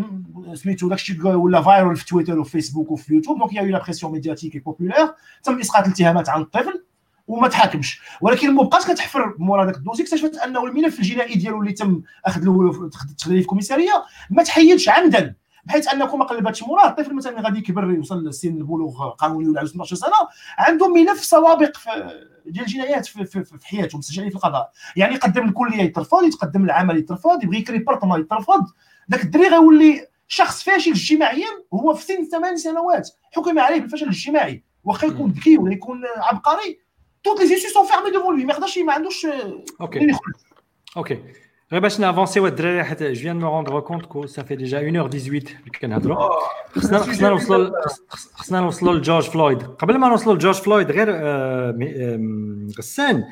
سميتو 0.54 0.90
داكشي 0.90 1.22
ولا 1.22 1.62
viral 1.62 1.96
في 1.96 2.06
تويتر 2.06 2.40
وفي 2.40 2.52
فيسبوك 2.52 2.92
وفي 2.92 3.14
يوتيوب. 3.14 3.40
donc 3.40 3.62
il 3.62 3.69
y 3.69 3.73
a 3.73 3.76
la 3.76 3.84
pression 3.84 4.12
médiatique 4.12 4.64
populaire 4.64 4.94
تم 5.44 5.60
إسقاط 5.60 5.86
الاتهامات 5.86 6.30
عن 6.30 6.42
الطفل 6.42 6.84
وما 7.28 7.48
تحاكمش. 7.48 8.02
ولكن 8.22 8.56
ما 8.56 8.64
بقاش 8.64 8.92
كتحفر 8.92 9.36
مورا 9.38 9.66
داك 9.66 9.78
الدوسي 9.78 10.04
اكتشفت 10.04 10.36
أنه 10.36 10.66
الملف 10.66 11.00
الجنائي 11.00 11.36
ديالو 11.36 11.62
اللي 11.62 11.72
تم 11.72 12.02
أخذ 12.26 12.46
له 12.46 12.90
تخليه 12.90 13.36
في 13.38 13.42
الكوميسارية 13.42 14.04
ما 14.30 14.44
تحيدش 14.44 14.90
عمدا. 14.90 15.36
بحيث 15.66 15.88
أنكم 15.88 16.20
ما 16.20 16.26
قلباتش 16.26 16.64
موراه 16.64 16.88
الطفل 16.88 17.16
مثلا 17.16 17.42
غادي 17.42 17.60
يكبر 17.60 17.92
يوصل 17.92 18.28
لسن 18.28 18.58
البلوغ 18.58 19.10
قانوني 19.10 19.50
ولا 19.50 19.64
12 19.64 19.96
سنة 19.96 20.12
عنده 20.58 20.88
ملف 20.88 21.24
سوابق 21.24 21.78
في 21.78 21.90
ديال 22.46 22.66
الجنايات 22.66 23.06
في, 23.06 23.26
في, 23.26 23.44
في 23.44 23.68
حياته 23.68 23.98
مسجلين 23.98 24.30
في 24.30 24.36
القضاء. 24.36 24.72
يعني 24.96 25.16
يقدم 25.16 25.48
الكليه 25.48 25.84
يترفض 25.84 26.24
يتقدم 26.24 26.66
العمل 26.66 26.98
يترفض 26.98 27.44
يبغي 27.44 27.58
يكري 27.58 27.78
بارتما 27.78 28.18
يترفض. 28.18 28.66
ذاك 29.12 29.24
الدري 29.24 29.48
غيولي 29.48 30.08
شخص 30.28 30.64
فاشل 30.64 30.92
اجتماعيا 30.92 31.48
هو 31.74 31.94
في 31.94 32.04
سن 32.04 32.26
ثمان 32.26 32.58
سنوات. 32.58 33.10
حكم 33.32 33.60
عليه 33.60 33.80
بالفشل 33.80 34.06
الاجتماعي. 34.06 34.64
واخا 34.84 35.08
يكون 35.08 35.32
ذكي 35.32 35.58
ولا 35.58 35.74
يكون 35.74 36.02
عبقري 36.18 36.80
toutes 37.24 37.40
les 37.40 37.48
issues 37.48 37.70
sont 37.70 37.86
fermées 37.86 38.12
devant 38.12 38.42
lui. 38.42 38.46
ما 38.46 38.54
يقدرش 38.54 38.78
ما 38.78 38.94
عندوش 38.94 39.28
أوكي. 39.82 40.00
أوكي. 40.98 41.24
غير 41.74 41.82
باش 41.82 42.00
ن 42.00 42.06
avanceو 42.06 42.48
الدراري 42.48 42.84
حيت 42.84 43.04
je 43.04 43.22
viens 43.22 43.40
me 43.40 43.48
rendre 43.56 43.80
compte 43.80 44.06
que 44.06 44.26
سافي 44.26 44.56
ديجا 44.56 44.78
1 44.80 44.92
18 44.92 45.28
اللي 45.28 45.44
كنهضروا 45.82 46.30
خصنا 46.76 46.98
خصنا 47.00 47.30
نوصلوا 47.30 47.70
خصنا 48.10 48.60
نوصلوا 48.60 48.94
لجورج 48.94 49.24
فلويد 49.24 49.64
قبل 49.64 49.98
ما 49.98 50.10
نوصلوا 50.10 50.36
لجورج 50.36 50.56
فلويد 50.56 50.92
غير 50.92 51.08
آه، 51.12 51.72
mais- 51.72 52.16
آم، 52.16 52.68
غسان 52.78 53.24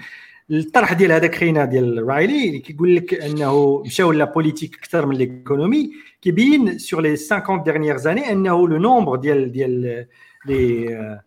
الطرح 0.52 0.94
ديال 0.94 1.12
هذاك 1.12 1.36
خينا 1.36 1.66
ديال 1.66 2.08
رايلي 2.08 2.48
اللي 2.48 2.60
كيقول 2.60 2.96
لك 2.96 3.14
انه 3.14 3.84
مشاو 3.86 4.12
la 4.12 4.26
politique 4.26 4.76
أكثر 4.78 5.06
من 5.06 5.16
l'économie 5.16 5.92
كيبين 6.22 6.78
sur 6.78 7.02
les 7.02 7.16
50 7.18 7.64
dernières 7.64 7.98
années 7.98 8.32
انه 8.32 8.68
le 8.68 8.78
nombre 8.78 9.16
ديال 9.16 9.52
ديال 9.52 10.06
les 10.46 11.22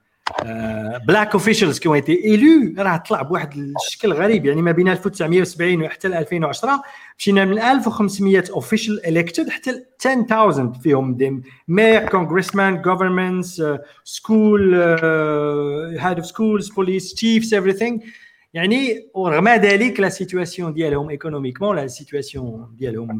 black 1.09 1.33
officials 1.33 1.79
qui 1.79 1.89
étaient 1.89 2.25
élus 2.25 2.75
راه 2.79 2.97
طلع 2.97 3.23
بواحد 3.23 3.75
الشكل 3.87 4.13
غريب. 4.13 4.47
يعني 4.47 4.63
ما 4.63 4.73
بين 4.73 4.89
1970 4.89 5.83
وحتى 5.83 6.09
ل 6.09 6.15
2010 6.15 6.83
مشينا 7.19 7.45
من 7.45 7.59
1500 7.59 8.45
official 8.51 9.07
elected 9.07 9.49
حتى 9.49 9.73
ل 9.73 9.85
10000 10.07 10.79
فيهم. 10.83 11.15
des 11.15 11.43
maires 11.69 12.09
congressman 12.09 12.83
governments 12.83 13.63
school 14.05 14.75
head 15.99 16.17
of 16.17 16.27
schools 16.27 16.69
police 16.69 17.15
chiefs 17.15 17.55
everything. 17.55 18.01
يعني 18.55 19.09
ورغم 19.15 19.49
ذلك 19.49 20.01
la 20.01 20.09
situation 20.09 20.75
ديالهم 20.75 21.11
économiquement 21.11 21.77
la 21.77 21.87
situation 21.87 22.75
ديالهم 22.79 23.19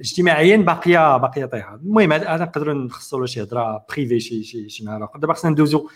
اجتماعيا 0.00 0.56
باقيه 0.56 1.16
باقية 1.16 1.44
طايحه 1.44 1.74
المهم 1.74 2.12
هذا 2.12 2.44
نقدروا 2.44 2.74
نخصصوا 2.74 3.20
له 3.20 3.26
شي 3.26 3.42
هضرة 3.42 3.84
privée 3.90 4.20
شي 4.20 4.42
شي 4.42 4.68
شي 4.68 4.84
نهار 4.84 5.04
اخر 5.04 5.18
دابا 5.18 5.34
خصنا 5.34 5.50
ندوزو 5.50 5.88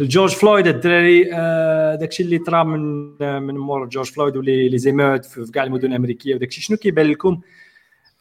جورج 0.00 0.34
فلويد 0.34 0.66
الدراري. 0.66 1.30
آه، 1.32 1.94
داكشي 1.94 2.22
اللي 2.22 2.38
طرا 2.38 2.62
من 2.62 3.14
آه، 3.22 3.38
من 3.38 3.54
مور 3.54 3.86
جورج 3.86 4.06
فلويد 4.06 4.36
ولي 4.36 4.68
les 4.68 4.78
émeutes 4.78 5.24
في 5.24 5.50
كاع 5.52 5.64
المدن 5.64 5.90
الأمريكية 5.90 6.34
وداكشي. 6.34 6.60
شنو 6.60 6.76
كيبان 6.76 7.06
لكم 7.06 7.40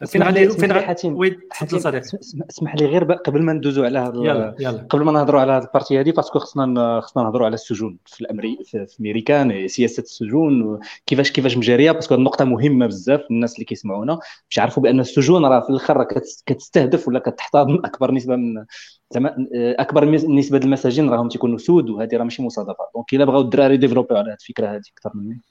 فين 0.06 0.24
غادي 0.24 0.50
فين 0.50 0.72
غادي. 0.72 1.08
oui 1.08 1.30
تفضل 1.30 1.82
صديقي. 1.82 2.00
اسم- 2.00 2.44
اسمح 2.50 2.76
لي 2.76 2.86
غير 2.86 3.04
قبل 3.14 3.42
ما 3.42 3.54
ندوزو 3.54 3.84
على 3.84 4.00
هذا 4.00 4.18
يلا 4.18 4.56
يلا. 4.60 4.88
قبل 4.90 5.04
ما 5.04 5.12
نهضروا 5.12 5.42
على 5.42 5.52
هذه 5.52 5.64
ال 5.64 5.69
partie 5.69 6.00
هذه 6.00 6.12
parce 6.12 6.29
que 6.29 6.40
خصنا 6.40 7.02
خصنا 7.02 7.24
نهضروا 7.24 7.46
على 7.46 7.54
السجون 7.54 7.98
في 8.06 8.22
الامري 8.22 8.58
في 8.66 8.88
امريكان 9.00 9.68
سياسة 9.68 10.04
السجون 10.04 10.80
كيفاش 11.06 11.32
كيفاش 11.32 11.58
مجاريه 11.58 11.92
parce 11.92 12.06
que 12.06 12.14
هذه 12.14 12.20
النقطة 12.20 12.46
مهمة 12.46 12.86
بزاف 12.88 13.22
الناس 13.32 13.54
اللي 13.56 13.66
كيسمعونا. 13.66 14.14
باش 14.50 14.58
يعرفوا 14.58 14.84
بأن 14.84 15.00
السجون 15.00 15.46
راه 15.46 15.60
في 15.60 15.70
الأخر 15.70 16.04
كتستهدف 16.46 17.08
ولا 17.08 17.20
كتحتضن 17.20 17.80
أكبر 17.86 18.12
نسبة 18.12 18.36
من 18.36 18.66
زعما 19.12 19.48
أكبر 19.54 20.06
مس- 20.06 20.26
نسبة 20.26 20.58
المساجين 20.58 21.10
راهم 21.10 21.30
تيكونوا 21.30 21.58
سود 21.58 21.90
وهذه 21.90 22.16
راه 22.18 22.24
ماشي 22.24 22.42
مصادفة. 22.44 22.76
donc 22.96 23.14
إلا 23.14 23.26
بغاو 23.26 23.42
الدراري 23.42 23.78
développiw 23.78 24.18
على 24.18 24.30
هذه 24.30 24.38
الفكرة 24.42 24.68
هذه 24.68 24.82
أكثر 24.98 25.12
مني. 25.16 25.42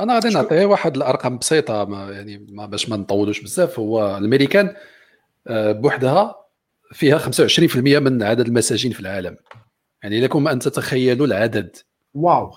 أنا 0.00 0.14
غادي 0.14 0.28
نعطي 0.28 0.64
واحد 0.64 0.96
الأرقام 0.96 1.38
بسيطة 1.38 1.84
ما 1.84 2.10
يعني 2.10 2.46
ما 2.50 2.66
باش 2.66 2.88
ما 2.88 2.96
نطولوش 2.96 3.40
بزاف. 3.40 3.78
هو 3.78 4.18
الأمريكان 4.18 4.74
آه، 5.46 5.72
بوحدها 5.72 6.34
فيها 6.92 7.18
25% 7.18 7.76
من 7.76 8.22
عدد 8.22 8.46
المساجين 8.46 8.92
في 8.92 9.00
العالم. 9.00 9.36
يعني 10.02 10.20
لكم 10.20 10.48
أن 10.48 10.58
تتخيلوا 10.58 11.26
العدد. 11.26 11.76
waw. 12.14 12.50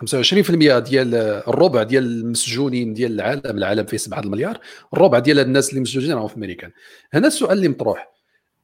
25% 0.00 0.78
ديال 0.78 1.14
الربع 1.48 1.82
ديال 1.82 2.04
المسجونين 2.04 2.94
ديال 2.94 3.12
العالم 3.12 3.58
العالم 3.58 3.86
فيه 3.86 3.96
7 3.96 4.20
المليار 4.20 4.60
الربع 4.94 5.18
ديال 5.18 5.38
الناس 5.38 5.70
اللي 5.70 5.80
مسجونين 5.80 6.12
راهم 6.12 6.28
في 6.28 6.36
امريكان 6.36 6.70
هنا 7.12 7.26
السؤال 7.26 7.58
اللي 7.58 7.68
مطروح. 7.68 8.12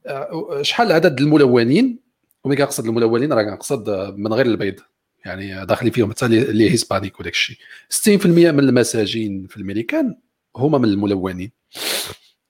آه، 0.07 0.61
شحال 0.61 0.91
عدد 0.91 1.19
الملونين؟ 1.19 1.99
وملي 2.43 2.57
كنقصد 2.57 2.85
الملونين 2.85 3.33
راه 3.33 3.43
كنقصد 3.43 3.89
من 4.17 4.33
غير 4.33 4.45
البيض. 4.45 4.79
يعني 5.25 5.65
داخلين 5.65 5.91
فيهم 5.91 6.11
حتى 6.11 6.25
اللي 6.25 6.41
اللي 6.41 6.71
hispaniques 6.71 7.19
وداك 7.19 7.33
الشيء 7.33 7.57
60% 7.93 8.25
من 8.25 8.59
المساجين 8.59 9.47
في 9.47 9.57
الأمريكان 9.57 10.15
هما 10.55 10.77
من 10.77 10.85
الملونين. 10.89 11.51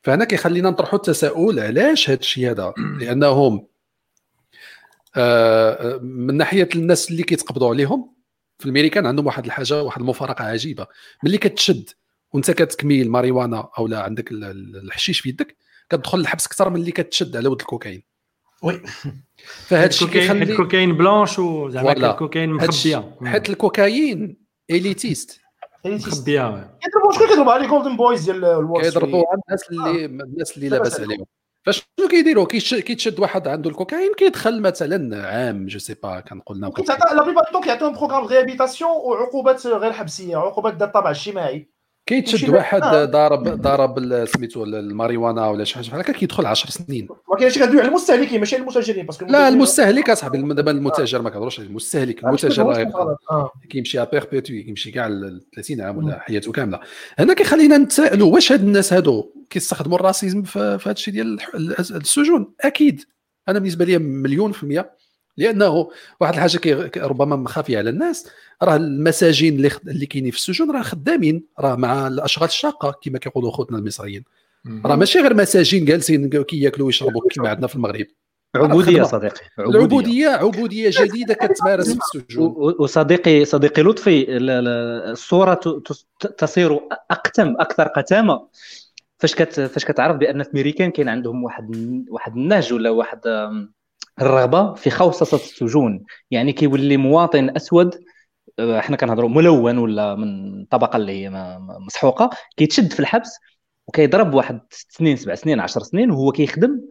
فهنا 0.04 0.26
كيخلينا 0.26 0.70
نطرحوا 0.70 1.00
التساؤل 1.00 1.60
علاش 1.60 2.10
هذا 2.10 2.20
الشيء 2.20 2.50
هذا؟ 2.52 2.74
لأنهم 3.00 3.68
آه، 5.16 5.98
من 5.98 6.38
ناحية 6.38 6.70
الناس 6.76 7.12
اللي 7.12 7.24
كيتقبضوا 7.24 7.70
عليهم 7.70 8.14
في 8.60 8.66
الأمريكان 8.66 9.06
عندهم 9.06 9.26
واحد 9.26 9.46
الحاجة 9.46 9.84
واحد 9.84 10.02
المفارقة 10.02 10.44
عجيبة. 10.44 10.88
ملي 11.24 11.38
كتشد 11.38 11.90
وانت 12.34 12.52
كتكمي 12.52 13.02
الماريوانا 13.02 13.70
أو 13.80 13.88
لا 13.88 14.04
عندك 14.04 14.32
ال- 14.32 14.44
ال- 14.44 14.76
الحشيش 14.76 15.20
في 15.20 15.30
يدك 15.30 15.58
كتدخل 15.90 16.20
الحبس 16.20 16.46
أكثر 16.46 16.70
من 16.70 16.76
اللي 16.76 16.92
كتشد 16.92 17.38
على 17.38 17.48
ود 17.50 17.60
الكوكايين. 17.62 18.04
oui 18.64 18.82
فهذا 19.68 19.86
الشيء 19.86 20.08
الكوكايين 20.08 20.34
كيخلي 20.34 20.52
الكوكايين 20.52 20.98
بلانش 20.98 21.40
وزعما. 21.40 21.92
الكوكايين 21.92 22.54
مخبيه 22.54 23.18
حيت 23.24 23.50
الكوكايين 23.50 24.38
élitiste 24.70 25.42
مخبيه 25.86 26.78
كيضربوا 26.82 27.12
شكون 27.14 27.28
كيضربوا 27.28 27.52
على 27.52 27.68
golden 27.68 27.98
boys 27.98 28.24
ديال 28.24 28.46
ال 28.46 28.53
Wall 28.53 28.82
كيضربوا 28.82 29.24
الناس 29.34 29.70
اللي 29.72 30.06
الناس 30.06 30.58
اللي 30.58 30.70
لاباس 30.70 31.00
عليهم. 31.00 31.26
فشنو 31.66 32.08
كيديروا 32.10 32.46
كيتشد 32.46 33.20
واحد 33.20 33.48
عنده 33.48 33.70
الكوكايين 33.70 34.14
كيدخل 34.14 34.62
مثلا 34.62 35.28
عام 35.28 35.66
je 35.66 35.80
sais 35.80 35.94
pas 36.04 36.20
كنقول 36.20 36.60
ناقص 36.60 36.76
كيتعطى 36.76 37.16
la 37.16 37.24
plupart 37.24 37.64
كيعطيهم 37.64 37.94
programme 37.94 38.28
réhabilitation 38.28 38.92
وعقوبات 38.92 39.68
غير 39.68 39.94
حبسيه 39.94 40.38
عقوبات 40.38 40.74
ذات 40.74 40.88
الطابع 40.88 41.10
الاجتماعي 41.10 41.77
كيتشد 42.08 42.50
واحد 42.50 42.82
آه. 42.82 43.06
ضارب 43.06 43.44
ضارب 43.62 44.26
سميتو 44.26 44.64
الماريوانا 44.64 45.48
ولا 45.50 45.64
شي 45.64 45.76
حاجة. 45.76 45.88
بحال 45.88 46.00
هكا 46.00 46.14
كيدخل 46.14 46.46
10 46.46 46.70
سنين. 46.70 47.08
ما 47.30 47.36
كاينش 47.40 47.60
كندوي 47.60 47.80
على 47.80 47.88
المستهلكين 47.90 48.40
ماشي 48.40 48.56
على 48.56 48.62
المتاجرين 48.64 49.06
parce 49.06 49.18
que 49.18 49.26
لا 49.26 49.48
المستهلك 49.48 50.10
أصاحبي 50.10 50.38
الم- 50.38 50.54
دابا 50.54 50.72
المتاجر 50.72 51.22
ما 51.22 51.30
كنهضروش 51.30 51.60
على 51.60 51.70
المستهلك 51.70 52.24
المتاجر 52.24 52.66
راه 52.66 53.18
آه. 53.32 53.52
كيمشي 53.70 54.06
perpétuité 54.06 54.64
كيمشي 54.64 54.92
كاع 54.92 55.08
ل 55.08 55.42
30 55.56 55.82
عام 55.82 55.98
ولا 55.98 56.20
حياته 56.20 56.52
كاملة. 56.52 56.80
هنا 57.20 57.34
كيخلينا 57.34 57.78
نتسائلوا 57.78 58.34
واش 58.34 58.52
هاد 58.52 58.62
الناس 58.64 58.94
هادو 58.94 59.32
كيستخدموا 59.50 59.98
الراسيزم 59.98 60.44
في 60.44 60.80
الشيء 60.88 61.14
ديال 61.14 61.40
السجون؟ 61.80 62.54
أكيد. 62.62 63.02
أنا 63.50 63.60
بالنسبة 63.60 63.86
لي 63.86 63.98
مليون 63.98 64.52
في 64.52 64.64
المية 64.64 64.92
لأنه 65.38 65.90
واحد 66.22 66.34
الحاجة 66.34 66.92
ربما 66.98 67.48
خافيه 67.48 67.78
على 67.78 67.90
الناس. 67.90 68.28
راه 68.64 68.76
المساجين 68.76 69.56
اللي 69.56 69.70
خد- 69.70 69.90
اللي 69.90 70.06
كاينين 70.06 70.32
في 70.32 70.38
السجون 70.38 70.72
راه 70.72 70.82
خدامين 70.82 71.44
راه 71.60 71.76
مع 71.76 72.08
الأشغال 72.08 72.48
الشاقة 72.50 72.96
كما 73.04 73.20
كيقولوا 73.20 73.52
خوتنا 73.52 73.78
المصريين. 73.78 74.24
راه 74.86 74.96
ماشي 74.96 75.20
غير 75.20 75.34
مساجين 75.34 75.86
جالسين 75.86 76.30
كياكلوا 76.30 76.88
ويشربوا 76.88 77.22
كما 77.36 77.50
عندنا 77.50 77.68
في 77.68 77.76
المغرب. 77.76 78.06
عبودية. 78.56 79.04
صديقي 79.04 79.42
العبودية 79.60 80.28
عبودية 80.28 80.90
جديدة 81.02 81.34
كتمارس 81.34 81.92
في 81.94 82.00
السجون. 82.16 82.54
وصديقي 82.80 83.46
صديقي 83.46 83.82
لطفي 83.82 84.26
الصورة 84.38 85.60
تصير 86.38 86.80
أقتم 87.12 87.56
أكثر 87.60 87.88
قتامة. 87.88 88.48
فاش 89.20 89.36
كت 89.36 89.60
فاش 89.60 89.86
كتعرف 89.86 90.18
بأن 90.18 90.44
في 90.44 90.50
أمريكان 90.54 90.92
كاين 90.92 91.10
عندهم 91.10 91.44
واحد 91.44 91.72
واحد 92.10 92.36
النهج 92.38 92.74
ولا 92.74 92.90
واحد 92.90 93.20
الرغبة 94.22 94.74
في 94.74 94.90
خوصصة 94.90 95.36
السجون. 95.38 96.04
يعني 96.32 96.54
كيولي 96.54 96.98
مواطن 96.98 97.50
أسود 97.56 97.96
إحنا 98.60 98.98
كنهضروا 98.98 99.30
ملون 99.30 99.78
ولا 99.78 100.16
من 100.16 100.66
طبقة 100.66 100.98
اللي 100.98 101.12
هي 101.26 101.30
مسحوقة 101.80 102.30
كيتشد 102.58 102.94
في 102.94 103.00
الحبس 103.00 103.30
وكيضرب 103.88 104.34
واحد 104.34 104.60
ست 104.70 104.92
سنين 104.92 105.16
سبع 105.18 105.36
سنين 105.36 105.60
10 105.60 105.84
سنين 105.84 106.12
وهو 106.12 106.32
كيخدم 106.32 106.82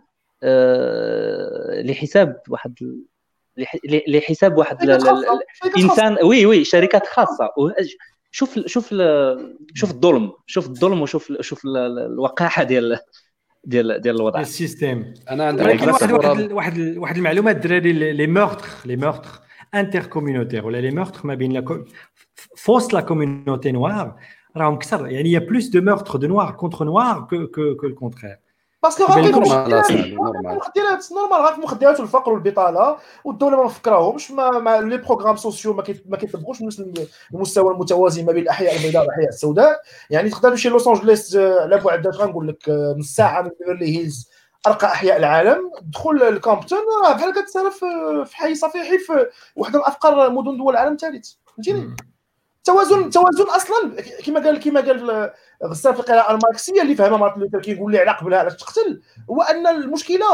آه، 0.43 1.83
لحساب 1.83 2.37
واحد 2.49 2.75
لحساب 4.09 4.59
واحد 4.59 4.77
انسان 5.79 6.17
oui 6.25 6.47
oui 6.47 6.65
شركات 6.65 7.07
خاصة. 7.07 7.49
شوف 8.31 8.59
شوف 8.67 8.89
ال- 8.93 9.57
شوف 9.75 9.91
الظلم. 9.91 10.33
شوف 10.47 10.67
الظلم 10.69 11.03
وشوف 11.03 11.33
شوف 11.41 11.65
ال- 11.65 11.77
ال- 11.77 11.99
الوقاحة 11.99 12.63
ديال 12.63 12.99
ديال 13.65 14.01
ديال 14.01 14.17
الوضع. 14.17 14.41
ال 14.41 14.50
système 14.50 15.15
أنا 15.31 15.47
عندي 15.47 15.63
واحد 15.63 16.53
واحد 16.53 16.79
واحد 16.97 17.17
المعلومه 17.17 17.51
الدراري 17.51 17.93
les 17.93 18.27
meurtres 18.27 18.69
les 18.85 18.97
meurtres 18.97 19.29
inter-communautaires 19.81 20.67
ولا 20.67 20.79
les 20.81 20.91
meurtres 20.91 21.21
ما 21.27 21.35
بين 21.35 21.53
la 21.53 21.61
co- 21.61 21.85
فوسط 22.57 22.93
la 22.93 23.01
communauté 23.01 23.73
noire 23.73 24.15
راهم 24.57 24.79
كثر 24.79 25.07
يعني 25.09 25.33
y 25.33 25.39
a 25.39 25.44
plus 25.44 25.67
de 25.69 25.81
meurtres 25.83 26.17
de 26.19 26.27
noirs 26.27 26.51
contre 26.51 26.85
noirs 26.85 27.21
que 27.31 27.47
que 27.47 27.75
que 27.81 27.87
le 27.87 27.96
contraire 27.96 28.37
parce 28.83 28.98
que 28.98 29.07
بين 29.15 29.25
غير 29.25 29.33
نورمال 29.33 29.53
المشكلات 29.53 29.85
أصاحبي، 29.85 30.11
نورمال 30.15 30.51
المخدرات 30.51 31.13
نورمال 31.13 31.47
غير 31.47 31.55
المخدرات 31.55 32.01
والفقر 32.01 32.33
والبطاله 32.33 32.97
والدولة 33.25 33.57
ما 33.57 33.65
مفكراهمش 33.65 34.31
ما, 34.31 34.51
ما 34.51 34.81
les 34.81 34.97
programmes 34.97 35.37
sociaux 35.37 35.73
ما 35.75 35.83
كيت- 35.83 36.05
ما 36.11 36.17
كيطبقوش 36.17 36.63
نفس 36.63 36.83
المستوى 37.35 37.73
المتوازي 37.75 38.23
ما 38.23 38.33
بين 38.33 38.43
الاحياء 38.43 38.77
البيضاء 38.77 39.03
والاحياء 39.03 39.29
السوداء 39.29 39.81
يعني 40.11 40.31
تقدر 40.31 40.51
تمشي 40.51 40.69
لوس 40.69 40.89
انجلوس 40.89 41.37
آه، 41.37 41.61
على 41.61 41.77
بعد 41.79 42.07
غنقول 42.07 42.49
لك 42.49 42.69
آه، 42.69 42.95
نص 42.99 43.15
ساعه 43.15 43.43
من 43.43 43.51
بيفرلي 43.61 43.99
هيلز 43.99 44.31
أرقى 44.67 44.87
أحياء 44.87 45.17
العالم. 45.17 45.71
دخل 45.83 46.23
ل 46.23 46.30
Compton 46.30 46.79
راه 47.05 47.13
بحال 47.13 47.33
كتسالى 47.33 47.71
في 47.71 47.87
في 48.27 48.37
حي 48.37 48.55
صفيحي 48.55 48.99
في 48.99 49.27
واحدة 49.57 49.79
من 49.79 49.85
أفقر 49.85 50.31
مدن 50.31 50.57
دول 50.57 50.73
العالم 50.73 50.93
الثالث. 50.93 51.33
فهمتيني؟ 51.47 51.97
التوازن 52.59 53.05
التوازن 53.05 53.45
أصلا. 53.45 53.97
كما 54.25 54.41
قال 54.41 54.61
كما 54.61 54.81
قال 54.81 55.31
غسان 55.65 55.95
في 55.95 56.01
القراءة 56.01 56.35
الماركسية 56.35 56.83
اللي 56.83 56.95
فهمها 56.95 57.19
مارتن 57.19 57.41
لوثر 57.41 57.61
كينغ 57.61 57.83
واللي 57.83 57.99
على 57.99 58.11
قبلها 58.11 58.39
علاش 58.39 58.57
تقتل 58.57 59.03
هو 59.31 59.43
أن 59.43 59.67
المشكلة 59.67 60.27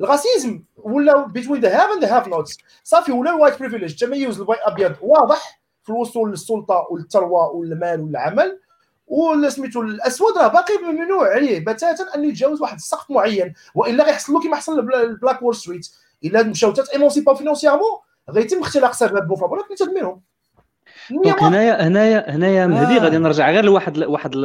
الغاسيزم 0.00 0.64
ولا 0.76 1.26
بين 1.26 1.60
ذا 1.60 1.82
هاف 1.82 1.90
اند 1.90 2.04
هاف 2.04 2.28
نوتس 2.28 2.58
صافي 2.84 3.12
ولا 3.12 3.30
الوايت 3.30 3.58
بريفيليج 3.58 3.94
تميز 3.94 4.40
الباي 4.40 4.56
أبيض 4.62 4.94
واضح 5.02 5.60
في 5.82 5.90
الوصول 5.90 6.30
للسلطة 6.30 6.86
والثروة 6.90 7.50
والمال 7.50 8.00
والعمل. 8.00 8.60
وسميتو 9.12 9.82
الأسود 9.82 10.38
راه 10.38 10.48
باقي 10.48 10.74
ممنوع 10.82 11.34
عليه 11.34 11.60
بتاتا 11.60 12.14
أنه 12.14 12.28
يتجاوز 12.28 12.62
واحد 12.62 12.74
السقف 12.76 13.10
معين 13.10 13.54
وإلا 13.74 14.04
غيحصل 14.04 14.32
له 14.32 14.40
كما 14.40 14.56
حصل 14.56 14.78
البلاك 14.78 15.42
وول 15.42 15.54
ستريت 15.54 15.88
إلا 16.24 16.42
مشاو 16.42 16.72
تايمونسيبا 16.72 17.34
فينونسيامون 17.34 17.98
غيتم 18.30 18.60
اختلاق 18.60 18.92
سبب 18.92 19.34
ثلاثة 19.34 19.92
منهم. 19.92 20.20
دونك 21.10 21.42
هنايا 21.42 21.88
هنايا 21.88 22.30
هنايا 22.30 22.66
مهدي 22.66 22.96
آه. 22.96 22.98
غادي 22.98 23.18
نرجع 23.18 23.50
غير 23.50 23.64
لواحد 23.64 23.98
واحد 23.98 24.36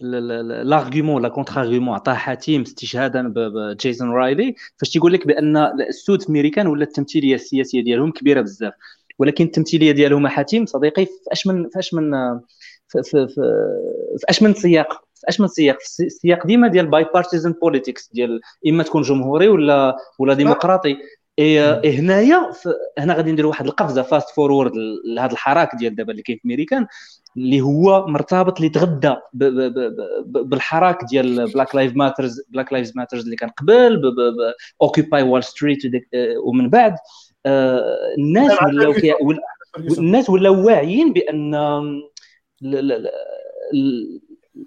l'argument 0.00 1.22
la 1.22 1.28
contre-argument 1.28 1.94
عطاه 1.94 2.14
حاتم 2.14 2.60
استشهادا 2.60 3.32
بجيسون 3.36 4.10
رايلي 4.10 4.54
فاش 4.76 4.90
تيقول 4.90 5.12
لك 5.12 5.26
بأن 5.26 5.56
السود 5.88 6.22
في 6.22 6.32
ميريكان 6.32 6.66
ولا 6.66 6.84
التمثيلية 6.84 7.34
السياسية 7.34 7.84
ديالهم 7.84 8.10
كبيرة 8.10 8.40
بزاف. 8.40 8.72
ولكن 9.18 9.44
التمثيلية 9.44 9.92
ديالهم 9.92 10.28
حاتم 10.28 10.66
صديقي 10.66 11.06
في 11.06 11.12
اش 11.32 11.46
من 11.46 11.68
في 11.68 11.78
اش 11.78 11.94
من 11.94 12.10
في 12.90 13.02
في 13.02 13.28
في 13.28 13.34
في 14.18 14.24
اش 14.28 14.42
من 14.42 14.54
سياق 14.54 14.92
في 15.14 15.28
اش 15.28 15.40
من 15.40 15.48
سياق 15.48 15.76
في 15.80 16.04
السياق 16.04 16.46
ديما 16.46 16.68
ديال 16.68 16.86
bipartisan 16.86 17.52
politics 17.52 18.10
ديال 18.12 18.40
اما 18.68 18.82
تكون 18.82 19.02
جمهوري 19.02 19.48
ولا 19.48 19.96
ولا 20.18 20.34
ديمقراطي 20.34 20.96
إيه 21.38 21.80
إيه 21.80 22.00
هنايا 22.00 22.50
هنا 22.98 23.14
غادي 23.14 23.32
ندير 23.32 23.46
واحد 23.46 23.66
القفزه 23.66 24.02
fast 24.02 24.30
forward 24.30 24.72
لهذا 25.04 25.32
الحراك 25.32 25.74
ديال 25.74 25.94
دابا 25.94 26.10
اللي 26.10 26.22
كاين 26.22 26.38
في 26.38 26.48
ميريكان 26.48 26.86
اللي 27.36 27.60
هو 27.60 28.06
مرتبط 28.06 28.56
اللي 28.56 28.68
تغدى 28.68 29.14
بالحراك 30.24 30.98
ديال 31.10 31.52
Black 31.52 31.74
Lives 31.74 31.96
Matter 31.96 32.42
Black 32.48 32.72
Lives 32.72 32.96
Matter 32.96 33.24
اللي 33.24 33.36
كان 33.36 33.48
قبل 33.48 34.02
Occupy 34.82 35.22
Wall 35.22 35.44
Street 35.44 35.78
ومن 36.44 36.70
بعد 36.70 36.94
آه، 37.46 37.96
الناس 38.18 38.62
ولاو 38.62 38.94
الناس 39.98 40.30
ولاو 40.30 40.66
واعيين 40.66 41.12
بان 41.12 41.54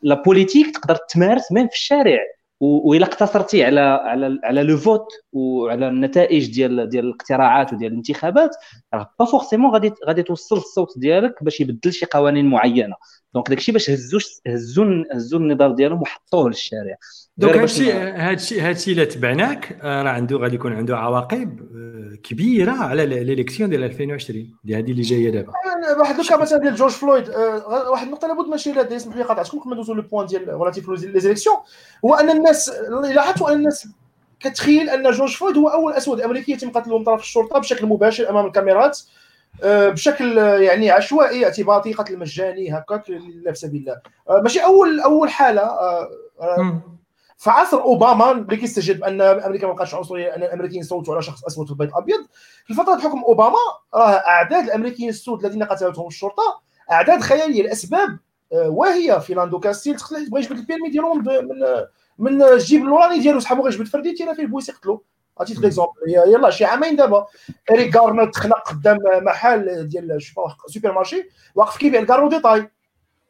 la 0.04 0.24
politique 0.26 0.78
تقدر 0.78 0.96
تمارس 0.96 1.52
même 1.52 1.68
في 1.68 1.74
الشارع. 1.76 2.20
وإلا 2.60 3.06
اقتصرتي 3.06 3.64
على 3.64 3.80
على 3.80 4.40
على 4.44 4.64
le 4.64 4.78
vote 4.78 5.08
وعلى 5.34 5.88
النتائج 5.88 6.54
ديال 6.54 6.90
ديال 6.90 7.06
الاقتراعات 7.06 7.74
وديال 7.74 7.92
الانتخابات 7.92 8.56
راه 8.94 9.14
pas 9.20 9.26
forcément 9.26 9.72
غادي 9.72 9.94
غادي 10.06 10.24
توصل 10.24 10.58
الصوت 10.58 11.00
ديالك 11.00 11.44
باش 11.44 11.62
يبدل 11.62 11.94
شي 11.94 12.06
قوانين 12.06 12.46
معينة. 12.46 12.96
donc 13.34 13.50
داكشي 13.50 13.72
باش 13.72 13.90
هزوا 13.90 14.20
هزوا 14.48 15.04
هزوا 15.14 15.40
النضال 15.40 15.76
ديالهم 15.76 16.02
وحطوه 16.02 16.48
للشارع. 16.50 16.96
donc 17.38 17.58
هادشي 17.58 17.92
هادشي 17.92 18.62
هادشي 18.62 18.92
إلا 18.92 19.06
تبعناك 19.06 19.80
آه، 19.82 20.02
راه 20.02 20.10
عنده 20.10 20.38
غادي 20.38 20.56
يكون 20.56 20.74
عنده 20.74 20.98
عواقب 20.98 21.60
آه، 21.76 22.16
كبيرة 22.24 22.72
على 22.72 23.06
l'élection 23.06 23.70
ديال 23.70 23.84
2020 23.84 24.78
هذه 24.78 24.92
اللي 24.92 25.02
جاية 25.02 25.30
دابا. 25.30 25.54
واحد 26.00 26.20
ال 26.20 26.24
cas 26.24 26.38
مثلا 26.38 26.60
ديال 26.60 26.76
جورج 26.76 26.92
فلويد 26.92 27.30
آه، 27.30 27.90
واحد 27.90 28.06
النقطة 28.06 28.28
لابد 28.28 28.48
ماشي 28.48 28.72
لا 28.72 28.94
يسمح 28.94 29.16
لي 29.16 29.24
قاطعتكم 29.24 29.60
قبل 29.60 29.70
ما 29.70 29.76
ندوزو 29.76 29.94
le 29.94 30.02
point 30.02 30.26
ديال 30.26 30.48
relatif 30.54 30.90
les 30.90 31.20
élections 31.20 31.56
هو 32.06 32.16
أن 32.16 32.30
الناس 32.30 32.72
لاحظتوا 33.14 33.50
أن 33.50 33.56
الناس 33.56 33.88
كتخيل 34.40 34.90
أن 34.90 35.12
جورج 35.12 35.36
فلويد 35.36 35.58
هو 35.58 35.68
أول 35.68 35.94
أسود 35.94 36.22
أمريكي 36.22 36.52
يتم 36.52 36.70
قتله 36.70 36.98
من 36.98 37.04
طرف 37.04 37.22
الشرطة 37.22 37.60
بشكل 37.60 37.86
مباشر 37.86 38.30
أمام 38.30 38.46
الكاميرات. 38.46 39.00
آه، 39.00 39.23
بشكل 39.64 40.40
آه، 40.40 40.58
يعني 40.58 40.92
عشوائي 40.92 41.46
اعتباطي 41.46 41.94
قتل 41.94 42.20
مجاني 42.20 42.78
هكاك 42.78 43.10
لا 43.10 43.52
في 43.52 43.60
سبيل 43.60 43.82
الله. 43.82 44.02
آه، 44.30 44.42
ماشي 44.42 44.60
أول 44.60 45.00
أول 45.00 45.30
حالة 45.30 45.62
آه، 45.62 46.10
آه، 46.42 46.82
في 47.38 47.50
عصر 47.50 47.82
أوباما 47.82 48.32
اللي 48.32 48.58
كيستجد 48.58 49.00
بان 49.00 49.22
أمريكا 49.22 49.68
ما 49.68 49.74
بقاش 49.74 49.96
عنصرية 49.96 50.36
أن 50.36 50.44
الأمريكيين 50.44 50.82
يصوتوا 50.82 51.14
على 51.14 51.24
شخص 51.24 51.46
أسود 51.46 51.66
في 51.66 51.72
البيت 51.72 51.90
الأبيض. 51.90 52.20
في 52.66 52.74
فتره 52.74 52.98
حكم 52.98 53.24
أوباما 53.24 53.58
راه 53.96 54.12
أعداد 54.12 54.64
الأمريكيين 54.64 55.10
السود 55.10 55.46
الذين 55.46 55.64
قتلتهم 55.64 56.08
الشرطة 56.08 56.62
أعداد 56.92 57.22
خيالية 57.22 57.62
الاسباب 57.62 58.18
آه، 58.54 58.70
واهية. 58.70 59.20
فيلاندو 59.20 59.60
كاستيل 59.60 59.96
تقتل 59.96 60.30
بغى 60.30 60.42
يجبد 60.42 60.58
ال 60.58 60.62
permis 60.62 60.90
ديالو 60.90 61.14
من 61.14 61.24
من 62.20 62.44
الجيب 62.44 62.84
الوراني 62.84 63.20
ديالو 63.20 63.40
سحبو 63.40 63.62
غيجبد 63.62 63.88
فردي 63.88 64.12
تيرا 64.14 64.34
فيه 64.34 64.44
البوليس 64.44 64.70
يقتلو. 64.70 65.04
عطيت 65.40 65.60
l'exemple 65.60 65.92
يلا 66.08 66.50
شي 66.50 66.66
عامين 66.66 66.96
دابا 66.96 67.28
اريك 67.72 67.96
غارنر 67.98 68.34
تخنق 68.34 68.70
قدام 68.70 68.98
محل 69.22 69.88
ديال 69.88 70.22
supermarché 70.68 71.30
واقف 71.56 71.78
كيبيع 71.78 72.02
الكارو 72.02 72.30
détail 72.30 72.70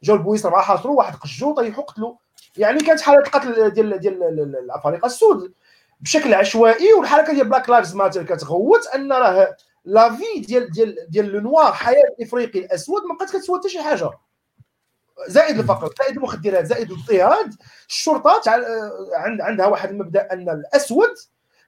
جاو 0.04 0.16
البوليس 0.16 0.46
راه 0.46 0.62
حاصرو 0.62 0.96
واحد 0.96 1.16
قجو 1.16 1.54
طيحو 1.54 1.82
قتلو 1.82 2.18
يعني 2.58 2.80
كانت 2.80 3.02
حاله 3.02 3.20
القتل 3.20 3.70
ديال 3.70 4.00
ديال 4.00 4.24
الافارقه 4.56 5.06
السود 5.06 5.54
بشكل 6.02 6.34
عشوائي 6.34 6.94
والحركه 6.94 7.34
ديال 7.34 7.50
Black 7.50 7.70
Lives 7.70 7.96
Matter 7.96 8.24
كتغوت 8.24 8.88
ان 8.96 9.14
راه 9.14 9.56
la 9.86 10.16
vie 10.16 10.40
ديال 10.40 10.72
ديال 10.72 10.98
ديال 11.10 11.26
le 11.26 11.40
noir 11.40 11.74
حياه 11.74 12.04
الافريقي 12.20 12.60
الاسود 12.60 13.02
ما 13.04 13.16
بقات 13.16 13.30
كتسوى 13.30 13.60
حتى 13.60 13.70
شي 13.70 13.82
حاجة 13.82 14.10
زائد 15.28 15.60
الفقر 15.60 15.94
زائد 16.00 16.18
المخدرات 16.18 16.66
زائد 16.66 16.92
الاضطهاد 16.92 17.54
الشرطه 17.90 18.42
عندها 19.18 19.66
واحد 19.66 19.90
المبدا 19.90 20.34
ان 20.34 20.50
الاسود 20.50 21.14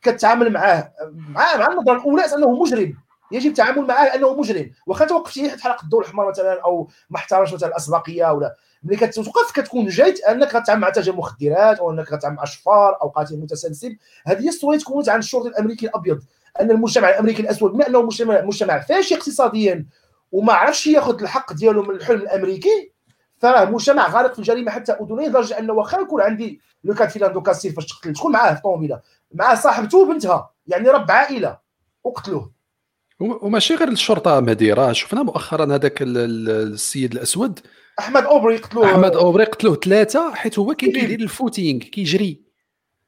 كتعامل 0.06 0.54
معاه 0.54 0.92
مع 1.12 1.58
مع 1.58 1.68
النظره 1.68 1.98
الأولى 1.98 2.26
أنه 2.26 2.52
مجرم. 2.52 2.94
يجب 3.32 3.50
التعامل 3.50 3.88
معاه 3.88 4.06
أنه 4.06 4.34
مجرم. 4.34 4.72
واخا 4.88 5.06
توقفتي 5.06 5.50
حتى 5.50 5.62
حلقة 5.62 5.84
الضوء 5.84 6.02
الاحمر 6.02 6.30
مثلا 6.30 6.62
أو 6.62 6.90
ما 7.10 7.18
احترمش 7.18 7.54
مثلا 7.54 7.70
الأسبقية 7.70 8.32
ولا. 8.32 8.56
ملي 8.84 8.96
كتوقف 8.96 9.52
كتكون 9.54 9.88
جايت 9.88 10.24
أنك 10.24 10.56
غتعامل 10.56 10.82
مع 10.82 10.90
تاجر 10.90 11.16
مخدرات 11.16 11.80
أو 11.80 11.92
أنك 11.92 12.14
غتعامل 12.14 12.36
مع 12.36 12.46
شفار 12.46 12.98
أو 13.02 13.08
قاتل 13.08 13.38
متسلسل. 13.38 13.98
هذه 14.26 14.44
هي 14.44 14.50
الصورة 14.50 14.78
تكونت 14.78 15.10
عن 15.10 15.20
الشرطي 15.20 15.48
الامريكي 15.48 15.86
الأبيض. 15.86 16.22
أن 16.62 16.72
المجتمع 16.72 17.10
الأمريكي 17.10 17.42
الأسود 17.42 17.72
بما 17.72 17.88
أنه 17.88 18.02
مجتمع 18.02 18.42
مجتمع 18.42 18.80
فاشي 18.80 19.16
اقتصاديا 19.16 19.86
وما 20.32 20.54
عرفش 20.54 20.88
ياخذ 20.88 21.22
الحق 21.22 21.54
ديالو 21.54 21.84
من 21.84 21.96
الحلم 21.96 22.22
الأمريكي 22.22 22.92
فراه 23.38 23.66
مجتمع 23.66 24.10
غارق 24.10 24.34
في 24.34 24.40
الجريمة 24.40 24.72
حتى 24.72 24.92
أذنيه 24.92 25.28
لدرجة 25.28 25.60
أنه 25.60 25.74
واخا 25.74 26.00
يكون 26.00 26.22
عندي 26.22 26.62
لو 26.84 26.94
كان 26.94 27.08
فيلاندو 27.08 27.42
كاستيل 27.42 27.74
فاش 27.74 27.86
تقتل 27.86 28.16
شكون 28.16 28.32
معاه 28.32 28.52
في 28.52 28.58
الطوموبيله 28.58 29.02
معاه 29.34 29.56
صاحبته 29.56 29.98
وبنتها. 29.98 30.54
يعني 30.68 30.90
رب 30.90 31.12
عائلة. 31.12 31.60
وقتلوه. 32.04 32.56
وماشي 33.20 33.76
غير 33.76 33.88
الشرطة 33.88 34.40
مهدي 34.40 34.74
راه 34.74 34.92
شفنا 34.92 35.24
مؤخرا 35.24 35.76
هذاك 35.76 36.02
ال- 36.02 36.18
ال- 36.18 36.50
السيد 36.74 37.12
الأسود. 37.14 37.60
أحمد 38.00 38.24
أوبري 38.24 38.58
قتلوه 38.58 38.86
أحمد 38.92 39.16
أوبري 39.16 39.44
قتلوه 39.44 39.76
ثلاثة 39.76 40.34
حيت 40.34 40.60
هو 40.60 40.74
كان 40.74 40.92
كيدير 40.92 41.20
ال 41.20 41.27
footing 41.27 41.80
كيجري. 41.80 42.42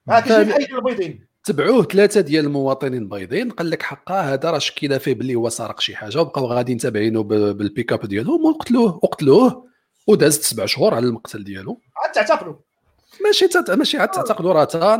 فهاد- 0.08 0.48
بحال 0.48 0.76
البيضين. 0.76 1.28
تبعوه 1.44 1.84
ثلاثة 1.84 2.22
ديال 2.22 2.46
المواطنين 2.46 3.02
البيضين. 3.02 3.52
قال 3.52 3.70
لك 3.70 3.84
حقا 3.84 4.22
هذا 4.22 4.52
راه 4.52 4.58
شكينا 4.60 4.98
فيه 4.98 5.14
باللي 5.14 5.36
هو 5.36 5.50
سارق 5.50 5.80
شي 5.80 5.96
حاجة 5.96 6.22
وبقاو 6.22 6.46
غاديين 6.46 6.78
تابعينه 6.78 7.24
بالبيك 7.24 7.94
أب 7.94 8.06
ديالهم. 8.06 8.46
وقتلوه 8.46 9.00
وقتلوه 9.04 9.68
ودازت 10.08 10.42
سبع 10.44 10.66
شهور 10.66 10.94
على 10.94 11.06
المقتل 11.08 11.44
ديالو. 11.44 11.82
عاد 11.98 12.12
تعتقلوا. 12.12 12.56
ماشي 13.26 13.48
تت... 13.48 13.72
ماشي 13.72 13.98
عاد 13.98 14.10
تعتقلوا 14.12 14.54
راه 14.54 14.64
تا 14.64 14.96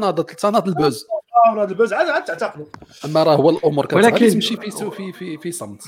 ناض 0.50 0.68
ال 0.68 0.74
buzz. 0.74 1.06
هذا 1.58 1.64
ال 1.64 1.70
buzz 1.70 1.94
عاد 1.94 2.08
عاد 2.10 2.24
تعتقلوا 2.24 2.66
أما 3.06 3.24
راه 3.24 3.36
هو 3.36 3.50
الأمور 3.50 3.86
كتغادي 3.86 4.08
ولكن- 4.08 4.30
تمشي 4.30 4.58
في 4.58 4.72
سو- 4.72 4.90
في 4.90 5.12
في 5.14 5.38
في 5.38 5.52
صمت. 5.52 5.84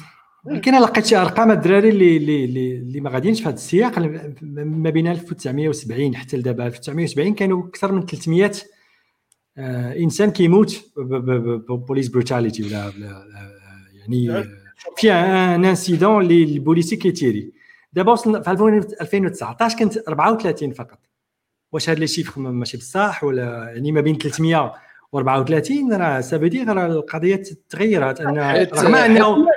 ولكن 0.45 0.75
أنا 0.75 0.85
لقيت 0.85 1.05
شي 1.05 1.17
أرقام 1.17 1.51
الدراري 1.51 1.89
اللي 1.89 2.17
اللي 2.17 2.43
اللي, 2.77 2.99
ما 3.01 3.09
غاديينش 3.09 3.41
في 3.41 3.45
هذا 3.49 3.55
السياق 3.55 3.99
ما 4.53 4.89
بين 4.89 5.07
1970 5.07 6.15
حتى 6.15 6.37
لدابا 6.37 6.67
1970 6.67 7.33
كانوا 7.33 7.67
أكثر 7.67 7.91
من 7.91 8.05
300 8.05 8.51
آه، 9.57 9.95
إنسان 9.99 10.31
كيموت 10.31 10.83
police 11.69 12.07
brutality 12.07 12.63
ولا, 12.63 12.85
ولا 12.87 13.25
يعني 13.93 14.43
في 14.97 15.11
un 15.11 15.65
incident 15.65 16.21
اللي 16.23 16.43
البوليسي 16.43 16.95
كيتيري. 16.95 17.51
دابا 17.93 18.11
وصلنا 18.11 18.41
في 18.41 18.51
2019 18.51 19.77
كانت 19.77 19.97
34 20.07 20.71
فقط. 20.73 20.99
واش 21.71 21.89
هاد 21.89 21.99
les 21.99 22.07
chiffres 22.07 22.41
ماشي 22.41 22.77
بصح 22.77 23.23
ولا 23.23 23.71
يعني 23.73 23.91
ما 23.91 24.01
بين 24.01 24.17
334 24.17 25.93
راه 25.93 26.21
صافي 26.21 26.49
راه 26.67 26.85
القضية 26.85 27.43
تغيرت 27.69 28.21
أن 28.21 28.37
رغم 28.73 28.95
انه 28.95 29.47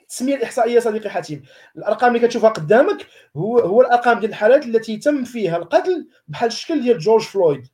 التسميه 0.00 0.36
الإحصائية 0.36 0.80
صديقي 0.80 1.10
حاتم 1.10 1.40
الأرقام 1.76 2.16
اللي 2.16 2.26
كتشوفها 2.26 2.50
قدامك 2.50 3.06
هو 3.36 3.58
هو 3.58 3.80
الأرقام 3.80 4.20
ديال 4.20 4.30
الحالات 4.30 4.66
التي 4.66 4.96
تم 4.96 5.24
فيها 5.24 5.56
القتل 5.56 6.08
بحال 6.28 6.46
الشكل 6.46 6.82
ديال 6.82 6.98
جورج 6.98 7.22
فلويد. 7.22 7.66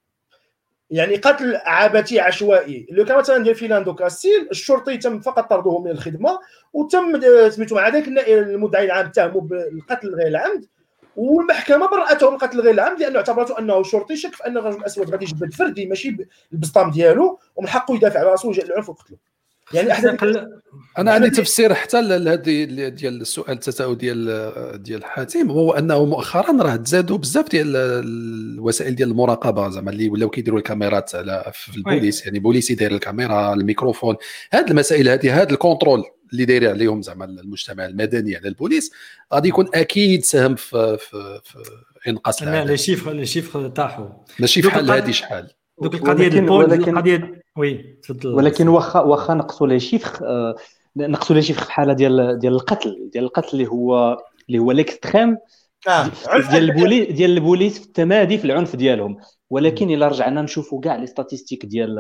يعني 0.90 1.16
قتل 1.16 1.56
عبثي 1.56 2.20
عشوائي. 2.20 2.86
لو 2.90 3.04
كان 3.04 3.18
مثلا 3.18 3.44
ديال 3.44 3.54
فيلاندو 3.54 3.94
كاستيل 3.94 4.48
الشرطي 4.50 4.96
تم 4.96 5.20
فقط 5.20 5.50
طرده 5.50 5.78
من 5.78 5.90
الخدمة 5.90 6.38
وتم 6.72 7.20
سميتو 7.50 7.74
مع 7.74 7.88
ذلك 7.88 8.08
المدعي 8.28 8.84
العام 8.84 9.06
اتهموا 9.06 9.40
بالقتل 9.40 10.14
غير 10.14 10.26
العمد 10.26 10.66
والمحكمة 11.16 11.88
برأته 11.88 12.28
من 12.30 12.34
القتل 12.34 12.60
غير 12.60 12.74
العمد 12.74 13.00
لأنه 13.00 13.16
اعتبرته 13.16 13.58
أنه 13.58 13.82
شرطي 13.82 14.16
شك 14.16 14.34
في 14.34 14.46
أن 14.46 14.56
الرجل 14.56 14.78
الأسود 14.78 15.10
غادي 15.10 15.24
يجبد 15.24 15.52
فردي 15.52 15.86
ماشي 15.86 16.16
بالبسطام 16.50 16.90
ديالو 16.90 17.38
ومن 17.56 17.68
حقه 17.68 17.94
يدافع 17.94 18.20
على 18.20 18.28
رأسه 18.28 18.48
ويجي 18.48 18.62
العنف 18.62 18.88
وقتله 18.88 19.16
يعني 19.72 19.92
أحد 19.92 20.18
أنا 20.98 21.12
عندي 21.12 21.30
تفسير 21.30 21.74
حتى 21.74 22.02
لهذه 22.02 22.64
ديال 22.88 23.20
السؤال 23.20 23.52
التساؤل 23.52 23.98
ديال 23.98 24.82
ديال 24.82 25.04
حاتم 25.04 25.50
هو 25.50 25.72
أنه 25.72 26.04
مؤخرا 26.04 26.62
راه 26.62 26.76
تزادوا 26.76 27.18
بزاف 27.18 27.48
ديال 27.48 27.76
الوسائل 27.76 28.94
ديال 28.94 29.10
المراقبة 29.10 29.68
زعما 29.68 29.90
اللي 29.90 30.08
ولاو 30.08 30.30
كيديروا 30.30 30.58
الكاميرات 30.58 31.14
على 31.14 31.52
في 31.54 31.76
البوليس 31.76 32.24
يعني 32.24 32.38
البوليس 32.38 32.70
يدير 32.70 32.90
الكاميرا 32.90 33.52
الميكروفون 33.54 34.16
هذه 34.52 34.70
المسائل 34.70 35.08
هذه 35.08 35.42
هذا 35.42 35.50
ال 35.50 35.56
contrôle. 35.56 36.04
اللي 36.32 36.44
داير 36.44 36.70
عليهم 36.70 37.02
زعما 37.02 37.24
المجتمع 37.24 37.86
المدني 37.86 38.36
على 38.36 38.48
البوليس 38.48 38.92
غادي 39.34 39.48
يكون 39.48 39.68
أكيد 39.74 40.24
ساهم 40.24 40.54
في 40.54 40.96
في, 40.98 41.40
في 41.44 41.58
إنقاص 42.08 42.42
لا 42.42 42.64
les 42.64 42.76
chiffres 42.76 43.12
les 43.12 43.26
chiffres 43.26 43.68
طاحوا. 43.68 44.08
ماشي 44.40 44.62
فحال 44.62 44.90
هذه 44.90 45.10
شحال. 45.10 45.48
دوك 45.82 45.94
القضية 45.94 46.28
ديال 46.28 46.42
البول 46.42 46.72
القضية 46.72 47.42
oui 47.56 47.98
تفضل. 48.02 48.34
ولكن 48.34 48.68
واخا 48.68 49.00
واخا 49.00 49.34
نقصوا 49.34 49.66
les 49.66 49.80
chiffres 49.80 50.26
آه، 50.26 50.56
نقصوا 50.96 51.36
les 51.36 51.42
chiffres 51.42 51.60
في 51.60 51.66
الحاله 51.66 51.92
ديال 51.92 52.38
ديال 52.38 52.52
القتل 52.52 53.10
ديال 53.12 53.24
القتل 53.24 53.48
اللي 53.52 53.66
هو 53.66 54.18
اللي 54.48 54.58
هو 54.58 54.72
l'extrême 54.72 55.36
آه. 55.88 56.10
ديال 56.50 56.70
البوليس 56.70 57.12
ديال 57.12 57.30
البوليس 57.30 57.78
في 57.78 57.86
التمادي 57.86 58.38
في 58.38 58.44
العنف 58.44 58.76
ديالهم. 58.76 59.16
ولكن 59.50 59.90
إلا 59.90 60.08
رجعنا 60.08 60.42
نشوفوا 60.42 60.80
كاع 60.80 60.96
les 60.96 61.06
statistiques 61.06 61.66
ديال 61.66 61.98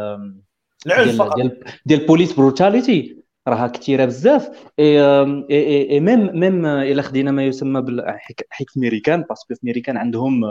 العنف 0.86 1.22
ديال 1.22 1.34
ديال, 1.34 1.64
ديال 1.86 2.00
ال 2.00 2.05
police 2.05 2.32
brutality 2.32 3.25
راها 3.48 3.66
كثيرة 3.66 4.04
بزاف. 4.04 4.50
et 4.78 6.00
même 6.00 6.40
même 6.40 6.66
إلا 6.66 7.02
خدينا 7.02 7.30
ما 7.30 7.44
يسمى 7.44 7.82
بالحيك 7.82 8.46
في 8.68 8.80
ميريكان 8.80 9.22
parce 9.22 9.42
que 9.42 9.54
في 9.54 9.60
ميريكان 9.62 9.96
عندهم 9.96 10.44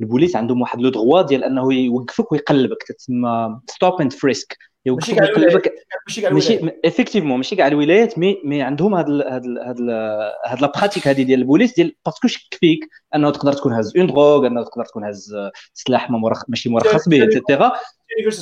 البوليس 0.00 0.36
عندهم 0.36 0.60
واحد 0.60 0.80
le 0.80 0.90
droit 0.90 1.22
ديال 1.22 1.44
أنه 1.44 1.74
يوقفك 1.74 2.32
ويقلبك. 2.32 2.82
تتسمى 2.82 3.60
stop 3.70 4.00
and 4.00 4.12
frisk 4.12 4.56
يوقفك 4.86 5.20
ويقلبك. 5.20 5.74
ماشي 6.30 6.70
effectivement 6.84 7.36
ماشي 7.36 7.56
كاع 7.56 7.66
الولايات 7.66 8.18
مي 8.18 8.36
مي 8.44 8.62
عندهم 8.62 8.94
هاد 8.94 9.10
هاد 9.10 9.46
هاد 9.46 9.80
هاد 10.46 10.60
la 10.60 10.72
pratique 10.76 11.08
هذه 11.08 11.22
ديال 11.22 11.40
البوليس 11.40 11.74
ديال 11.74 11.94
parce 12.04 12.19
que 12.19 12.28
شك 12.28 12.54
فيك 12.54 12.88
أنه 13.14 13.30
تقدر 13.30 13.52
تكون 13.52 13.72
هاز 13.72 13.96
une 13.96 14.06
drogue 14.06 14.46
أنه 14.46 14.64
تقدر 14.64 14.84
تكون 14.84 15.04
هاز 15.04 15.34
سلاح 15.74 16.10
ماشي 16.48 16.68
مرخص 16.68 17.08
به 17.08 17.24
et 17.24 17.36
cetera 17.36 17.72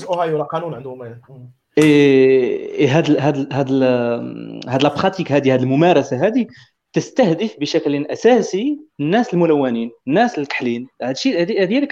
اوهايو 0.09 0.43
قانون 0.43 0.75
عندهم. 0.75 1.21
إي 1.79 2.89
هاد 2.89 3.11
هاد 3.11 3.53
هاد 3.53 3.73
هاد 4.69 4.83
la 4.83 4.95
pratique 4.95 5.33
هذه 5.33 5.55
هاد 5.55 5.63
الممارسة 5.63 6.27
هذه 6.27 6.47
تستهدف 6.93 7.57
بشكل 7.61 8.07
أساسي 8.07 8.79
الناس 9.01 9.35
الملونين 9.35 9.91
الناس 10.09 10.39
الكحلين 10.39 10.87
هذه 11.03 11.63
هذه 11.63 11.79
اللي 11.79 11.89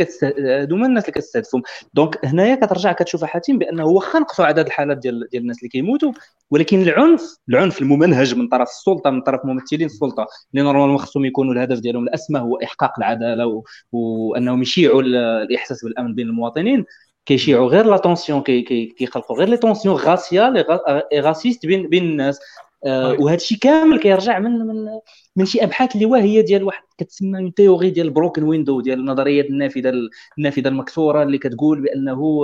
هذو 0.63 0.77
هما 0.77 0.87
الناس 0.87 1.05
اللي 1.05 1.13
كتستهدفهم 1.13 1.63
donc 1.95 2.25
هنايا 2.25 2.55
كترجع 2.55 2.93
كتشوف 2.93 3.25
حاتم 3.25 3.59
بأنه 3.59 3.87
واخا 3.87 4.19
نقصوا 4.19 4.45
عدد 4.45 4.67
الحالات 4.67 4.99
ديال 4.99 5.29
ديال 5.31 5.43
الناس 5.43 5.59
اللي 5.59 5.69
كيموتوا 5.69 6.13
ولكن 6.51 6.83
العنف 6.83 7.37
العنف 7.49 7.83
الممنهج 7.83 8.35
من 8.35 8.49
طرف 8.49 8.69
السلطة 8.69 9.11
من 9.11 9.21
طرف 9.21 9.41
ممثلين 9.45 9.87
السلطة 9.87 10.27
اللي 10.55 10.65
normalement 10.65 10.99
خصهم 10.99 11.25
يكونوا 11.25 11.53
الهدف 11.53 11.81
ديالهم 11.81 12.05
الأسمى 12.05 12.41
هو 12.41 12.57
إحقاق 12.57 12.93
العدالة. 12.99 13.63
وأنهم 13.93 14.63
يشيعوا 14.63 15.03
الإحساس 15.03 15.85
بالأمن 15.85 16.15
بين 16.15 16.29
المواطنين 16.29 16.85
كيشيعوا 17.27 17.69
غير 17.69 17.87
la 17.87 17.97
tension 17.97 18.43
كيخلقوا 18.43 19.37
غير 19.37 19.49
les 19.49 19.57
tensions 19.57 19.97
raciales 19.97 20.57
et 21.13 21.21
racistes 21.21 21.67
بين 21.67 21.89
بين 21.89 22.05
الناس. 22.05 22.41
آه 22.87 23.17
وهذا 23.21 23.37
الشيء 23.37 23.59
كامل 23.59 23.99
كيرجع 24.01 24.39
من 24.39 24.51
من 24.51 25.01
من 25.37 25.45
شي 25.45 25.65
أبحاث 25.65 25.95
اللي 25.95 26.07
واهيه 26.07 26.41
ديال 26.41 26.65
واحد 26.65 26.83
كتسمى 26.99 27.39
une 27.39 27.55
théorie 27.55 27.91
ديال 27.91 28.07
ال 28.07 28.12
broken 28.12 28.43
window 28.43 28.81
ديال 28.81 29.01
النظرية 29.01 29.43
النافذة 29.43 29.93
النافذة 30.39 30.69
المكسورة 30.69 31.23
اللي 31.23 31.39
كتقول 31.39 31.81
بأنه 31.81 32.43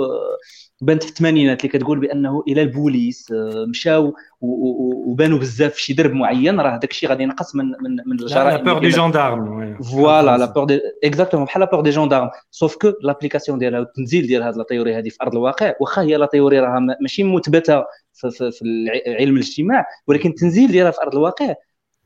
بانت 0.81 1.03
في 1.03 1.09
الثمانينات 1.09 1.65
اللي 1.65 1.77
كتقول 1.77 1.99
بأنه 1.99 2.43
إلى 2.47 2.61
البوليس 2.61 3.31
آه، 3.31 3.65
مشاو 3.65 4.13
وبانوا 4.41 5.39
بزاف 5.39 5.73
في 5.73 5.81
شي 5.81 5.93
درب 5.93 6.11
معين 6.11 6.59
راه 6.59 6.77
داك 6.77 6.91
الشيء 6.91 7.09
غادي 7.09 7.23
ينقص 7.23 7.55
من 7.55 7.65
من 7.65 7.95
من 8.05 8.19
الجرائم 8.19 8.65
la 8.65 8.73
peur 8.73 8.79
des 8.79 8.89
gendarmes 8.89 9.77
voilà 9.83 10.37
la 10.37 10.45
peur 10.45 10.63
des 10.63 10.81
exactement 11.03 11.45
بحال 11.45 11.61
la 11.61 11.69
peur 11.71 11.81
des 11.81 11.89
gendarmes 11.89 12.29
sauf 12.51 12.75
que 12.75 12.93
l'application 13.03 13.59
ديالها 13.59 13.79
والتنزيل 13.79 14.27
ديال 14.27 14.43
هذه 14.43 14.55
la 14.55 14.65
théorie 14.69 14.95
هذه 14.95 15.09
في 15.09 15.17
أرض 15.21 15.35
الواقع 15.35 15.73
واخا 15.79 16.01
هي 16.01 16.15
la 16.15 16.25
théorie 16.25 16.59
راها 16.59 16.79
ماشي 17.01 17.23
مثبته 17.23 17.83
في, 18.13 18.31
في, 18.31 18.51
في 18.51 18.63
علم 19.07 19.35
الاجتماع 19.35 19.85
ولكن 20.07 20.29
التنزيل 20.29 20.71
ديالها 20.71 20.91
في 20.91 21.01
أرض 21.01 21.15
الواقع 21.15 21.55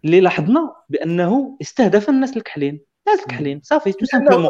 اللي 0.06 0.22
لاحظنا 0.22 0.76
بأنه 0.90 1.58
استهدف 1.62 2.10
الناس 2.10 2.38
الكحلين. 2.38 2.82
الناس 3.08 3.24
الكحلين 3.24 3.62
صافي 3.64 3.92
tout 3.92 4.06
simplement. 4.06 4.50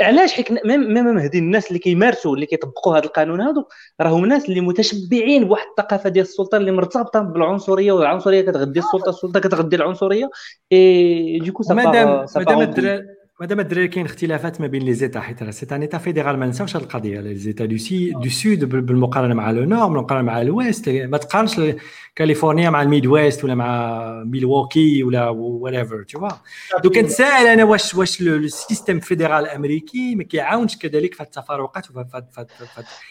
علاش 0.00 0.32
حيت 0.32 0.66
même 0.66 1.18
هذه 1.18 1.38
الناس 1.38 1.68
اللي 1.68 1.78
كيمارسوا 1.78 2.34
اللي 2.34 2.46
كيطبقوا 2.46 2.96
هذا 2.96 3.04
القانون 3.04 3.40
هذو 3.40 3.64
راهم 4.00 4.26
ناس 4.26 4.48
اللي 4.48 4.60
متشبعين 4.60 5.44
بواحد 5.44 5.66
الثقافة 5.78 6.10
ديال 6.10 6.24
السلطة 6.24 6.56
اللي 6.56 6.72
مرتبطة 6.72 7.20
بالعنصرية 7.20 7.92
والعنصرية 7.92 8.40
كتغذي 8.40 8.80
السلطة 8.80 9.08
السلطة 9.08 9.40
كتغذي 9.40 9.76
العنصرية. 9.76 10.30
et 10.72 11.38
du 11.38 11.50
coup 11.50 11.74
مادام 11.74 12.26
مادام 12.36 13.06
مادام 13.40 13.60
الدراري 13.60 13.88
كاين 13.88 14.06
اختلافات 14.06 14.60
ما 14.60 14.66
بين 14.66 14.82
les 14.82 14.94
états 14.94 15.20
حيت 15.20 15.42
راه 15.42 15.50
c'est 15.50 15.72
un 15.72 15.80
état 15.80 15.98
fédéral 15.98 16.36
ما 16.36 16.46
نساوش 16.46 16.76
هذه 16.76 16.82
القضية. 16.82 17.20
les 17.20 17.34
états 17.34 17.64
de 17.64 17.76
ceux 17.76 18.10
du 18.10 18.28
sud 18.28 18.64
بالمقارنة 18.64 19.34
مع 19.34 19.50
le 19.50 19.64
nord 19.64 19.88
بالمقارنة 19.88 20.24
مع 20.24 20.40
ال 20.40 20.48
West. 20.48 20.88
ما 20.88 21.18
تقارنش 21.18 21.60
كاليفورنيا 22.16 22.70
مع 22.70 22.82
ال 22.82 23.06
Midwest 23.06 23.44
ولا 23.44 23.54
مع 23.54 24.22
ميلواكي 24.24 25.02
ولا 25.02 25.28
وات 25.28 26.10
تو 26.10 26.28
دو 26.82 26.90
كنتسائل 26.90 27.46
أنا 27.46 27.64
واش 27.64 27.94
واش 27.94 28.20
ال 28.20 28.30
système 28.30 29.00
fédéral 29.00 29.44
الامريكي 29.44 30.14
ما 30.14 30.24
كيعاونش 30.24 30.76
كذلك 30.76 31.14
في 31.14 31.22
التفارقات 31.22 31.86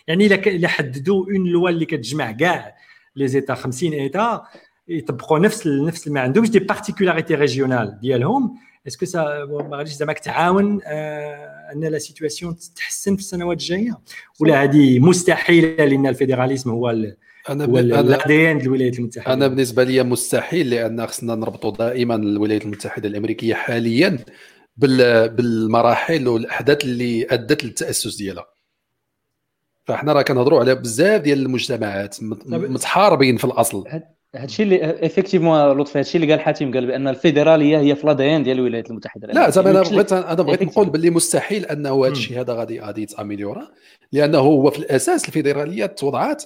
يعني 0.08 0.26
إلا 0.26 0.68
حددوا 0.68 1.26
une 1.26 1.48
loi 1.48 1.70
اللي 1.70 1.86
كتجمع 1.86 2.32
كاع 2.32 2.76
les 3.16 3.28
états 3.28 3.54
50 3.54 3.94
état 3.94 4.44
يطبقوا 4.88 5.40
نفس 5.40 5.68
نفس 5.68 6.08
ما 6.08 6.22
عندهمش 6.22 6.50
des 6.50 6.60
particularités 6.60 7.36
régionales 7.36 8.00
ديالهم. 8.02 8.69
est-ce 8.88 9.06
que 9.06 9.30
ça 9.30 9.46
ما 9.70 9.78
غاديش 9.78 9.94
زعما 9.94 10.14
تعاون 10.14 10.80
آه 10.86 11.60
أن 11.74 11.84
la 11.84 12.00
situation 12.00 12.56
تتحسن 12.56 13.16
في 13.16 13.22
السنوات 13.22 13.58
الجاية؟ 13.58 14.00
ولا 14.40 14.64
هذه 14.64 15.00
مستحيلة 15.00 15.86
لأن 15.86 16.08
ال 16.08 16.13
fédéralisme 16.13 16.72
هو 16.72 16.90
أنا 17.50 17.66
هو 17.66 17.80
ال 17.80 18.52
ADN 18.52 18.62
الولايات 18.62 19.00
المتحدة. 19.00 19.34
أنا 19.34 19.48
بالنسبة 19.48 19.84
لي 19.84 20.04
مستحيل 20.04 20.70
لأن 20.70 21.08
خصنا 21.08 21.36
نربطوا 21.36 21.72
دائما 21.72 22.16
الولايات 22.16 22.66
المتحدة 22.66 23.08
الأمريكية 23.10 23.54
حاليا 23.54 24.20
بالمراحل 24.78 26.28
والأحداث 26.28 26.86
اللي 26.86 27.28
أدت 27.30 27.64
للتأسس 27.64 28.16
ديالها. 28.16 28.46
فاحنا 29.86 30.14
راه 30.14 30.22
كنهضروا 30.22 30.60
على 30.60 30.76
بزاف 30.76 31.22
ديال 31.22 31.40
المجتمعات 31.40 32.18
متحاربين 32.48 33.38
في 33.38 33.46
الأصل. 33.46 33.84
هادشي 34.36 34.64
اللي 34.64 35.06
effectivement 35.06 35.72
لطفي 35.72 36.00
هادشي 36.00 36.18
اللي 36.18 36.32
قال 36.32 36.42
حاتم 36.42 36.74
قال 36.74 36.86
بأن 36.86 37.08
الفيدرالية 37.08 37.80
هي 37.80 37.96
في 37.96 38.08
l'ADN 38.08 38.44
ديال 38.44 38.58
الولايات 38.58 38.90
المتحدة 38.90 39.28
لا 39.28 39.50
زعما 39.50 39.70
أنا 39.70 39.82
بغيت 39.82 40.14
أنا 40.14 40.34
بغيت 40.34 40.64
نقول 40.64 40.90
باللي 40.90 41.10
مستحيل 41.10 41.66
أنه 41.66 42.06
هذا 42.06 42.12
الشيء 42.12 42.40
هذا 42.40 42.54
غادي 42.54 42.80
غادي 42.80 43.02
يت 43.02 43.14
améliorer 43.14 43.68
لأنه 44.12 44.38
هو 44.38 44.72
في 44.72 44.80
الأساس 44.80 45.28
الفيدرالية 45.28 45.86
توضعات 45.86 46.44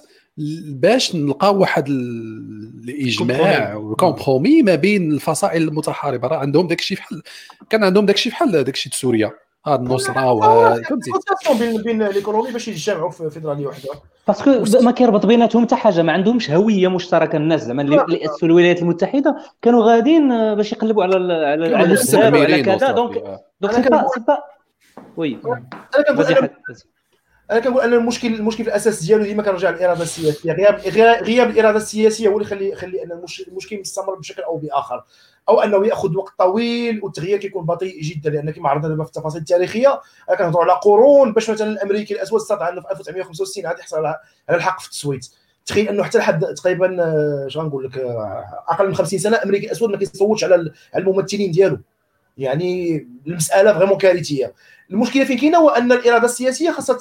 باش 0.66 1.14
نلقاو 1.14 1.60
واحد 1.60 1.88
الإجماع 1.88 3.74
و 3.74 3.83
compromis 3.83 4.62
ما 4.62 4.74
بين 4.74 5.12
الفصائل 5.12 5.62
المتحاربة. 5.62 6.28
راه 6.28 6.36
عندهم 6.36 6.66
داك 6.66 6.78
الشيء 6.78 6.96
بحال 6.96 7.22
كان 7.70 7.84
عندهم 7.84 8.06
داك 8.06 8.16
الشيء 8.16 8.32
بحال 8.32 8.50
داك 8.50 8.74
الشيء 8.74 8.92
سوريا. 8.92 9.30
هاد 9.66 9.80
النصره 9.80 10.32
وهاد 10.32 10.82
فهمتي 10.84 11.10
بين 11.58 11.82
بين 11.82 12.02
les 12.02 12.16
colonies 12.16 12.52
باش 12.52 12.68
يتجمعوا 12.68 13.10
في 13.10 13.30
فيدرالية 13.30 13.66
وحدة. 13.66 13.88
parce 14.28 14.60
que 14.60 14.80
ما 14.84 14.90
كيربط 14.90 15.26
بيناتهم 15.26 15.64
حتى 15.66 15.76
حاجة 15.76 16.02
ما 16.02 16.12
عندهمش 16.12 16.50
هوية 16.50 16.88
مشتركة. 16.88 17.36
الناس 17.36 17.64
زعما 17.64 17.82
اللي 17.82 18.24
اسسوا 18.24 18.48
الولايات 18.48 18.82
المتحدة 18.82 19.36
كانوا 19.62 19.84
غاديين 19.84 20.32
آه، 20.32 20.54
باش 20.54 20.72
يقلبوا 20.72 21.02
على 21.02 21.16
ال- 21.16 21.30
على 21.32 21.76
على 21.76 21.96
وعلى 22.40 22.62
كذا. 22.62 22.92
donc 22.92 23.16
آه. 23.16 23.40
donc 23.60 23.74
أنا 23.74 23.84
c'est 23.84 23.92
pas 23.96 24.08
c'est 24.14 24.20
pas 24.20 24.38
oui. 25.16 25.38
أنا 27.50 27.60
كنقول 27.60 27.82
أن 27.82 27.92
المشكل 27.94 28.34
المشكل 28.34 28.64
الاساس 28.64 29.02
ديالو 29.04 29.24
ديما 29.24 29.42
كنرجع 29.42 29.70
للإرادة 29.70 30.02
السياسية. 30.02 30.52
غياب 30.52 30.80
غياب- 30.80 31.50
الإرادة 31.50 31.76
السياسية 31.76 32.28
هو 32.28 32.32
اللي 32.32 32.44
يخلي 32.46 32.68
يخلي 32.70 33.04
أن 33.04 33.12
المش- 33.12 33.44
المشكل 33.48 33.80
مستمر 33.80 34.14
بشكل 34.14 34.42
أو 34.42 34.56
بآخر. 34.56 35.04
أو 35.48 35.60
أنه 35.60 35.86
يأخذ 35.86 36.16
وقت 36.16 36.32
طويل 36.38 37.00
والتغيير 37.04 37.38
كيكون 37.38 37.64
بطيء 37.64 38.02
جدا 38.02 38.30
لأن 38.30 38.50
كما 38.50 38.68
عرضنا 38.68 38.88
دابا 38.88 39.04
في 39.04 39.08
التفاصيل 39.10 39.40
التاريخية. 39.40 40.00
راه 40.30 40.34
كنهضروا 40.36 40.62
على 40.64 40.72
قرون 40.72 41.32
باش 41.32 41.50
مثلا 41.50 41.70
الأمريكي 41.70 42.14
الأسود 42.14 42.40
استطاع 42.40 42.68
أنه 42.68 42.80
في 42.80 42.90
1965 42.90 43.66
عاد 43.66 43.78
يحصل 43.78 43.96
على 44.06 44.18
الحق 44.50 44.80
في 44.80 44.86
التصويت 44.86 45.26
تخيل 45.66 45.88
أنه 45.88 46.02
حتى 46.02 46.18
لحد 46.18 46.44
تقريبا 46.54 47.02
آه، 47.02 47.46
اش 47.46 47.56
غنقول 47.58 47.84
لك 47.84 47.98
آه، 47.98 48.64
أقل 48.68 48.88
من 48.88 48.94
50 48.94 49.18
سنة 49.18 49.36
الامريكي 49.36 49.66
الاسود 49.66 49.90
ما 49.90 49.96
كيصوتش 49.96 50.44
على 50.44 50.54
ال- 50.54 50.74
على 50.94 51.04
الممثلين 51.04 51.50
ديالو. 51.50 51.78
يعني 52.38 53.06
المسألة 53.26 53.72
فريمون 53.78 53.98
كارثية. 53.98 54.54
المشكلة 54.90 55.24
فين 55.24 55.38
كاينة؟ 55.38 55.58
هو 55.58 55.68
أن 55.68 55.92
الإرادة 55.92 56.24
السياسية 56.24 56.70
خاصها 56.70 56.98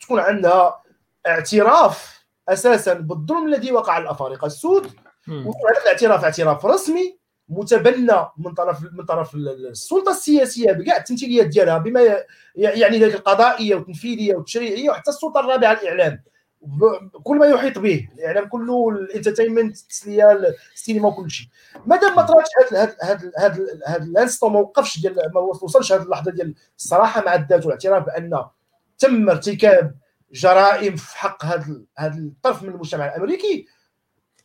تكون 0.00 0.20
عندها 0.20 0.80
اعتراف 1.26 2.24
أساسا 2.48 2.94
بالظلم 2.94 3.46
الذي 3.46 3.72
وقع 3.72 3.92
على 3.92 4.04
الأفارقة. 4.04 4.46
السود 4.46 4.86
مم. 5.26 5.36
ويكون 5.46 5.70
هذا 5.74 5.82
الاعتراف 5.82 6.24
اعتراف 6.24 6.66
رسمي 6.66 7.18
متبنى 7.48 8.12
من 8.38 8.54
طرف 8.54 8.78
من 8.92 9.04
طرف 9.04 9.34
ال- 9.34 9.66
السلطة 9.68 10.10
السياسية 10.10 10.72
بكاع 10.72 10.96
التمثيليات 10.96 11.46
ديالها 11.46 11.78
بما 11.78 12.00
يعني 12.56 12.98
ذلك 12.98 13.14
القضائية 13.14 13.74
والتنفيذية 13.74 14.34
والتشريعية 14.34 14.90
وحتى 14.90 15.10
السلطة 15.10 15.40
الرابعة 15.40 15.72
الاعلام 15.72 16.22
كل 17.22 17.36
ما 17.36 17.46
يحيط 17.46 17.78
به 17.78 18.08
الإعلام 18.14 18.48
كله 18.48 18.88
الإنترتينمنت 18.88 19.76
التسلية 19.76 20.32
السينما 20.74 21.08
وكل 21.08 21.30
شيء. 21.30 21.46
مادام 21.86 22.16
ما 22.16 22.22
طراتش 22.22 22.48
هاد 22.72 22.94
هاد 23.46 24.02
الانستون 24.02 24.52
ما 24.52 24.58
وقفش 24.58 25.00
ديال 25.00 25.16
ما 25.34 25.40
وصلش 25.40 25.92
هاد 25.92 26.00
اللحظة 26.00 26.30
ديال 26.30 26.54
الصراحة 26.78 27.24
مع 27.24 27.34
الذات 27.34 27.64
والاعتراف 27.66 28.06
بأن 28.06 28.44
تم 28.98 29.30
ارتكاب 29.30 29.94
جرائم 30.32 30.96
في 30.96 31.18
حق 31.18 31.44
هذا 31.44 31.80
هذا 31.98 32.18
الطرف 32.18 32.62
من 32.62 32.68
المجتمع 32.68 33.06
الأمريكي 33.06 33.66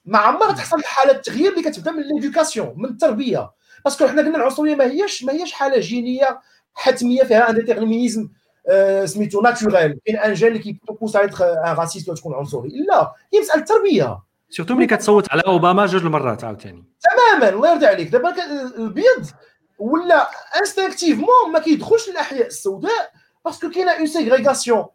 ما 0.10 0.18
عمرها 0.18 0.52
تحصل 0.52 0.84
حالة 0.84 1.14
تغيير 1.14 1.52
اللي 1.52 1.70
كتبدا 1.70 1.92
من 1.92 2.04
l'éducation 2.04 2.74
من 2.78 2.86
التربية. 2.86 3.52
parce 3.86 3.99
que 4.00 4.08
حنا 4.08 4.22
قلنا 4.22 4.38
العنصرية 4.38 4.76
ما 4.76 4.86
هيش 4.86 5.24
ما 5.24 5.34
هيش 5.34 5.54
حالة 5.54 5.80
جينية 5.80 6.40
حتمية 6.74 7.24
فيها 7.24 7.50
un 7.50 7.56
déterminisme 7.56 8.30
آه، 8.70 9.06
سميتو 9.06 9.42
naturel 9.42 10.00
كاين 10.06 10.18
un 10.18 10.34
gène 10.34 10.48
اللي 10.48 10.60
كي 10.60 10.74
pousse 10.74 11.16
على 11.16 11.30
un 11.42 11.78
raciste 11.78 12.10
ولا 12.10 12.18
تكون 12.18 12.34
عنصري 12.34 12.70
لا 12.70 13.14
هي 13.34 13.40
مسألة 13.40 13.64
تربية. 13.64 14.20
surtout 14.50 14.76
ملي 14.76 14.88
كتصوت 14.88 15.32
على 15.32 15.42
أوباما 15.48 15.86
جوج 15.86 16.02
المرات 16.02 16.44
عاوتاني. 16.44 16.84
تماما 17.02 17.50
الله 17.50 17.72
يرضي 17.72 17.86
عليك. 17.86 18.10
دابا 18.10 18.36
البيض 18.78 19.26
ولا 19.80 20.30
instinctivement 20.60 21.52
ما 21.54 21.60
كيدخلش 21.60 22.10
للأحياء 22.10 22.48
السوداء 22.48 23.12
parce 23.46 23.61
que 23.61 23.70
كاينة 23.70 23.92
une 23.92 24.08
ségrégation 24.08 24.86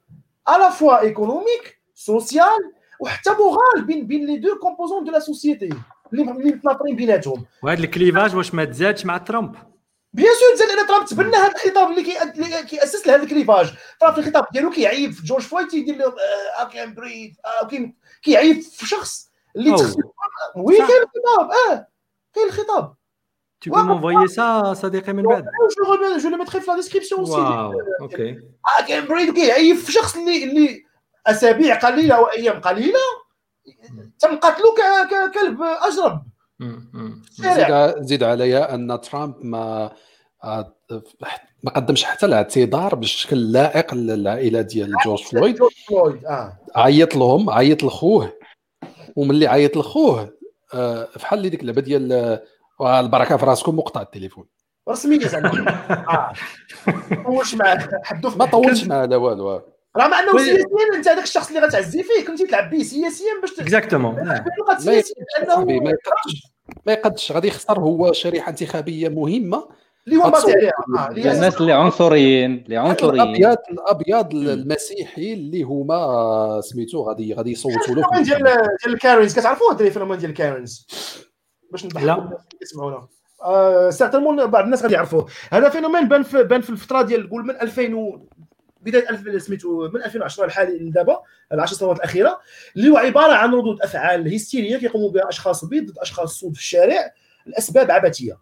à 0.47 0.55
la 0.55 0.71
fois 0.73 1.01
économique 1.01 1.79
sociale 1.95 2.73
وحتى 3.01 3.31
morale 3.31 3.85
بين 3.87 4.07
بين 4.07 4.27
les 4.27 4.37
deux 4.37 4.59
composantes 4.59 5.05
de 5.05 5.13
la 5.13 5.19
société 5.19 5.65
اللي 6.13 6.23
اللي 6.23 6.53
متناحرين 6.53 6.97
بيناتهم. 6.97 7.45
وهذا 7.63 7.81
ال 7.85 7.91
clivage 7.91 8.37
واش 8.37 8.55
ما 8.55 8.65
تزادش 8.65 9.07
مع 9.07 9.19
ترامب؟ 9.19 9.55
bien 10.13 10.29
sûr 10.41 10.55
تزاد 10.57 10.77
لأن 10.77 10.87
ترامب 10.87 11.07
تبنى 11.07 11.37
هذا 11.37 11.53
الخطاب 11.53 11.91
اللي 11.91 12.03
كي- 12.03 12.23
اللي 12.23 12.63
كياسس 12.63 13.07
لهذا 13.07 13.23
ال 13.23 13.28
clivage. 13.28 13.73
ترامب 14.01 14.15
في 14.15 14.21
الخطاب 14.21 14.47
ديالو 14.53 14.71
كيعيب 14.71 15.13
في 15.13 15.23
جورج 15.27 15.43
فويد 15.43 15.69
تيدير 15.69 15.97
له 15.97 16.15
اي 16.61 16.67
كان 16.73 16.95
بريث 16.95 17.37
كيعيب 18.23 18.61
في 18.61 18.87
شخص 18.87 19.31
اللي. 19.57 19.71
oui 20.57 20.77
كاين 20.79 20.89
الخطاب 21.03 21.51
آه 21.71 21.89
كاين 22.35 22.47
الخطاب. 22.47 22.95
Tu 23.65 23.71
peux 23.71 23.85
m'envoyer 23.89 24.29
ça 24.29 24.73
صديقي 24.73 25.13
من 25.13 25.23
بعد 25.23 25.45
je 26.21 26.27
le 26.29 26.39
mettrai 26.45 26.69
la 26.69 26.77
description 26.77 27.21
aussi 27.21 27.33
واو 27.33 27.73
أوكي 28.01 28.39
كان 28.89 29.07
بريد 29.07 29.35
كيعيب 29.35 29.77
في 29.77 29.93
شخص 29.93 30.17
اللي 30.17 30.45
اللي 30.45 30.85
أسابيع 31.27 31.75
قليلة 31.79 32.15
أو 32.17 32.25
أيام 32.25 32.61
قليلة 32.61 32.99
تم 34.19 34.37
قتله 34.37 34.75
ك- 34.75 35.09
ك- 35.11 35.35
كلب 35.35 35.59
اجرب 35.63 36.23
زيد 37.31 38.03
زيد 38.05 38.23
عليا 38.23 38.75
أن 38.75 39.01
ترامب 39.01 39.35
ما 39.45 39.93
آه، 40.45 40.75
ما 41.63 41.71
قدمش 41.71 42.05
حتى 42.05 42.27
الاعتذار 42.27 42.95
بالشكل 42.95 43.53
لائق 43.53 43.95
للعائلة 43.95 44.61
ديال 44.61 44.93
جورج 45.05 45.23
فلويد. 45.23 45.57
جورج 45.57 45.73
فلويد 45.89 46.25
آه. 46.25 46.59
عيط 46.77 47.17
لهم 47.17 47.51
عيط 47.51 47.83
لخوه. 47.85 48.33
وملي 49.17 49.47
عيط 49.47 49.77
لخوه 49.77 50.35
آه، 50.75 51.09
بحال 51.17 51.39
اللي 51.39 51.49
ديك 51.49 51.61
اللعبة 51.61 51.81
ديال 51.81 52.13
آه، 52.81 53.01
البركة 53.01 53.37
في 53.37 53.47
راسكم 53.47 53.79
وقطع 53.79 54.03
التليفون. 54.03 54.47
رسميا 54.89 55.29
زعما. 55.29 55.51
آه. 56.09 56.33
طولش 57.25 57.55
معاه 57.55 57.89
ما 58.37 58.47
طولش 58.47 58.85
معاه 58.85 59.07
لا 59.07 59.17
والو. 59.17 59.51
آه. 59.51 59.74
راه 59.97 60.09
مع 60.09 60.21
انه 60.21 60.39
سياسيا 60.39 60.65
انت 60.95 61.09
هذاك 61.09 61.25
الشخص 61.25 61.49
اللي 61.49 61.61
غتعزي 61.61 62.03
فيه 62.03 62.27
كنتي 62.27 62.47
تلعب 62.47 62.71
به 62.71 62.83
سياسيا 62.83 63.41
باش 63.41 63.61
exactement. 63.61 64.15
تلقى 64.15 64.85
ما 64.87 65.91
يقدش 65.91 66.43
ما 66.87 66.93
يقدش 66.93 67.33
غادي 67.33 67.49
يخسر 67.49 67.81
هو 67.81 68.13
شريحة 68.13 68.51
انتخابية 68.51 69.09
مهمة. 69.09 69.69
اللي 70.07 70.17
هو 70.17 70.33
عليها 70.97 71.33
هي 71.33 71.37
الناس 71.37 71.61
اللي 71.61 71.73
عنصريين 71.73 72.65
اللي 72.65 72.77
عنصريين. 72.77 73.23
الابيض 73.23 73.59
الأبيض 73.71 74.35
المسيحي 74.35 75.33
اللي 75.33 75.63
هما 75.63 75.95
آه، 75.95 76.61
سميتو 76.61 77.03
غادي 77.03 77.35
غادي 77.35 77.53
يصوتوا 77.53 77.95
له 77.95 78.03
ال 78.09 78.10
phénomène 78.10 78.25
في 78.25 78.31
ديال 78.31 78.43
ديال 78.83 78.95
ال 78.95 79.01
Karens 79.01 79.39
كتعرفوه 79.39 79.73
انت 79.73 79.81
ال 79.81 79.84
phénomène 79.84 80.19
ديال 80.19 80.31
ال 80.31 80.39
Karens 80.39 80.87
باش 81.73 81.85
نضحكوا. 81.85 82.13
الناس 82.13 82.29
اللي 82.29 82.59
كيسمعونا. 82.61 83.09
آه 83.45 84.47
بعض 84.47 84.65
الناس 84.65 84.83
غادي 84.83 84.95
يعرفوه. 84.95 85.27
هذا 85.51 85.69
phénomène 85.69 86.09
بان 86.09 86.23
في 86.23 86.43
بان 86.43 86.61
في 86.61 86.71
الفترة 86.71 87.03
ديال 87.03 87.31
قول 87.31 87.47
من 87.47 87.61
2000 87.61 87.95
و 87.95 88.29
بداية 88.85 89.11
2000 89.11 89.39
سميتو 89.39 89.89
من 89.89 90.03
2010 90.03 90.47
لحالي 90.47 90.79
لدابا 90.79 91.23
العشر 91.53 91.77
سنوات 91.77 91.97
الأخيرة 91.97 92.41
اللي 92.77 92.91
هو 92.91 92.97
عبارة 92.97 93.33
عن 93.33 93.55
ردود 93.55 93.83
أفعال 93.83 94.35
هستيرية 94.35 94.77
كيقوموا 94.77 95.11
بها 95.11 95.29
أشخاص 95.29 95.65
بيض 95.65 95.91
ضد 95.91 95.99
أشخاص 95.99 96.41
سود 96.41 96.55
في 96.55 96.61
الشارع 96.61 97.15
لأسباب 97.47 97.91
عبثية. 97.91 98.39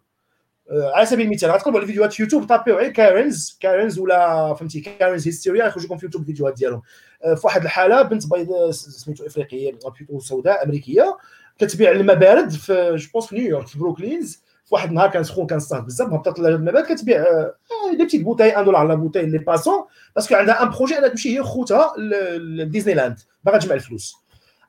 آه، 0.71 0.91
على 0.95 1.05
سبيل 1.05 1.25
المثال 1.25 1.51
غتقلبوا 1.51 1.79
على 1.79 1.87
فيديوهات 1.87 2.19
يوتيوب 2.19 2.45
tapez 2.45 2.77
غير 2.77 2.91
Karens 2.91 3.57
Karens 3.59 3.99
ولا 3.99 4.53
فهمتي 4.53 4.81
Karens 4.81 5.27
hystérie 5.27 5.65
يخرج 5.65 5.85
لكم 5.85 5.97
في 5.97 6.05
يوتيوب 6.05 6.21
الفيديوهات 6.21 6.57
ديالهم. 6.57 6.81
آه، 7.23 7.33
في 7.33 7.41
واحد 7.47 7.63
الحالة 7.63 8.01
بنت 8.01 8.27
بيضاء 8.27 8.71
سميتو 8.71 9.25
إفريقية 9.25 9.71
سوداء 10.19 10.63
أمريكية 10.63 11.17
كتبيع 11.59 11.91
المبرد 11.91 12.49
في 12.49 12.95
je 12.95 13.09
pense 13.13 13.25
في 13.25 13.35
نيويورك 13.35 13.67
في 13.67 13.79
بروكلينز. 13.79 14.43
في 14.65 14.75
واحد 14.75 14.89
النهار 14.89 15.09
كان 15.09 15.23
سخون 15.23 15.47
كان 15.47 15.59
صهد 15.59 15.85
بزاف 15.85 16.07
هبطت 16.13 16.39
لها 16.39 16.49
المبرد 16.49 16.85
كتبيع 16.85 17.21
آه، 17.21 17.55
des 17.97 18.05
petites 18.05 18.21
bouteilles 18.21 18.49
1 18.49 18.65
دولار 18.65 18.87
la 18.87 18.95
bouteille 18.95 19.25
les 19.25 19.37
passants 19.37 19.85
parce 20.15 20.28
que 20.28 20.35
عندها 20.35 20.63
un 20.63 20.69
projet 20.69 20.97
أنها 20.97 21.07
تمشي 21.07 21.37
هي 21.37 21.43
خوتها 21.43 21.93
لديزني 22.37 22.93
لاند 22.93 23.19
باغا 23.43 23.57
تجمع 23.57 23.75
الفلوس. 23.75 24.15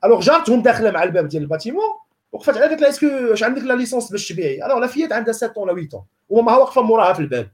alors 0.05 0.21
جارتهم 0.21 0.63
داخلة 0.63 0.91
مع 0.91 1.03
الباب 1.03 1.29
ديال 1.29 1.43
ال 1.43 1.47
bâtiment 1.47 1.85
وقفت 2.33 2.57
عليها 2.57 2.69
قالت 2.69 2.81
لها 2.81 2.89
est-ce 2.91 3.01
que 3.01 3.07
واش 3.07 3.43
عندك 3.43 3.63
la 3.63 3.73
licence 3.75 4.11
باش 4.13 4.29
تبيعي؟ 4.29 4.67
alors 4.67 4.79
la 4.79 4.87
fillette 4.87 5.13
عندها 5.13 5.33
7 5.33 5.59
ولا 5.59 5.73
8 5.73 5.89
ومامها 6.29 6.57
واقفة 6.57 6.83
موراها 6.83 7.13
في 7.13 7.21
الباب. 7.21 7.49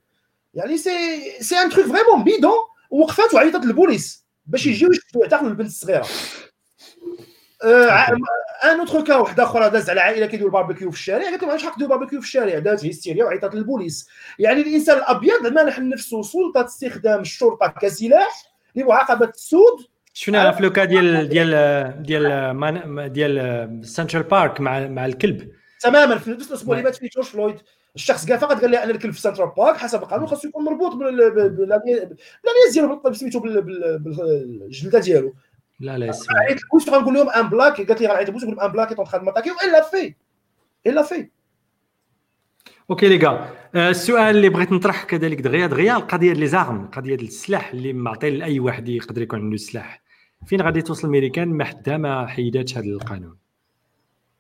يعني 0.55 0.79
c'est 0.79 0.91
c'est 1.41 1.57
un 1.57 1.71
truc 1.71 1.87
vraiment 1.87 2.25
bidon 2.25 2.53
وقفات 2.91 3.35
وعيطت 3.35 3.65
للبوليس 3.65 4.25
باش 4.47 4.67
يجيو 4.67 4.89
يعتقلوا 5.23 5.51
البنت 5.51 5.69
الصغيرة. 5.69 6.07
un 7.65 8.81
autre 8.81 9.05
cas 9.05 9.17
واحدة 9.17 9.43
أخرى 9.43 9.71
داز 9.71 9.91
على 9.91 10.01
عائله 10.01 10.27
كيديروا 10.27 10.51
باربيكيو 10.53 10.91
في 10.91 10.97
الشارع 10.97 11.25
قالت 11.25 11.43
لهم 11.43 11.51
علاش 11.51 11.65
حق 11.65 11.79
ديروا 11.79 11.91
باربيكيو 11.91 12.21
في 12.21 12.27
الشارع 12.27 12.59
دازت 12.59 12.85
hystérie 12.85 13.25
وعيطت 13.25 13.55
للبوليس 13.55 14.09
يعني 14.39 14.61
الانسان 14.61 14.99
الابيض 14.99 15.47
مانح 15.47 15.79
نفسه 15.79 16.23
سلطه 16.23 16.65
استخدام 16.65 17.21
الشرطه 17.21 17.75
كسلاح 17.81 18.43
لمعاقبه 18.75 19.27
السود 19.29 19.87
شفنا 20.15 20.53
في 20.53 20.63
le 20.63 20.71
cas 20.71 20.85
ديال 20.85 21.29
ديال 21.29 22.03
ديال 22.03 23.13
ديال 23.13 23.81
سنترال 23.87 24.23
بارك 24.23 24.61
مع 24.61 24.87
مع 24.89 25.07
الكلب 25.07 25.51
تماما 25.81 26.19
في 26.19 26.31
نفس 26.31 26.49
الأسبوع 26.51 26.75
اللي 26.75 26.85
مات 26.85 26.97
فيه 26.97 27.09
جورج 27.15 27.27
فلويد 27.27 27.57
الشخص 27.95 28.27
كاع 28.27 28.37
فقط 28.37 28.61
قال 28.61 28.71
لي 28.71 28.83
ان 28.83 28.91
الكلب 28.91 29.13
في 29.13 29.21
سنترال 29.21 29.51
بارك 29.57 29.77
حسب 29.77 30.03
القانون 30.03 30.27
خاصو 30.27 30.49
يكون 30.49 30.65
مربوط 30.65 30.95
بال- 30.95 31.17
بال- 31.17 31.51
بال- 31.51 31.57
بالانياس 31.67 32.73
ديالو 32.73 33.13
سميتو 33.13 33.41
بال- 33.41 33.63
بال- 33.63 33.99
بالجلده 33.99 34.99
ديالو 34.99 35.35
لا 35.81 35.99
لا 35.99 36.07
يسمع 36.07 36.39
عيط 36.39 36.59
البوس 36.65 36.89
غنقول 36.89 37.15
لهم 37.15 37.29
ان 37.31 37.49
بلاك 37.49 37.77
قالت 37.77 38.01
لي 38.01 38.07
غنعيط 38.07 38.27
البوس 38.29 38.43
نقول 38.45 38.57
لهم 38.57 38.65
ان 38.67 38.73
بلاك 38.73 38.93
اون 38.93 39.07
تخا 39.07 39.19
ماتاكي 39.19 39.51
إلا 39.51 39.83
في 39.91 40.15
إلا 40.87 41.03
في 41.03 41.29
أوكي 42.91 43.09
لي 43.09 43.27
غا 43.27 43.49
آه، 43.75 43.91
السؤال 43.91 44.37
اللي 44.37 44.49
بغيت 44.49 44.73
نطرح 44.73 45.05
كذلك 45.05 45.41
دغيا. 45.41 45.67
دغيا 45.67 45.97
القضية 45.97 46.27
ديال 46.27 46.39
لي 46.41 46.47
زارم 46.47 46.85
القضية 46.85 47.15
ديال 47.15 47.29
السلاح 47.29 47.71
اللي 47.71 47.93
معطي 47.93 48.31
لأي 48.31 48.61
واحد 48.61 48.89
يقدر 48.89 49.23
يكون 49.23 49.41
عنده 49.41 49.57
سلاح. 49.57 50.03
فين 50.47 50.61
غادي 50.63 50.83
توصل 50.83 51.07
الميريكان 51.07 51.49
ما 51.49 51.65
حدا 51.65 51.97
ما 51.97 52.27
حيداتش 52.27 52.79
هذا 52.79 52.87
القانون. 52.87 53.37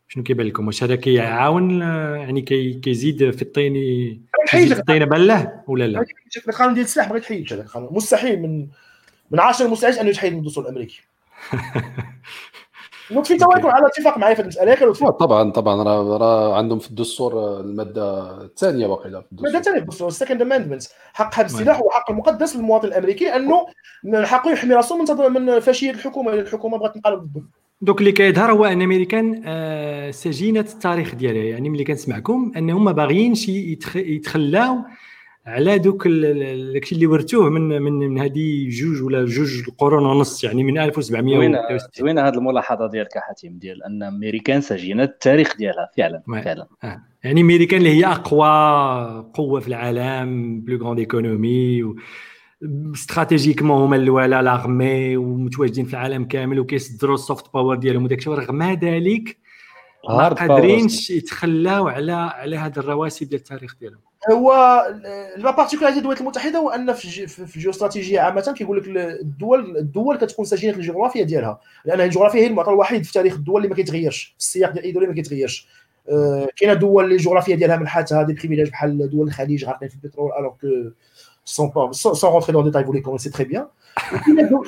شنو 0.08 0.22
كيبان 0.22 0.46
لكم؟ 0.46 0.66
واش 0.66 0.82
هذا 0.84 0.96
كيعاون؟ 0.96 1.82
آه، 1.82 2.16
يعني 2.16 2.42
كي 2.42 2.72
كيزيد 2.74 3.30
في 3.30 3.42
الطين 3.42 3.76
ي- 3.76 4.20
تحيد 4.46 4.72
عطينا 4.72 5.04
بالله 5.04 5.62
ولا 5.66 5.86
لا؟ 5.86 6.04
القانون 6.48 6.74
ديال 6.74 6.84
السلاح 6.84 7.08
بغيت 7.08 7.22
تحيد 7.22 7.52
هذا 7.52 7.62
القانون. 7.62 7.88
مستحيل 7.94 8.42
من 8.42 8.68
من 9.30 9.40
10 9.40 9.66
المستحيل 9.66 9.98
أنه 9.98 10.08
يتحيد 10.08 10.32
من 10.32 10.38
الدستور 10.38 10.64
الأمريكي. 10.64 11.00
لطفي 13.10 13.36
tu 13.38 13.46
يكون 13.58 13.70
على 13.70 13.86
اتفاق 13.86 14.18
معايا 14.18 14.34
في 14.34 14.42
المسألة 14.42 14.70
ياك 14.70 14.82
لطفي 14.82 15.04
طبعا 15.20 15.50
طبعا. 15.50 15.82
راه 15.82 16.16
راه 16.16 16.56
عندهم 16.56 16.78
في 16.78 16.90
الدستور 16.90 17.60
المادة 17.60 18.30
الثانية 18.44 18.86
واقيلا 18.86 19.20
في 19.20 19.26
ماده 19.32 19.48
الدستور 19.48 19.62
ثانية 19.62 19.78
في 19.78 19.84
الدستور 19.84 20.08
ال 20.08 20.13
Second 20.13 20.42
Amendment 20.42 20.82
حق 21.14 21.34
حبس 21.34 21.54
السلاح 21.54 21.78
هو 21.78 21.90
حق 21.90 22.10
المقدس 22.10 22.56
للمواطن 22.56 22.88
الأمريكي 22.88 23.36
انه 23.36 23.66
من 24.04 24.26
حقه 24.26 24.50
يحمي 24.52 24.74
راسه 24.74 24.96
من 24.98 25.32
من 25.44 25.60
فاشية 25.60 25.90
الحكومة 25.90 26.32
اذا 26.32 26.40
الحكومة 26.40 26.78
بغات 26.78 26.94
تنقلب 26.94 27.18
ضده. 27.22 27.42
دوك 27.82 28.00
اللي 28.00 28.12
كيظهر 28.12 28.52
هو 28.52 28.64
أن 28.64 28.82
أمريكان 28.82 29.42
آه، 29.46 30.10
سجينة 30.10 30.60
التاريخ 30.60 31.14
ديالها. 31.14 31.42
يعني 31.44 31.68
ملي 31.70 31.84
كنسمعكم 31.84 32.52
انهم 32.56 32.84
ما 32.84 32.92
باغيينش 32.92 33.48
يتخ- 33.48 33.96
يتخلاو 33.96 34.76
على 35.46 35.78
دوك 35.78 36.08
داكشي 36.08 36.94
اللي 36.94 37.06
ورثوه 37.06 37.50
من 37.50 37.82
من 37.82 37.92
من 37.92 38.18
هذه 38.18 38.68
جوج 38.70 39.02
ولا 39.02 39.24
جوج 39.24 39.62
القرون 39.68 40.06
ونص 40.06 40.44
يعني 40.44 40.64
من 40.64 40.74
زوينه 40.74 40.84
1763 40.84 41.92
زوينه 41.98 42.28
هذه 42.28 42.34
الملاحظه 42.34 42.86
ديالك 42.86 43.16
يا 43.16 43.20
حاتم 43.20 43.58
ديال 43.58 43.82
أن 43.84 44.02
أمريكان 44.02 44.60
سجينة 44.60 45.02
التاريخ 45.02 45.56
ديالها 45.56 45.90
فعلا. 45.96 46.22
فعلا 46.26 46.66
آه. 46.84 47.02
يعني 47.24 47.40
أمريكان 47.40 47.78
اللي 47.78 47.90
هي 47.90 48.06
أقوى 48.06 49.30
قوة 49.34 49.60
في 49.60 49.68
العالم 49.68 50.60
بلو 50.60 50.78
غروند 50.78 50.98
ايكونومي 50.98 51.82
و... 51.82 51.96
stratégiquement 52.94 53.82
هما 53.82 53.96
الاولى 53.96 54.42
l'armée 54.42 55.16
ومتواجدين 55.16 55.84
في 55.84 55.94
العالم 55.94 56.24
كامل 56.24 56.60
وكيصدروا 56.60 57.14
ال 57.14 57.22
soft 57.22 57.52
power 57.54 57.76
ديالهم 57.76 58.04
وداك 58.04 58.18
الشيء 58.18 58.32
ورغم 58.32 58.62
ذلك 58.62 59.38
ما. 60.08 60.28
قادرينش 60.28 61.10
يتخلاو 61.10 61.88
على 61.88 62.12
على 62.12 62.56
هذه 62.56 62.76
الرواسب 62.76 63.28
ديال 63.28 63.40
التاريخ 63.40 63.76
ديالهم 63.80 64.09
هو 64.32 64.52
la 65.36 65.50
particularité 65.50 66.00
الولايات 66.00 66.20
المتحدة 66.20 66.58
هو 66.58 66.70
أن 66.70 66.92
في 66.92 67.04
الجي- 67.04 67.26
في 67.26 67.56
الجيوستراتيجيه 67.56 68.20
عامة 68.20 68.54
كيقول 68.56 68.78
لك 68.78 68.84
الدول 69.20 69.76
الدول 69.76 70.16
كتكون 70.18 70.44
سجينة 70.44 70.76
الجغرافيا 70.76 71.24
ديالها. 71.24 71.60
لأن 71.84 72.00
الجغرافيا 72.00 72.40
هي 72.40 72.46
المعطى 72.46 72.70
الوحيد 72.70 73.04
في 73.04 73.12
تاريخ 73.12 73.34
الدول 73.34 73.56
اللي 73.56 73.68
ما 73.68 73.74
كيتغيرش 73.74 74.34
السياق 74.38 74.70
ديال 74.70 74.84
أي 74.84 74.92
دولة 74.92 75.06
ما 75.06 75.14
كيتغيرش. 75.14 75.68
آه، 76.10 76.48
كاينة 76.56 76.74
دول 76.74 77.04
اللي 77.04 77.14
الجغرافيا 77.14 77.56
ديالها 77.56 77.76
منحاتها 77.76 78.22
des 78.22 78.32
privilèges 78.32 78.68
بحال 78.70 79.10
دول 79.10 79.26
الخليج 79.26 79.64
غارقين 79.64 79.88
في 79.88 79.94
البترول 79.94 80.30
alors 80.38 80.50
que 80.52 80.66
sans 81.44 81.68
pas 81.68 81.92
sans 81.92 82.30
rentrer 82.30 82.52
dans 82.52 82.64
détails 82.64 82.84
فولي 82.84 83.00
conséquent 83.00 83.30
très 83.30 83.44
bien 83.44 83.66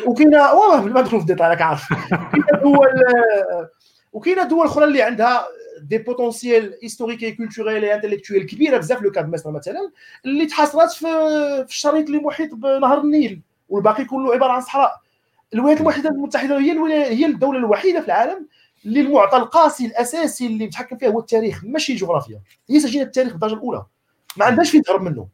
وكاينة 0.06 0.52
واه 0.54 0.80
ما 0.80 1.00
ندخلوا 1.00 1.20
في 1.20 1.30
الديتاي 1.30 1.48
راك 1.48 1.62
عارف. 1.62 1.84
كاينة 2.10 2.62
دول 2.62 2.88
وكاينة 4.12 4.42
دول 4.44 4.66
أخرى 4.66 4.84
اللي 4.84 5.02
عندها 5.02 5.46
des 5.82 5.98
potentiels 5.98 6.74
historiques 6.82 7.22
et 7.22 7.32
culturels 7.32 7.84
et 7.84 7.94
intellectuels 7.94 8.46
كبيرة 8.46 8.78
بزاف 8.78 9.02
le 9.02 9.10
cas 9.10 9.28
مصر 9.28 9.50
مثلا 9.50 9.90
اللي 10.24 10.46
تحاصرات 10.46 10.92
في 10.92 11.66
الشريط 11.68 12.06
اللي 12.06 12.18
محيط 12.18 12.54
بنهر 12.54 13.00
النيل 13.00 13.40
والباقي 13.68 14.04
كله 14.04 14.34
عبارة 14.34 14.52
عن 14.52 14.60
صحراء. 14.60 15.00
الولايات 15.54 15.80
المتحدة 15.80 16.10
المتحدة 16.10 16.58
هي 16.58 16.72
هي 17.08 17.26
الدولة 17.26 17.58
الوحيدة 17.58 18.00
في 18.00 18.06
العالم 18.06 18.46
اللي 18.84 19.00
المعطى 19.00 19.36
القاسي 19.36 19.86
الأساسي 19.86 20.46
اللي 20.46 20.66
متحكم 20.66 20.96
فيها 20.96 21.08
هو 21.08 21.20
التاريخ 21.20 21.64
ماشي 21.64 21.92
الجغرافيا 21.92 22.40
هي 22.70 22.80
سجينة 22.80 23.04
التاريخ 23.04 23.32
بالدرجة 23.32 23.54
الأولى. 23.54 23.84
ما 24.36 24.44
عندهاش 24.44 24.70
فين 24.70 24.82
تهرب 24.82 25.02
منه. 25.02 25.28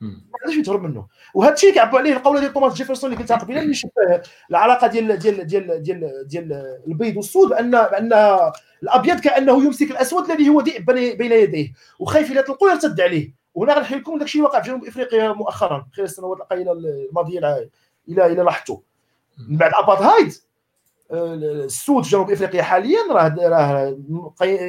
ما 0.00 0.10
عندهاش 0.40 0.54
فين 0.54 0.62
تهرب 0.62 0.82
منه. 0.82 1.06
وهذا 1.34 1.54
الشيء 1.54 1.70
اللي 1.70 1.80
كيعبر 1.80 1.98
عليه 1.98 2.12
القوله 2.12 2.40
ديال 2.40 2.52
توماس 2.52 2.74
جيفرسون 2.74 3.12
اللي 3.12 3.22
قلتها 3.22 3.36
قبيله 3.36 3.60
اللي 3.60 3.74
شبه 3.74 4.22
العلاقة 4.50 4.86
ديال 4.86 5.18
ديال 5.18 5.46
ديال 5.46 5.82
ديال 5.82 6.26
ديال 6.26 6.78
البيض 6.86 7.16
والسود 7.16 7.48
بان 7.48 7.70
بأن 7.70 8.12
الأبيض 8.82 9.20
كأنه 9.20 9.64
يمسك 9.64 9.90
الأسود 9.90 10.30
الذي 10.30 10.48
هو 10.48 10.60
ذئب 10.60 10.84
بين 10.90 11.32
يديه 11.32 11.72
وخايف 11.98 12.30
اذا 12.30 12.40
طلقوا 12.40 12.70
يرتد 12.70 13.00
عليه. 13.00 13.34
وهنا 13.54 13.74
غنحكي 13.74 13.94
لكم 13.94 14.18
داك 14.18 14.22
الشيء 14.22 14.40
اللي 14.40 14.50
وقع 14.50 14.60
في 14.62 14.68
جنوب 14.68 14.84
إفريقيا 14.84 15.32
مؤخرا 15.32 15.86
خلال 15.92 16.06
السنوات 16.06 16.40
القليلة 16.40 16.72
الماضيه 16.72 17.38
إلى 18.08 18.26
إلى 18.26 18.42
لاحظتوا. 18.42 18.78
من 19.48 19.56
بعد 19.56 19.70
الأبارتهايد 19.70 20.32
آه، 21.10 21.34
السود 21.34 22.04
في 22.04 22.10
جنوب 22.10 22.30
إفريقيا 22.30 22.62
حاليا 22.62 22.98
راه 23.10 23.34
راه 23.38 23.98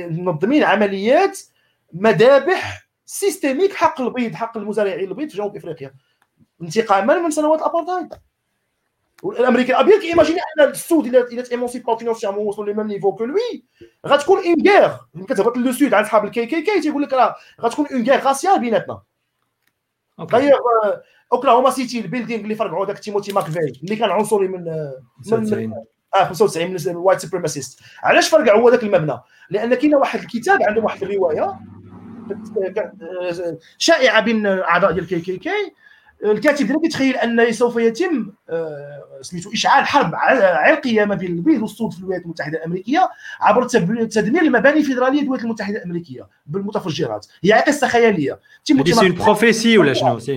منظمين 0.09 0.63
عمليات 0.63 1.39
مذابح 1.93 2.84
systémique 3.05 3.73
حق 3.73 4.01
البيض 4.01 4.33
حق 4.33 4.57
المزارعين 4.57 5.09
البيض 5.09 5.29
في 5.29 5.37
جنوب 5.37 5.55
إفريقيا. 5.55 5.93
انتقاما 6.61 7.19
من 7.19 7.31
سنوات 7.31 7.59
الأبارتهايد. 7.59 8.13
والأمريكي 9.23 9.71
الأبيض 9.71 10.01
ك 10.01 10.05
imaginer 10.05 10.39
أن 10.59 10.69
السود 10.69 11.05
الا 11.05 11.19
إلا 11.19 11.41
ت 11.41 11.47
émancipaw 11.47 11.97
financièrement 11.97 12.47
وصلوا 12.47 12.65
les 12.67 12.73
mêmes 12.73 12.87
niveaux 12.87 13.15
que 13.15 13.25
lui 13.25 13.65
غتكون 14.07 14.37
en 14.37 14.67
guerre 14.67 14.97
ملي 15.13 15.25
كتهبط 15.25 15.57
لو 15.57 15.71
سود 15.71 15.93
على 15.93 16.05
صحاب 16.05 16.25
ال 16.25 16.45
KKK 16.45 16.81
تيقول 16.81 17.03
لك 17.03 17.13
راه 17.13 17.35
غتكون 17.61 17.87
une 17.87 18.03
guerre 18.03 18.19
raciale 18.19 18.59
بيناتنا. 18.59 19.01
guerre 20.19 20.53
آه، 20.53 21.03
أوكلاهوما 21.33 21.69
سيتي 21.69 21.99
ال 21.99 22.04
building 22.04 22.43
اللي 22.43 22.55
فرقعوا 22.55 22.85
داك 22.85 22.99
تيموتي 22.99 23.33
ماكفيل 23.33 23.79
اللي 23.83 23.95
كان 23.95 24.09
عنصري 24.09 24.47
من 24.47 24.67
آه، 24.67 25.01
من 25.17 25.31
95 25.31 25.73
آه 26.15 26.23
95 26.23 26.67
من 26.71 26.77
ال 26.87 26.92
white 26.92 27.19
supremacist 27.19 27.79
علاش 28.03 28.29
فرقع 28.29 28.55
هو 28.55 28.69
ذاك 28.69 28.83
المبنى؟ 28.83 29.17
لأن 29.49 29.73
كاين 29.73 29.95
واحد 29.95 30.19
الكتاب 30.19 30.63
عندهم 30.63 30.83
واحد 30.83 31.03
الرواية 31.03 31.59
شائعة 33.77 34.21
بين 34.21 34.45
أعضاء 34.47 34.91
ديال 34.91 35.07
KKK. 35.07 35.73
الكاتب 36.23 36.65
ديالها 36.65 36.81
كيتخيل 36.81 37.15
أن 37.15 37.51
سوف 37.51 37.77
يتم 37.77 38.31
آه، 38.49 39.03
سميتو 39.21 39.51
إشعال 39.53 39.85
حرب 39.85 40.11
عرقيه 40.15 41.05
ما 41.05 41.15
بين 41.15 41.31
البيض 41.31 41.61
والسود 41.61 41.93
في 41.93 41.99
الولايات 41.99 42.23
المتحدة 42.23 42.57
الأمريكية 42.57 43.09
عبر 43.41 43.67
تدمير 44.07 44.41
المباني 44.41 44.79
الفيدرالية 44.79 45.21
للولايات 45.21 45.45
المتحدة 45.45 45.77
الأمريكية 45.77 46.27
بالمتفجرات. 46.45 47.27
هي 47.43 47.53
قصه 47.53 47.87
خياليه 47.87 48.39
c'est 48.63 48.73
prophétie 49.09 49.77
ولا 49.77 49.93
شنو 49.93 50.19
c'est 50.19 50.35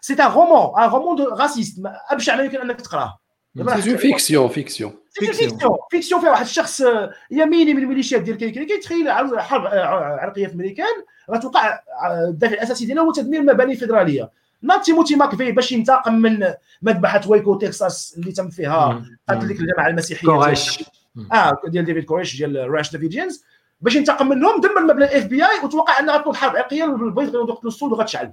c'est 0.00 0.14
un 0.14 0.34
roman 0.34 0.78
un 0.78 0.90
roman 0.90 1.22
raciste 1.22 1.80
ابشع 2.10 2.36
ما 2.36 2.42
يمكن 2.42 2.60
أنك 2.60 2.80
تقرأه. 2.80 3.21
فيكسيون 3.56 4.48
فيكسيون 4.48 4.92
فيكسيون 5.12 5.58
فيكسيون 5.90 6.20
فيها 6.20 6.30
واحد 6.30 6.44
الشخص 6.44 6.82
يميني 7.30 7.74
من 7.74 7.82
الميليشيات 7.82 8.22
ديال 8.22 8.36
KKK 8.36 8.76
تخيل 8.78 9.08
عرض- 9.08 9.36
حرب 9.38 9.66
عرقية 9.66 10.46
في 10.46 10.52
الأمريكان 10.52 10.86
غتوقع 11.30 11.68
آه، 12.04 12.28
الدافع 12.28 12.54
الأساسي 12.54 12.86
ديالها 12.86 13.02
هو 13.04 13.12
تدمير 13.12 13.40
المباني 13.40 13.72
الفيدرالية. 13.72 14.30
ناض 14.62 14.80
تيموتي 14.82 15.16
ماكفي 15.16 15.52
باش 15.52 15.72
ينتقم 15.72 16.14
من 16.14 16.46
مذبحة 16.82 17.20
وايكو 17.26 17.58
تكساس 17.58 18.14
اللي 18.18 18.32
تم 18.32 18.48
فيها 18.50 19.04
قتل 19.28 19.48
ديك 19.48 19.60
الجماعة 19.60 19.88
المسيحية 19.88 20.28
كوراش 20.28 20.84
آه 21.32 21.52
ديال 21.68 21.84
ديفيد 21.84 22.04
كوريش 22.04 22.36
ديال 22.36 22.70
Branch 22.70 22.92
Davidians 22.92 23.44
باش 23.80 23.94
ينتقم 23.96 24.28
منهم 24.28 24.60
دمر 24.60 24.80
مبنى 24.80 25.04
ال 25.04 25.24
FBI 25.26 25.64
وتوقع 25.64 25.98
أنها 26.00 26.18
تنوض 26.18 26.36
حرب 26.36 26.56
عرقية 26.56 26.84
بالبيض 26.84 27.36
غيقتلوا 27.36 27.68
السود 27.72 27.92
وغتشعل. 27.92 28.32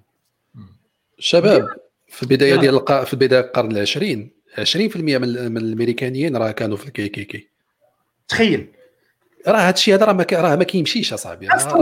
شباب 1.20 1.68
في 2.08 2.24
البداية 2.24 2.56
ديال 2.56 2.74
الق... 2.76 3.04
في 3.04 3.16
بدايه 3.16 3.40
القرن 3.42 3.72
العشرين 3.72 4.32
20% 4.64 4.98
من 4.98 5.52
من 5.52 5.58
الأمريكانيين 5.58 6.38
راه 6.38 6.52
كانوا 6.52 6.78
في 6.78 6.88
ال 6.88 7.10
KKK. 7.10 7.48
تخيل. 8.28 8.68
راه 9.48 9.58
هذا 9.60 9.74
الشيء 9.74 9.96
هذا 9.96 10.06
راه 10.06 10.14
ما 10.14 10.26
راه 10.34 10.56
ما 10.56 10.64
كيمشيش 10.64 11.14
أصاحبي. 11.14 11.48
أسمعك 11.56 11.76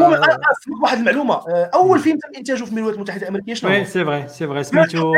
واحد 0.84 0.98
المعلومة. 0.98 1.34
آه، 1.34 1.72
أول 1.74 2.00
فيلم 2.00 2.18
تم 2.20 2.30
انتاجه 2.38 2.64
في 2.64 2.72
الولايات 2.72 2.96
المتحدة 2.96 3.22
الأمريكية 3.22 3.54
شنو 3.54 3.70
وي 3.70 3.80
هو؟ 3.82 3.86
سي 3.86 4.06
فري 4.06 4.28
سي 4.28 4.48
فري 4.48 4.64
سميتو 4.64 5.14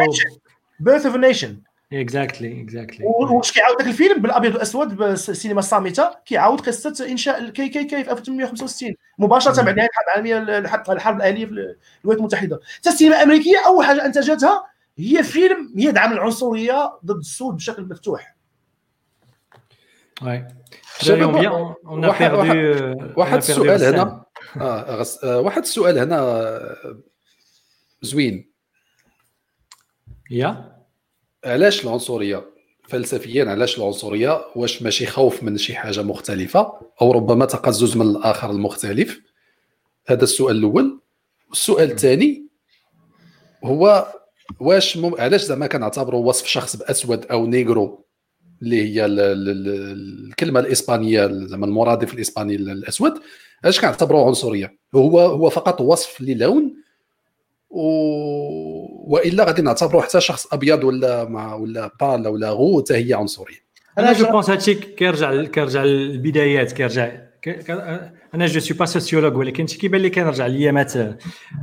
Birth 0.80 1.06
of 1.06 1.16
Nation 1.16 1.58
exactly 1.94 2.62
exactly 2.62 3.06
واش 3.06 3.52
كيعاود 3.52 3.78
ذاك 3.78 3.88
الفيلم؟ 3.88 4.22
بالأبيض 4.22 4.54
والأسود 4.54 4.96
بالسينما 4.96 5.60
الصامتة 5.60 6.16
كيعاود 6.26 6.62
قصة 6.62 7.08
إنشاء 7.10 7.40
ال 7.40 7.70
KKK 7.70 8.04
في 8.04 8.12
1865 8.12 8.96
مباشرة 9.20 9.64
بعد 9.64 9.76
نهاية 9.76 9.90
الحرب 9.90 10.06
العالمية 10.08 10.58
الحرب 10.58 10.92
الحرب 10.92 11.18
الاهليه 11.18 11.46
في 11.46 11.52
الولايات 11.52 12.20
المتحدة. 12.20 12.60
حتى 12.78 12.90
السينما 12.90 13.16
الأمريكية 13.18 13.58
أول 13.66 13.86
حاجة 13.86 14.06
أنتجتها 14.06 14.66
هي 15.00 15.24
فيلم 15.24 15.74
يدعم 15.76 16.14
العنصرية 16.14 17.00
ضد 17.06 17.18
السود 17.18 17.56
بشكل 17.56 17.84
مفتوح. 17.84 18.36
Ouais. 20.22 20.54
شباب، 21.02 21.34
واحد-. 21.36 21.46
واحد- 21.86 22.26
euh, 22.26 22.96
on 22.96 23.14
a 23.14 23.18
واحد 23.18 23.38
السؤال. 23.38 23.84
هنا. 23.84 24.26
غس... 25.00 25.24
آه 25.24 25.40
واحد 25.40 25.62
السؤال 25.62 25.98
هنا 26.00 26.20
آه، 26.20 27.00
زوين. 28.02 28.52
يا؟ 30.32 30.76
علاش 31.46 31.86
العنصرية؟ 31.86 32.46
فلسفيا 32.88 33.46
علاش 33.52 33.78
العنصرية؟ 33.78 34.42
واش 34.56 34.82
ماشي 34.82 35.06
خوف 35.06 35.44
من 35.44 35.58
شي 35.58 35.76
حاجة 35.76 36.02
مختلفة؟ 36.04 36.80
أو 37.02 37.12
ربما 37.12 37.46
تقزز 37.46 37.98
من 37.98 38.02
الآخر 38.08 38.50
المختلف؟ 38.52 39.22
هذا 40.08 40.24
السؤال 40.24 40.56
الأول. 40.58 41.02
والسؤال 41.50 41.92
الثاني 41.92 42.48
هو 43.64 44.14
واش 44.60 44.98
مم... 44.98 45.16
علاش 45.20 45.42
زعما 45.42 45.68
كنعتبروا 45.68 46.26
وصف 46.26 46.48
شخص 46.48 46.76
بأسود 46.76 47.26
أو 47.26 47.46
نيغرو؟ 47.46 48.06
اللي 48.62 48.82
هي 48.84 49.06
ال... 49.06 49.20
ال... 49.20 49.50
ال- 49.50 50.28
الكلمة 50.30 50.60
الإسبانية 50.60 51.28
زعما 51.32 51.66
المرادف 51.66 52.14
الإسباني 52.14 52.56
الأسود 52.56 53.14
علاش 53.64 53.82
كنعتبروه 53.82 54.28
عنصرية؟ 54.28 54.78
هو 54.96 55.20
هو 55.20 55.50
فقط 55.50 55.82
وصف 55.82 56.22
للون 56.22 56.74
و... 57.70 57.84
وإلا 59.14 59.44
غادي 59.44 59.62
نعتبروه 59.62 60.02
حتى 60.02 60.22
شخص 60.22 60.54
أبيض 60.54 60.84
ولا 60.84 61.30
مع 61.30 61.56
ولا 61.56 61.92
بالا 62.02 62.30
ولا 62.30 62.50
غو 62.50 62.82
حتى 62.82 62.94
هي 62.94 63.14
عنصرية. 63.14 63.70
أنا 63.98 64.14
جو 64.14 64.26
بونس 64.26 64.50
هادشي 64.50 64.74
كيرجع 64.76 65.44
كيرجع 65.44 65.84
للبدايات 65.84 66.72
كيرجع 66.72 67.12
أنا 68.34 68.46
je 68.46 68.60
suis 68.60 68.74
pas 68.74 68.86
sociologue 68.86 69.38
ولكن 69.38 69.68
شي 69.68 69.78
كيبان 69.78 70.02
لي 70.02 70.10
كنرجع 70.10 70.48
ليامات 70.48 70.94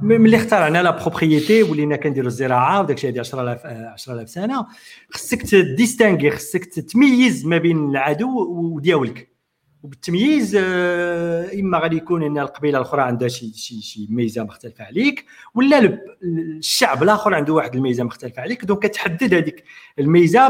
ملي 0.03 0.37
اخترعنا 0.37 0.83
la 0.83 0.91
propriété 0.91 1.63
ولينا 1.63 1.97
كنديروا 1.97 2.29
الزراعه 2.29 2.81
وداك 2.81 2.97
الشيء 2.97 3.11
هذه 3.11 3.21
10000 3.21 3.67
آه، 3.67 3.89
10000 3.89 4.29
سنه 4.29 4.67
خصك 5.11 5.43
ت 5.43 5.51
distinguer 5.51 6.31
خصك 6.31 6.65
تميز 6.65 7.47
ما 7.47 7.59
بين 7.59 7.91
العدو 7.91 8.29
ودياولك 8.49 9.37
وبالتمييز 9.83 10.57
آه، 10.61 11.51
اما 11.61 11.79
غادي 11.79 11.97
يكون 11.97 12.23
ان 12.23 12.39
القبيله 12.39 12.79
الاخرى 12.79 13.03
عندها 13.03 13.29
شي 13.29 13.53
شي 13.55 13.83
شي 13.83 14.07
ميزه 14.11 14.45
مختلفه 14.45 14.85
عليك 14.85 15.25
ولا 15.55 15.99
الشعب 16.23 17.03
الآخر 17.03 17.35
عنده 17.35 17.53
واحد 17.53 17.75
الميزه 17.75 18.05
مختلفه 18.05 18.43
عليك 18.43 18.65
donc 18.65 18.87
كتحدد 18.87 19.35
هذيك 19.35 19.65
الميزه 19.99 20.49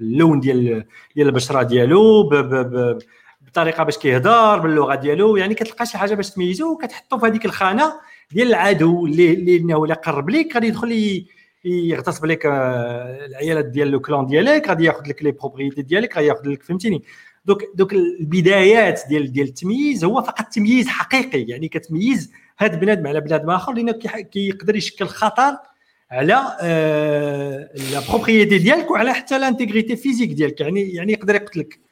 باللون 0.00 0.40
ديال 0.40 0.84
ديال 1.16 1.26
البشره 1.28 1.62
ديالو 1.62 2.28
بطريقه 3.54 3.84
باش 3.84 3.98
كيهضر 3.98 4.58
باللغة 4.58 4.94
ديالو 4.94 5.36
يعني 5.36 5.54
كتلقى 5.54 5.86
شي 5.86 5.98
حاجة 5.98 6.14
باش 6.14 6.30
تميزو 6.30 6.72
وكتحطو 6.72 7.18
في 7.18 7.26
هذيك 7.26 7.44
الخانة 7.44 7.92
ديال 8.32 8.48
العدو 8.48 9.06
اللي 9.06 9.34
اللي 9.34 9.56
إنه 9.56 9.84
الا 9.84 9.94
قرب 9.94 10.30
ليك 10.30 10.54
غادي 10.54 10.66
يدخل 10.66 11.24
يغتصب 11.64 12.24
لك 12.24 12.46
آه، 12.46 13.26
العيالات 13.26 13.64
ديال 13.64 13.90
le 13.90 14.00
clan 14.00 14.26
ديالك 14.26 14.68
غادي 14.68 14.84
ياخذ 14.84 15.08
لك 15.08 15.22
les 15.22 15.30
propriétés 15.32 15.82
ديالك 15.82 16.16
غادي 16.16 16.28
ياخذ 16.28 16.48
لك 16.48 16.62
فهمتيني؟ 16.62 17.02
donc 17.44 17.62
donc 17.74 17.92
البدايات 17.92 19.00
ديال 19.08 19.32
ديال 19.32 19.48
التمييز 19.48 20.04
هو 20.04 20.22
فقط 20.22 20.46
تمييز 20.46 20.88
حقيقي 20.88 21.42
يعني 21.42 21.68
كتميز 21.68 22.32
هذا 22.58 22.76
بنادم 22.76 23.06
على 23.06 23.20
بنادم 23.20 23.50
آخر 23.50 23.72
لأنه 23.72 23.92
كيقدر 24.32 24.76
يشكل 24.76 25.06
خطر 25.06 25.56
على 26.10 26.56
آه، 26.60 27.70
la 27.92 28.00
propriété 28.08 28.58
ديالك 28.58 28.90
وعلى 28.90 29.14
حتى 29.14 29.36
l'intégrité 29.36 29.96
physique 29.96 30.32
ديالك 30.32 30.60
يعني 30.60 30.90
يعني 30.94 31.12
يقدر 31.12 31.34
يقتلك. 31.34 31.84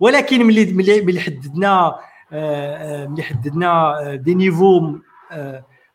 ولكن 0.00 0.46
ملي 0.46 0.72
ملي 0.72 1.00
ملي 1.00 1.20
حددنا 1.20 1.86
آه، 1.86 1.94
آه، 2.32 3.06
ملي 3.06 3.22
حددنا 3.22 4.00
آه، 4.00 4.14
des 4.14 4.34
niveaux 4.34 4.98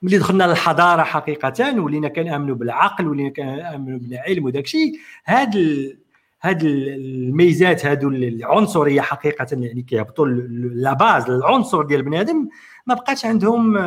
ملي 0.01 0.17
دخلنا 0.17 0.43
للحضارة 0.43 1.03
حقيقة 1.03 1.79
ولينا 1.81 2.07
كنأمنوا 2.07 2.55
بالعقل 2.55 3.07
ولينا 3.07 3.29
كنأمنوا 3.29 3.99
بالعلم 3.99 4.45
وداك 4.45 4.63
الشيء 4.65 4.93
هاد 5.25 5.55
ال- 5.55 5.97
هاد 6.41 6.63
ال- 6.63 6.89
الميزات 6.89 7.85
هادو 7.85 8.07
العنصرية 8.09 9.01
حقيقة 9.01 9.47
يعني 9.51 9.81
كيهبطوا 9.81 10.27
la 10.73 10.93
base 10.93 11.29
العنصر 11.29 11.83
ديال 11.83 12.01
بنادم 12.01 12.49
ما 12.87 12.93
بقاش 12.95 13.25
عندهم 13.25 13.77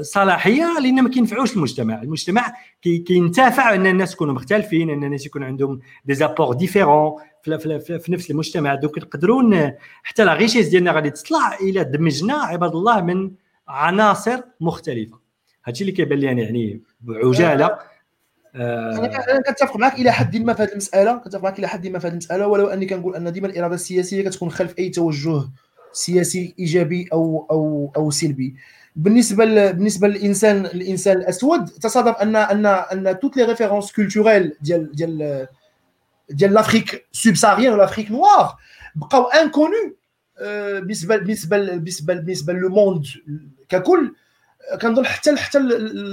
صلاحية 0.00 0.78
لأن 0.80 1.02
ما 1.02 1.08
كينفعوش 1.08 1.56
المجتمع. 1.56 2.02
المجتمع 2.02 2.52
كي- 2.82 2.98
كينتفع 2.98 3.74
أن 3.74 3.86
الناس 3.86 4.12
يكونوا 4.14 4.34
مختلفين 4.34 4.90
أن 4.90 5.04
الناس 5.04 5.26
يكون 5.26 5.42
عندهم 5.42 5.80
des 6.04 6.14
apports 6.14 6.54
différents 6.54 7.12
في, 7.42 7.58
في, 7.58 7.78
في, 7.78 7.98
في 7.98 8.12
نفس 8.12 8.30
المجتمع 8.30 8.74
donc 8.74 8.98
نقدروا 8.98 9.70
حتى 10.02 10.24
la 10.24 10.34
richesse 10.34 10.68
ديالنا 10.68 10.92
غادي 10.92 11.10
تطلع 11.10 11.54
إلى 11.60 11.84
دمجنا 11.84 12.34
عباد 12.34 12.74
الله 12.74 13.00
من 13.00 13.30
عناصر 13.68 14.40
مختلفة. 14.60 15.18
هادشي 15.64 15.84
اللي 15.84 15.92
كيبان 15.92 16.18
لي 16.18 16.26
يعني, 16.26 16.42
يعني 16.42 16.80
بعجالة. 17.00 17.78
آه، 18.54 18.98
أنا 18.98 19.42
كنتفق 19.46 19.76
معك 19.76 19.94
إلى 19.94 20.10
حد 20.12 20.36
ما 20.36 20.54
في 20.54 20.62
هذه 20.62 20.70
المسألة 20.70 21.16
كنتفق 21.16 21.42
معك 21.42 21.58
إلى 21.58 21.68
حد 21.68 21.86
ما 21.86 21.98
في 21.98 22.06
هذه 22.06 22.12
المسألة 22.12 22.46
ولو 22.46 22.66
أني 22.66 22.86
كنقول 22.86 23.16
أن 23.16 23.32
ديما 23.32 23.46
الإرادة 23.46 23.74
السياسية 23.74 24.24
كتكون 24.24 24.50
خلف 24.50 24.78
أي 24.78 24.88
توجه 24.88 25.42
سياسي 25.92 26.54
إيجابي 26.58 27.08
أو 27.12 27.46
أو 27.50 27.92
أو 27.96 28.10
سلبي. 28.10 28.54
بالنسبة 28.96 29.44
ل... 29.44 29.72
بالنسبة 29.72 30.08
للانسان 30.08 30.66
الإنسان 30.66 31.16
الأسود 31.16 31.64
تصادف 31.64 32.16
ان 32.16 32.36
ان 32.36 32.66
أن 32.66 33.20
toutes 33.20 33.36
les 33.36 33.44
références 33.44 33.92
culturelles 33.92 34.52
ديال 34.60 34.92
ديال 34.92 35.46
ديال 36.30 36.52
l'Afrique 36.52 37.06
subsaharienne 37.12 37.72
و 37.72 37.76
l'Afrique 37.76 38.10
noire 38.10 38.56
بقاو 38.94 39.22
inconnus 39.24 39.96
بالنسبة 40.40 41.16
بالنسبة 41.16 41.58
بالنسبة 41.58 42.14
بالنسبة 42.14 42.52
le 42.52 42.68
monde 42.68 43.06
ككل. 43.68 44.14
كنظن 44.82 45.06
حتى 45.06 45.36
حتى 45.36 45.58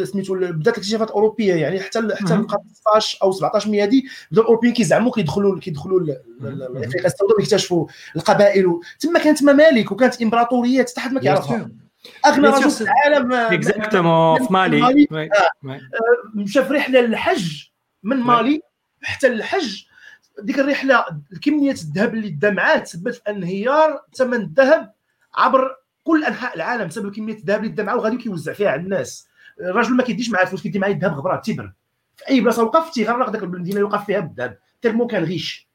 سميتو 0.06 0.36
بدات 0.36 0.68
الاكتشافات 0.78 1.08
الأوروبية 1.08 1.56
يعني 1.56 1.80
حتى 1.80 2.00
حتى. 2.16 2.34
القرن 2.34 2.64
16 2.74 3.18
أو 3.24 3.32
17 3.32 3.70
ميلادي 3.70 4.08
بداو 4.32 4.44
الأوروبيين 4.44 4.74
كيزعموا 4.74 5.12
كيدخلوا 5.12 5.60
كيدخلوا 5.60 6.00
لأفريقيا 6.00 7.06
السوداء 7.06 7.38
ويكتشفوا 7.38 7.88
القبائل. 8.16 8.80
تما 9.00 9.20
كانت 9.20 9.44
ممالك 9.44 9.92
وكانت 9.92 10.22
امبراطوريات 10.22 10.90
حتى 10.90 11.00
حد 11.00 11.14
ما 11.14 11.20
كيعرفها. 11.20 11.70
أغنى 12.26 12.48
رجل 12.48 12.72
في 12.72 12.82
العالم 12.82 13.34
آه، 13.34 13.54
exactement 13.54 14.48
في 14.48 14.54
مالي. 14.54 15.08
آه. 15.12 15.80
مشى 16.36 16.66
في 16.66 16.74
رحله 16.74 17.02
للحج 17.02 17.64
من 18.04 18.18
مالي 18.18 18.62
حتى 19.02 19.30
للحج 19.30 19.84
ديك 20.42 20.60
الرحلة 20.60 21.06
كمية 21.42 21.72
الذهب 21.72 22.14
اللي 22.14 22.30
دمعات 22.30 22.84
تسببت 22.84 23.16
في 23.16 23.22
انهيار 23.30 24.02
ثمن 24.14 24.34
الذهب 24.34 24.94
عبر 25.36 25.76
كل 26.04 26.24
أنحاء 26.24 26.56
العالم 26.56 26.88
بسبب 26.88 27.16
كمية 27.16 27.34
الذهب 27.34 27.60
اللي 27.60 27.72
دمعوا 27.72 28.00
وغادي 28.00 28.18
كيوزع 28.18 28.54
فيها 28.54 28.70
على 28.70 28.82
الناس. 28.82 29.28
الراجل 29.62 29.94
ما 29.94 30.04
كيديش 30.04 30.30
معاه 30.32 30.46
فلوس 30.46 30.64
كيدي 30.64 30.80
معاه 30.80 30.90
الذهب 30.90 31.14
غبرات 31.14 31.46
تيبر. 31.46 31.72
في 32.16 32.30
أي 32.30 32.42
بلاصة 32.42 32.64
وقف 32.64 32.94
تيغرق 32.94 33.30
داك 33.30 33.44
المدينة 33.44 33.76
اللي 33.76 33.84
وقف 33.84 34.06
فيها 34.06 34.20
بالذهب. 34.20 34.58
تيرمو 34.82 35.08
كان 35.08 35.24
غيش 35.24 35.68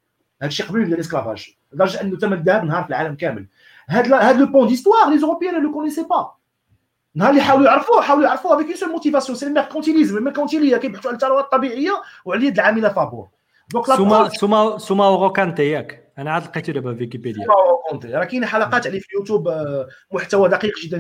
هذا 0.43 0.48
الشيء 0.48 0.66
قبل 0.66 0.82
ال 0.82 0.90
esclavage 0.90 1.56
لدرجة 1.72 2.01
أنه 2.01 2.18
ثمن 2.18 2.32
الذهب 2.32 2.64
نهار 2.64 2.82
في 2.82 2.89
العالم 2.89 3.14
كامل. 3.14 3.47
هاد 3.89 4.12
هاد 4.12 4.36
le 4.36 4.47
pan 4.47 4.68
d'histoire 4.68 5.10
les 5.10 5.18
Européens 5.18 5.55
le 5.55 5.74
connaissaient 5.74 6.09
pas. 6.09 6.43
نهار 7.14 7.30
اللي 7.30 7.43
حاولوا 7.43 7.66
يعرفوه 7.66 8.01
حاولوا 8.01 8.26
يعرفوه 8.26 8.60
avec 8.60 8.76
seule 8.76 8.89
motivation 8.89 9.39
c'est 9.39 9.47
ال 9.47 9.51
mercantilisme 9.51 10.16
ال 10.16 10.21
mercantiliste 10.21 10.76
كيبحثوا 10.76 11.10
على 11.10 11.16
الثروه 11.16 11.40
الطبيعية 11.40 12.02
وعلى 12.24 12.40
اليد 12.40 12.59
العاملة 12.59 12.89
فابور. 12.89 13.28
donc 13.72 13.86
سوما 13.86 14.28
سوما 14.28 14.78
سوما 14.78 15.07
اوروكانتي 15.07 15.70
ياك. 15.70 16.03
أنا 16.19 16.32
عاد 16.32 16.44
لقيته 16.44 16.73
دابا 16.73 16.94
في 16.94 17.01
ويكيبيديا. 17.01 17.47
كونتي 17.90 18.09
راه 18.09 18.24
كاين 18.24 18.47
حلقات 18.47 18.86
عليه 18.86 19.01
في 19.01 19.07
اليوتيوب 19.12 19.49
آه، 19.49 19.89
محتوى 20.12 20.49
دقيق 20.49 20.78
جدا 20.78 20.99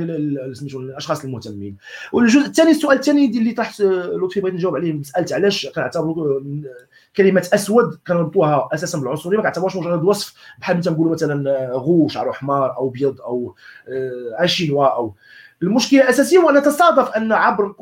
سميتو 0.54 0.80
للاشخاص 0.80 1.24
المهتمين. 1.24 1.76
والجزء 2.12 2.46
الثاني 2.46 2.70
السؤال 2.70 2.98
الثاني 2.98 3.26
اللي 3.26 3.52
طرحت 3.52 3.80
آه، 3.80 3.84
لطفي 4.22 4.40
بغيت 4.40 4.54
نجاوب 4.54 4.76
عليه. 4.76 5.02
سألت 5.02 5.32
علاش 5.32 5.66
كنعتبروا 5.66 6.40
آه، 6.40 6.64
كلمة 7.16 7.48
أسود 7.54 7.98
كنربطوها 8.06 8.68
أساسا 8.74 8.98
بالعنصرية. 8.98 9.36
ما 9.36 9.42
كنعتبروش 9.42 9.76
مجرد 9.76 10.04
وصف. 10.04 10.34
بحال 10.58 10.76
مثلا 10.76 10.92
نقولوا 10.92 11.12
مثلا 11.12 11.70
غو 11.72 12.08
شعره 12.08 12.32
حمار 12.32 12.76
أو 12.76 12.88
ابيض 12.88 13.20
أو 13.20 13.54
آه، 13.88 14.42
ان 14.42 14.46
شينوا 14.46 14.86
أو. 14.86 15.14
المشكلة 15.62 16.02
الأساسية 16.02 16.38
هو 16.38 16.50
ان 16.50 16.62
تصادف 16.62 17.08
أن 17.08 17.32
عبر 17.32 17.74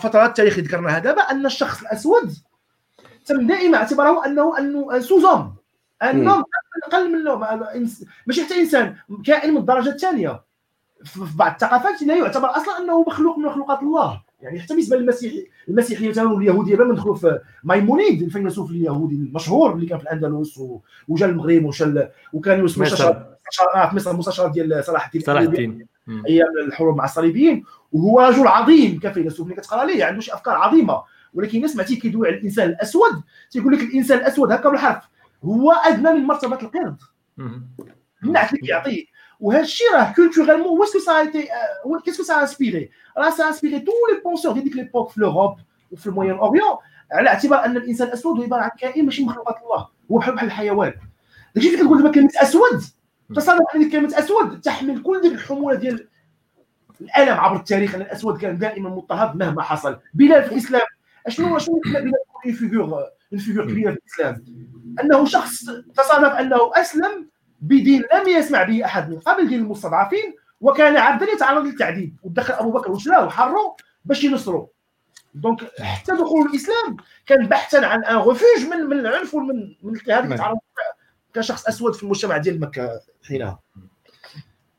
فترات 0.00 0.28
التاريخ 0.28 0.54
اللي 0.58 0.68
ذكرناها 0.68 0.98
دابا 0.98 1.20
أن 1.20 1.46
الشخص 1.46 1.80
الأسود 1.80 2.32
تم 3.26 3.46
دائما 3.46 3.76
اعتباره 3.78 4.26
أنه 4.26 4.58
انه 4.58 5.00
sous-homme 5.00 5.54
انه 6.02 6.44
أقل 6.84 7.12
منه 7.12 7.46
إنس- 7.72 8.06
ماشي 8.26 8.44
حتى 8.44 8.60
إنسان 8.60 8.96
كائن 9.24 9.50
من 9.50 9.56
الدرجة 9.56 9.88
الثانية. 9.88 10.42
في 11.04 11.20
بعض 11.36 11.52
الثقافات 11.52 12.02
لا 12.02 12.16
يعتبر 12.16 12.50
أصلا 12.50 12.78
أنه 12.78 13.02
مخلوق 13.02 13.38
من 13.38 13.44
مخلوقات 13.44 13.82
الله. 13.82 14.22
يعني 14.42 14.60
حتى 14.60 14.74
بالنسبة 14.74 14.96
للمسيحي 14.96 15.46
المسيحيه 15.68 16.08
مثلا 16.08 16.32
واليهوديه 16.32 16.74
قبل 16.76 16.86
ما 16.86 16.92
ندخلوا 16.92 17.14
في 17.14 17.40
مايمونيد 17.64 18.22
الفيلسوف 18.22 18.70
اليهودي 18.70 19.14
المشهور 19.14 19.72
اللي 19.72 19.86
كان 19.86 19.98
في 19.98 20.04
الأندلس 20.04 20.60
وجا 21.08 21.26
المغرب 21.26 21.64
وجا 21.64 22.10
وكان 22.32 22.64
مصر. 22.64 22.82
مستشار 22.82 23.36
في 23.90 23.96
مصر 23.96 24.16
مستشار 24.16 24.48
ديال 24.48 24.84
صلاح 24.84 25.04
الدين 25.06 25.20
صلاح. 25.22 25.42
الدين. 25.42 25.86
أيام 26.26 26.46
الحروب 26.66 26.96
مع 26.96 27.04
الصليبيين. 27.04 27.64
وهو 27.92 28.20
رجل 28.20 28.46
عظيم 28.46 29.00
كفيلسوف 29.02 29.46
اللي 29.46 29.60
كتقرأ 29.60 29.84
ليه 29.84 30.04
عنده 30.04 30.20
شي 30.20 30.34
أفكار 30.34 30.56
عظيمة. 30.56 31.02
ولكن 31.34 31.56
الناس 31.56 31.70
سمعتي 31.70 31.96
كيدوي 31.96 32.28
على 32.28 32.36
الإنسان 32.36 32.68
الأسود. 32.68 33.22
تيقول 33.50 33.72
لك 33.72 33.82
الإنسان 33.82 34.18
الأسود 34.18 34.52
هكا 34.52 34.68
بالحرف. 34.68 35.04
هو 35.44 35.72
أدنى 35.72 36.12
من 36.12 36.24
مرتبة 36.24 36.58
القرد. 36.62 36.96
النعت 38.24 38.52
اللي 38.52 38.66
كيعطيه. 38.66 39.04
وهذا 39.40 39.60
الشيء 39.60 39.86
راه 39.94 40.12
culturellement 40.12 40.74
و 40.74 40.78
est-ce 40.78 41.20
que 41.20 41.28
ça 41.28 41.34
était 41.34 41.48
qu'est-ce 42.04 42.40
que 42.40 42.51
ça 42.51 42.58
inspirait 42.58 42.90
راه 43.18 43.30
ça 43.30 43.48
inspirait 43.48 43.80
tous 43.80 43.92
les 44.12 44.20
penseurs 44.24 44.52
ديك 44.52 44.76
l'époque 44.76 45.10
في 45.10 45.20
l'Europe 45.20 45.56
وفي 45.90 46.06
ال 46.06 46.30
Moyen-Orient 46.30 46.76
على 47.12 47.28
اعتبار 47.28 47.64
أن 47.64 47.76
الإنسان 47.76 48.08
الأسود 48.08 48.38
هو 48.38 48.42
عبارة 48.42 48.62
عن 48.62 48.70
كائن 48.78 49.04
ماشي 49.04 49.24
مخلوقات 49.24 49.56
الله. 49.62 49.88
هو 50.12 50.18
بحال 50.18 50.34
بحال 50.34 50.46
الحيوان. 50.46 50.94
داكشي 51.54 51.68
اللي 51.68 51.80
كتقول 51.80 51.98
دابا 51.98 52.10
كلمة 52.10 52.30
أسود 52.36 52.82
تصادف 53.36 53.64
ان 53.74 53.90
كلمة 53.90 54.18
أسود 54.18 54.60
تحمل 54.60 55.02
كل 55.02 55.20
ديك 55.20 55.32
الحمولة 55.32 55.76
ديال 55.76 56.08
الألم 57.00 57.40
عبر 57.40 57.56
التاريخ 57.56 57.94
أن 57.94 58.00
الأسود 58.00 58.38
كان 58.38 58.58
دائما 58.58 58.90
مضطهد 58.90 59.36
مهما 59.36 59.62
حصل. 59.62 59.98
بلال 60.14 60.44
في 60.44 60.52
الإسلام. 60.52 60.86
أشنو 61.26 61.58
شنو 61.58 61.80
une 62.46 62.52
figure 62.54 63.02
une 63.32 63.40
figure 63.40 63.64
كبيره 63.70 63.90
في 63.90 63.98
الإسلام؟ 63.98 64.44
أنه 65.00 65.24
شخص 65.24 65.64
تصادف 65.96 66.32
أنه 66.32 66.70
أسلم 66.74 67.28
بدين 67.60 68.02
لم 68.14 68.28
يسمع 68.28 68.62
به 68.62 68.84
أحد 68.84 69.10
من 69.10 69.18
قبل 69.18 69.48
دين 69.48 69.60
المستضعفين 69.60 70.34
وكان 70.60 70.96
عبدا 70.96 71.26
يتعرض 71.30 71.64
للتعذيب. 71.64 72.16
ودخل 72.22 72.54
أبو 72.54 72.70
بكر 72.70 72.90
وشلاه 72.92 73.26
وحروا 73.26 73.74
باش 74.04 74.24
ينصروا. 74.24 74.66
donc 75.34 75.60
حتى 75.80 76.12
دخول 76.12 76.46
الإسلام 76.50 76.96
كان 77.26 77.46
بحثا 77.46 77.76
عن 77.76 78.04
un 78.04 78.16
refuge 78.16 78.66
من 78.70 78.86
من 78.86 79.00
العنف 79.00 79.34
ومن 79.34 79.54
من 79.82 79.94
الاضطهاد 79.94 80.24
اللي. 80.24 80.36
تعرض 80.36 80.58
كشخص 81.34 81.66
أسود 81.66 81.94
في 81.94 82.02
المجتمع 82.02 82.36
ديال 82.36 82.60
مكة 82.60 83.00
حينها. 83.28 83.58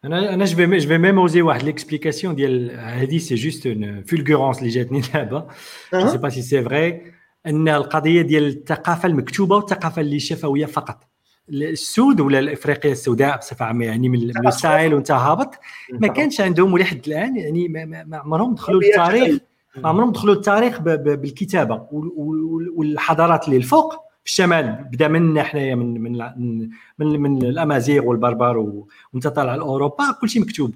أنا 0.05 0.33
أنا 0.33 0.45
je 0.45 0.55
vais 0.85 0.97
même 0.97 1.19
oser 1.19 1.41
واحد 1.41 1.63
l'explication 1.63 2.35
ديال 2.35 2.71
هذه 2.79 3.17
c'est 3.17 3.35
juste 3.35 3.67
une 3.67 4.03
fulgurance 4.03 4.59
اللي 4.59 4.69
جاتني 4.69 5.01
دابا 5.13 5.47
je 5.93 6.07
sais 6.09 6.17
pas 6.17 6.29
si 6.29 6.41
c'est 6.41 6.63
vrai 6.63 7.01
ان 7.45 7.69
القضية 7.69 8.21
ديال 8.21 8.45
الثقافه 8.47 9.07
المكتوبه 9.07 9.55
والثقافه 9.55 10.01
اللي 10.01 10.19
شفويه 10.19 10.65
فقط 10.65 11.03
السود 11.49 12.19
ولا 12.19 12.53
افريقيا 12.53 12.91
السوداء 12.91 13.37
بصفه 13.37 13.65
عامه 13.65 13.85
يعني 13.85 14.09
من 14.09 14.19
الساحل 14.47 14.93
وانت 14.93 15.11
هابط 15.11 15.55
ما 15.93 16.07
كانش 16.07 16.41
عندهم 16.41 16.73
ولحد 16.73 17.01
الان 17.07 17.35
يعني 17.37 17.67
ما- 17.67 17.85
عمرهم 18.17 18.53
دخلوا 18.55 18.81
التاريخ 18.81 19.39
ما 19.77 19.89
عمرهم 19.89 20.11
دخلوا 20.11 20.35
ب- 20.79 21.21
بالكتابه 21.21 21.75
وال- 21.91 22.11
وال- 22.15 22.69
والحضارات 22.75 23.45
اللي 23.45 23.57
الفوق 23.57 24.04
في 24.25 24.31
الشمال 24.31 24.87
بدا 24.91 25.07
منا 25.07 25.43
حنايا 25.43 25.75
من 25.75 26.01
من 26.01 26.69
من 26.99 27.19
من, 27.21 27.45
الأمازيغ 27.45 28.05
والبربر 28.05 28.57
وانت 29.13 29.27
طالع 29.27 29.55
لأوروبا 29.55 30.11
كل 30.21 30.29
شيء 30.29 30.41
مكتوب. 30.41 30.75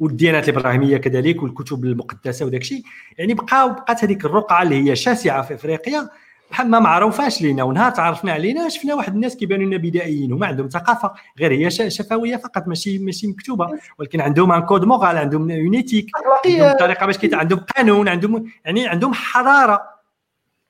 والديانات 0.00 0.48
الإبراهيمية 0.48 0.96
كذلك 0.96 1.42
والكتب 1.42 1.84
المقدسة 1.84 2.46
وداك 2.46 2.60
الشيء. 2.60 2.82
يعني 3.18 3.34
بقاو 3.34 3.68
بقات 3.68 4.04
هذيك 4.04 4.24
الرقعة 4.24 4.62
اللي 4.62 4.90
هي 4.90 4.96
شاسعة 4.96 5.42
في 5.42 5.54
إفريقيا 5.54 6.08
بحال 6.50 6.70
ما 6.70 6.78
معروفاش 6.78 7.42
لينا. 7.42 7.62
ونهار 7.62 7.90
تعرفنا 7.90 8.32
علينا 8.32 8.68
شفنا 8.68 8.94
واحد 8.94 9.14
الناس 9.14 9.36
كيبانوا 9.36 9.66
لنا 9.66 9.76
بدائيين. 9.76 10.32
وما 10.32 10.46
عندهم 10.46 10.68
ثقافة 10.68 11.12
غير 11.38 11.52
هي 11.52 11.70
شفوية 11.90 12.36
فقط 12.36 12.68
ماشي 12.68 12.98
ماشي 12.98 13.26
مكتوبة. 13.26 13.68
ولكن 13.98 14.20
عندهم 14.20 14.52
un 14.52 14.62
code 14.62 14.84
moral 14.84 15.16
عندهم 15.16 15.50
une 15.50 15.68
éthique 15.68 16.10
عندهم 16.46 16.76
طريقة 16.78 17.06
باش 17.06 17.18
عندهم 17.32 17.60
قانون 17.76 18.08
عندهم 18.08 18.44
يعني 18.64 18.88
عندهم 18.88 19.14
حضاره 19.14 19.97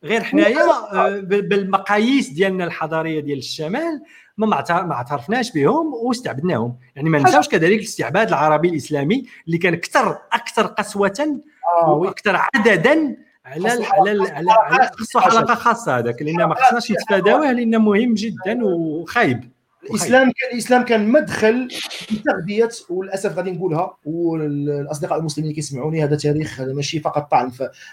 غير 0.04 0.22
حنايا 0.22 0.62
آه، 0.92 1.08
بال- 1.20 1.48
بالمقاييس 1.48 2.28
ديالنا 2.28 2.64
الحضارية 2.64 3.20
ديال 3.20 3.38
الشمال 3.38 4.02
ما 4.36 4.46
ما 4.70 4.92
اعترفناش 4.94 5.52
بهم 5.52 5.94
واستعبدناهم. 5.94 6.76
يعني 6.96 7.08
ما 7.10 7.18
نساوش 7.18 7.48
كذلك 7.48 7.78
الاستعباد 7.78 8.28
العربي 8.28 8.68
الإسلامي 8.68 9.24
اللي 9.46 9.58
كان 9.58 9.74
أكثر 9.74 10.18
أكثر 10.32 10.66
قسوة 10.66 11.40
oui 11.86 11.90
وأكثر 12.06 12.36
عددا 12.54 13.16
على 13.44 13.68
على 13.92 14.26
على, 14.52 14.90
خصو 14.98 15.20
حلقه 15.20 15.54
خاصة 15.54 15.98
هذاك 15.98 16.22
لأن 16.22 16.44
ما 16.44 16.54
خصناش 16.54 16.92
نتفاداوه 16.92 17.52
لأنه 17.52 17.78
مهم 17.78 18.14
جدا 18.14 18.64
وخايب. 18.64 19.50
الإسلام 19.90 20.22
كان 20.22 20.50
الإسلام 20.52 20.84
كان 20.84 21.08
مدخل 21.08 21.68
لتغذية 22.10 22.68
وللأسف 22.90 23.36
غادي 23.36 23.50
نقولها 23.50 23.96
والأصدقاء 24.04 25.18
المسلمين 25.18 25.50
اللي 25.50 25.54
كيسمعوني 25.54 26.04
هذا 26.04 26.16
تاريخ 26.16 26.60
هذا 26.60 26.72
ماشي 26.72 27.00
فقط 27.00 27.30
طعن. 27.30 27.52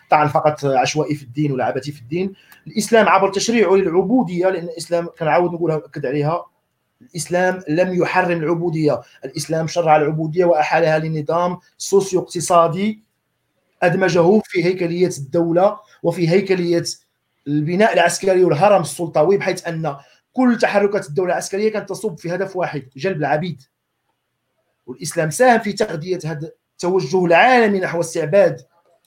طعن 0.10 0.28
فقط 0.28 0.66
عشوائي 0.66 1.16
في 1.16 1.24
الدين 1.24 1.52
ولا 1.52 1.66
عبثي 1.66 1.92
في 1.92 2.02
الدين. 2.02 2.34
الإسلام 2.68 3.10
عبر 3.10 3.30
تشريعه 3.30 3.76
للعبودية 3.76 4.50
لأن 4.50 4.64
الاسلام 4.64 5.08
كنعاود 5.20 5.54
نقولها 5.54 5.76
وناكد 5.76 6.06
عليها. 6.06 6.46
الإسلام 7.02 7.62
لم 7.70 7.94
يحرم 7.94 8.44
العبودية. 8.44 9.02
الإسلام 9.26 9.68
شرع 9.68 9.96
العبودية 9.96 10.46
واحالها 10.46 11.00
لنظام 11.00 11.58
سوسيو 11.78 12.20
اقتصادي 12.20 13.06
أدمجه 13.84 14.42
في 14.44 14.66
هيكلية 14.66 15.12
الدولة 15.18 15.78
وفي 16.04 16.30
هيكلية 16.30 16.84
البناء 17.48 17.94
العسكري 17.94 18.44
والهرم 18.44 18.82
السلطوي 18.82 19.38
بحيث 19.38 19.68
أن 19.68 19.96
كل 20.36 20.58
تحركات 20.58 21.08
الدولة 21.08 21.32
العسكرية 21.32 21.72
كانت 21.72 21.90
تصب 21.90 22.18
في 22.18 22.36
هدف 22.36 22.56
واحد 22.56 22.90
جلب 22.96 23.18
العبيد 23.18 23.62
والإسلام 24.86 25.30
ساهم 25.30 25.60
في 25.60 25.74
تغذية 25.74 26.20
هذا 26.26 26.52
التوجه 26.72 27.26
العالمي 27.26 27.80
نحو 27.80 28.00
استعباد 28.00 28.62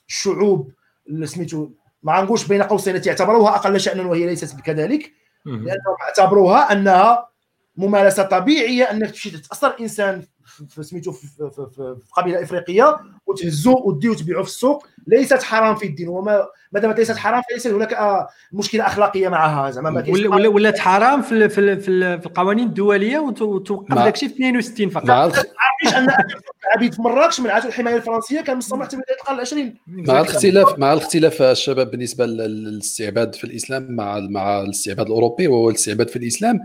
الشعوب 0.07 0.71
اللي 1.09 1.27
سميتو 1.27 1.69
ما 2.03 2.19
غنقولش 2.19 2.47
بين 2.47 2.63
قوسين 2.63 2.95
التي 2.95 3.09
اعتبروها 3.09 3.55
أقل 3.55 3.79
شأنا 3.79 4.03
وهي 4.03 4.25
ليست 4.25 4.61
كذلك 4.61 5.13
مهم. 5.45 5.65
لأنهم 5.65 5.95
اعتبروها 6.07 6.71
أنها 6.71 7.29
ممارسة 7.75 8.23
طبيعية 8.23 8.83
أنك 8.83 9.09
تمشي 9.09 9.29
تاثر 9.29 9.75
إنسان 9.79 10.23
في- 10.65 10.75
في 10.75 10.83
سميتو 10.83 11.11
في, 11.11 11.27
في, 11.27 11.49
في, 11.55 11.65
في 11.75 12.11
قبيلة 12.17 12.43
إفريقية 12.43 12.97
وتهزو 13.27 13.81
وديه 13.85 14.09
وتبيعه 14.09 14.43
في 14.43 14.49
السوق 14.49 14.85
ليست 15.07 15.43
حرام 15.43 15.75
في 15.75 15.85
الدين. 15.87 16.07
وما 16.07 16.47
ما 16.71 16.79
دامت 16.79 16.97
ليست 16.99 17.15
حرام 17.17 17.41
فليس 17.49 17.67
هناك 17.67 17.93
آه، 17.93 18.27
مشكلة 18.53 18.87
أخلاقية 18.87 19.29
معها. 19.29 19.71
زعما 19.71 19.89
ما 19.89 20.01
كاينش 20.01 20.19
ولا 20.19 20.35
ولا 20.35 20.47
ولات 20.47 20.79
حرام 20.79 21.21
في 21.21 21.31
ال- 21.31 21.49
في 21.49 21.61
ال- 21.61 21.81
في 21.81 21.91
ال- 21.91 22.19
في 22.21 22.25
القوانين 22.27 22.67
الدولية 22.67 23.19
وت- 23.19 23.41
وتوقف 23.41 23.93
داك 23.95 24.13
الشيء 24.15 24.29
في 24.29 24.33
62 24.35 24.89
فقط. 24.89 25.05
مع 25.05 25.25
الخ... 25.25 25.37
عارفينش 25.37 25.95
ان 26.09 26.23
العبيد 26.67 26.93
في 26.93 27.01
مراكش 27.01 27.39
من 27.39 27.49
الحماية 27.49 27.95
الفرنسية 27.95 28.41
كان 28.41 28.57
مستمر 28.57 28.83
حتى 28.85 28.97
بدايه 28.97 29.17
القرن 29.21 29.35
العشرين. 29.35 29.75
مع 29.87 30.19
الاختلاف 30.21 30.79
مع 30.79 30.93
الاختلاف 30.93 31.41
الشباب 31.41 31.91
بالنسبة 31.91 32.25
لل- 32.25 32.63
للاستعباد 32.63 33.35
في 33.35 33.43
الإسلام 33.43 33.87
مع 33.95 34.19
مع 34.19 34.61
الاستعباد 34.61 35.05
الأوروبي 35.05 35.47
وهو 35.47 35.69
الاستعباد 35.69 36.09
في 36.09 36.15
الإسلام 36.15 36.59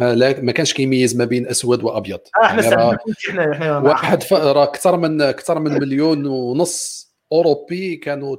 ما, 0.00 0.14
لا 0.14 0.40
ما 0.40 0.52
كانش 0.52 0.72
كيميز 0.74 1.16
ما 1.16 1.24
بين 1.24 1.46
أسود 1.46 1.82
وأبيض. 1.84 2.20
آه 2.42 2.46
إحنا 2.46 2.62
يعني 2.62 2.74
راه 2.74 2.98
استعملنا 3.08 3.54
حنا 3.54 3.54
حنا 3.54 3.78
واحد 3.78 4.22
راه 4.32 4.62
أكثر 4.62 4.96
من 4.96 5.22
أكثر 5.22 5.58
من 5.58 5.72
مليون 5.80 6.26
ونص 6.26 7.10
أوروبي 7.32 7.96
كانوا 7.96 8.36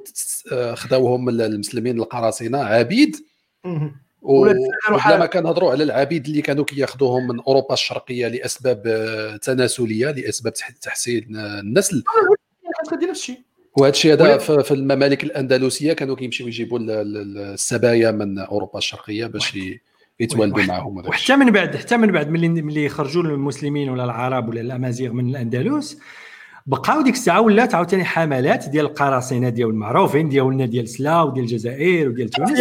آه، 0.52 0.74
خداوهم 0.76 1.30
المسلمين 1.30 2.00
القراصنه 2.00 2.58
عبيد. 2.64 3.16
ولا 4.22 5.18
ما 5.18 5.26
كنهضروا 5.26 5.72
على 5.72 5.84
العبيد 5.84 6.26
اللي 6.26 6.42
كانوا 6.42 6.66
كياخذوهم 6.66 7.28
من 7.28 7.40
أوروبا 7.42 7.74
الشرقية 7.74 8.28
لأسباب 8.28 8.84
آه، 8.88 9.38
تناسلية 9.38 10.12
لأسباب 10.12 10.54
تح- 10.54 10.70
تحسين 10.70 11.36
آه، 11.36 11.60
النسل. 11.60 12.04
نفس 12.94 12.94
الشيء 13.10 13.40
وهذا 13.78 13.92
الشيء 13.94 14.14
هذا 14.14 14.38
في 14.38 14.72
الممالك 14.74 15.24
الأندلسية 15.24 15.94
كانوا 15.94 16.16
كيمشيو 16.16 16.48
يجيبوا 16.48 16.80
ال- 16.80 16.92
ال- 16.92 17.38
السبايا 17.38 18.12
من 18.12 18.40
أوروبا 18.40 18.78
الشرقية 18.78 19.26
باش 19.26 19.58
ي- 20.22 20.24
يتوالدوا 20.24 20.58
واحد- 20.58 20.68
معهم 20.70 20.98
وحتى 20.98 21.36
من 21.36 21.52
بعد 21.52 21.76
حتى 21.76 21.98
من 21.98 22.12
بعد 22.12 22.30
ملي 22.30 22.48
ملي 22.50 22.90
خرجوا 22.90 23.24
المسلمين 23.24 23.90
ولا 23.90 24.04
العرب 24.04 24.50
ولا 24.50 24.62
الأمازيغ 24.62 25.12
من 25.14 25.30
الأندلس 25.30 26.00
بقاو 26.68 27.02
ديك 27.02 27.14
الساعة 27.14 27.42
ولات 27.42 27.76
عاوتاني 27.76 28.04
حملات 28.06 28.70
ديال 28.70 28.86
القراصنة 28.86 29.50
ديال 29.50 29.70
المعروفين 29.70 30.30
ديالنا 30.30 30.66
ديال 30.66 30.88
سلا 30.90 31.22
وديال 31.22 31.46
الجزائر 31.46 32.10
وديال 32.10 32.30
تونس 32.30 32.52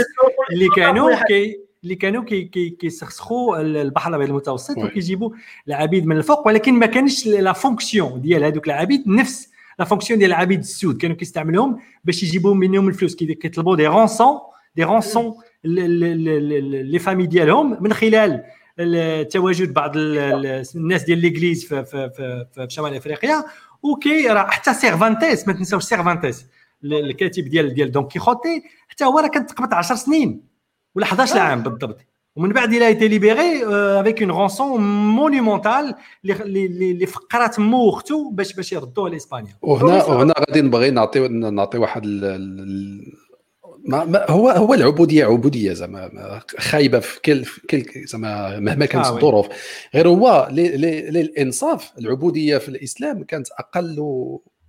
اللي 0.53 0.69
كانوا 0.77 1.25
كي 1.29 1.61
اللي 1.85 1.95
كانوا 1.95 2.25
كي 2.25 2.43
كي 2.45 2.71
كيسخسخوا 2.71 3.61
البحر 3.61 4.09
الأبيض 4.11 4.29
المتوسط 4.29 4.77
oui. 4.79 4.85
وكيجيبوا 4.85 5.31
العبيد 5.69 6.07
من 6.07 6.17
الفوق 6.17 6.47
ولكن 6.47 6.75
ما 6.75 6.87
كانش 6.87 7.27
la 7.27 7.53
fonction 7.53 8.21
ديال 8.21 8.45
هذوك 8.45 8.67
العبيد 8.67 9.09
نفس 9.09 9.49
la 9.79 9.85
fonction 9.85 10.19
ديال 10.19 10.31
العبيد 10.31 10.59
السود. 10.59 10.97
كانوا 10.97 11.17
كيستعملوهم 11.17 11.79
باش 12.05 12.23
يجيبوا 12.23 12.55
منهم 12.55 12.89
الفلوس 12.89 13.15
كي- 13.15 13.35
كيطلبوا 13.35 13.77
des 13.77 13.87
rançons 13.87 14.39
des 14.77 14.83
rançons 14.85 15.35
les 15.65 16.99
familles 16.99 17.27
ديالهم 17.27 17.83
من 17.83 17.93
خلال 17.93 18.43
ال- 18.79 19.29
تواجد 19.29 19.73
بعض 19.73 19.97
ال- 19.97 20.19
ال- 20.19 20.65
الناس 20.77 21.03
ديال 21.05 21.19
l'église 21.19 21.65
في, 21.65 21.85
في, 21.85 22.11
في, 22.17 22.47
في 22.55 22.67
شمال 22.69 22.95
أفريقيا. 22.95 23.45
وكي 23.83 24.27
راه 24.29 24.47
حتى 24.51 24.75
سيرفانتيس 24.75 25.49
ما 25.49 25.53
تنساوش 25.53 25.83
سيرفانتيس 25.85 26.47
ال- 26.85 26.95
الكاتب 27.11 27.45
ديال 27.45 27.75
ديال 27.75 27.93
دون 27.93 28.05
كيخوتي 28.05 28.63
حتى 28.89 29.05
هو 29.05 29.19
راه 29.19 29.27
كان 29.29 29.47
تقبط 29.47 29.75
10 29.75 29.97
سنين 29.97 30.43
ولا 30.95 31.05
11 31.07 31.39
عام 31.39 31.63
بالضبط. 31.63 32.01
ومن 32.37 32.49
بعد 32.53 32.73
il 32.75 32.87
a 32.87 32.92
été 32.92 33.09
libéré 33.09 33.65
avec 33.67 34.23
une 34.23 34.31
rançon 34.31 34.81
monumentale 35.17 35.95
اللي 36.25 37.07
فقرات 37.07 37.61
مو 37.61 37.85
واختو 37.87 38.31
باش 38.31 38.53
باش 38.55 38.73
يردوها 38.73 39.11
لإسبانيا. 39.11 39.57
وهنا 39.63 40.05
وهنا 40.05 40.35
غادي 40.39 40.61
نبغي 40.61 40.91
نعطي 40.91 41.29
نعطي 41.29 41.79
واحد 41.79 42.03
ما 43.85 44.05
ما 44.05 44.31
هو 44.31 44.49
هو 44.51 44.75
العبودية 44.75 45.25
عبودية 45.25 45.73
زعما 45.73 46.11
ما- 46.13 46.41
خايبة 46.59 46.99
في 47.01 47.21
كل 47.21 47.45
في 47.45 47.61
كل 47.67 47.85
زعما 48.07 48.59
مهما 48.61 48.87
كانت 48.87 49.07
آه. 49.07 49.17
الظروف 49.17 49.49
غير 49.95 50.09
هو 50.09 50.49
للإنصاف 50.53 51.93
العبودية 51.99 52.59
في 52.59 52.69
الإسلام 52.69 53.25
كانت 53.25 53.49
أقل 53.59 53.97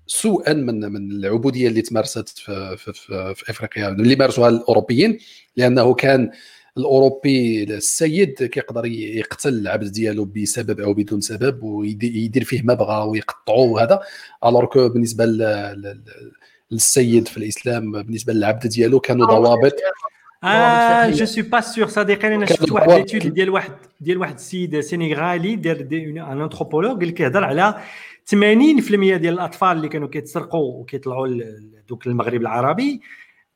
سوءا 0.07 0.53
من 0.53 0.79
من 0.79 1.11
العبودية 1.11 1.67
اللي 1.67 1.81
تمارست 1.81 2.29
في 2.29 2.77
في, 2.77 2.93
في, 2.93 3.33
في 3.35 3.51
إفريقيا 3.51 3.87
اللي 3.89 4.15
مارسوها 4.15 4.49
الأوروبيين 4.49 5.17
لأنه 5.57 5.93
كان 5.93 6.31
الأوروبي 6.77 7.63
السيد 7.63 8.43
كيقدر 8.43 8.85
يقتل 8.85 9.49
العبد 9.49 9.91
ديالو 9.91 10.25
بسبب 10.25 10.79
أو 10.79 10.93
بدون 10.93 11.21
سبب 11.21 11.63
ويدير 11.63 12.43
فيه 12.43 12.61
ما 12.61 12.73
بغى 12.73 13.07
ويقطعو 13.09 13.73
وهذا 13.73 14.01
الوغ 14.45 14.65
كو 14.65 14.89
بالنسبة 14.89 15.25
للسيد 16.71 17.27
في 17.27 17.37
الإسلام 17.37 17.91
بالنسبة 17.91 18.33
للعبد 18.33 18.67
ديالو 18.67 18.99
كانوا 18.99 19.25
ضوابط. 19.25 19.73
آه 20.43 21.09
je 21.09 21.25
suis 21.25 21.43
pas 21.43 21.61
sûr 21.61 21.87
صديقي 21.87 22.27
أنا 22.35 22.45
شفت 22.45 22.71
واحد 22.71 22.89
l'étude 23.13 23.33
ديال 23.33 23.49
واحد 23.49 23.71
ديال 24.01 24.17
واحد 24.17 24.33
السيد 24.33 24.79
سينيغالي 24.79 25.55
دار 25.55 25.79
un 25.91 26.17
anthropologue 26.41 27.01
اللي 27.01 27.13
كيهضر 27.13 27.43
على 27.43 27.81
80% 28.35 28.35
ديال 28.35 29.27
الاطفال 29.33 29.77
اللي 29.77 29.87
كانوا 29.89 30.07
كيتسرقوا 30.07 30.81
وكيطلعوا 30.81 31.27
ل- 31.27 31.71
دوك 31.89 32.07
المغرب 32.07 32.41
العربي 32.41 33.01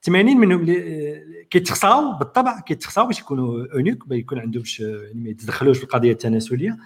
80 0.02 0.38
منهم 0.38 0.62
اللي 0.62 1.46
كيتخصاو 1.50 2.18
بالطبع 2.18 2.60
كيتخصاو 2.60 3.08
باش 3.08 3.20
يكونوا 3.20 3.74
eunuques 3.74 4.10
ما 4.10 4.16
يكون 4.16 4.40
عندهمش 4.40 4.80
يعني 4.80 5.22
ما 5.22 5.30
يتدخلوش 5.30 5.78
في 5.78 5.84
القضية 5.84 6.12
التناسليه 6.12 6.78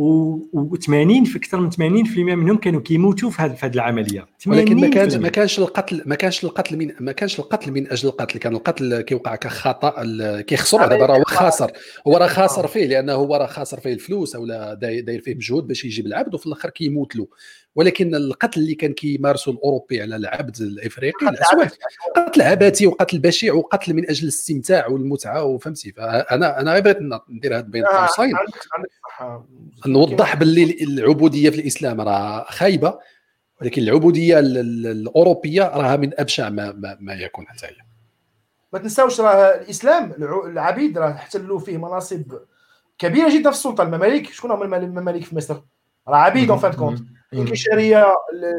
و80 0.00 1.24
في 1.24 1.32
أكثر 1.36 1.60
من 1.60 1.70
80% 1.70 1.76
منهم 2.18 2.56
كانوا 2.56 2.80
كيموتوا 2.80 3.30
في 3.30 3.42
هذه 3.42 3.72
العملية. 3.74 4.26
ولكن 4.46 4.76
ما 4.80 4.88
كانش 4.88 5.12
80%. 5.14 5.18
ما 5.18 5.28
كانش 5.28 5.58
القتل 5.58 6.02
ما 6.06 6.14
كانش 6.14 6.44
القتل 6.44 6.76
من 6.76 6.92
ما 7.00 7.12
كانش 7.12 7.38
القتل 7.38 7.70
من 7.72 7.90
أجل 7.92 8.08
القتل. 8.08 8.38
كان 8.38 8.54
القتل 8.54 9.00
كيوقع 9.00 9.36
كخطأ 9.36 10.02
ال- 10.02 10.40
كيخسر 10.40 10.86
دابا 10.86 11.06
راه 11.06 11.22
خاسر. 11.26 11.70
هو 12.06 12.16
راه 12.16 12.26
خاسر 12.26 12.66
فيه 12.66 12.86
لأنه 12.86 13.12
هو 13.12 13.36
راه 13.36 13.46
خاسر 13.46 13.80
فيه 13.80 13.92
الفلوس 13.92 14.34
أو 14.34 14.46
لا 14.46 14.74
داير 14.74 15.04
داير 15.04 15.20
فيه 15.20 15.34
مجهود 15.34 15.66
باش 15.66 15.84
يجيب 15.84 16.06
العبد 16.06 16.34
وفي 16.34 16.46
الآخر 16.46 16.70
كيموت 16.70 17.16
له 17.16 17.26
ولكن 17.74 18.14
القتل 18.14 18.60
اللي 18.60 18.74
كان 18.74 18.92
كيمارسه 18.92 19.52
الأوروبي 19.52 20.02
على 20.02 20.16
العبد 20.16 20.56
الإفريقي 20.60 21.28
الاسود 21.28 21.68
قتل 22.16 22.42
عبثي 22.42 22.86
وقتل 22.86 23.18
بشع 23.18 23.52
وقتل 23.54 23.94
من 23.94 24.10
أجل 24.10 24.22
الاستمتاع 24.22 24.86
والمتعة 24.88 25.44
وفهمتي؟ 25.44 25.92
فانا 25.92 26.60
أنا 26.60 26.72
غير 26.72 26.82
بغيت 26.82 26.98
ندير 27.30 27.56
هذا 27.58 27.60
بين 27.66 27.84
آه، 27.84 28.06
قوسين. 28.06 28.32
صح 29.18 29.40
نوضح 29.86 30.36
باللي 30.36 30.76
العبودية 30.84 31.50
في 31.50 31.60
الإسلام 31.60 32.00
راه 32.00 32.46
خايبة 32.48 32.98
ولكن 33.60 33.82
العبودية 33.82 34.38
ال- 34.38 34.58
ال- 34.58 34.86
الأوروبية 34.86 35.62
راها 35.62 35.96
من 35.96 36.20
أبشع 36.20 36.48
ما, 36.48 36.72
ما, 36.72 36.96
ما 37.00 37.14
يكون 37.14 37.46
حتى 37.46 37.66
هي. 37.66 37.70
ما 38.72 38.78
تنساوش 38.78 39.20
راه 39.20 39.54
الإسلام 39.60 40.12
الع- 40.18 40.46
العبيد 40.46 40.98
راه 40.98 41.10
احتلوا 41.10 41.58
فيه 41.58 41.76
مناصب 41.78 42.22
كبيرة 42.98 43.34
جدا 43.38 43.50
في 43.50 43.56
السلطة. 43.56 43.82
المماليك 43.82 44.30
شكون 44.32 44.50
هما 44.50 44.64
الممال- 44.64 44.84
المماليك 44.84 45.24
في 45.24 45.36
مصر؟ 45.36 45.60
راه 46.08 46.16
عبيد 46.16 46.50
اون 46.50 46.58
فان 46.58 46.72
كونت 46.72 47.00
الكشريه 47.32 48.06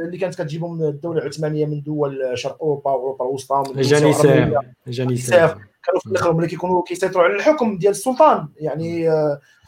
اللي 0.05 0.17
كانت 0.17 0.35
كتجيبهم 0.35 0.77
من 0.77 0.85
الدولة 0.87 1.21
العثمانية 1.21 1.65
من 1.65 1.81
دول 1.83 2.31
شرق 2.33 2.57
أوروبا 2.61 2.91
واوروبا 2.91 3.25
الوسطى 3.25 3.55
والعربية. 3.55 4.73
الجنيسار 4.87 5.47
كانوا 5.83 5.99
في 5.99 6.07
الآخر 6.07 6.29
هما 6.31 6.37
اللي 6.37 6.47
كيكونوا 6.49 6.83
كيسيطروا 6.83 7.23
على 7.23 7.35
الحكم 7.35 7.77
ديال 7.77 7.91
السلطان. 7.91 8.47
يعني 8.57 9.09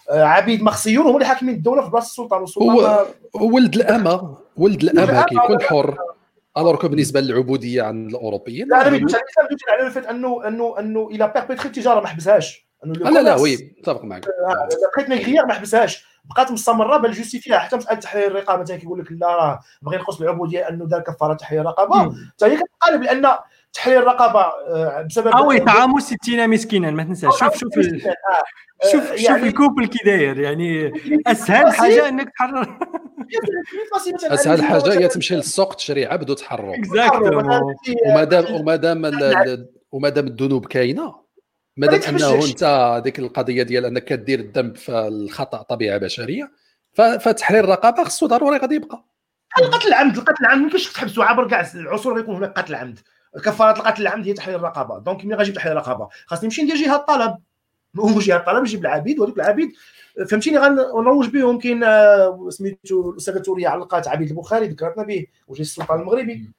عبيد 0.09 0.63
مخصيون 0.63 1.05
هما 1.05 1.15
اللي 1.15 1.25
حاكمين 1.25 1.55
الدولة 1.55 1.81
في 1.81 1.89
بلاصة 1.89 2.05
السلطان 2.05 2.41
والسلطان 2.41 2.69
هو 2.69 3.55
ولد 3.55 3.75
الأمة 3.75 4.37
ولد 4.57 4.83
الأمة 4.83 5.23
كيكون 5.23 5.61
حر. 5.61 5.97
الوغ 6.57 6.87
بالنسبة 6.87 7.19
للعبودية 7.19 7.83
عند 7.83 8.09
الأوروبيين. 8.09 8.67
لا 8.67 8.87
أنا 8.87 8.97
الإسلام 8.97 9.21
على 9.69 9.87
الفات 9.87 10.05
انه 10.05 10.47
انه 10.47 10.79
أنه 10.79 11.07
إلى 11.11 11.31
بيربيتري 11.35 11.67
التجارة 11.67 11.99
ما 11.99 12.07
حبسهاش. 12.07 12.67
آه، 12.83 12.87
لا 12.87 13.21
لا 13.21 13.35
وي 13.35 13.75
متفق 13.79 14.03
معك. 14.03 14.25
بقيت 14.95 15.09
ميغريير 15.09 15.45
ما 15.45 15.53
حبسهاش. 15.53 16.05
بقات 16.25 16.51
مستمرة 16.51 16.97
بل 16.97 17.11
جوستيفيها. 17.11 17.57
حتى 17.57 17.75
مسألة 17.75 17.99
تحرير 17.99 18.27
الرقابة 18.27 18.61
مثلا 18.61 18.77
كيقول 18.77 18.99
لك 18.99 19.11
لا 19.11 19.27
راه 19.27 19.59
بغى 19.81 19.95
ينقص 19.95 20.21
العبودية 20.21 20.69
أنه 20.69 20.85
دار 20.85 21.01
كفارة 21.01 21.33
تحرير 21.33 21.61
الرقابة. 21.61 22.15
حتى 22.35 22.45
هي 22.45 22.57
كتقالب 22.57 23.03
لأن 23.03 23.25
تحرير 23.75 23.99
الرقابة 23.99 24.39
آه، 24.41 25.01
بسبب 25.09 25.35
وي 25.45 25.59
طعام 25.59 25.99
ستين 25.99 26.49
مسكينا 26.49 26.91
ما 26.91 27.03
تنساش. 27.03 27.39
شوف 27.39 27.57
شوف 27.57 27.77
ال- 27.77 28.07
آه، 28.07 28.91
شوف 28.91 29.11
آه، 29.11 29.15
شوف 29.15 29.25
يعني- 29.29 29.47
الكوبل 29.47 29.85
كي 29.85 29.99
داير. 30.05 30.39
يعني 30.39 30.91
أسهل 31.27 31.73
حاجة 31.73 32.09
إنك 32.09 32.29
تحرر. 32.29 32.79
أسهل 34.23 34.63
حاجة 34.63 34.93
هي 34.99 35.07
تمشي 35.07 35.35
للسوق 35.35 35.75
تشري 35.75 36.05
عبد 36.05 36.29
وتحرر 36.29 36.73
exactement 36.75 37.61
وما 38.07 38.23
دام 38.23 38.55
وما 38.55 38.75
دام 38.75 39.05
ال- 39.05 39.23
ال- 39.23 39.69
وما 39.91 40.09
دام 40.09 40.27
الذنوب 40.27 40.65
كاينة 40.65 41.15
ما 41.77 41.87
دام 41.87 41.99
ما 42.13 42.19
أنه. 42.19 42.45
أنت 42.45 43.01
ديك 43.03 43.19
القضية 43.19 43.63
ديال 43.63 43.85
أنك 43.85 44.05
كدير 44.05 44.39
الذنب 44.39 44.77
فالخطأ 44.77 45.61
طبيعه 45.61 45.97
بشريه 45.97 46.51
فتحرير 46.93 47.63
الرقابة 47.63 48.03
خصو 48.03 48.27
ضروري 48.27 48.57
غادي 48.57 48.75
يبقى. 48.75 49.05
القتل 49.59 49.87
العمد 49.87 50.17
القتل 50.17 50.35
العمد 50.45 50.57
ما 50.59 50.63
يمكنش 50.65 50.93
تحبسوا 50.93 51.23
عبر 51.23 51.47
كاع 51.47 51.67
العصور 51.75 52.15
غيكون 52.15 52.35
هناك 52.35 52.59
قتل 52.59 52.75
عمد. 52.75 52.99
كفارة 53.43 53.77
القتل 53.77 54.01
العمد 54.01 54.27
هي 54.27 54.33
تحرير 54.33 54.55
الرقابة. 54.59 54.99
donc 54.99 55.25
ملي 55.25 55.35
غنجيب 55.35 55.53
تحرير 55.55 55.73
الرقابة 55.73 56.07
خاصني 56.25 56.43
نمشي 56.47 56.61
ندير 56.63 56.75
جهة 56.75 56.95
الطلب. 56.95 57.37
جهة 57.95 58.37
الطلب 58.37 58.61
نجيب 58.61 58.81
العبيد 58.81 59.19
وهذوك 59.19 59.35
العبيد 59.37 59.69
فهمتيني 60.29 60.57
غنروج 60.57 61.29
بهم. 61.29 61.59
كاين 61.59 61.83
آه، 61.83 62.47
سميتو 62.49 63.11
الأستاذة 63.11 63.39
تورية 63.39 63.67
علقات 63.67 64.07
عبيد 64.07 64.29
البخاري 64.29 64.67
ذكرتنا 64.67 65.03
به 65.03 65.25
وجه 65.47 65.61
السلطان 65.61 65.99
المغربي. 65.99 66.51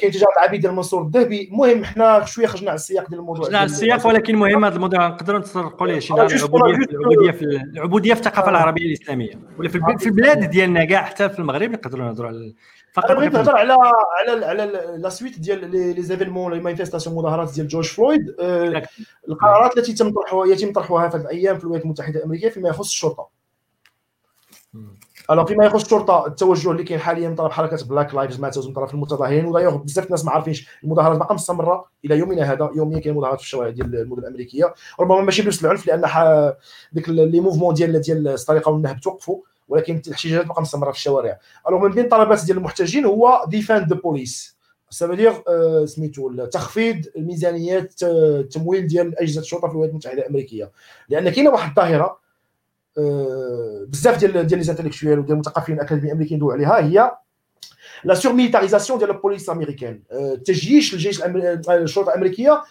كاين 0.00 0.12
تجارة 0.12 0.32
العبيد 0.38 0.60
ديال 0.60 0.72
منصور 0.74 1.02
الذهبي 1.02 1.48
المهم 1.48 1.84
حنا 1.84 2.24
شوية 2.24 2.46
خرجنا 2.46 2.70
على 2.70 2.76
السياق 2.76 3.08
ديال 3.08 3.20
الموضوع. 3.20 3.44
خرجنا 3.44 3.58
على 3.58 3.66
السياق 3.66 4.06
ولكن 4.06 4.36
مهم 4.36 4.64
هذا 4.64 4.74
الموضوع 4.76 5.08
نقدروا 5.08 5.38
نتطرقوا 5.40 5.86
ليه 5.86 5.98
شي 5.98 6.14
العبوديه 6.14 6.36
juste- 6.36 6.90
العبوديه 6.90 7.30
في 7.30 7.44
العبوديه 7.44 8.14
في 8.14 8.20
الثقافة 8.20 8.50
العربية 8.50 8.86
الإسلامية. 8.86 9.34
ولا 9.58 9.68
في 9.98 10.06
البلاد 10.06 10.50
ديالنا 10.50 10.84
كاع 10.84 11.02
حتى 11.04 11.28
في 11.28 11.38
المغرب 11.38 11.70
نقدروا 11.70 12.04
نهضروا 12.06 12.28
على 12.28 12.54
فقط 12.92 13.12
بغيت 13.12 13.32
نهضر 13.32 13.56
على 13.56 13.76
على 14.28 14.46
على 14.46 14.64
la 14.98 15.08
suite 15.08 15.38
ديال 15.38 15.70
les 15.70 15.92
les 15.92 16.02
événements 16.02 16.52
les 16.52 16.60
manifestations 16.60 17.16
مظاهرات 17.16 17.52
ديال 17.54 17.68
جورج 17.68 17.86
فلويد. 17.86 18.36
آه، 18.40 18.82
القرارات 19.28 19.78
التي 19.78 19.92
تم 19.92 20.10
طرحها 20.10 20.46
يتم 20.46 20.72
طرحها 20.72 21.08
في 21.08 21.16
هذه 21.16 21.22
الأيام 21.22 21.58
في 21.58 21.64
الولايات 21.64 21.84
المتحدة 21.84 22.18
الأمريكية 22.18 22.48
فيما 22.48 22.68
يخص 22.68 22.88
الشرطة. 22.88 23.28
alors 25.30 25.46
فيما 25.46 25.64
يخص 25.64 25.84
الشرطة 25.84 26.26
التوجه 26.26 26.70
اللي 26.70 26.84
كاين 26.84 27.00
حاليا 27.00 27.28
من 27.28 27.34
طرف 27.34 27.52
حركة 27.52 27.86
Black 27.86 28.14
Lives 28.14 28.40
Matters 28.40 28.66
من 28.66 28.72
طرف 28.72 28.94
المتظاهرين 28.94 29.46
ودايوغ 29.46 29.76
بزاف 29.76 30.06
الناس 30.06 30.24
ما 30.24 30.30
عارفينش 30.30 30.68
المظاهرات 30.84 31.18
باقا 31.18 31.34
مستمره 31.34 31.84
إلى 32.04 32.18
يومنا 32.18 32.52
هذا 32.52 32.70
يوميا 32.76 33.00
كاين 33.00 33.14
مظاهرات 33.14 33.38
في 33.38 33.44
الشوارع 33.44 33.70
ديال 33.70 33.96
المدن 33.96 34.22
الأمريكية. 34.22 34.74
ربما 35.00 35.20
ماشي 35.20 35.42
بنفس 35.42 35.64
العنف 35.64 35.86
لأن 35.86 36.52
ديك 36.92 37.08
les 37.08 37.40
mouvements 37.40 37.74
ديال 37.74 38.00
ديال 38.00 38.28
السرقة 38.28 38.70
والنهب 38.70 39.00
توقفوا. 39.00 39.51
ولكن 39.68 40.02
الحشيشات 40.08 40.46
باقا 40.46 40.62
مستمره 40.62 40.90
في 40.90 40.96
الشوارع. 40.96 41.38
alors 41.68 41.88
من 41.88 41.92
بين 41.92 42.08
طلبات 42.08 42.44
ديال 42.44 42.56
المحتجين 42.56 43.04
هو 43.04 43.44
defund 43.48 43.88
the 43.88 44.00
police 44.00 44.56
ça 44.92 45.02
veut 45.02 45.22
dire 45.22 45.42
سميتو 45.86 46.44
تخفيض 46.44 47.06
الميزانيات 47.16 48.02
آه، 48.02 48.40
التمويل 48.40 48.86
ديال 48.86 49.18
أجهزة 49.18 49.40
الشرطة 49.40 49.66
في 49.66 49.72
الولايات 49.72 49.90
المتحدة 49.90 50.22
الأمريكية. 50.22 50.70
لأن 51.08 51.30
كاينة 51.30 51.50
واحد 51.50 51.68
الظاهرة 51.68 52.18
آه، 52.98 53.86
بزاف 53.88 54.18
ديال 54.18 54.46
ديال 54.46 54.60
les 54.60 54.70
intellectuels 54.70 55.18
وديال 55.18 55.32
المثقفين 55.32 55.74
الاكاديميين 55.74 56.10
الأمريكيين 56.10 56.38
يدوي 56.40 56.52
عليها 56.52 56.78
هي 56.78 57.10
la 58.04 58.14
surmilitarisation 58.14 58.98
ديال 58.98 59.10
البوليس 59.10 59.48
الأمريكان. 59.48 60.02
آه، 60.12 60.34
تجييش 60.34 60.94
الجيش 60.94 61.22
آه، 61.22 61.62
الشرطة 61.70 62.08
الأمريكية 62.08 62.62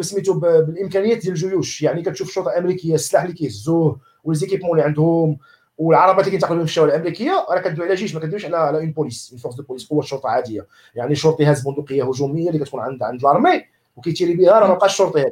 سميتو 0.00 0.34
بالإمكانيات 0.34 1.18
ديال 1.18 1.32
الجيوش. 1.32 1.82
يعني 1.82 2.02
كتشوف 2.02 2.28
الشرطة 2.28 2.50
الأمريكية 2.50 2.94
السلاح 2.94 3.22
اللي 3.22 3.34
كيهزوه 3.34 4.00
و 4.24 4.27
les 4.27 4.36
équipements 4.36 4.70
اللي 4.70 4.82
عندهم 4.82 5.38
والعربات 5.78 6.20
اللي 6.20 6.30
كينتقلوا 6.30 6.58
في 6.58 6.64
الشوارع 6.64 6.94
الأمريكية 6.94 7.46
راه 7.50 7.60
كدوي 7.60 7.86
على 7.86 7.94
جيش 7.94 8.14
ما 8.14 8.20
كدويش 8.20 8.44
على 8.44 8.56
على 8.56 8.78
une 8.78 8.92
police 8.92 9.28
une 9.30 9.40
force 9.40 9.54
de 9.54 9.62
police 9.62 9.88
قوة 9.88 10.02
شرطة 10.02 10.28
عادية. 10.28 10.66
يعني 10.94 11.14
شرطي 11.14 11.44
هاز 11.44 11.62
بندقية 11.62 12.08
هجومية 12.08 12.48
اللي 12.48 12.58
كتكون 12.64 12.80
عند 12.80 13.02
عند 13.02 13.20
ال 13.20 13.27
armée 13.27 13.64
و 13.96 14.01
كيتيري 14.01 14.34
بها 14.34 14.60
راه 14.60 14.68
ما 14.68 14.74
بقاش 14.74 14.96
شرطي 14.96 15.20
هذا 15.20 15.30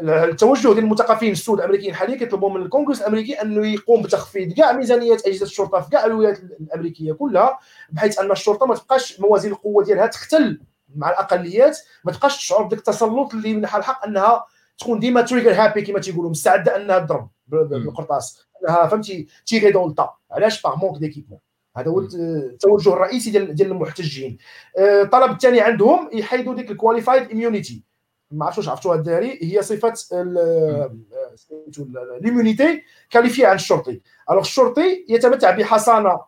التوجه 0.00 0.68
ديال 0.68 0.78
المثقفين 0.78 1.32
السود 1.32 1.58
الأمريكيين 1.58 1.94
حاليا 1.94 2.16
كيطلبوا 2.16 2.50
من 2.50 2.62
الكونغرس 2.62 3.00
الأمريكي 3.00 3.32
أنه 3.42 3.66
يقوم 3.66 4.02
بتخفيض 4.02 4.52
كاع 4.52 4.72
ميزانيات 4.72 5.26
أجهزة 5.26 5.44
الشرطة 5.46 5.80
في 5.80 5.90
كاع 5.90 6.04
الولايات 6.04 6.38
الأمريكية 6.38 7.12
كلها 7.12 7.58
بحيث 7.90 8.18
أن 8.18 8.30
الشرطة 8.30 8.66
ما 8.66 8.74
تبقاش 8.74 9.20
موازين 9.20 9.52
القوة 9.52 9.84
ديالها 9.84 10.06
تختل 10.06 10.60
مع 10.96 11.10
الأقليات 11.10 11.78
ما 12.04 12.12
تبقاش 12.12 12.36
تشعر 12.36 12.62
بديك 12.62 12.78
التسلط 12.78 13.34
اللي 13.34 13.54
من 13.54 13.66
حق 13.66 13.78
الحق 13.78 14.06
أنها 14.06 14.44
تكون 14.78 14.98
ديما 15.00 15.20
trigger 15.20 15.52
happy 15.52 15.82
كما 15.82 16.00
تيقولوا 16.00 16.30
مستعدة 16.30 16.76
أنها 16.76 16.98
تضرب. 16.98 17.28
بالقرطاس 17.46 18.46
انها 18.62 18.86
فهمتي؟ 18.86 19.26
tirer 19.46 19.70
dans 19.70 19.90
le 19.90 20.00
tas 20.00 20.16
علاش؟ 20.30 20.62
par 20.62 20.76
manque 20.76 20.98
d'équipement 21.00 21.38
هذا 21.76 21.90
هو 21.90 22.00
التوجه 22.00 22.92
الرئيسي 22.92 23.30
ديال 23.30 23.54
ديال 23.54 23.70
المحتجين. 23.70 24.38
آه، 24.78 25.02
الطلب 25.02 25.30
الثاني 25.32 25.60
عندهم 25.60 26.10
يحيدوا 26.12 26.54
ديك 26.54 26.70
ال 26.70 26.76
qualified 26.76 27.30
immunity 27.30 27.84
ما 28.30 28.44
عرفتش 28.44 28.58
واش 28.58 28.68
عرفتوها 28.68 28.96
الدراري؟ 28.96 29.38
هي 29.42 29.62
صفة 29.62 29.94
سميتو 29.94 31.82
ال- 31.82 32.18
l'immunité 32.20 32.82
qualifiée 33.10 33.46
عن 33.46 33.54
الشرطي. 33.54 34.00
alors 34.30 34.42
الشرطي 34.42 35.06
يتمتع 35.08 35.50
بحصانة. 35.50 36.20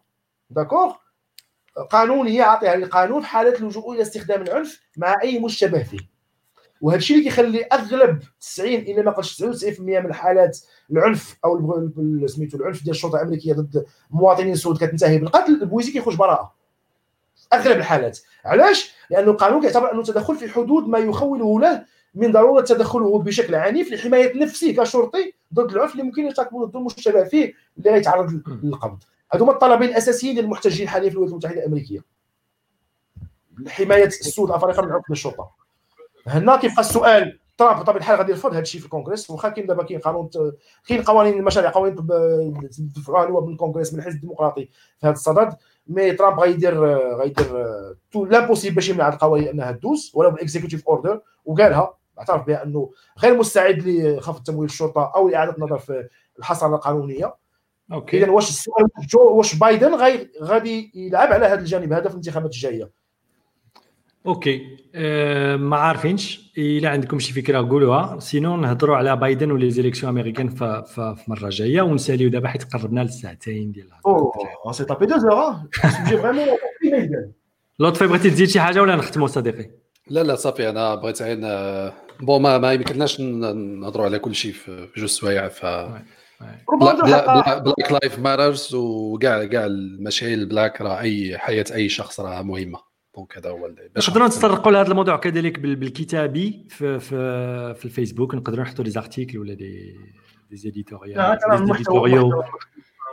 d'accord 0.51 0.95
قانونيه 1.90 2.43
عاطيها 2.43 2.77
للقانون 2.77 3.20
في 3.20 3.27
حالة 3.27 3.59
اللجوء 3.59 3.93
إلى 3.95 4.03
استخدام 4.03 4.43
العنف 4.43 4.81
مع 4.97 5.15
أي 5.23 5.39
مشتبه 5.39 5.82
فيه. 5.82 6.18
وهذا 6.81 6.99
الشيء 6.99 7.19
اللي 7.19 7.29
كيخلي 7.29 7.63
أغلب 7.63 8.23
90 8.41 8.75
إلى 8.75 9.03
ما 9.03 9.11
قلتش 9.11 9.43
99% 9.43 9.81
من 9.81 10.13
حالات 10.13 10.59
العنف 10.91 11.37
أو 11.45 11.91
سميتو 12.27 12.57
العنف 12.57 12.83
ديال 12.83 12.95
الشرطة 12.95 13.17
الأمريكية 13.17 13.53
ضد 13.53 13.87
مواطنين 14.11 14.55
سود 14.55 14.77
كتنتهي 14.77 15.19
بالقتل 15.19 15.53
البويزي 15.53 15.93
كيخرج 15.93 16.17
براءة. 16.17 16.55
أغلب 17.53 17.77
الحالات. 17.77 18.19
علاش؟ 18.45 18.95
لأنه 19.11 19.31
القانون 19.31 19.61
كيعتبر 19.61 19.93
أنه 19.93 20.01
التدخل 20.01 20.37
في 20.37 20.49
حدود 20.49 20.89
ما 20.89 20.99
يخوله 20.99 21.61
له 21.61 21.85
من 22.15 22.33
ضرورة 22.33 22.61
تدخله 22.63 23.19
بشكل 23.19 23.55
عنيف 23.55 23.93
لحماية 23.93 24.43
نفسه 24.43 24.73
كشرطي 24.73 25.33
ضد 25.55 25.73
العنف 25.73 25.93
اللي 25.93 26.03
ممكن 26.03 26.23
يرتكبه 26.23 26.67
ضد 26.67 26.77
المشتبه 26.77 27.25
فيه 27.25 27.55
اللي 27.79 27.91
غيتعرض 27.91 28.43
للقبض. 28.63 29.03
هذو 29.33 29.45
هما 29.45 29.53
الطلبين 29.53 29.89
الأساسيين 29.89 30.35
ديال 30.35 30.45
المحتجين 30.45 30.89
حاليا 30.89 31.11
في 31.11 31.15
الولايات 31.15 31.33
المتحدة 31.33 31.61
الأمريكية. 31.61 32.01
حماية 33.69 34.07
السود 34.07 34.49
الافارقه 34.49 34.83
من 34.83 34.93
عنف 34.93 35.11
الشرطة. 35.11 35.51
هنا 36.29 36.57
كيبقى 36.57 36.81
السؤال. 36.81 37.39
ترامب 37.59 37.81
بطبيعة 37.81 37.97
الحال 37.99 38.19
غادي 38.19 38.33
يرفض 38.33 38.51
هذا 38.51 38.61
الشيء 38.61 38.81
في 38.81 38.87
الكونغرس. 38.87 39.31
واخا 39.31 39.49
كاين 39.49 39.67
دابا 39.67 39.85
كاين 39.85 40.01
قانون 40.01 40.31
كاين 40.89 41.03
قوانين 41.03 41.45
مشاريع 41.45 41.71
قوانين 41.71 41.97
دفعوها 42.79 43.25
النواب 43.25 43.47
من 43.47 43.53
الكونغرس 43.53 43.93
من 43.93 43.99
الحزب 43.99 44.17
الديمقراطي 44.17 44.65
في 45.01 45.07
هذا 45.07 45.13
الصدد. 45.13 45.57
mais 45.86 46.12
ترامب 46.13 46.41
غيدير 46.41 46.85
غيدير 47.15 47.65
tout 48.12 48.24
l'impossible 48.24 48.74
باش 48.75 48.89
يمنع 48.89 49.09
القوانين 49.09 49.49
أنها 49.49 49.73
تدوز 49.73 50.13
ولو 50.15 50.31
بال 50.31 50.41
executive 50.41 50.89
order 50.89 51.20
وقالها 51.45 51.95
اعترف 52.19 52.47
بها 52.47 52.63
أنه 52.63 52.91
غير 53.19 53.39
مستعد 53.39 53.83
لخفض 53.87 54.43
تمويل 54.43 54.69
الشرطة 54.69 55.13
أو 55.17 55.29
لاعاده 55.29 55.53
النظر 55.53 55.79
في 55.79 56.09
الحصانه 56.39 56.75
القانونية. 56.75 57.35
OK. 57.93 58.19
اذا 58.19 58.31
واش 58.31 58.49
السؤال 58.49 58.87
واش 59.15 59.55
بايدن 59.55 59.95
غادي 60.43 60.93
يلعب 60.95 61.33
على 61.33 61.47
هذا 61.47 61.61
الجانب 61.61 61.93
هذا 61.93 62.09
في 62.09 62.11
الانتخابات 62.11 62.51
الجاية. 62.51 62.98
OK 64.28 64.77
أه 64.95 65.57
ما 65.57 65.77
عارفينش 65.77 66.53
الا 66.59 66.89
عندكم 66.91 67.19
شي 67.19 67.33
فكره 67.33 67.59
قولوها 67.69 68.19
sinon 68.20 68.57
نهضروا 68.57 68.97
على 68.97 69.17
بايدن 69.17 69.51
و 69.51 69.70
les 69.70 69.81
élections 69.81 70.12
américaines 70.19 70.49
ف- 70.49 70.65
ف- 70.65 71.01
في 71.01 71.31
مره 71.31 71.49
جاية 71.49 71.83
ونساليو 71.83 72.31
دابا 72.31 72.49
حيت 72.49 72.65
قربنا 72.75 73.01
للساعتين 73.01 73.73
ديال. 73.73 73.89
اوه 74.07 74.33
tapé 74.73 75.07
deux 75.07 75.25
heures 75.25 75.55
hein. 75.55 75.81
sujet 76.07 76.16
vraiment. 76.23 76.59
لطفي 77.81 78.07
بغيتي 78.07 78.31
تزيد 78.31 78.49
شي 78.49 78.61
حاجة 78.61 78.83
ولا 78.83 78.97
نختموا 78.97 79.27
صديقي 79.27 79.71
لا 80.11 80.23
لا 80.23 80.35
صافي 80.35 80.69
أنا 80.71 80.95
بغيت 80.95 81.23
غير 81.23 81.39
bon 82.20 82.43
ما, 82.43 82.59
ما 82.59 82.73
يمكنناش 82.73 83.21
ن- 83.21 83.81
نهضروا 83.81 84.05
على 84.05 84.19
كل 84.19 84.35
شيء 84.35 84.53
في 84.53 84.89
جوج 84.97 85.09
سوايع 85.09 85.49
ف 85.49 85.67
Black 86.82 87.93
Lives 87.93 88.19
Matter 88.19 88.74
وكاع 88.75 89.45
كاع 89.45 89.67
المشاكل 89.67 90.33
ال 90.32 90.40
Black 90.40 90.81
راه 90.81 91.01
أي 91.01 91.39
حياة 91.39 91.65
أي 91.75 91.89
شخص 91.89 92.21
راه 92.21 92.43
مهمة 92.43 92.88
donc 93.19 93.39
هذا 93.39 93.51
هو 93.51 93.69
نقدروا 93.97 94.27
نتطرقوا 94.27 94.73
لهذا 94.73 94.90
الموضوع 94.90 95.16
كذلك 95.16 95.59
بال- 95.59 95.77
بالكتابي 95.77 96.66
في 96.69 96.99
في 96.99 97.74
في 97.74 97.85
الفيسبوك. 97.85 98.35
نقدروا 98.35 98.65
نحطوا 98.65 98.85
des 98.85 98.90
articles 98.90 99.39
ولا 99.39 99.55
des 99.55 99.97
des 100.51 100.57
éditorial 100.57 101.20
آه، 101.20 101.39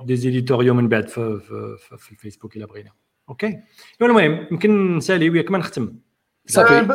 des 0.06 0.16
éditoriaux 0.16 0.74
من 0.74 0.90
بعد 0.90 1.08
في 1.08 1.40
في, 1.40 1.76
في, 1.80 1.98
في 1.98 2.12
الفيسبوك 2.12 2.58
إلا 2.58 2.66
بغينا. 2.66 2.92
OK. 3.30 3.60
المهم 4.02 4.48
يمكن 4.52 4.98
نسالي 4.98 5.30
وياك 5.30 5.52
ما 5.52 5.58
نختم. 5.58 5.84
آه، 5.84 6.52
صافي 6.52 6.82
ب- 6.82 6.92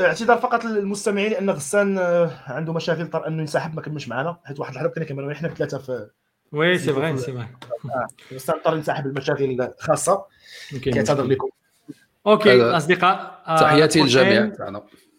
اعتذار 0.00 0.38
فقط 0.38 0.64
للمستمعين 0.64 1.30
لأن 1.32 1.50
غسان 1.50 1.98
آه، 1.98 2.30
عنده 2.46 2.72
مشاكل 2.72 3.00
اضطر 3.00 3.26
أنه 3.26 3.40
ينسحب 3.40 3.74
ما 3.74 3.82
كملش 3.82 4.08
معنا. 4.08 4.36
حيت 4.44 4.60
واحد 4.60 4.72
الحلقة 4.74 4.90
كنا 4.94 5.04
كملنا 5.04 5.32
إحنا 5.32 5.48
ثلاثة 5.48 5.78
في 5.78 6.10
oui 6.52 6.78
c'est 6.78 6.92
vrai 6.92 7.16
c'est 7.16 7.32
vrai 7.32 7.46
آه، 7.84 8.06
غسان 8.34 8.56
اضطر 8.56 8.76
ينسحب 8.76 9.06
المشاكل 9.06 9.68
خاصة. 9.78 10.24
يمكن 10.72 10.90
كيعتذر 10.92 11.24
لكم. 11.24 11.48
OK 12.26 12.62
أصدقاء 12.62 13.42
آه، 13.46 13.60
تحياتي. 13.60 14.00
للجميع 14.00 14.52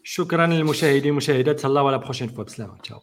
شكرا 0.03 0.47
للمشاهدين 0.47 1.11
والمشاهدات 1.11 1.65
الله 1.65 1.83
و 1.83 1.88
la 1.88 1.97
prochaine 1.97 2.27
fois 2.27 2.43
بسلامه 2.43 2.77
تشاو. 2.77 2.99